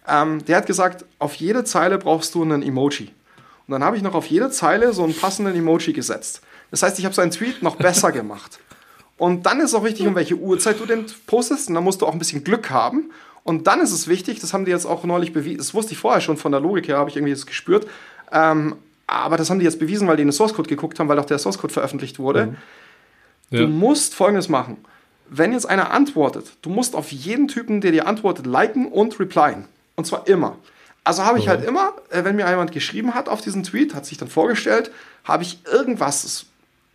Ähm, 0.07 0.43
der 0.45 0.57
hat 0.57 0.65
gesagt, 0.65 1.05
auf 1.19 1.35
jede 1.35 1.63
Zeile 1.63 1.97
brauchst 1.97 2.33
du 2.33 2.41
einen 2.41 2.63
Emoji. 2.63 3.11
Und 3.71 3.79
dann 3.79 3.85
habe 3.85 3.95
ich 3.95 4.03
noch 4.03 4.15
auf 4.15 4.25
jede 4.25 4.51
Zeile 4.51 4.91
so 4.91 5.01
einen 5.01 5.15
passenden 5.15 5.55
Emoji 5.55 5.93
gesetzt. 5.93 6.41
Das 6.71 6.83
heißt, 6.83 6.99
ich 6.99 7.05
habe 7.05 7.15
seinen 7.15 7.31
Tweet 7.31 7.63
noch 7.63 7.77
besser 7.77 8.11
gemacht. 8.11 8.59
Und 9.17 9.45
dann 9.45 9.61
ist 9.61 9.73
auch 9.73 9.85
wichtig, 9.85 10.05
um 10.07 10.15
welche 10.15 10.35
Uhrzeit 10.35 10.77
du 10.77 10.85
den 10.85 11.05
postest. 11.25 11.69
Und 11.69 11.75
dann 11.75 11.85
musst 11.85 12.01
du 12.01 12.05
auch 12.05 12.11
ein 12.11 12.19
bisschen 12.19 12.43
Glück 12.43 12.69
haben. 12.69 13.11
Und 13.45 13.67
dann 13.67 13.79
ist 13.79 13.93
es 13.93 14.09
wichtig, 14.09 14.41
das 14.41 14.53
haben 14.53 14.65
die 14.65 14.71
jetzt 14.71 14.85
auch 14.85 15.05
neulich 15.05 15.31
bewiesen, 15.31 15.59
das 15.59 15.73
wusste 15.73 15.93
ich 15.93 15.99
vorher 15.99 16.19
schon 16.19 16.35
von 16.35 16.51
der 16.51 16.59
Logik 16.59 16.89
her, 16.89 16.97
habe 16.97 17.09
ich 17.09 17.15
irgendwie 17.15 17.31
das 17.31 17.45
gespürt. 17.45 17.87
Ähm, 18.33 18.75
aber 19.07 19.37
das 19.37 19.49
haben 19.49 19.59
die 19.59 19.65
jetzt 19.65 19.79
bewiesen, 19.79 20.05
weil 20.05 20.17
die 20.17 20.23
in 20.23 20.27
den 20.27 20.33
Source 20.33 20.53
Code 20.53 20.67
geguckt 20.67 20.99
haben, 20.99 21.07
weil 21.07 21.17
auch 21.17 21.25
der 21.25 21.39
Source 21.39 21.57
Code 21.57 21.71
veröffentlicht 21.71 22.19
wurde. 22.19 22.47
Mhm. 22.47 22.55
Ja. 23.51 23.59
Du 23.61 23.67
musst 23.69 24.15
folgendes 24.15 24.49
machen. 24.49 24.83
Wenn 25.29 25.53
jetzt 25.53 25.65
einer 25.65 25.91
antwortet, 25.91 26.57
du 26.61 26.69
musst 26.69 26.93
auf 26.93 27.13
jeden 27.13 27.47
Typen, 27.47 27.79
der 27.79 27.93
dir 27.93 28.05
antwortet, 28.05 28.45
liken 28.45 28.87
und 28.87 29.17
replyen. 29.17 29.63
Und 29.95 30.05
zwar 30.07 30.27
immer. 30.27 30.57
Also 31.03 31.23
habe 31.23 31.39
ich 31.39 31.47
halt 31.47 31.65
immer, 31.65 31.93
äh, 32.09 32.23
wenn 32.23 32.35
mir 32.35 32.47
jemand 32.47 32.71
geschrieben 32.71 33.15
hat 33.15 33.27
auf 33.27 33.41
diesen 33.41 33.63
Tweet, 33.63 33.95
hat 33.95 34.05
sich 34.05 34.17
dann 34.17 34.27
vorgestellt, 34.27 34.91
habe 35.23 35.41
ich 35.41 35.59
irgendwas, 35.65 36.45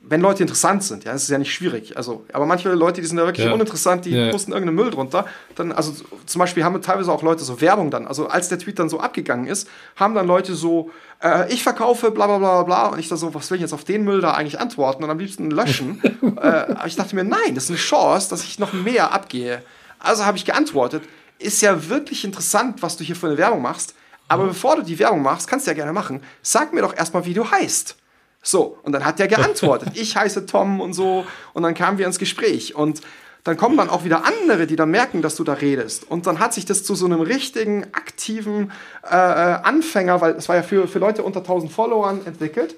wenn 0.00 0.20
Leute 0.20 0.44
interessant 0.44 0.84
sind, 0.84 1.04
ja, 1.04 1.12
das 1.12 1.24
ist 1.24 1.30
ja 1.30 1.38
nicht 1.38 1.52
schwierig. 1.52 1.96
Also, 1.96 2.24
aber 2.32 2.46
manche 2.46 2.72
Leute, 2.72 3.00
die 3.00 3.06
sind 3.08 3.18
ja 3.18 3.24
wirklich 3.24 3.46
ja. 3.46 3.52
uninteressant, 3.52 4.04
die 4.04 4.10
ja. 4.10 4.30
posten 4.30 4.52
irgendeinen 4.52 4.76
Müll 4.76 4.92
drunter. 4.92 5.26
Dann, 5.56 5.72
also 5.72 5.92
zum 6.24 6.38
Beispiel 6.38 6.62
haben 6.62 6.80
teilweise 6.80 7.10
auch 7.10 7.22
Leute 7.22 7.42
so 7.42 7.60
Werbung 7.60 7.90
dann. 7.90 8.06
Also 8.06 8.28
als 8.28 8.48
der 8.48 8.60
Tweet 8.60 8.78
dann 8.78 8.88
so 8.88 9.00
abgegangen 9.00 9.48
ist, 9.48 9.68
haben 9.96 10.14
dann 10.14 10.28
Leute 10.28 10.54
so, 10.54 10.90
äh, 11.20 11.52
ich 11.52 11.64
verkaufe, 11.64 12.12
bla 12.12 12.28
bla 12.28 12.38
bla 12.38 12.62
bla. 12.62 12.86
Und 12.86 13.00
ich 13.00 13.08
da 13.08 13.16
so, 13.16 13.34
was 13.34 13.50
will 13.50 13.56
ich 13.56 13.62
jetzt 13.62 13.72
auf 13.72 13.82
den 13.82 14.04
Müll 14.04 14.20
da 14.20 14.34
eigentlich 14.34 14.60
antworten 14.60 15.02
und 15.02 15.10
am 15.10 15.18
liebsten 15.18 15.50
löschen. 15.50 16.00
äh, 16.36 16.40
aber 16.40 16.86
ich 16.86 16.94
dachte 16.94 17.16
mir, 17.16 17.24
nein, 17.24 17.56
das 17.56 17.64
ist 17.64 17.70
eine 17.70 17.78
Chance, 17.78 18.30
dass 18.30 18.44
ich 18.44 18.60
noch 18.60 18.72
mehr 18.72 19.12
abgehe. 19.12 19.62
Also 19.98 20.24
habe 20.24 20.36
ich 20.36 20.44
geantwortet, 20.44 21.02
ist 21.38 21.62
ja 21.62 21.88
wirklich 21.88 22.24
interessant, 22.24 22.82
was 22.82 22.96
du 22.96 23.04
hier 23.04 23.16
für 23.16 23.26
eine 23.26 23.38
Werbung 23.38 23.62
machst. 23.62 23.94
Aber 24.28 24.44
mhm. 24.44 24.48
bevor 24.48 24.76
du 24.76 24.82
die 24.82 24.98
Werbung 24.98 25.22
machst, 25.22 25.48
kannst 25.48 25.66
du 25.66 25.70
ja 25.70 25.74
gerne 25.74 25.92
machen, 25.92 26.22
sag 26.42 26.72
mir 26.72 26.82
doch 26.82 26.96
erstmal, 26.96 27.24
wie 27.26 27.34
du 27.34 27.50
heißt. 27.50 27.96
So, 28.42 28.78
und 28.82 28.92
dann 28.92 29.04
hat 29.04 29.18
der 29.18 29.28
geantwortet, 29.28 29.90
ich 29.94 30.16
heiße 30.16 30.46
Tom 30.46 30.80
und 30.80 30.92
so, 30.92 31.26
und 31.52 31.62
dann 31.62 31.74
kamen 31.74 31.98
wir 31.98 32.06
ins 32.06 32.18
Gespräch. 32.18 32.74
Und 32.74 33.00
dann 33.44 33.56
kommen 33.56 33.76
dann 33.76 33.90
auch 33.90 34.04
wieder 34.04 34.24
andere, 34.24 34.66
die 34.66 34.74
dann 34.74 34.90
merken, 34.90 35.22
dass 35.22 35.36
du 35.36 35.44
da 35.44 35.52
redest. 35.52 36.10
Und 36.10 36.26
dann 36.26 36.40
hat 36.40 36.52
sich 36.52 36.64
das 36.64 36.82
zu 36.82 36.96
so 36.96 37.06
einem 37.06 37.20
richtigen, 37.20 37.84
aktiven 37.92 38.72
äh, 39.04 39.14
äh 39.14 39.58
Anfänger, 39.62 40.20
weil 40.20 40.32
es 40.34 40.48
war 40.48 40.56
ja 40.56 40.62
für, 40.64 40.88
für 40.88 40.98
Leute 40.98 41.22
unter 41.22 41.40
1000 41.40 41.70
Followern 41.70 42.26
entwickelt, 42.26 42.74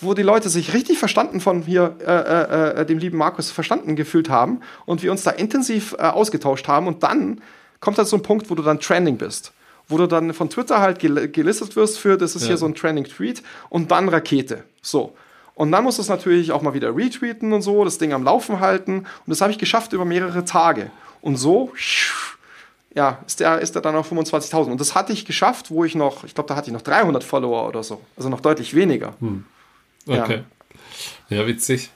wo 0.00 0.14
die 0.14 0.22
Leute 0.22 0.48
sich 0.48 0.72
richtig 0.72 0.98
verstanden 0.98 1.40
von 1.40 1.62
hier, 1.62 1.96
äh, 2.00 2.12
äh, 2.12 2.80
äh, 2.80 2.86
dem 2.86 2.98
lieben 2.98 3.18
Markus, 3.18 3.50
verstanden 3.50 3.96
gefühlt 3.96 4.28
haben 4.28 4.60
und 4.86 5.02
wir 5.02 5.10
uns 5.10 5.24
da 5.24 5.32
intensiv 5.32 5.94
äh, 5.98 6.02
ausgetauscht 6.02 6.68
haben. 6.68 6.86
Und 6.86 7.02
dann 7.02 7.40
kommt 7.84 7.98
halt 7.98 8.08
so 8.08 8.16
ein 8.16 8.22
Punkt, 8.22 8.50
wo 8.50 8.54
du 8.54 8.62
dann 8.62 8.80
trending 8.80 9.18
bist. 9.18 9.52
Wo 9.86 9.98
du 9.98 10.06
dann 10.06 10.32
von 10.32 10.48
Twitter 10.48 10.80
halt 10.80 10.98
gel 10.98 11.28
gelistet 11.28 11.76
wirst 11.76 11.98
für, 11.98 12.16
das 12.16 12.34
ist 12.34 12.42
ja. 12.42 12.48
hier 12.48 12.56
so 12.56 12.64
ein 12.64 12.74
trending 12.74 13.04
Tweet 13.04 13.42
und 13.68 13.90
dann 13.90 14.08
Rakete. 14.08 14.64
So. 14.80 15.14
Und 15.54 15.70
dann 15.70 15.84
musst 15.84 15.98
du 15.98 16.02
es 16.02 16.08
natürlich 16.08 16.50
auch 16.50 16.62
mal 16.62 16.74
wieder 16.74 16.96
retweeten 16.96 17.52
und 17.52 17.62
so, 17.62 17.84
das 17.84 17.98
Ding 17.98 18.12
am 18.12 18.24
Laufen 18.24 18.60
halten. 18.60 19.00
Und 19.00 19.28
das 19.28 19.40
habe 19.40 19.52
ich 19.52 19.58
geschafft 19.58 19.92
über 19.92 20.04
mehrere 20.04 20.44
Tage. 20.44 20.90
Und 21.20 21.36
so, 21.36 21.72
ja, 22.94 23.18
ist 23.26 23.40
der, 23.40 23.60
ist 23.60 23.74
der 23.74 23.82
dann 23.82 23.94
auf 23.94 24.10
25.000. 24.10 24.70
Und 24.70 24.80
das 24.80 24.94
hatte 24.94 25.12
ich 25.12 25.26
geschafft, 25.26 25.70
wo 25.70 25.84
ich 25.84 25.94
noch, 25.94 26.24
ich 26.24 26.34
glaube, 26.34 26.48
da 26.48 26.56
hatte 26.56 26.70
ich 26.70 26.72
noch 26.72 26.82
300 26.82 27.22
Follower 27.22 27.68
oder 27.68 27.82
so. 27.82 28.00
Also 28.16 28.30
noch 28.30 28.40
deutlich 28.40 28.74
weniger. 28.74 29.14
Hm. 29.20 29.44
Okay. 30.06 30.42
Ja, 31.28 31.36
ja 31.38 31.46
witzig. 31.46 31.90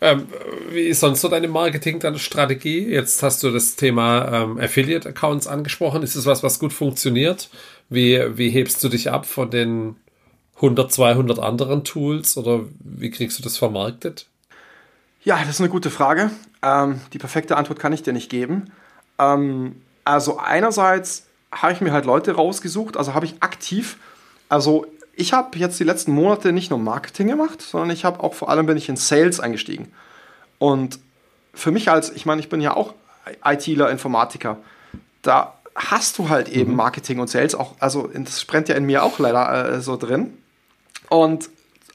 Ähm, 0.00 0.26
wie 0.70 0.82
ist 0.82 1.00
sonst 1.00 1.20
so 1.20 1.28
deine 1.28 1.48
Marketing, 1.48 1.98
deine 2.00 2.18
Strategie? 2.18 2.86
Jetzt 2.86 3.22
hast 3.22 3.42
du 3.42 3.50
das 3.50 3.76
Thema 3.76 4.30
ähm, 4.32 4.58
Affiliate-Accounts 4.58 5.46
angesprochen. 5.46 6.02
Ist 6.02 6.14
es 6.14 6.26
was, 6.26 6.42
was 6.42 6.58
gut 6.58 6.72
funktioniert? 6.72 7.48
Wie, 7.88 8.20
wie 8.36 8.50
hebst 8.50 8.82
du 8.84 8.88
dich 8.88 9.10
ab 9.10 9.26
von 9.26 9.50
den 9.50 9.96
100, 10.56 10.92
200 10.92 11.38
anderen 11.38 11.84
Tools 11.84 12.36
oder 12.36 12.60
wie 12.80 13.10
kriegst 13.10 13.38
du 13.38 13.42
das 13.42 13.56
vermarktet? 13.56 14.26
Ja, 15.22 15.38
das 15.38 15.50
ist 15.50 15.60
eine 15.60 15.70
gute 15.70 15.90
Frage. 15.90 16.30
Ähm, 16.62 17.00
die 17.12 17.18
perfekte 17.18 17.56
Antwort 17.56 17.78
kann 17.78 17.92
ich 17.92 18.02
dir 18.02 18.12
nicht 18.12 18.30
geben. 18.30 18.70
Ähm, 19.18 19.76
also 20.04 20.38
einerseits 20.38 21.26
habe 21.52 21.72
ich 21.72 21.80
mir 21.80 21.92
halt 21.92 22.04
Leute 22.04 22.32
rausgesucht, 22.32 22.96
also 22.96 23.14
habe 23.14 23.26
ich 23.26 23.42
aktiv, 23.42 23.96
also 24.48 24.86
ich 25.16 25.32
habe 25.32 25.58
jetzt 25.58 25.78
die 25.78 25.84
letzten 25.84 26.12
Monate 26.12 26.52
nicht 26.52 26.70
nur 26.70 26.78
Marketing 26.78 27.28
gemacht, 27.28 27.62
sondern 27.62 27.90
ich 27.90 28.04
habe 28.04 28.20
auch 28.22 28.34
vor 28.34 28.48
allem 28.48 28.66
bin 28.66 28.76
ich 28.76 28.88
in 28.88 28.96
Sales 28.96 29.40
eingestiegen. 29.40 29.92
Und 30.58 30.98
für 31.52 31.70
mich 31.70 31.90
als, 31.90 32.10
ich 32.10 32.26
meine, 32.26 32.40
ich 32.40 32.48
bin 32.48 32.60
ja 32.60 32.76
auch 32.76 32.94
ITler, 33.44 33.90
Informatiker, 33.90 34.58
da 35.22 35.54
hast 35.74 36.18
du 36.18 36.28
halt 36.28 36.48
eben 36.48 36.72
mhm. 36.72 36.76
Marketing 36.76 37.18
und 37.18 37.28
Sales 37.28 37.54
auch, 37.54 37.74
also 37.80 38.10
das 38.12 38.44
brennt 38.44 38.68
ja 38.68 38.74
in 38.76 38.84
mir 38.84 39.02
auch 39.02 39.18
leider 39.18 39.74
äh, 39.74 39.80
so 39.80 39.96
drin. 39.96 40.36
Und 41.08 41.48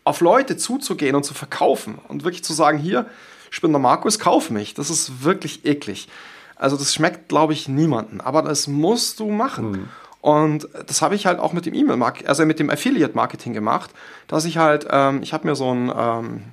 auf 0.04 0.22
Leute 0.22 0.58
zuzugehen 0.58 1.16
und 1.16 1.24
zu 1.24 1.34
verkaufen 1.34 2.00
und 2.08 2.24
wirklich 2.24 2.44
zu 2.44 2.54
sagen, 2.54 2.78
hier, 2.78 3.06
ich 3.52 3.62
bin 3.62 3.72
der 3.72 3.80
Markus, 3.80 4.20
kauf 4.20 4.50
mich, 4.50 4.74
das 4.74 4.90
ist 4.90 5.24
wirklich 5.24 5.66
eklig. 5.66 6.08
Also 6.56 6.78
das 6.78 6.94
schmeckt, 6.94 7.30
glaube 7.30 7.54
ich, 7.54 7.68
niemanden, 7.68 8.22
aber 8.22 8.42
das 8.42 8.68
musst 8.68 9.20
du 9.20 9.30
machen. 9.30 9.72
Mhm. 9.72 9.90
Und 10.22 10.68
das 10.88 11.02
habe 11.02 11.16
ich 11.16 11.26
halt 11.26 11.40
auch 11.40 11.54
mit 11.54 11.66
dem 11.66 11.74
E-Mail-Marketing, 11.74 12.28
also 12.28 12.46
mit 12.46 12.60
dem 12.60 12.70
Affiliate-Marketing 12.70 13.54
gemacht, 13.54 13.92
dass 14.28 14.46
ich 14.46 14.58
halt, 14.58 14.86
ähm, 14.90 15.22
ich 15.24 15.34
habe 15.34 15.48
mir 15.48 15.56
so 15.56 15.74
ein, 15.74 15.92
ähm, 15.96 16.44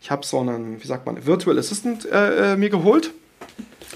ich 0.00 0.10
habe 0.10 0.24
so 0.26 0.40
einen, 0.40 0.82
wie 0.82 0.86
sagt 0.86 1.06
man, 1.06 1.24
Virtual 1.24 1.58
Assistant 1.58 2.04
äh, 2.04 2.52
äh, 2.52 2.56
mir 2.56 2.68
geholt, 2.68 3.12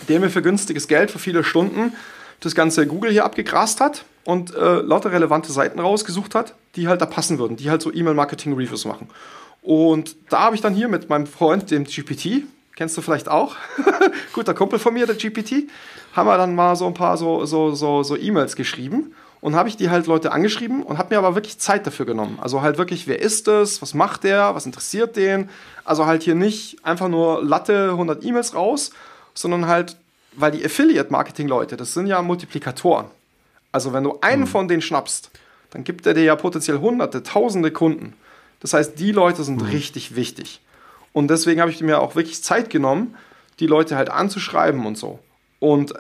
der 0.09 0.21
mir 0.21 0.31
für 0.31 0.43
günstiges 0.43 0.89
Geld, 0.89 1.11
für 1.11 1.19
viele 1.19 1.45
Stunden 1.45 1.93
das 2.41 2.55
ganze 2.55 2.87
Google 2.87 3.11
hier 3.11 3.25
abgegrast 3.27 3.81
hat 3.81 4.05
und 4.25 4.55
äh, 4.55 4.81
lauter 4.81 5.13
relevante 5.13 5.53
Seiten 5.53 5.79
rausgesucht 5.79 6.35
hat, 6.35 6.55
die 6.77 6.89
halt 6.89 7.03
da 7.03 7.07
passen 7.07 7.39
würden, 7.39 7.57
die 7.57 7.71
halt 7.71 7.83
so 7.83 7.93
E-Mail-Marketing-Reviews 7.93 8.87
machen. 8.87 9.09
Und 9.63 10.17
da 10.31 10.41
habe 10.41 10.55
ich 10.55 10.63
dann 10.63 10.75
hier 10.75 10.89
mit 10.89 11.11
meinem 11.11 11.27
Freund, 11.27 11.71
dem 11.71 11.85
GPT, 11.85 12.45
kennst 12.81 12.97
du 12.97 13.03
vielleicht 13.03 13.29
auch, 13.29 13.57
guter 14.33 14.55
Kumpel 14.55 14.79
von 14.79 14.95
mir, 14.95 15.05
der 15.05 15.15
GPT, 15.15 15.69
haben 16.15 16.27
wir 16.27 16.39
dann 16.39 16.55
mal 16.55 16.77
so 16.77 16.87
ein 16.87 16.95
paar 16.95 17.19
so, 17.19 17.45
so, 17.45 17.75
so, 17.75 18.03
so 18.03 18.17
E-Mails 18.17 18.57
geschrieben 18.57 19.15
und 19.43 19.55
habe 19.55 19.69
ich 19.69 19.77
die 19.77 19.91
halt 19.91 20.07
Leute 20.07 20.33
angeschrieben 20.33 20.83
und 20.83 20.97
habe 20.97 21.15
mir 21.15 21.19
aber 21.19 21.35
wirklich 21.35 21.59
Zeit 21.59 21.87
dafür 21.87 22.07
genommen. 22.07 22.39
Also 22.41 22.63
halt 22.63 22.79
wirklich, 22.79 23.07
wer 23.07 23.21
ist 23.21 23.49
das, 23.49 23.83
was 23.83 23.93
macht 23.93 24.25
der, 24.25 24.55
was 24.55 24.65
interessiert 24.65 25.17
den? 25.17 25.51
Also 25.85 26.07
halt 26.07 26.23
hier 26.23 26.35
nicht 26.35 26.83
einfach 26.83 27.09
nur 27.09 27.45
Latte 27.45 27.91
100 27.91 28.25
E-Mails 28.25 28.55
raus, 28.55 28.93
sondern 29.35 29.67
halt, 29.67 29.99
weil 30.33 30.53
die 30.53 30.65
Affiliate-Marketing-Leute, 30.65 31.77
das 31.77 31.93
sind 31.93 32.07
ja 32.07 32.23
Multiplikatoren. 32.23 33.09
Also 33.73 33.93
wenn 33.93 34.05
du 34.05 34.21
einen 34.23 34.45
mhm. 34.45 34.47
von 34.47 34.69
denen 34.69 34.81
schnappst, 34.81 35.31
dann 35.69 35.85
gibt 35.85 36.07
er 36.07 36.15
dir 36.15 36.25
ja 36.25 36.35
potenziell 36.35 36.79
hunderte, 36.79 37.23
tausende 37.23 37.73
Kunden. 37.73 38.15
Das 38.61 38.73
heißt, 38.73 38.99
die 38.99 39.13
Leute 39.13 39.45
sind 39.45 39.61
mhm. 39.61 39.69
richtig 39.69 40.17
wichtig. 40.17 40.63
Und 41.13 41.29
deswegen 41.29 41.61
habe 41.61 41.71
ich 41.71 41.81
mir 41.81 42.01
auch 42.01 42.15
wirklich 42.15 42.43
Zeit 42.43 42.71
genommen, 42.71 43.17
die 43.59 43.67
Leute 43.67 43.97
halt 43.97 44.11
anzuschreiben 44.11 44.87
und 44.87 44.97
so. 44.97 45.19
Und 45.59 45.93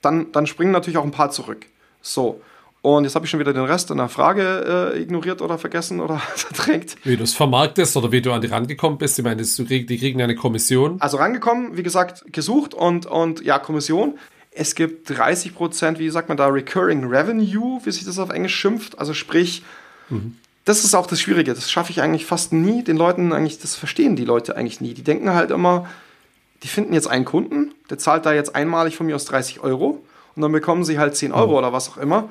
dann, 0.00 0.32
dann 0.32 0.46
springen 0.46 0.72
natürlich 0.72 0.98
auch 0.98 1.04
ein 1.04 1.10
paar 1.10 1.30
zurück. 1.30 1.66
So. 2.00 2.40
Und 2.82 3.02
jetzt 3.02 3.16
habe 3.16 3.24
ich 3.24 3.30
schon 3.30 3.40
wieder 3.40 3.52
den 3.52 3.64
Rest 3.64 3.90
in 3.90 3.96
der 3.96 4.08
Frage 4.08 4.92
äh, 4.94 5.02
ignoriert 5.02 5.42
oder 5.42 5.58
vergessen 5.58 6.00
oder 6.00 6.18
verdrängt. 6.34 6.96
Wie 7.02 7.16
du 7.16 7.24
es 7.24 7.34
vermarktest 7.34 7.96
oder 7.96 8.12
wie 8.12 8.22
du 8.22 8.32
an 8.32 8.40
die 8.40 8.46
rangekommen 8.46 8.96
bist. 8.96 9.18
Ich 9.18 9.24
meine, 9.24 9.42
du 9.42 9.64
krieg, 9.64 9.88
die 9.88 9.98
kriegen 9.98 10.22
eine 10.22 10.36
Kommission. 10.36 11.00
Also 11.00 11.16
rangekommen, 11.16 11.76
wie 11.76 11.82
gesagt, 11.82 12.24
gesucht 12.32 12.74
und, 12.74 13.06
und 13.06 13.44
ja, 13.44 13.58
Kommission. 13.58 14.18
Es 14.52 14.74
gibt 14.74 15.10
30 15.10 15.54
Prozent, 15.54 15.98
wie 15.98 16.08
sagt 16.08 16.28
man 16.28 16.36
da, 16.36 16.46
Recurring 16.46 17.04
Revenue, 17.04 17.80
wie 17.84 17.90
sich 17.90 18.04
das 18.04 18.18
auf 18.18 18.30
Englisch 18.30 18.54
schimpft. 18.54 18.98
Also 18.98 19.12
sprich, 19.12 19.64
mhm 20.08 20.36
das 20.66 20.84
ist 20.84 20.94
auch 20.94 21.06
das 21.06 21.20
Schwierige. 21.20 21.54
Das 21.54 21.70
schaffe 21.70 21.92
ich 21.92 22.02
eigentlich 22.02 22.26
fast 22.26 22.52
nie. 22.52 22.82
Den 22.82 22.96
Leuten 22.96 23.32
eigentlich, 23.32 23.60
das 23.60 23.76
verstehen 23.76 24.16
die 24.16 24.24
Leute 24.24 24.56
eigentlich 24.56 24.80
nie. 24.80 24.94
Die 24.94 25.04
denken 25.04 25.32
halt 25.32 25.52
immer, 25.52 25.86
die 26.64 26.68
finden 26.68 26.92
jetzt 26.92 27.06
einen 27.06 27.24
Kunden, 27.24 27.72
der 27.88 27.98
zahlt 27.98 28.26
da 28.26 28.32
jetzt 28.32 28.56
einmalig 28.56 28.96
von 28.96 29.06
mir 29.06 29.14
aus 29.14 29.26
30 29.26 29.60
Euro 29.60 30.04
und 30.34 30.42
dann 30.42 30.50
bekommen 30.50 30.84
sie 30.84 30.98
halt 30.98 31.16
10 31.16 31.30
Euro 31.32 31.52
mhm. 31.52 31.54
oder 31.54 31.72
was 31.72 31.88
auch 31.88 31.98
immer. 31.98 32.28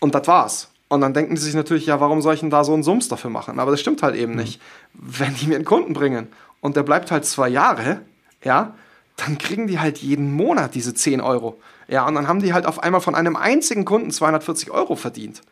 Und 0.00 0.14
das 0.14 0.26
war's. 0.26 0.70
Und 0.88 1.02
dann 1.02 1.12
denken 1.12 1.36
sie 1.36 1.44
sich 1.44 1.54
natürlich, 1.54 1.84
ja, 1.84 2.00
warum 2.00 2.22
soll 2.22 2.32
ich 2.32 2.40
denn 2.40 2.48
da 2.50 2.64
so 2.64 2.72
einen 2.72 2.82
Sums 2.82 3.08
dafür 3.08 3.30
machen? 3.30 3.60
Aber 3.60 3.70
das 3.70 3.80
stimmt 3.80 4.02
halt 4.02 4.14
eben 4.14 4.32
mhm. 4.32 4.38
nicht. 4.38 4.62
Wenn 4.94 5.34
die 5.34 5.48
mir 5.48 5.56
einen 5.56 5.66
Kunden 5.66 5.92
bringen 5.92 6.28
und 6.62 6.76
der 6.76 6.82
bleibt 6.82 7.10
halt 7.10 7.26
zwei 7.26 7.50
Jahre, 7.50 8.00
ja, 8.42 8.74
dann 9.16 9.36
kriegen 9.36 9.66
die 9.66 9.78
halt 9.78 9.98
jeden 9.98 10.32
Monat 10.32 10.74
diese 10.74 10.94
10 10.94 11.20
Euro. 11.20 11.60
Ja, 11.88 12.06
und 12.06 12.14
dann 12.14 12.26
haben 12.26 12.40
die 12.40 12.54
halt 12.54 12.64
auf 12.64 12.82
einmal 12.82 13.02
von 13.02 13.14
einem 13.14 13.36
einzigen 13.36 13.84
Kunden 13.84 14.10
240 14.10 14.70
Euro 14.70 14.96
verdient 14.96 15.42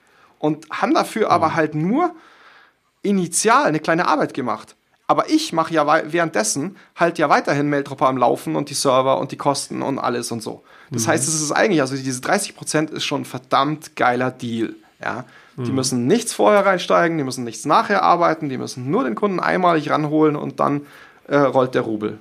und 0.41 0.67
haben 0.71 0.95
dafür 0.95 1.27
mhm. 1.27 1.33
aber 1.33 1.55
halt 1.55 1.77
nur 1.77 2.13
initial 3.03 3.65
eine 3.65 3.79
kleine 3.79 4.09
Arbeit 4.09 4.35
gemacht. 4.35 4.75
Aber 5.07 5.29
ich 5.29 5.53
mache 5.53 5.75
ja 5.75 6.13
währenddessen 6.13 6.77
halt 6.97 7.19
ja 7.19 7.29
weiterhin 7.29 7.69
Maildropper 7.69 8.07
am 8.07 8.17
Laufen 8.17 8.57
und 8.57 8.71
die 8.71 8.75
Server 8.75 9.19
und 9.19 9.33
die 9.33 9.37
Kosten 9.37 9.83
und 9.83 9.99
alles 9.99 10.31
und 10.33 10.43
so. 10.43 10.63
Das 10.91 11.07
mhm. 11.07 11.11
heißt, 11.11 11.29
es 11.29 11.41
ist 11.41 11.53
eigentlich, 11.53 11.81
also 11.81 11.97
diese 11.97 12.21
30% 12.21 12.91
ist 12.91 13.05
schon 13.05 13.23
ein 13.23 13.25
verdammt 13.25 13.97
geiler 13.97 14.31
Deal. 14.31 14.75
Ja. 15.01 15.25
Die 15.57 15.71
mhm. 15.71 15.75
müssen 15.75 16.07
nichts 16.07 16.33
vorher 16.33 16.65
reinsteigen, 16.65 17.19
die 17.19 17.25
müssen 17.25 17.45
nichts 17.45 17.65
nachher 17.65 18.03
arbeiten, 18.03 18.49
die 18.49 18.59
müssen 18.59 18.91
nur 18.91 19.05
den 19.05 19.15
Kunden 19.15 19.41
einmalig 19.41 19.91
ranholen 19.91 20.37
und 20.37 20.61
dann 20.61 20.83
äh, 21.27 21.37
rollt 21.37 21.75
der 21.75 21.83
Rubel. 21.83 22.19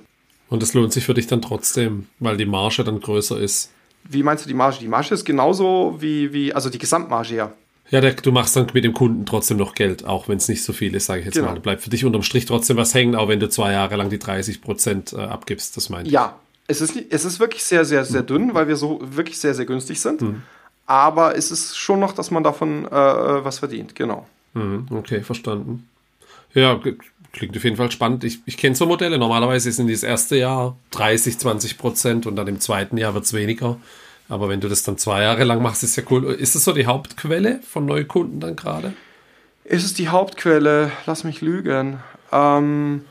Und 0.48 0.62
das 0.62 0.74
lohnt 0.74 0.92
sich 0.92 1.06
für 1.06 1.14
dich 1.14 1.28
dann 1.28 1.42
trotzdem, 1.42 2.08
weil 2.18 2.36
die 2.36 2.46
Marge 2.46 2.82
dann 2.82 3.00
größer 3.00 3.38
ist. 3.38 3.70
Wie 4.02 4.22
meinst 4.22 4.44
du 4.44 4.48
die 4.48 4.54
Marge? 4.54 4.78
Die 4.80 4.88
Marge 4.88 5.14
ist 5.14 5.24
genauso 5.24 5.96
wie, 6.00 6.32
wie 6.32 6.52
also 6.52 6.70
die 6.70 6.78
Gesamtmarge, 6.78 7.36
ja. 7.36 7.52
Ja, 7.90 8.00
der, 8.00 8.12
du 8.14 8.30
machst 8.30 8.54
dann 8.54 8.68
mit 8.72 8.84
dem 8.84 8.94
Kunden 8.94 9.26
trotzdem 9.26 9.56
noch 9.56 9.74
Geld, 9.74 10.04
auch 10.04 10.28
wenn 10.28 10.36
es 10.36 10.48
nicht 10.48 10.62
so 10.62 10.72
viel 10.72 10.94
ist, 10.94 11.06
sage 11.06 11.20
ich 11.20 11.26
jetzt 11.26 11.34
genau. 11.34 11.48
mal. 11.48 11.60
Bleibt 11.60 11.82
für 11.82 11.90
dich 11.90 12.04
unterm 12.04 12.22
Strich 12.22 12.46
trotzdem 12.46 12.76
was 12.76 12.94
hängen, 12.94 13.16
auch 13.16 13.28
wenn 13.28 13.40
du 13.40 13.48
zwei 13.48 13.72
Jahre 13.72 13.96
lang 13.96 14.10
die 14.10 14.18
30 14.18 14.62
Prozent 14.62 15.12
äh, 15.12 15.16
abgibst, 15.16 15.76
das 15.76 15.88
meine 15.88 16.06
ich. 16.06 16.12
Ja, 16.12 16.38
es 16.68 16.80
ist, 16.80 16.94
es 17.10 17.24
ist 17.24 17.40
wirklich 17.40 17.64
sehr, 17.64 17.84
sehr, 17.84 18.04
sehr 18.04 18.22
mhm. 18.22 18.26
dünn, 18.26 18.54
weil 18.54 18.68
wir 18.68 18.76
so 18.76 19.00
wirklich 19.02 19.38
sehr, 19.38 19.54
sehr 19.54 19.66
günstig 19.66 20.00
sind. 20.00 20.22
Mhm. 20.22 20.42
Aber 20.86 21.36
es 21.36 21.50
ist 21.50 21.76
schon 21.76 22.00
noch, 22.00 22.12
dass 22.12 22.30
man 22.30 22.44
davon 22.44 22.84
äh, 22.84 22.88
äh 22.88 23.44
was 23.44 23.58
verdient, 23.58 23.94
genau. 23.94 24.26
Mhm, 24.54 24.86
okay, 24.90 25.22
verstanden. 25.22 25.88
Ja, 26.54 26.80
klingt 27.32 27.56
auf 27.56 27.64
jeden 27.64 27.76
Fall 27.76 27.90
spannend. 27.90 28.24
Ich, 28.24 28.40
ich 28.46 28.56
kenne 28.56 28.74
so 28.74 28.86
Modelle. 28.86 29.18
Normalerweise 29.18 29.70
sind 29.70 29.90
das 29.90 30.02
erste 30.02 30.36
Jahr 30.36 30.76
30, 30.90 31.38
20 31.38 31.78
Prozent 31.78 32.26
und 32.26 32.36
dann 32.36 32.48
im 32.48 32.60
zweiten 32.60 32.96
Jahr 32.96 33.14
wird 33.14 33.24
es 33.24 33.32
weniger. 33.32 33.76
Aber 34.30 34.48
wenn 34.48 34.60
du 34.60 34.68
das 34.68 34.84
dann 34.84 34.96
zwei 34.96 35.22
Jahre 35.22 35.42
lang 35.42 35.60
machst, 35.60 35.82
ist 35.82 35.96
ja 35.96 36.04
cool. 36.08 36.24
Ist 36.32 36.54
das 36.54 36.64
so 36.64 36.72
die 36.72 36.86
Hauptquelle 36.86 37.60
von 37.68 37.84
Neukunden 37.84 38.38
dann 38.38 38.54
gerade? 38.54 38.92
Ist 39.64 39.84
es 39.84 39.92
die 39.92 40.08
Hauptquelle? 40.08 40.92
Lass 41.04 41.24
mich 41.24 41.40
lügen. 41.40 41.98
Ähm, 42.30 43.04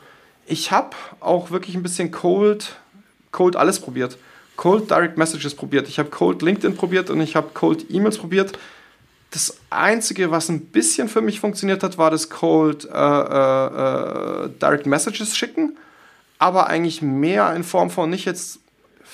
ich 0.47 0.72
habe 0.72 0.95
auch 1.20 1.51
wirklich 1.51 1.76
ein 1.76 1.84
bisschen 1.84 2.11
Cold, 2.11 2.78
Cold 3.32 3.57
alles 3.57 3.82
probiert. 3.82 4.17
Cold 4.55 4.89
Direct 4.89 5.17
Messages 5.17 5.55
probiert. 5.55 5.89
Ich 5.89 5.99
habe 5.99 6.09
Cold 6.09 6.41
LinkedIn 6.41 6.78
probiert 6.78 7.09
und 7.09 7.20
ich 7.20 7.36
habe 7.36 7.49
Cold 7.53 7.86
E-Mails 7.89 8.17
probiert. 8.17 8.57
Das 9.32 9.57
Einzige, 9.70 10.32
was 10.32 10.47
ein 10.47 10.67
bisschen 10.67 11.09
für 11.09 11.22
mich 11.22 11.41
funktioniert 11.41 11.84
hat, 11.84 11.97
war 11.97 12.11
das 12.11 12.30
Cold 12.30 12.86
äh, 12.86 12.89
äh, 12.89 14.45
äh 14.45 14.49
Direct 14.61 14.86
Messages 14.86 15.36
schicken. 15.36 15.78
Aber 16.39 16.67
eigentlich 16.67 17.01
mehr 17.01 17.53
in 17.53 17.65
Form 17.65 17.89
von 17.89 18.09
nicht 18.09 18.24
jetzt 18.24 18.59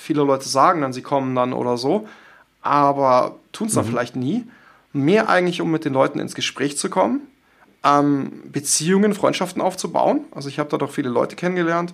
Viele 0.06 0.22
Leute 0.22 0.48
sagen 0.48 0.82
dann, 0.82 0.92
sie 0.92 1.02
kommen 1.02 1.34
dann 1.34 1.52
oder 1.52 1.76
so, 1.76 2.06
aber 2.62 3.40
tun 3.50 3.66
es 3.66 3.74
dann 3.74 3.84
mhm. 3.84 3.90
vielleicht 3.90 4.14
nie. 4.14 4.44
Mehr 4.92 5.28
eigentlich, 5.28 5.60
um 5.60 5.72
mit 5.72 5.84
den 5.84 5.94
Leuten 5.94 6.20
ins 6.20 6.36
Gespräch 6.36 6.78
zu 6.78 6.88
kommen, 6.88 7.22
ähm, 7.82 8.30
Beziehungen, 8.44 9.14
Freundschaften 9.14 9.60
aufzubauen. 9.60 10.20
Also 10.30 10.48
ich 10.48 10.60
habe 10.60 10.70
da 10.70 10.78
doch 10.78 10.92
viele 10.92 11.08
Leute 11.08 11.34
kennengelernt. 11.34 11.92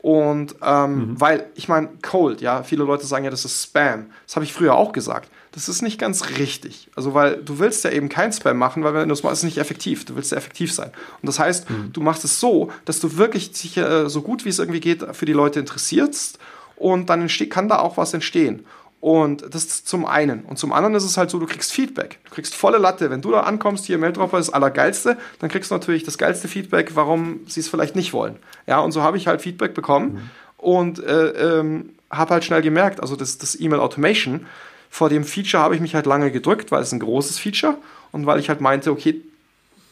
Und 0.00 0.54
ähm, 0.62 0.94
mhm. 0.94 1.20
weil, 1.20 1.46
ich 1.56 1.68
meine, 1.68 1.88
Cold, 2.02 2.40
ja, 2.40 2.62
viele 2.62 2.84
Leute 2.84 3.04
sagen 3.04 3.24
ja, 3.24 3.30
das 3.32 3.44
ist 3.44 3.64
Spam. 3.64 4.06
Das 4.26 4.36
habe 4.36 4.44
ich 4.44 4.52
früher 4.52 4.76
auch 4.76 4.92
gesagt. 4.92 5.28
Das 5.50 5.68
ist 5.68 5.82
nicht 5.82 5.98
ganz 5.98 6.38
richtig. 6.38 6.88
Also, 6.94 7.14
weil 7.14 7.38
du 7.38 7.58
willst 7.58 7.82
ja 7.82 7.90
eben 7.90 8.08
kein 8.08 8.32
Spam 8.32 8.58
machen, 8.58 8.84
weil 8.84 8.94
wenn 8.94 9.08
du 9.08 9.12
es 9.12 9.24
machst, 9.24 9.34
ist 9.34 9.40
es 9.40 9.44
nicht 9.44 9.58
effektiv. 9.58 10.04
Du 10.04 10.14
willst 10.14 10.30
ja 10.30 10.38
effektiv 10.38 10.72
sein. 10.72 10.92
Und 11.20 11.26
das 11.26 11.40
heißt, 11.40 11.68
mhm. 11.68 11.92
du 11.92 12.00
machst 12.00 12.24
es 12.24 12.38
so, 12.38 12.70
dass 12.84 13.00
du 13.00 13.16
wirklich 13.16 13.50
dich 13.50 13.76
äh, 13.76 14.08
so 14.08 14.22
gut 14.22 14.44
wie 14.44 14.50
es 14.50 14.60
irgendwie 14.60 14.80
geht 14.80 15.04
für 15.16 15.26
die 15.26 15.32
Leute 15.32 15.58
interessierst 15.58 16.38
und 16.80 17.10
dann 17.10 17.28
kann 17.50 17.68
da 17.68 17.78
auch 17.78 17.98
was 17.98 18.14
entstehen. 18.14 18.64
Und 19.00 19.54
das 19.54 19.64
ist 19.64 19.88
zum 19.88 20.06
einen. 20.06 20.44
Und 20.44 20.58
zum 20.58 20.72
anderen 20.72 20.94
ist 20.94 21.04
es 21.04 21.18
halt 21.18 21.30
so, 21.30 21.38
du 21.38 21.46
kriegst 21.46 21.72
Feedback. 21.72 22.18
Du 22.24 22.30
kriegst 22.30 22.54
volle 22.54 22.78
Latte. 22.78 23.10
Wenn 23.10 23.20
du 23.20 23.30
da 23.30 23.40
ankommst, 23.40 23.84
hier 23.84 23.98
Maildropper 23.98 24.38
ist 24.38 24.48
das 24.48 24.54
Allergeilste, 24.54 25.18
dann 25.40 25.50
kriegst 25.50 25.70
du 25.70 25.74
natürlich 25.74 26.04
das 26.04 26.16
geilste 26.16 26.48
Feedback, 26.48 26.96
warum 26.96 27.40
sie 27.46 27.60
es 27.60 27.68
vielleicht 27.68 27.96
nicht 27.96 28.14
wollen. 28.14 28.36
Ja, 28.66 28.80
und 28.80 28.92
so 28.92 29.02
habe 29.02 29.18
ich 29.18 29.26
halt 29.26 29.42
Feedback 29.42 29.74
bekommen 29.74 30.14
mhm. 30.14 30.30
und 30.56 31.04
äh, 31.04 31.58
ähm, 31.60 31.90
habe 32.10 32.32
halt 32.32 32.44
schnell 32.44 32.62
gemerkt, 32.62 33.00
also 33.00 33.14
das, 33.14 33.36
das 33.36 33.60
E-Mail 33.60 33.80
Automation, 33.80 34.46
vor 34.88 35.10
dem 35.10 35.24
Feature 35.24 35.62
habe 35.62 35.74
ich 35.74 35.82
mich 35.82 35.94
halt 35.94 36.06
lange 36.06 36.30
gedrückt, 36.30 36.72
weil 36.72 36.82
es 36.82 36.92
ein 36.92 36.98
großes 36.98 37.38
Feature 37.38 37.76
und 38.10 38.24
weil 38.24 38.40
ich 38.40 38.48
halt 38.48 38.62
meinte, 38.62 38.90
okay, 38.90 39.20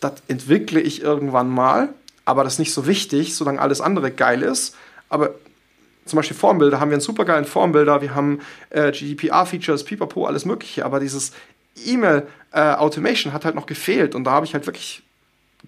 das 0.01 0.15
entwickle 0.27 0.81
ich 0.81 1.03
irgendwann 1.03 1.51
mal, 1.51 1.91
aber 2.25 2.45
das 2.45 2.55
ist 2.55 2.59
nicht 2.61 2.73
so 2.73 2.87
wichtig, 2.87 3.37
solange 3.37 3.61
alles 3.61 3.83
andere 3.83 4.11
geil 4.11 4.43
ist. 4.43 4.75
Aber 5.09 5.35
zum 6.09 6.17
Beispiel 6.17 6.37
Formbilder 6.37 6.81
haben 6.81 6.91
wir 6.91 6.97
einen 6.97 7.01
supergeilen 7.01 7.45
Formbilder, 7.45 8.01
wir 8.01 8.15
haben 8.15 8.41
äh, 8.71 8.91
GDPR-Features, 8.91 9.85
Pipapo, 9.85 10.27
alles 10.27 10.45
Mögliche, 10.45 10.85
aber 10.85 11.01
dieses 11.01 11.33
E-Mail-Automation 11.85 13.31
äh, 13.31 13.35
hat 13.35 13.45
halt 13.45 13.55
noch 13.55 13.67
gefehlt 13.67 14.15
und 14.15 14.25
da 14.25 14.33
habe 14.33 14.47
ich 14.47 14.55
halt 14.55 14.67
wirklich 14.67 15.03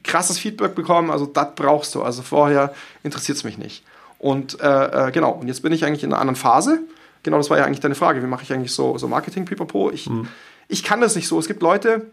krasses 0.05 0.39
Feedback 0.39 0.75
bekommen, 0.75 1.11
also 1.11 1.27
das 1.27 1.49
brauchst 1.55 1.95
du, 1.95 2.03
also 2.03 2.23
vorher 2.23 2.75
interessiert 3.03 3.39
es 3.39 3.45
mich 3.45 3.59
nicht. 3.59 3.85
Und 4.19 4.61
äh, 4.61 5.09
äh, 5.09 5.13
genau, 5.13 5.33
und 5.33 5.49
jetzt 5.49 5.63
bin 5.63 5.73
ich 5.73 5.85
eigentlich 5.85 6.05
in 6.05 6.13
einer 6.13 6.21
anderen 6.21 6.37
Phase. 6.37 6.81
Genau, 7.23 7.39
das 7.39 7.51
war 7.51 7.59
ja 7.59 7.65
eigentlich 7.65 7.81
deine 7.81 7.95
Frage, 7.95 8.23
wie 8.23 8.27
mache 8.27 8.43
ich 8.43 8.53
eigentlich 8.53 8.73
so, 8.73 8.99
so 8.99 9.09
Marketing, 9.09 9.45
Pipapo? 9.47 9.91
Ich, 9.91 10.09
mhm. 10.09 10.29
ich 10.69 10.83
kann 10.83 11.01
das 11.01 11.17
nicht 11.17 11.27
so. 11.27 11.39
Es 11.39 11.47
gibt 11.47 11.63
Leute, 11.63 12.07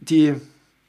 die 0.00 0.34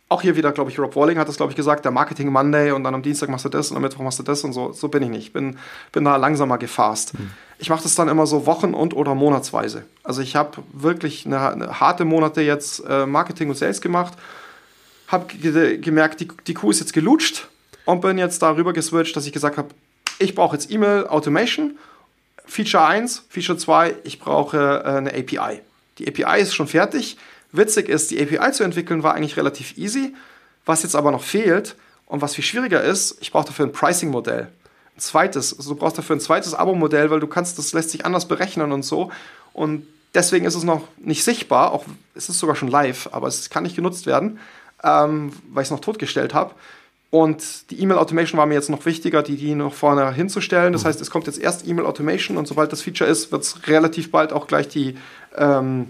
auch 0.07 0.21
hier 0.21 0.35
wieder, 0.35 0.51
glaube 0.51 0.69
ich, 0.69 0.77
Rob 0.77 0.95
Walling 0.95 1.17
hat 1.17 1.27
das, 1.27 1.37
glaube 1.37 1.51
ich, 1.51 1.55
gesagt, 1.55 1.83
der 1.83 1.91
Marketing 1.91 2.31
Monday 2.31 2.71
und 2.71 2.83
dann 2.83 2.93
am 2.93 3.01
Dienstag 3.01 3.29
machst 3.29 3.45
du 3.45 3.49
das 3.49 3.71
und 3.71 3.77
am 3.77 3.81
Mittwoch 3.81 4.03
machst 4.03 4.19
du 4.19 4.23
das 4.23 4.43
und 4.43 4.53
so. 4.53 4.71
So 4.71 4.87
bin 4.87 5.01
ich 5.01 5.09
nicht. 5.09 5.23
Ich 5.27 5.33
bin, 5.33 5.57
bin 5.91 6.05
da 6.05 6.15
langsamer 6.17 6.59
gefasst. 6.59 7.17
Mhm. 7.17 7.31
Ich 7.57 7.69
mache 7.69 7.83
das 7.83 7.95
dann 7.95 8.07
immer 8.07 8.27
so 8.27 8.45
Wochen- 8.45 8.75
und 8.75 8.93
oder 8.93 9.15
monatsweise. 9.15 9.85
Also 10.03 10.21
ich 10.21 10.35
habe 10.35 10.63
wirklich 10.73 11.25
eine, 11.25 11.49
eine, 11.49 11.79
harte 11.79 12.05
Monate 12.05 12.41
jetzt 12.41 12.83
äh, 12.87 13.07
Marketing 13.07 13.49
und 13.49 13.55
Sales 13.55 13.81
gemacht, 13.81 14.13
habe 15.07 15.25
ge 15.33 15.77
gemerkt, 15.77 16.19
die, 16.19 16.27
die 16.45 16.53
Kuh 16.53 16.69
ist 16.69 16.81
jetzt 16.81 16.93
gelutscht 16.93 17.47
und 17.85 18.01
bin 18.01 18.19
jetzt 18.19 18.41
darüber 18.41 18.73
geswitcht, 18.73 19.15
dass 19.15 19.25
ich 19.25 19.33
gesagt 19.33 19.57
habe, 19.57 19.69
ich 20.19 20.35
brauche 20.35 20.55
jetzt 20.55 20.69
E-Mail 20.69 21.07
Automation, 21.07 21.77
Feature 22.45 22.85
1, 22.85 23.25
Feature 23.29 23.57
2, 23.57 23.95
ich 24.03 24.19
brauche 24.19 24.83
äh, 24.85 24.89
eine 24.89 25.11
API. 25.11 25.61
Die 25.97 26.07
API 26.07 26.41
ist 26.41 26.53
schon 26.53 26.67
fertig 26.67 27.17
Witzig 27.57 27.89
ist, 27.89 28.11
die 28.11 28.21
API 28.21 28.51
zu 28.51 28.63
entwickeln 28.63 29.03
war 29.03 29.13
eigentlich 29.13 29.37
relativ 29.37 29.77
easy. 29.77 30.13
Was 30.65 30.83
jetzt 30.83 30.95
aber 30.95 31.11
noch 31.11 31.23
fehlt 31.23 31.75
und 32.07 32.21
was 32.21 32.35
viel 32.35 32.43
schwieriger 32.43 32.83
ist, 32.83 33.17
ich 33.21 33.31
brauche 33.31 33.45
dafür 33.45 33.65
ein 33.65 33.71
Pricing-Modell. 33.71 34.47
Ein 34.95 34.99
zweites, 34.99 35.55
also 35.57 35.73
du 35.73 35.79
brauchst 35.79 35.97
dafür 35.97 36.15
ein 36.15 36.19
zweites 36.19 36.53
Abo-Modell, 36.53 37.09
weil 37.11 37.19
du 37.19 37.27
kannst, 37.27 37.57
das 37.59 37.73
lässt 37.73 37.91
sich 37.91 38.05
anders 38.05 38.27
berechnen 38.27 38.71
und 38.71 38.83
so. 38.83 39.11
Und 39.53 39.85
deswegen 40.13 40.45
ist 40.45 40.55
es 40.55 40.63
noch 40.63 40.87
nicht 40.97 41.23
sichtbar, 41.23 41.71
auch 41.71 41.85
es 42.15 42.29
ist 42.29 42.39
sogar 42.39 42.55
schon 42.55 42.69
live, 42.69 43.09
aber 43.11 43.27
es 43.27 43.49
kann 43.49 43.63
nicht 43.63 43.75
genutzt 43.75 44.05
werden, 44.05 44.39
ähm, 44.83 45.33
weil 45.49 45.63
ich 45.63 45.67
es 45.67 45.71
noch 45.71 45.81
totgestellt 45.81 46.33
habe. 46.33 46.55
Und 47.11 47.69
die 47.71 47.79
E-Mail-Automation 47.79 48.37
war 48.37 48.45
mir 48.45 48.55
jetzt 48.55 48.69
noch 48.69 48.85
wichtiger, 48.85 49.23
die, 49.23 49.37
die 49.37 49.55
noch 49.55 49.73
vorne 49.73 50.11
hinzustellen. 50.11 50.73
Das 50.73 50.83
mhm. 50.83 50.87
heißt, 50.87 51.01
es 51.01 51.11
kommt 51.11 51.27
jetzt 51.27 51.39
erst 51.39 51.67
E-Mail-Automation 51.67 52.35
und 52.37 52.47
sobald 52.47 52.71
das 52.71 52.81
Feature 52.81 53.09
ist, 53.09 53.31
wird 53.31 53.43
es 53.43 53.67
relativ 53.67 54.11
bald 54.11 54.33
auch 54.33 54.47
gleich 54.47 54.67
die 54.67 54.97
ähm, 55.37 55.87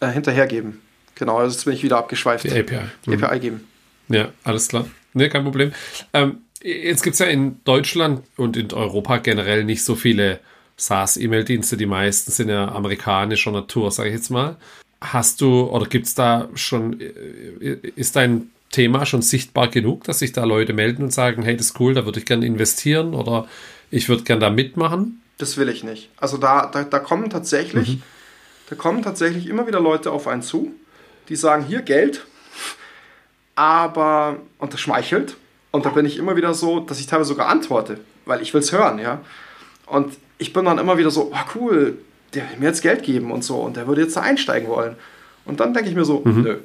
äh, 0.00 0.08
hinterhergeben. 0.08 0.80
Genau, 1.14 1.38
also 1.38 1.54
jetzt 1.54 1.64
bin 1.64 1.74
ich 1.74 1.82
wieder 1.82 1.98
abgeschweift. 1.98 2.44
Die 2.44 2.50
API. 2.50 2.80
Die 3.06 3.10
mhm. 3.10 3.24
API 3.24 3.40
geben. 3.40 3.68
Ja, 4.08 4.30
alles 4.44 4.68
klar. 4.68 4.86
Ne, 5.12 5.28
kein 5.28 5.44
Problem. 5.44 5.72
Ähm, 6.12 6.38
jetzt 6.62 7.02
gibt 7.02 7.14
es 7.14 7.20
ja 7.20 7.26
in 7.26 7.62
Deutschland 7.64 8.22
und 8.36 8.56
in 8.56 8.72
Europa 8.72 9.18
generell 9.18 9.64
nicht 9.64 9.84
so 9.84 9.94
viele 9.94 10.40
SaaS-E-Mail-Dienste. 10.76 11.76
Die 11.76 11.86
meisten 11.86 12.30
sind 12.32 12.48
ja 12.48 12.68
amerikanischer 12.68 13.50
Natur, 13.50 13.90
sage 13.90 14.08
ich 14.08 14.14
jetzt 14.14 14.30
mal. 14.30 14.56
Hast 15.00 15.40
du 15.40 15.64
oder 15.64 15.86
gibt 15.86 16.06
es 16.06 16.14
da 16.14 16.48
schon, 16.54 17.00
äh, 17.00 17.76
ist 17.96 18.16
dein 18.16 18.50
Thema 18.70 19.04
schon 19.04 19.22
sichtbar 19.22 19.68
genug, 19.68 20.04
dass 20.04 20.20
sich 20.20 20.32
da 20.32 20.44
Leute 20.44 20.72
melden 20.72 21.02
und 21.02 21.12
sagen, 21.12 21.42
hey, 21.42 21.56
das 21.56 21.66
ist 21.66 21.80
cool, 21.80 21.94
da 21.94 22.04
würde 22.04 22.20
ich 22.20 22.26
gerne 22.26 22.46
investieren 22.46 23.14
oder 23.14 23.48
ich 23.90 24.08
würde 24.08 24.22
gerne 24.22 24.40
da 24.40 24.50
mitmachen? 24.50 25.20
Das 25.38 25.56
will 25.56 25.68
ich 25.68 25.82
nicht. 25.82 26.10
Also 26.18 26.36
da, 26.36 26.66
da, 26.66 26.84
da 26.84 26.98
kommen 26.98 27.30
tatsächlich 27.30 27.96
mhm. 27.96 28.02
Da 28.70 28.76
kommen 28.76 29.02
tatsächlich 29.02 29.48
immer 29.48 29.66
wieder 29.66 29.80
Leute 29.80 30.12
auf 30.12 30.28
einen 30.28 30.42
zu, 30.42 30.72
die 31.28 31.34
sagen, 31.34 31.64
hier 31.64 31.82
Geld, 31.82 32.24
aber, 33.56 34.36
und 34.58 34.72
das 34.72 34.80
schmeichelt. 34.80 35.36
Und 35.72 35.86
da 35.86 35.90
bin 35.90 36.06
ich 36.06 36.16
immer 36.16 36.36
wieder 36.36 36.54
so, 36.54 36.78
dass 36.80 37.00
ich 37.00 37.06
teilweise 37.06 37.28
sogar 37.28 37.48
antworte, 37.48 37.98
weil 38.24 38.40
ich 38.40 38.54
will 38.54 38.60
es 38.60 38.70
hören, 38.72 39.00
ja. 39.00 39.20
Und 39.86 40.16
ich 40.38 40.52
bin 40.52 40.64
dann 40.64 40.78
immer 40.78 40.98
wieder 40.98 41.10
so, 41.10 41.32
oh 41.34 41.56
cool, 41.56 41.98
der 42.32 42.48
will 42.48 42.58
mir 42.58 42.66
jetzt 42.66 42.82
Geld 42.82 43.02
geben 43.02 43.32
und 43.32 43.42
so 43.42 43.60
und 43.60 43.76
der 43.76 43.88
würde 43.88 44.02
jetzt 44.02 44.16
da 44.16 44.20
einsteigen 44.20 44.68
wollen. 44.68 44.94
Und 45.44 45.58
dann 45.58 45.74
denke 45.74 45.88
ich 45.90 45.96
mir 45.96 46.04
so, 46.04 46.22
mhm. 46.24 46.42
nö, 46.42 46.58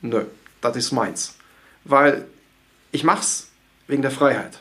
nö, 0.00 0.24
das 0.60 0.76
ist 0.76 0.90
meins. 0.90 1.36
Weil 1.84 2.26
ich 2.90 3.04
mach's 3.04 3.50
wegen 3.86 4.02
der 4.02 4.10
Freiheit. 4.10 4.58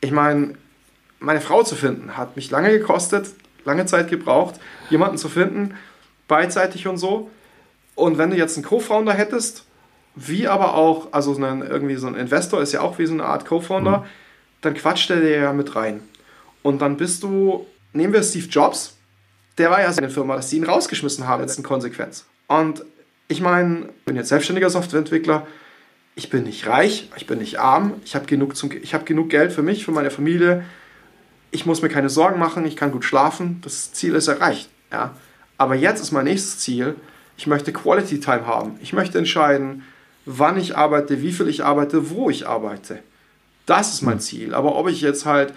Ich 0.00 0.10
meine, 0.10 0.54
meine 1.18 1.42
Frau 1.42 1.62
zu 1.62 1.76
finden, 1.76 2.16
hat 2.16 2.36
mich 2.36 2.50
lange 2.50 2.70
gekostet, 2.70 3.28
lange 3.66 3.84
Zeit 3.84 4.08
gebraucht, 4.08 4.54
jemanden 4.88 5.18
zu 5.18 5.28
finden, 5.28 5.74
beidseitig 6.30 6.86
und 6.86 6.96
so. 6.96 7.28
Und 7.94 8.16
wenn 8.16 8.30
du 8.30 8.36
jetzt 8.36 8.56
einen 8.56 8.64
Co-Founder 8.64 9.12
hättest, 9.12 9.64
wie 10.14 10.48
aber 10.48 10.74
auch, 10.74 11.12
also 11.12 11.34
einen, 11.34 11.60
irgendwie 11.60 11.96
so 11.96 12.06
ein 12.06 12.14
Investor 12.14 12.62
ist 12.62 12.72
ja 12.72 12.80
auch 12.80 12.98
wie 12.98 13.06
so 13.06 13.12
eine 13.12 13.24
Art 13.24 13.44
Co-Founder, 13.44 13.98
mhm. 13.98 14.04
dann 14.62 14.74
quatscht 14.74 15.10
der 15.10 15.20
dir 15.20 15.38
ja 15.38 15.52
mit 15.52 15.74
rein. 15.76 16.00
Und 16.62 16.80
dann 16.80 16.96
bist 16.96 17.22
du, 17.22 17.66
nehmen 17.92 18.12
wir 18.12 18.22
Steve 18.22 18.46
Jobs, 18.46 18.96
der 19.58 19.70
war 19.70 19.82
ja 19.82 19.92
seine 19.92 20.08
Firma, 20.08 20.36
dass 20.36 20.50
sie 20.50 20.56
ihn 20.56 20.64
rausgeschmissen 20.64 21.26
haben, 21.26 21.42
jetzt 21.42 21.58
in 21.58 21.64
Konsequenz. 21.64 22.26
Und 22.46 22.84
ich 23.28 23.40
meine, 23.40 23.88
ich 23.98 24.04
bin 24.06 24.16
jetzt 24.16 24.28
selbstständiger 24.28 24.70
Softwareentwickler, 24.70 25.46
ich 26.14 26.30
bin 26.30 26.44
nicht 26.44 26.66
reich, 26.66 27.10
ich 27.16 27.26
bin 27.26 27.38
nicht 27.38 27.58
arm, 27.58 27.94
ich 28.04 28.14
habe 28.14 28.26
genug, 28.26 28.54
hab 28.54 29.06
genug 29.06 29.30
Geld 29.30 29.52
für 29.52 29.62
mich, 29.62 29.84
für 29.84 29.92
meine 29.92 30.10
Familie, 30.10 30.64
ich 31.50 31.66
muss 31.66 31.82
mir 31.82 31.88
keine 31.88 32.08
Sorgen 32.08 32.38
machen, 32.38 32.64
ich 32.66 32.76
kann 32.76 32.92
gut 32.92 33.04
schlafen, 33.04 33.60
das 33.62 33.92
Ziel 33.92 34.14
ist 34.14 34.28
erreicht. 34.28 34.68
Ja? 34.92 35.14
Aber 35.60 35.74
jetzt 35.74 36.00
ist 36.00 36.10
mein 36.10 36.24
nächstes 36.24 36.58
Ziel, 36.58 36.94
ich 37.36 37.46
möchte 37.46 37.70
Quality 37.70 38.18
Time 38.18 38.46
haben. 38.46 38.78
Ich 38.80 38.94
möchte 38.94 39.18
entscheiden, 39.18 39.82
wann 40.24 40.56
ich 40.56 40.74
arbeite, 40.74 41.20
wie 41.20 41.32
viel 41.32 41.48
ich 41.48 41.62
arbeite, 41.62 42.08
wo 42.08 42.30
ich 42.30 42.48
arbeite. 42.48 43.00
Das 43.66 43.92
ist 43.92 44.00
mein 44.00 44.14
hm. 44.14 44.20
Ziel. 44.20 44.54
Aber 44.54 44.76
ob 44.76 44.88
ich 44.88 45.02
jetzt 45.02 45.26
halt 45.26 45.52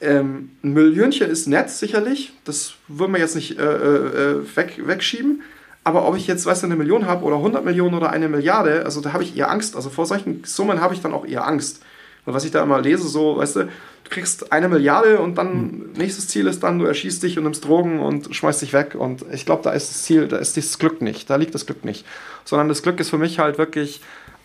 ähm, 0.00 0.50
ein 0.64 0.72
Millionchen 0.72 1.30
ist 1.30 1.46
nett, 1.46 1.70
sicherlich. 1.70 2.32
Das 2.44 2.74
würden 2.88 3.12
wir 3.12 3.20
jetzt 3.20 3.36
nicht 3.36 3.56
äh, 3.56 3.62
äh, 3.62 4.56
weg, 4.56 4.80
wegschieben. 4.84 5.42
Aber 5.84 6.08
ob 6.08 6.16
ich 6.16 6.26
jetzt, 6.26 6.44
weißt 6.44 6.64
du, 6.64 6.66
eine 6.66 6.74
Million 6.74 7.06
habe 7.06 7.24
oder 7.24 7.36
100 7.36 7.64
Millionen 7.64 7.94
oder 7.94 8.10
eine 8.10 8.28
Milliarde, 8.28 8.84
also 8.84 9.00
da 9.00 9.12
habe 9.12 9.22
ich 9.22 9.36
eher 9.36 9.48
Angst. 9.48 9.76
Also 9.76 9.90
vor 9.90 10.06
solchen 10.06 10.42
Summen 10.42 10.80
habe 10.80 10.92
ich 10.92 11.02
dann 11.02 11.14
auch 11.14 11.24
eher 11.24 11.46
Angst. 11.46 11.84
Und 12.24 12.34
was 12.34 12.44
ich 12.44 12.50
da 12.50 12.64
immer 12.64 12.80
lese, 12.80 13.06
so, 13.06 13.36
weißt 13.36 13.56
du 13.56 13.68
kriegst 14.10 14.52
eine 14.52 14.68
Milliarde 14.68 15.20
und 15.20 15.36
dann 15.36 15.52
hm. 15.52 15.92
nächstes 15.96 16.28
Ziel 16.28 16.46
ist 16.46 16.62
dann, 16.62 16.78
du 16.78 16.84
erschießt 16.84 17.22
dich 17.22 17.38
und 17.38 17.44
nimmst 17.44 17.64
Drogen 17.64 18.00
und 18.00 18.34
schmeißt 18.34 18.62
dich 18.62 18.72
weg. 18.72 18.94
Und 18.94 19.24
ich 19.32 19.46
glaube, 19.46 19.62
da 19.62 19.72
ist 19.72 19.90
das 19.90 20.02
Ziel, 20.02 20.28
da 20.28 20.36
ist 20.36 20.56
das 20.56 20.78
Glück 20.78 21.02
nicht, 21.02 21.30
da 21.30 21.36
liegt 21.36 21.54
das 21.54 21.66
Glück 21.66 21.84
nicht. 21.84 22.06
Sondern 22.44 22.68
das 22.68 22.82
Glück 22.82 23.00
ist 23.00 23.10
für 23.10 23.18
mich 23.18 23.38
halt 23.38 23.58
wirklich 23.58 24.00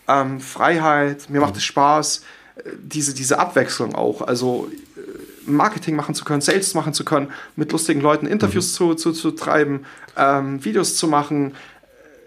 ähm, 0.07 0.39
Freiheit, 0.39 1.30
mir 1.30 1.41
macht 1.41 1.55
es 1.57 1.64
Spaß, 1.64 2.24
äh, 2.55 2.70
diese, 2.82 3.14
diese 3.14 3.39
Abwechslung 3.39 3.95
auch. 3.95 4.22
Also 4.22 4.70
äh, 4.97 5.49
Marketing 5.49 5.95
machen 5.95 6.16
zu 6.16 6.26
können, 6.26 6.41
Sales 6.41 6.74
machen 6.74 6.93
zu 6.93 7.05
können, 7.05 7.32
mit 7.55 7.72
lustigen 7.72 8.01
Leuten 8.01 8.28
Interviews 8.28 8.72
mhm. 8.74 8.78
zu, 8.78 8.93
zu, 8.95 9.12
zu 9.12 9.32
treiben, 9.32 9.86
ähm, 10.18 10.64
Videos 10.64 10.97
zu 10.97 11.07
machen, 11.07 11.51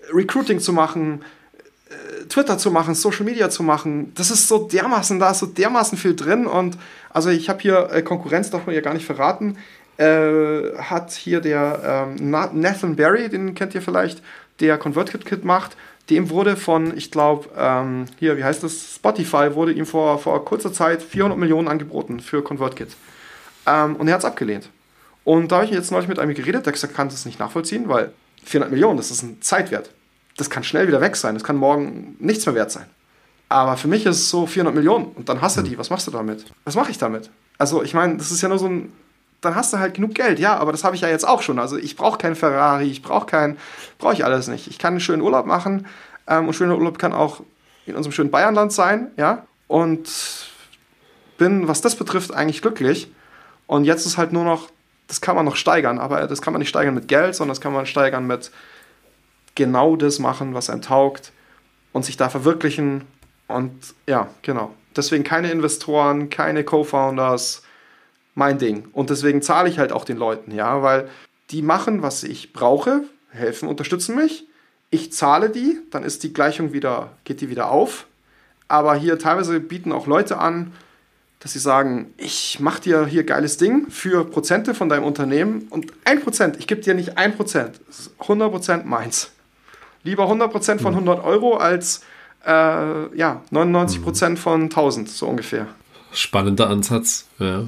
äh, 0.08 0.12
Recruiting 0.12 0.60
zu 0.60 0.72
machen, 0.72 1.22
Twitter 2.28 2.58
zu 2.58 2.70
machen, 2.70 2.94
Social 2.94 3.24
Media 3.24 3.50
zu 3.50 3.62
machen, 3.62 4.12
das 4.14 4.30
ist 4.30 4.48
so 4.48 4.66
dermaßen, 4.68 5.18
da 5.18 5.30
ist 5.30 5.40
so 5.40 5.46
dermaßen 5.46 5.98
viel 5.98 6.14
drin 6.14 6.46
und 6.46 6.76
also 7.10 7.30
ich 7.30 7.48
habe 7.48 7.60
hier 7.60 7.90
äh, 7.92 8.02
Konkurrenz, 8.02 8.50
darf 8.50 8.66
man 8.66 8.74
ja 8.74 8.80
gar 8.80 8.94
nicht 8.94 9.06
verraten, 9.06 9.56
äh, 9.96 10.76
hat 10.78 11.12
hier 11.12 11.40
der 11.40 12.08
ähm, 12.18 12.30
Nathan 12.30 12.96
Barry, 12.96 13.28
den 13.28 13.54
kennt 13.54 13.74
ihr 13.74 13.82
vielleicht, 13.82 14.22
der 14.60 14.78
ConvertKit 14.78 15.44
macht, 15.44 15.76
dem 16.10 16.30
wurde 16.30 16.56
von, 16.56 16.96
ich 16.96 17.10
glaube, 17.10 17.48
ähm, 17.56 18.06
hier, 18.18 18.36
wie 18.36 18.44
heißt 18.44 18.62
das, 18.62 18.94
Spotify, 18.96 19.54
wurde 19.54 19.72
ihm 19.72 19.86
vor, 19.86 20.18
vor 20.18 20.44
kurzer 20.44 20.72
Zeit 20.72 21.02
400 21.02 21.38
Millionen 21.38 21.68
angeboten 21.68 22.20
für 22.20 22.42
ConvertKit. 22.42 22.88
Ähm, 23.66 23.96
und 23.96 24.08
er 24.08 24.14
hat 24.14 24.20
es 24.20 24.26
abgelehnt. 24.26 24.68
Und 25.24 25.50
da 25.50 25.56
habe 25.56 25.66
ich 25.66 25.70
jetzt 25.70 25.90
neulich 25.90 26.08
mit 26.08 26.18
einem 26.18 26.34
geredet, 26.34 26.66
der 26.66 26.72
gesagt 26.74 26.94
kann 26.94 27.08
das 27.08 27.24
nicht 27.24 27.38
nachvollziehen, 27.38 27.88
weil 27.88 28.12
400 28.44 28.70
Millionen, 28.70 28.98
das 28.98 29.10
ist 29.10 29.22
ein 29.22 29.40
Zeitwert 29.40 29.90
das 30.36 30.50
kann 30.50 30.64
schnell 30.64 30.88
wieder 30.88 31.00
weg 31.00 31.16
sein. 31.16 31.34
Das 31.34 31.44
kann 31.44 31.56
morgen 31.56 32.16
nichts 32.18 32.44
mehr 32.46 32.54
wert 32.54 32.70
sein. 32.70 32.86
Aber 33.48 33.76
für 33.76 33.88
mich 33.88 34.04
ist 34.06 34.16
es 34.16 34.30
so 34.30 34.46
400 34.46 34.74
Millionen 34.74 35.06
und 35.06 35.28
dann 35.28 35.40
hast 35.40 35.56
du 35.56 35.62
die. 35.62 35.78
Was 35.78 35.90
machst 35.90 36.06
du 36.06 36.10
damit? 36.10 36.44
Was 36.64 36.74
mache 36.74 36.90
ich 36.90 36.98
damit? 36.98 37.30
Also, 37.58 37.82
ich 37.82 37.94
meine, 37.94 38.16
das 38.16 38.30
ist 38.30 38.42
ja 38.42 38.48
nur 38.48 38.58
so 38.58 38.66
ein. 38.66 38.92
Dann 39.40 39.54
hast 39.54 39.74
du 39.74 39.78
halt 39.78 39.94
genug 39.94 40.14
Geld, 40.14 40.38
ja, 40.38 40.56
aber 40.56 40.72
das 40.72 40.84
habe 40.84 40.96
ich 40.96 41.02
ja 41.02 41.08
jetzt 41.08 41.28
auch 41.28 41.42
schon. 41.42 41.58
Also, 41.58 41.76
ich 41.76 41.96
brauche 41.96 42.18
keinen 42.18 42.34
Ferrari, 42.34 42.90
ich 42.90 43.02
brauche 43.02 43.26
keinen. 43.26 43.58
Brauche 43.98 44.14
ich 44.14 44.24
alles 44.24 44.48
nicht. 44.48 44.66
Ich 44.68 44.78
kann 44.78 44.94
einen 44.94 45.00
schönen 45.00 45.22
Urlaub 45.22 45.46
machen 45.46 45.86
ähm, 46.26 46.48
und 46.48 46.54
schöner 46.54 46.76
Urlaub 46.76 46.98
kann 46.98 47.12
auch 47.12 47.42
in 47.86 47.94
unserem 47.94 48.12
schönen 48.12 48.30
Bayernland 48.30 48.72
sein, 48.72 49.10
ja. 49.16 49.46
Und 49.68 50.08
bin, 51.38 51.68
was 51.68 51.80
das 51.80 51.96
betrifft, 51.96 52.32
eigentlich 52.32 52.62
glücklich. 52.62 53.12
Und 53.66 53.84
jetzt 53.84 54.06
ist 54.06 54.16
halt 54.16 54.32
nur 54.32 54.44
noch, 54.44 54.68
das 55.08 55.20
kann 55.20 55.36
man 55.36 55.44
noch 55.44 55.56
steigern, 55.56 55.98
aber 55.98 56.26
das 56.26 56.42
kann 56.42 56.52
man 56.52 56.60
nicht 56.60 56.68
steigern 56.68 56.94
mit 56.94 57.08
Geld, 57.08 57.34
sondern 57.34 57.54
das 57.54 57.60
kann 57.60 57.72
man 57.72 57.86
steigern 57.86 58.26
mit 58.26 58.50
genau 59.54 59.96
das 59.96 60.18
machen, 60.18 60.54
was 60.54 60.70
einem 60.70 60.82
taugt 60.82 61.32
und 61.92 62.04
sich 62.04 62.16
da 62.16 62.28
verwirklichen. 62.28 63.04
Und 63.48 63.72
ja, 64.06 64.28
genau. 64.42 64.74
Deswegen 64.96 65.24
keine 65.24 65.50
Investoren, 65.50 66.30
keine 66.30 66.64
Co-Founders, 66.64 67.62
mein 68.34 68.58
Ding. 68.58 68.88
Und 68.92 69.10
deswegen 69.10 69.42
zahle 69.42 69.68
ich 69.68 69.78
halt 69.78 69.92
auch 69.92 70.04
den 70.04 70.16
Leuten, 70.16 70.52
ja, 70.52 70.82
weil 70.82 71.08
die 71.50 71.62
machen, 71.62 72.02
was 72.02 72.24
ich 72.24 72.52
brauche, 72.52 73.04
helfen, 73.30 73.68
unterstützen 73.68 74.16
mich. 74.16 74.46
Ich 74.90 75.12
zahle 75.12 75.50
die, 75.50 75.78
dann 75.90 76.04
ist 76.04 76.22
die 76.22 76.32
Gleichung 76.32 76.72
wieder, 76.72 77.12
geht 77.24 77.40
die 77.40 77.50
wieder 77.50 77.70
auf. 77.70 78.06
Aber 78.68 78.94
hier 78.94 79.18
teilweise 79.18 79.60
bieten 79.60 79.92
auch 79.92 80.06
Leute 80.06 80.38
an, 80.38 80.72
dass 81.40 81.52
sie 81.52 81.58
sagen, 81.58 82.14
ich 82.16 82.58
mache 82.60 82.80
dir 82.80 83.06
hier 83.06 83.24
geiles 83.24 83.58
Ding 83.58 83.90
für 83.90 84.24
Prozente 84.24 84.74
von 84.74 84.88
deinem 84.88 85.04
Unternehmen 85.04 85.66
und 85.68 85.92
ein 86.04 86.22
Prozent, 86.22 86.56
ich 86.58 86.66
gebe 86.66 86.80
dir 86.80 86.94
nicht 86.94 87.18
ein 87.18 87.36
Prozent, 87.36 87.80
100 88.20 88.50
Prozent 88.50 88.86
meins. 88.86 89.33
Lieber 90.04 90.30
100% 90.30 90.80
von 90.80 90.94
100 90.94 91.18
hm. 91.18 91.24
Euro 91.24 91.56
als 91.56 92.02
äh, 92.46 92.50
ja, 93.16 93.42
99% 93.52 94.26
hm. 94.26 94.36
von 94.36 94.62
1000, 94.64 95.08
so 95.08 95.26
ungefähr. 95.26 95.66
Spannender 96.12 96.68
Ansatz, 96.68 97.26
ja. 97.38 97.64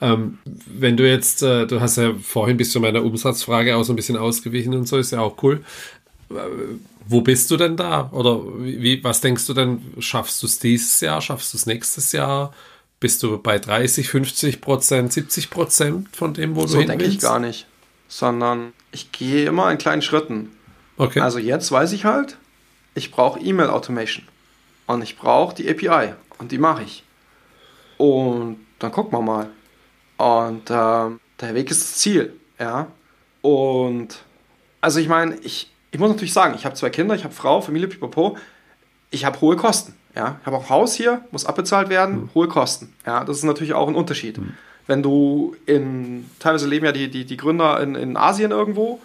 Ähm, 0.00 0.38
wenn 0.44 0.96
du 0.96 1.08
jetzt, 1.08 1.42
äh, 1.42 1.66
du 1.66 1.80
hast 1.80 1.96
ja 1.96 2.12
vorhin 2.22 2.56
bis 2.56 2.72
zu 2.72 2.80
meiner 2.80 3.02
Umsatzfrage 3.02 3.76
auch 3.76 3.82
so 3.82 3.92
ein 3.92 3.96
bisschen 3.96 4.16
ausgewichen 4.16 4.74
und 4.74 4.86
so, 4.86 4.98
ist 4.98 5.12
ja 5.12 5.20
auch 5.20 5.42
cool. 5.42 5.64
Äh, 6.30 6.34
wo 7.08 7.20
bist 7.20 7.50
du 7.50 7.56
denn 7.56 7.76
da? 7.76 8.10
Oder 8.12 8.40
wie, 8.58 9.02
was 9.04 9.20
denkst 9.20 9.46
du 9.46 9.54
denn, 9.54 9.80
schaffst 10.00 10.42
du 10.42 10.46
es 10.46 10.58
dieses 10.58 11.00
Jahr, 11.00 11.20
schaffst 11.20 11.52
du 11.54 11.56
es 11.56 11.66
nächstes 11.66 12.12
Jahr? 12.12 12.52
Bist 12.98 13.22
du 13.22 13.38
bei 13.38 13.58
30, 13.58 14.08
50 14.08 14.60
Prozent, 14.60 15.12
70 15.12 15.50
Prozent 15.50 16.08
von 16.16 16.34
dem, 16.34 16.56
wo 16.56 16.66
so 16.66 16.74
du 16.74 16.80
hin 16.80 16.88
denke 16.88 17.04
ich 17.04 17.20
gar 17.20 17.38
nicht. 17.38 17.66
Sondern 18.08 18.72
ich 18.92 19.12
gehe 19.12 19.46
immer 19.46 19.70
in 19.70 19.78
kleinen 19.78 20.02
Schritten. 20.02 20.50
Okay. 20.96 21.20
Also 21.20 21.38
jetzt 21.38 21.70
weiß 21.70 21.92
ich 21.92 22.04
halt, 22.04 22.38
ich 22.94 23.10
brauche 23.10 23.38
E-Mail 23.40 23.68
Automation 23.68 24.26
und 24.86 25.02
ich 25.02 25.16
brauche 25.18 25.54
die 25.54 25.68
API 25.68 26.14
und 26.38 26.52
die 26.52 26.58
mache 26.58 26.82
ich. 26.82 27.04
Und 27.98 28.58
dann 28.78 28.92
gucken 28.92 29.12
wir 29.12 29.22
mal. 29.22 29.48
Und 30.16 30.70
äh, 30.70 31.18
der 31.40 31.54
Weg 31.54 31.70
ist 31.70 31.82
das 31.82 31.94
Ziel, 31.98 32.34
ja. 32.58 32.86
Und 33.42 34.18
also 34.80 34.98
ich 35.00 35.08
meine, 35.08 35.36
ich, 35.36 35.70
ich 35.90 36.00
muss 36.00 36.10
natürlich 36.10 36.32
sagen, 36.32 36.54
ich 36.56 36.64
habe 36.64 36.74
zwei 36.74 36.90
Kinder, 36.90 37.14
ich 37.14 37.24
habe 37.24 37.34
Frau, 37.34 37.60
Familie, 37.60 37.88
pipapo. 37.88 38.36
Ich 39.10 39.24
habe 39.24 39.40
hohe 39.40 39.56
Kosten, 39.56 39.94
ja. 40.14 40.38
Ich 40.40 40.46
habe 40.46 40.56
auch 40.56 40.70
Haus 40.70 40.94
hier, 40.94 41.22
muss 41.30 41.44
abbezahlt 41.44 41.88
werden, 41.88 42.16
mhm. 42.16 42.30
hohe 42.34 42.48
Kosten. 42.48 42.94
Ja, 43.04 43.24
das 43.24 43.38
ist 43.38 43.44
natürlich 43.44 43.74
auch 43.74 43.88
ein 43.88 43.94
Unterschied. 43.94 44.38
Mhm. 44.38 44.54
Wenn 44.86 45.02
du 45.02 45.56
in, 45.66 46.30
teilweise 46.38 46.68
leben 46.68 46.86
ja 46.86 46.92
die, 46.92 47.10
die, 47.10 47.24
die 47.24 47.36
Gründer 47.36 47.80
in, 47.80 47.94
in 47.94 48.16
Asien 48.16 48.52
irgendwo, 48.52 49.00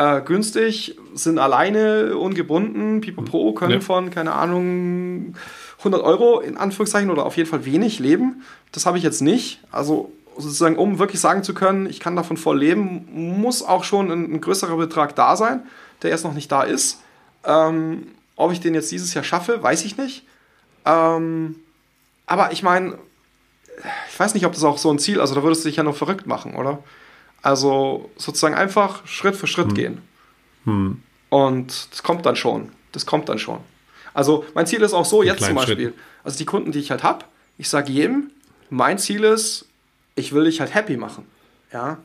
äh, 0.00 0.22
günstig, 0.22 0.96
sind 1.12 1.38
alleine, 1.38 2.16
ungebunden, 2.16 3.02
pipapo, 3.02 3.52
können 3.52 3.74
ja. 3.74 3.80
von, 3.80 4.10
keine 4.10 4.32
Ahnung, 4.32 5.34
100 5.78 6.02
Euro 6.02 6.40
in 6.40 6.56
Anführungszeichen 6.56 7.10
oder 7.10 7.26
auf 7.26 7.36
jeden 7.36 7.50
Fall 7.50 7.66
wenig 7.66 7.98
leben. 7.98 8.42
Das 8.72 8.86
habe 8.86 8.96
ich 8.96 9.04
jetzt 9.04 9.20
nicht. 9.20 9.60
Also 9.70 10.10
sozusagen, 10.38 10.76
um 10.76 10.98
wirklich 10.98 11.20
sagen 11.20 11.42
zu 11.42 11.52
können, 11.52 11.84
ich 11.86 12.00
kann 12.00 12.16
davon 12.16 12.38
voll 12.38 12.58
leben, 12.58 13.08
muss 13.12 13.62
auch 13.62 13.84
schon 13.84 14.10
ein, 14.10 14.32
ein 14.32 14.40
größerer 14.40 14.76
Betrag 14.78 15.14
da 15.16 15.36
sein, 15.36 15.64
der 16.00 16.10
erst 16.10 16.24
noch 16.24 16.32
nicht 16.34 16.50
da 16.50 16.62
ist. 16.62 17.02
Ähm, 17.44 18.06
ob 18.36 18.52
ich 18.52 18.60
den 18.60 18.72
jetzt 18.72 18.90
dieses 18.90 19.12
Jahr 19.12 19.24
schaffe, 19.24 19.62
weiß 19.62 19.84
ich 19.84 19.98
nicht. 19.98 20.24
Ähm, 20.86 21.56
aber 22.24 22.52
ich 22.52 22.62
meine, 22.62 22.96
ich 24.10 24.18
weiß 24.18 24.32
nicht, 24.32 24.46
ob 24.46 24.54
das 24.54 24.64
auch 24.64 24.78
so 24.78 24.90
ein 24.90 24.98
Ziel, 24.98 25.20
also 25.20 25.34
da 25.34 25.42
würdest 25.42 25.62
du 25.64 25.68
dich 25.68 25.76
ja 25.76 25.82
noch 25.82 25.96
verrückt 25.96 26.26
machen, 26.26 26.54
oder? 26.54 26.78
Also 27.42 28.10
sozusagen 28.16 28.54
einfach 28.54 29.06
Schritt 29.06 29.36
für 29.36 29.46
Schritt 29.46 29.68
hm. 29.68 29.74
gehen. 29.74 30.02
Hm. 30.64 31.02
Und 31.30 31.92
das 31.92 32.02
kommt 32.02 32.26
dann 32.26 32.36
schon. 32.36 32.70
Das 32.92 33.06
kommt 33.06 33.28
dann 33.28 33.38
schon. 33.38 33.58
Also 34.12 34.44
mein 34.54 34.66
Ziel 34.66 34.82
ist 34.82 34.92
auch 34.92 35.04
so, 35.04 35.22
jetzt 35.22 35.44
zum 35.44 35.54
Beispiel, 35.54 35.76
Schritt. 35.76 35.94
also 36.24 36.38
die 36.38 36.44
Kunden, 36.44 36.72
die 36.72 36.80
ich 36.80 36.90
halt 36.90 37.02
habe, 37.02 37.24
ich 37.58 37.68
sage 37.68 37.92
jedem, 37.92 38.30
mein 38.68 38.98
Ziel 38.98 39.24
ist, 39.24 39.66
ich 40.16 40.32
will 40.32 40.44
dich 40.44 40.60
halt 40.60 40.74
happy 40.74 40.96
machen. 40.96 41.26
Ja, 41.72 41.98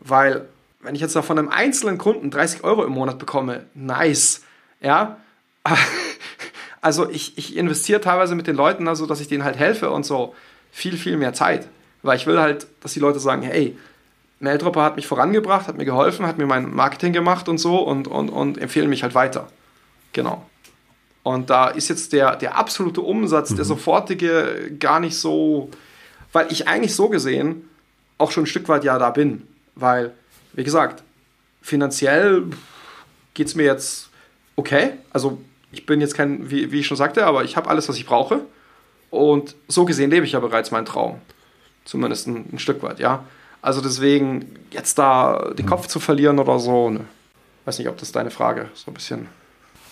weil 0.00 0.48
wenn 0.80 0.94
ich 0.94 1.00
jetzt 1.00 1.16
da 1.16 1.22
von 1.22 1.38
einem 1.38 1.48
einzelnen 1.48 1.98
Kunden 1.98 2.30
30 2.30 2.64
Euro 2.64 2.84
im 2.84 2.92
Monat 2.92 3.18
bekomme, 3.18 3.66
nice. 3.74 4.42
Ja, 4.80 5.18
also 6.80 7.08
ich, 7.08 7.38
ich 7.38 7.56
investiere 7.56 8.00
teilweise 8.00 8.34
mit 8.34 8.46
den 8.46 8.56
Leuten, 8.56 8.88
also 8.88 9.06
dass 9.06 9.20
ich 9.20 9.28
denen 9.28 9.44
halt 9.44 9.56
helfe 9.56 9.90
und 9.90 10.04
so 10.04 10.34
viel, 10.70 10.96
viel 10.96 11.16
mehr 11.16 11.32
Zeit. 11.32 11.68
Weil 12.02 12.16
ich 12.16 12.26
will 12.26 12.38
halt, 12.38 12.66
dass 12.80 12.92
die 12.92 13.00
Leute 13.00 13.18
sagen, 13.18 13.42
hey, 13.42 13.78
Maildropper 14.44 14.82
hat 14.82 14.96
mich 14.96 15.06
vorangebracht, 15.06 15.66
hat 15.66 15.76
mir 15.76 15.84
geholfen, 15.84 16.26
hat 16.26 16.38
mir 16.38 16.46
mein 16.46 16.72
Marketing 16.72 17.12
gemacht 17.12 17.48
und 17.48 17.58
so 17.58 17.78
und, 17.78 18.06
und, 18.06 18.28
und 18.28 18.58
empfehlen 18.58 18.88
mich 18.88 19.02
halt 19.02 19.14
weiter. 19.14 19.48
Genau. 20.12 20.46
Und 21.24 21.50
da 21.50 21.68
ist 21.68 21.88
jetzt 21.88 22.12
der, 22.12 22.36
der 22.36 22.56
absolute 22.56 23.00
Umsatz, 23.00 23.50
mhm. 23.50 23.56
der 23.56 23.64
sofortige, 23.64 24.72
gar 24.78 25.00
nicht 25.00 25.16
so, 25.16 25.70
weil 26.32 26.52
ich 26.52 26.68
eigentlich 26.68 26.94
so 26.94 27.08
gesehen 27.08 27.68
auch 28.18 28.30
schon 28.30 28.44
ein 28.44 28.46
Stück 28.46 28.68
weit 28.68 28.84
ja 28.84 28.98
da 28.98 29.10
bin. 29.10 29.46
Weil, 29.74 30.12
wie 30.52 30.64
gesagt, 30.64 31.02
finanziell 31.60 32.44
geht 33.32 33.48
es 33.48 33.54
mir 33.54 33.64
jetzt 33.64 34.10
okay. 34.54 34.92
Also 35.12 35.40
ich 35.72 35.86
bin 35.86 36.00
jetzt 36.00 36.14
kein, 36.14 36.50
wie, 36.50 36.70
wie 36.70 36.80
ich 36.80 36.86
schon 36.86 36.96
sagte, 36.96 37.26
aber 37.26 37.44
ich 37.44 37.56
habe 37.56 37.68
alles, 37.68 37.88
was 37.88 37.96
ich 37.96 38.06
brauche. 38.06 38.42
Und 39.10 39.56
so 39.68 39.84
gesehen 39.84 40.10
lebe 40.10 40.26
ich 40.26 40.32
ja 40.32 40.40
bereits 40.40 40.70
meinen 40.70 40.86
Traum. 40.86 41.20
Zumindest 41.84 42.26
ein, 42.26 42.50
ein 42.52 42.58
Stück 42.58 42.82
weit, 42.82 42.98
ja. 42.98 43.24
Also 43.64 43.80
deswegen, 43.80 44.44
jetzt 44.70 44.98
da 44.98 45.52
den 45.56 45.64
Kopf 45.64 45.86
zu 45.86 45.98
verlieren 45.98 46.38
oder 46.38 46.58
so, 46.58 46.90
ne. 46.90 47.06
Weiß 47.64 47.78
nicht, 47.78 47.88
ob 47.88 47.96
das 47.96 48.12
deine 48.12 48.30
Frage 48.30 48.68
so 48.74 48.90
ein 48.90 48.94
bisschen. 48.94 49.26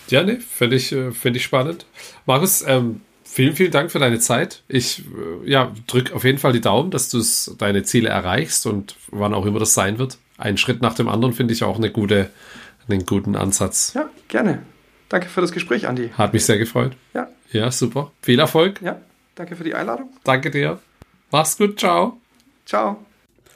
Ja, 0.09 0.21
nee, 0.21 0.37
finde 0.37 0.75
ich, 0.75 0.91
äh, 0.91 1.11
find 1.11 1.35
ich 1.35 1.43
spannend. 1.43 1.87
Markus, 2.27 2.63
ähm, 2.67 3.01
vielen, 3.23 3.55
vielen 3.55 3.71
Dank 3.71 3.91
für 3.91 3.97
deine 3.97 4.19
Zeit. 4.19 4.61
Ich 4.67 4.99
äh, 4.99 5.49
ja, 5.49 5.71
drück 5.87 6.13
auf 6.13 6.23
jeden 6.23 6.37
Fall 6.37 6.53
die 6.53 6.61
Daumen, 6.61 6.91
dass 6.91 7.09
du 7.09 7.23
deine 7.57 7.81
Ziele 7.81 8.09
erreichst 8.09 8.67
und 8.67 8.95
wann 9.07 9.33
auch 9.33 9.47
immer 9.47 9.57
das 9.57 9.73
sein 9.73 9.97
wird. 9.97 10.19
Ein 10.37 10.57
Schritt 10.57 10.83
nach 10.83 10.93
dem 10.93 11.09
anderen 11.09 11.33
finde 11.33 11.55
ich 11.55 11.63
auch 11.63 11.77
eine 11.77 11.89
gute, 11.89 12.29
einen 12.87 13.07
guten 13.07 13.35
Ansatz. 13.35 13.93
Ja, 13.95 14.07
gerne. 14.27 14.61
Danke 15.09 15.29
für 15.29 15.41
das 15.41 15.51
Gespräch, 15.51 15.87
Andi. 15.87 16.11
Hat 16.15 16.31
mich 16.31 16.45
sehr 16.45 16.59
gefreut. 16.59 16.91
Ja. 17.15 17.27
Ja, 17.51 17.71
super. 17.71 18.11
Viel 18.21 18.37
Erfolg. 18.37 18.83
Ja, 18.83 19.01
danke 19.33 19.55
für 19.55 19.63
die 19.63 19.73
Einladung. 19.73 20.09
Danke 20.23 20.51
dir. 20.51 20.79
Mach's 21.31 21.57
gut. 21.57 21.79
Ciao. 21.79 22.19
Ciao. 22.67 23.03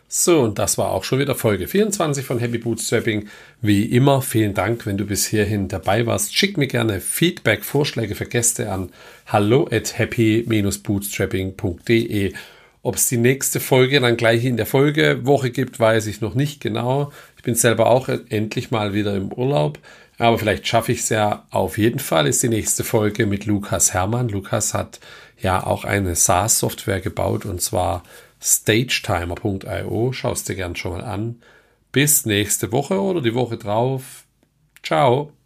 So, 0.09 0.39
und 0.39 0.57
das 0.57 0.77
war 0.77 0.91
auch 0.91 1.03
schon 1.03 1.19
wieder 1.19 1.35
Folge 1.35 1.67
24 1.67 2.25
von 2.25 2.39
Happy 2.39 2.59
Bootstrapping. 2.59 3.27
Wie 3.61 3.83
immer, 3.83 4.21
vielen 4.21 4.53
Dank, 4.53 4.85
wenn 4.85 4.97
du 4.97 5.03
bis 5.05 5.27
hierhin 5.27 5.67
dabei 5.67 6.05
warst. 6.05 6.33
Schick 6.33 6.57
mir 6.57 6.67
gerne 6.67 7.01
Feedback, 7.01 7.65
Vorschläge 7.65 8.15
für 8.15 8.25
Gäste 8.25 8.71
an 8.71 8.89
hallo 9.25 9.67
at 9.69 9.99
happy-bootstrapping.de. 9.99 12.33
Ob 12.83 12.95
es 12.95 13.09
die 13.09 13.17
nächste 13.17 13.59
Folge 13.59 13.99
dann 13.99 14.15
gleich 14.15 14.45
in 14.45 14.55
der 14.55 14.65
Folgewoche 14.65 15.51
gibt, 15.51 15.77
weiß 15.77 16.07
ich 16.07 16.21
noch 16.21 16.35
nicht 16.35 16.61
genau. 16.61 17.11
Ich 17.35 17.43
bin 17.43 17.55
selber 17.55 17.87
auch 17.87 18.07
endlich 18.07 18.71
mal 18.71 18.93
wieder 18.93 19.13
im 19.13 19.33
Urlaub. 19.33 19.77
Aber 20.19 20.39
vielleicht 20.39 20.65
schaffe 20.65 20.93
ich 20.93 21.01
es 21.01 21.09
ja. 21.09 21.45
Auf 21.49 21.77
jeden 21.77 21.99
Fall 21.99 22.27
ist 22.27 22.41
die 22.41 22.47
nächste 22.47 22.85
Folge 22.85 23.25
mit 23.25 23.45
Lukas 23.45 23.93
Hermann. 23.93 24.29
Lukas 24.29 24.73
hat 24.73 25.01
ja 25.41 25.65
auch 25.65 25.83
eine 25.83 26.15
SaaS-Software 26.15 27.01
gebaut 27.01 27.45
und 27.45 27.61
zwar 27.61 28.03
stagetimer.io. 28.41 30.11
Schau 30.13 30.31
es 30.31 30.43
dir 30.43 30.55
gern 30.55 30.75
schon 30.75 30.93
mal 30.93 31.03
an. 31.03 31.41
Bis 31.91 32.25
nächste 32.25 32.71
Woche 32.71 32.99
oder 33.01 33.21
die 33.21 33.33
Woche 33.33 33.57
drauf. 33.57 34.25
Ciao. 34.83 35.36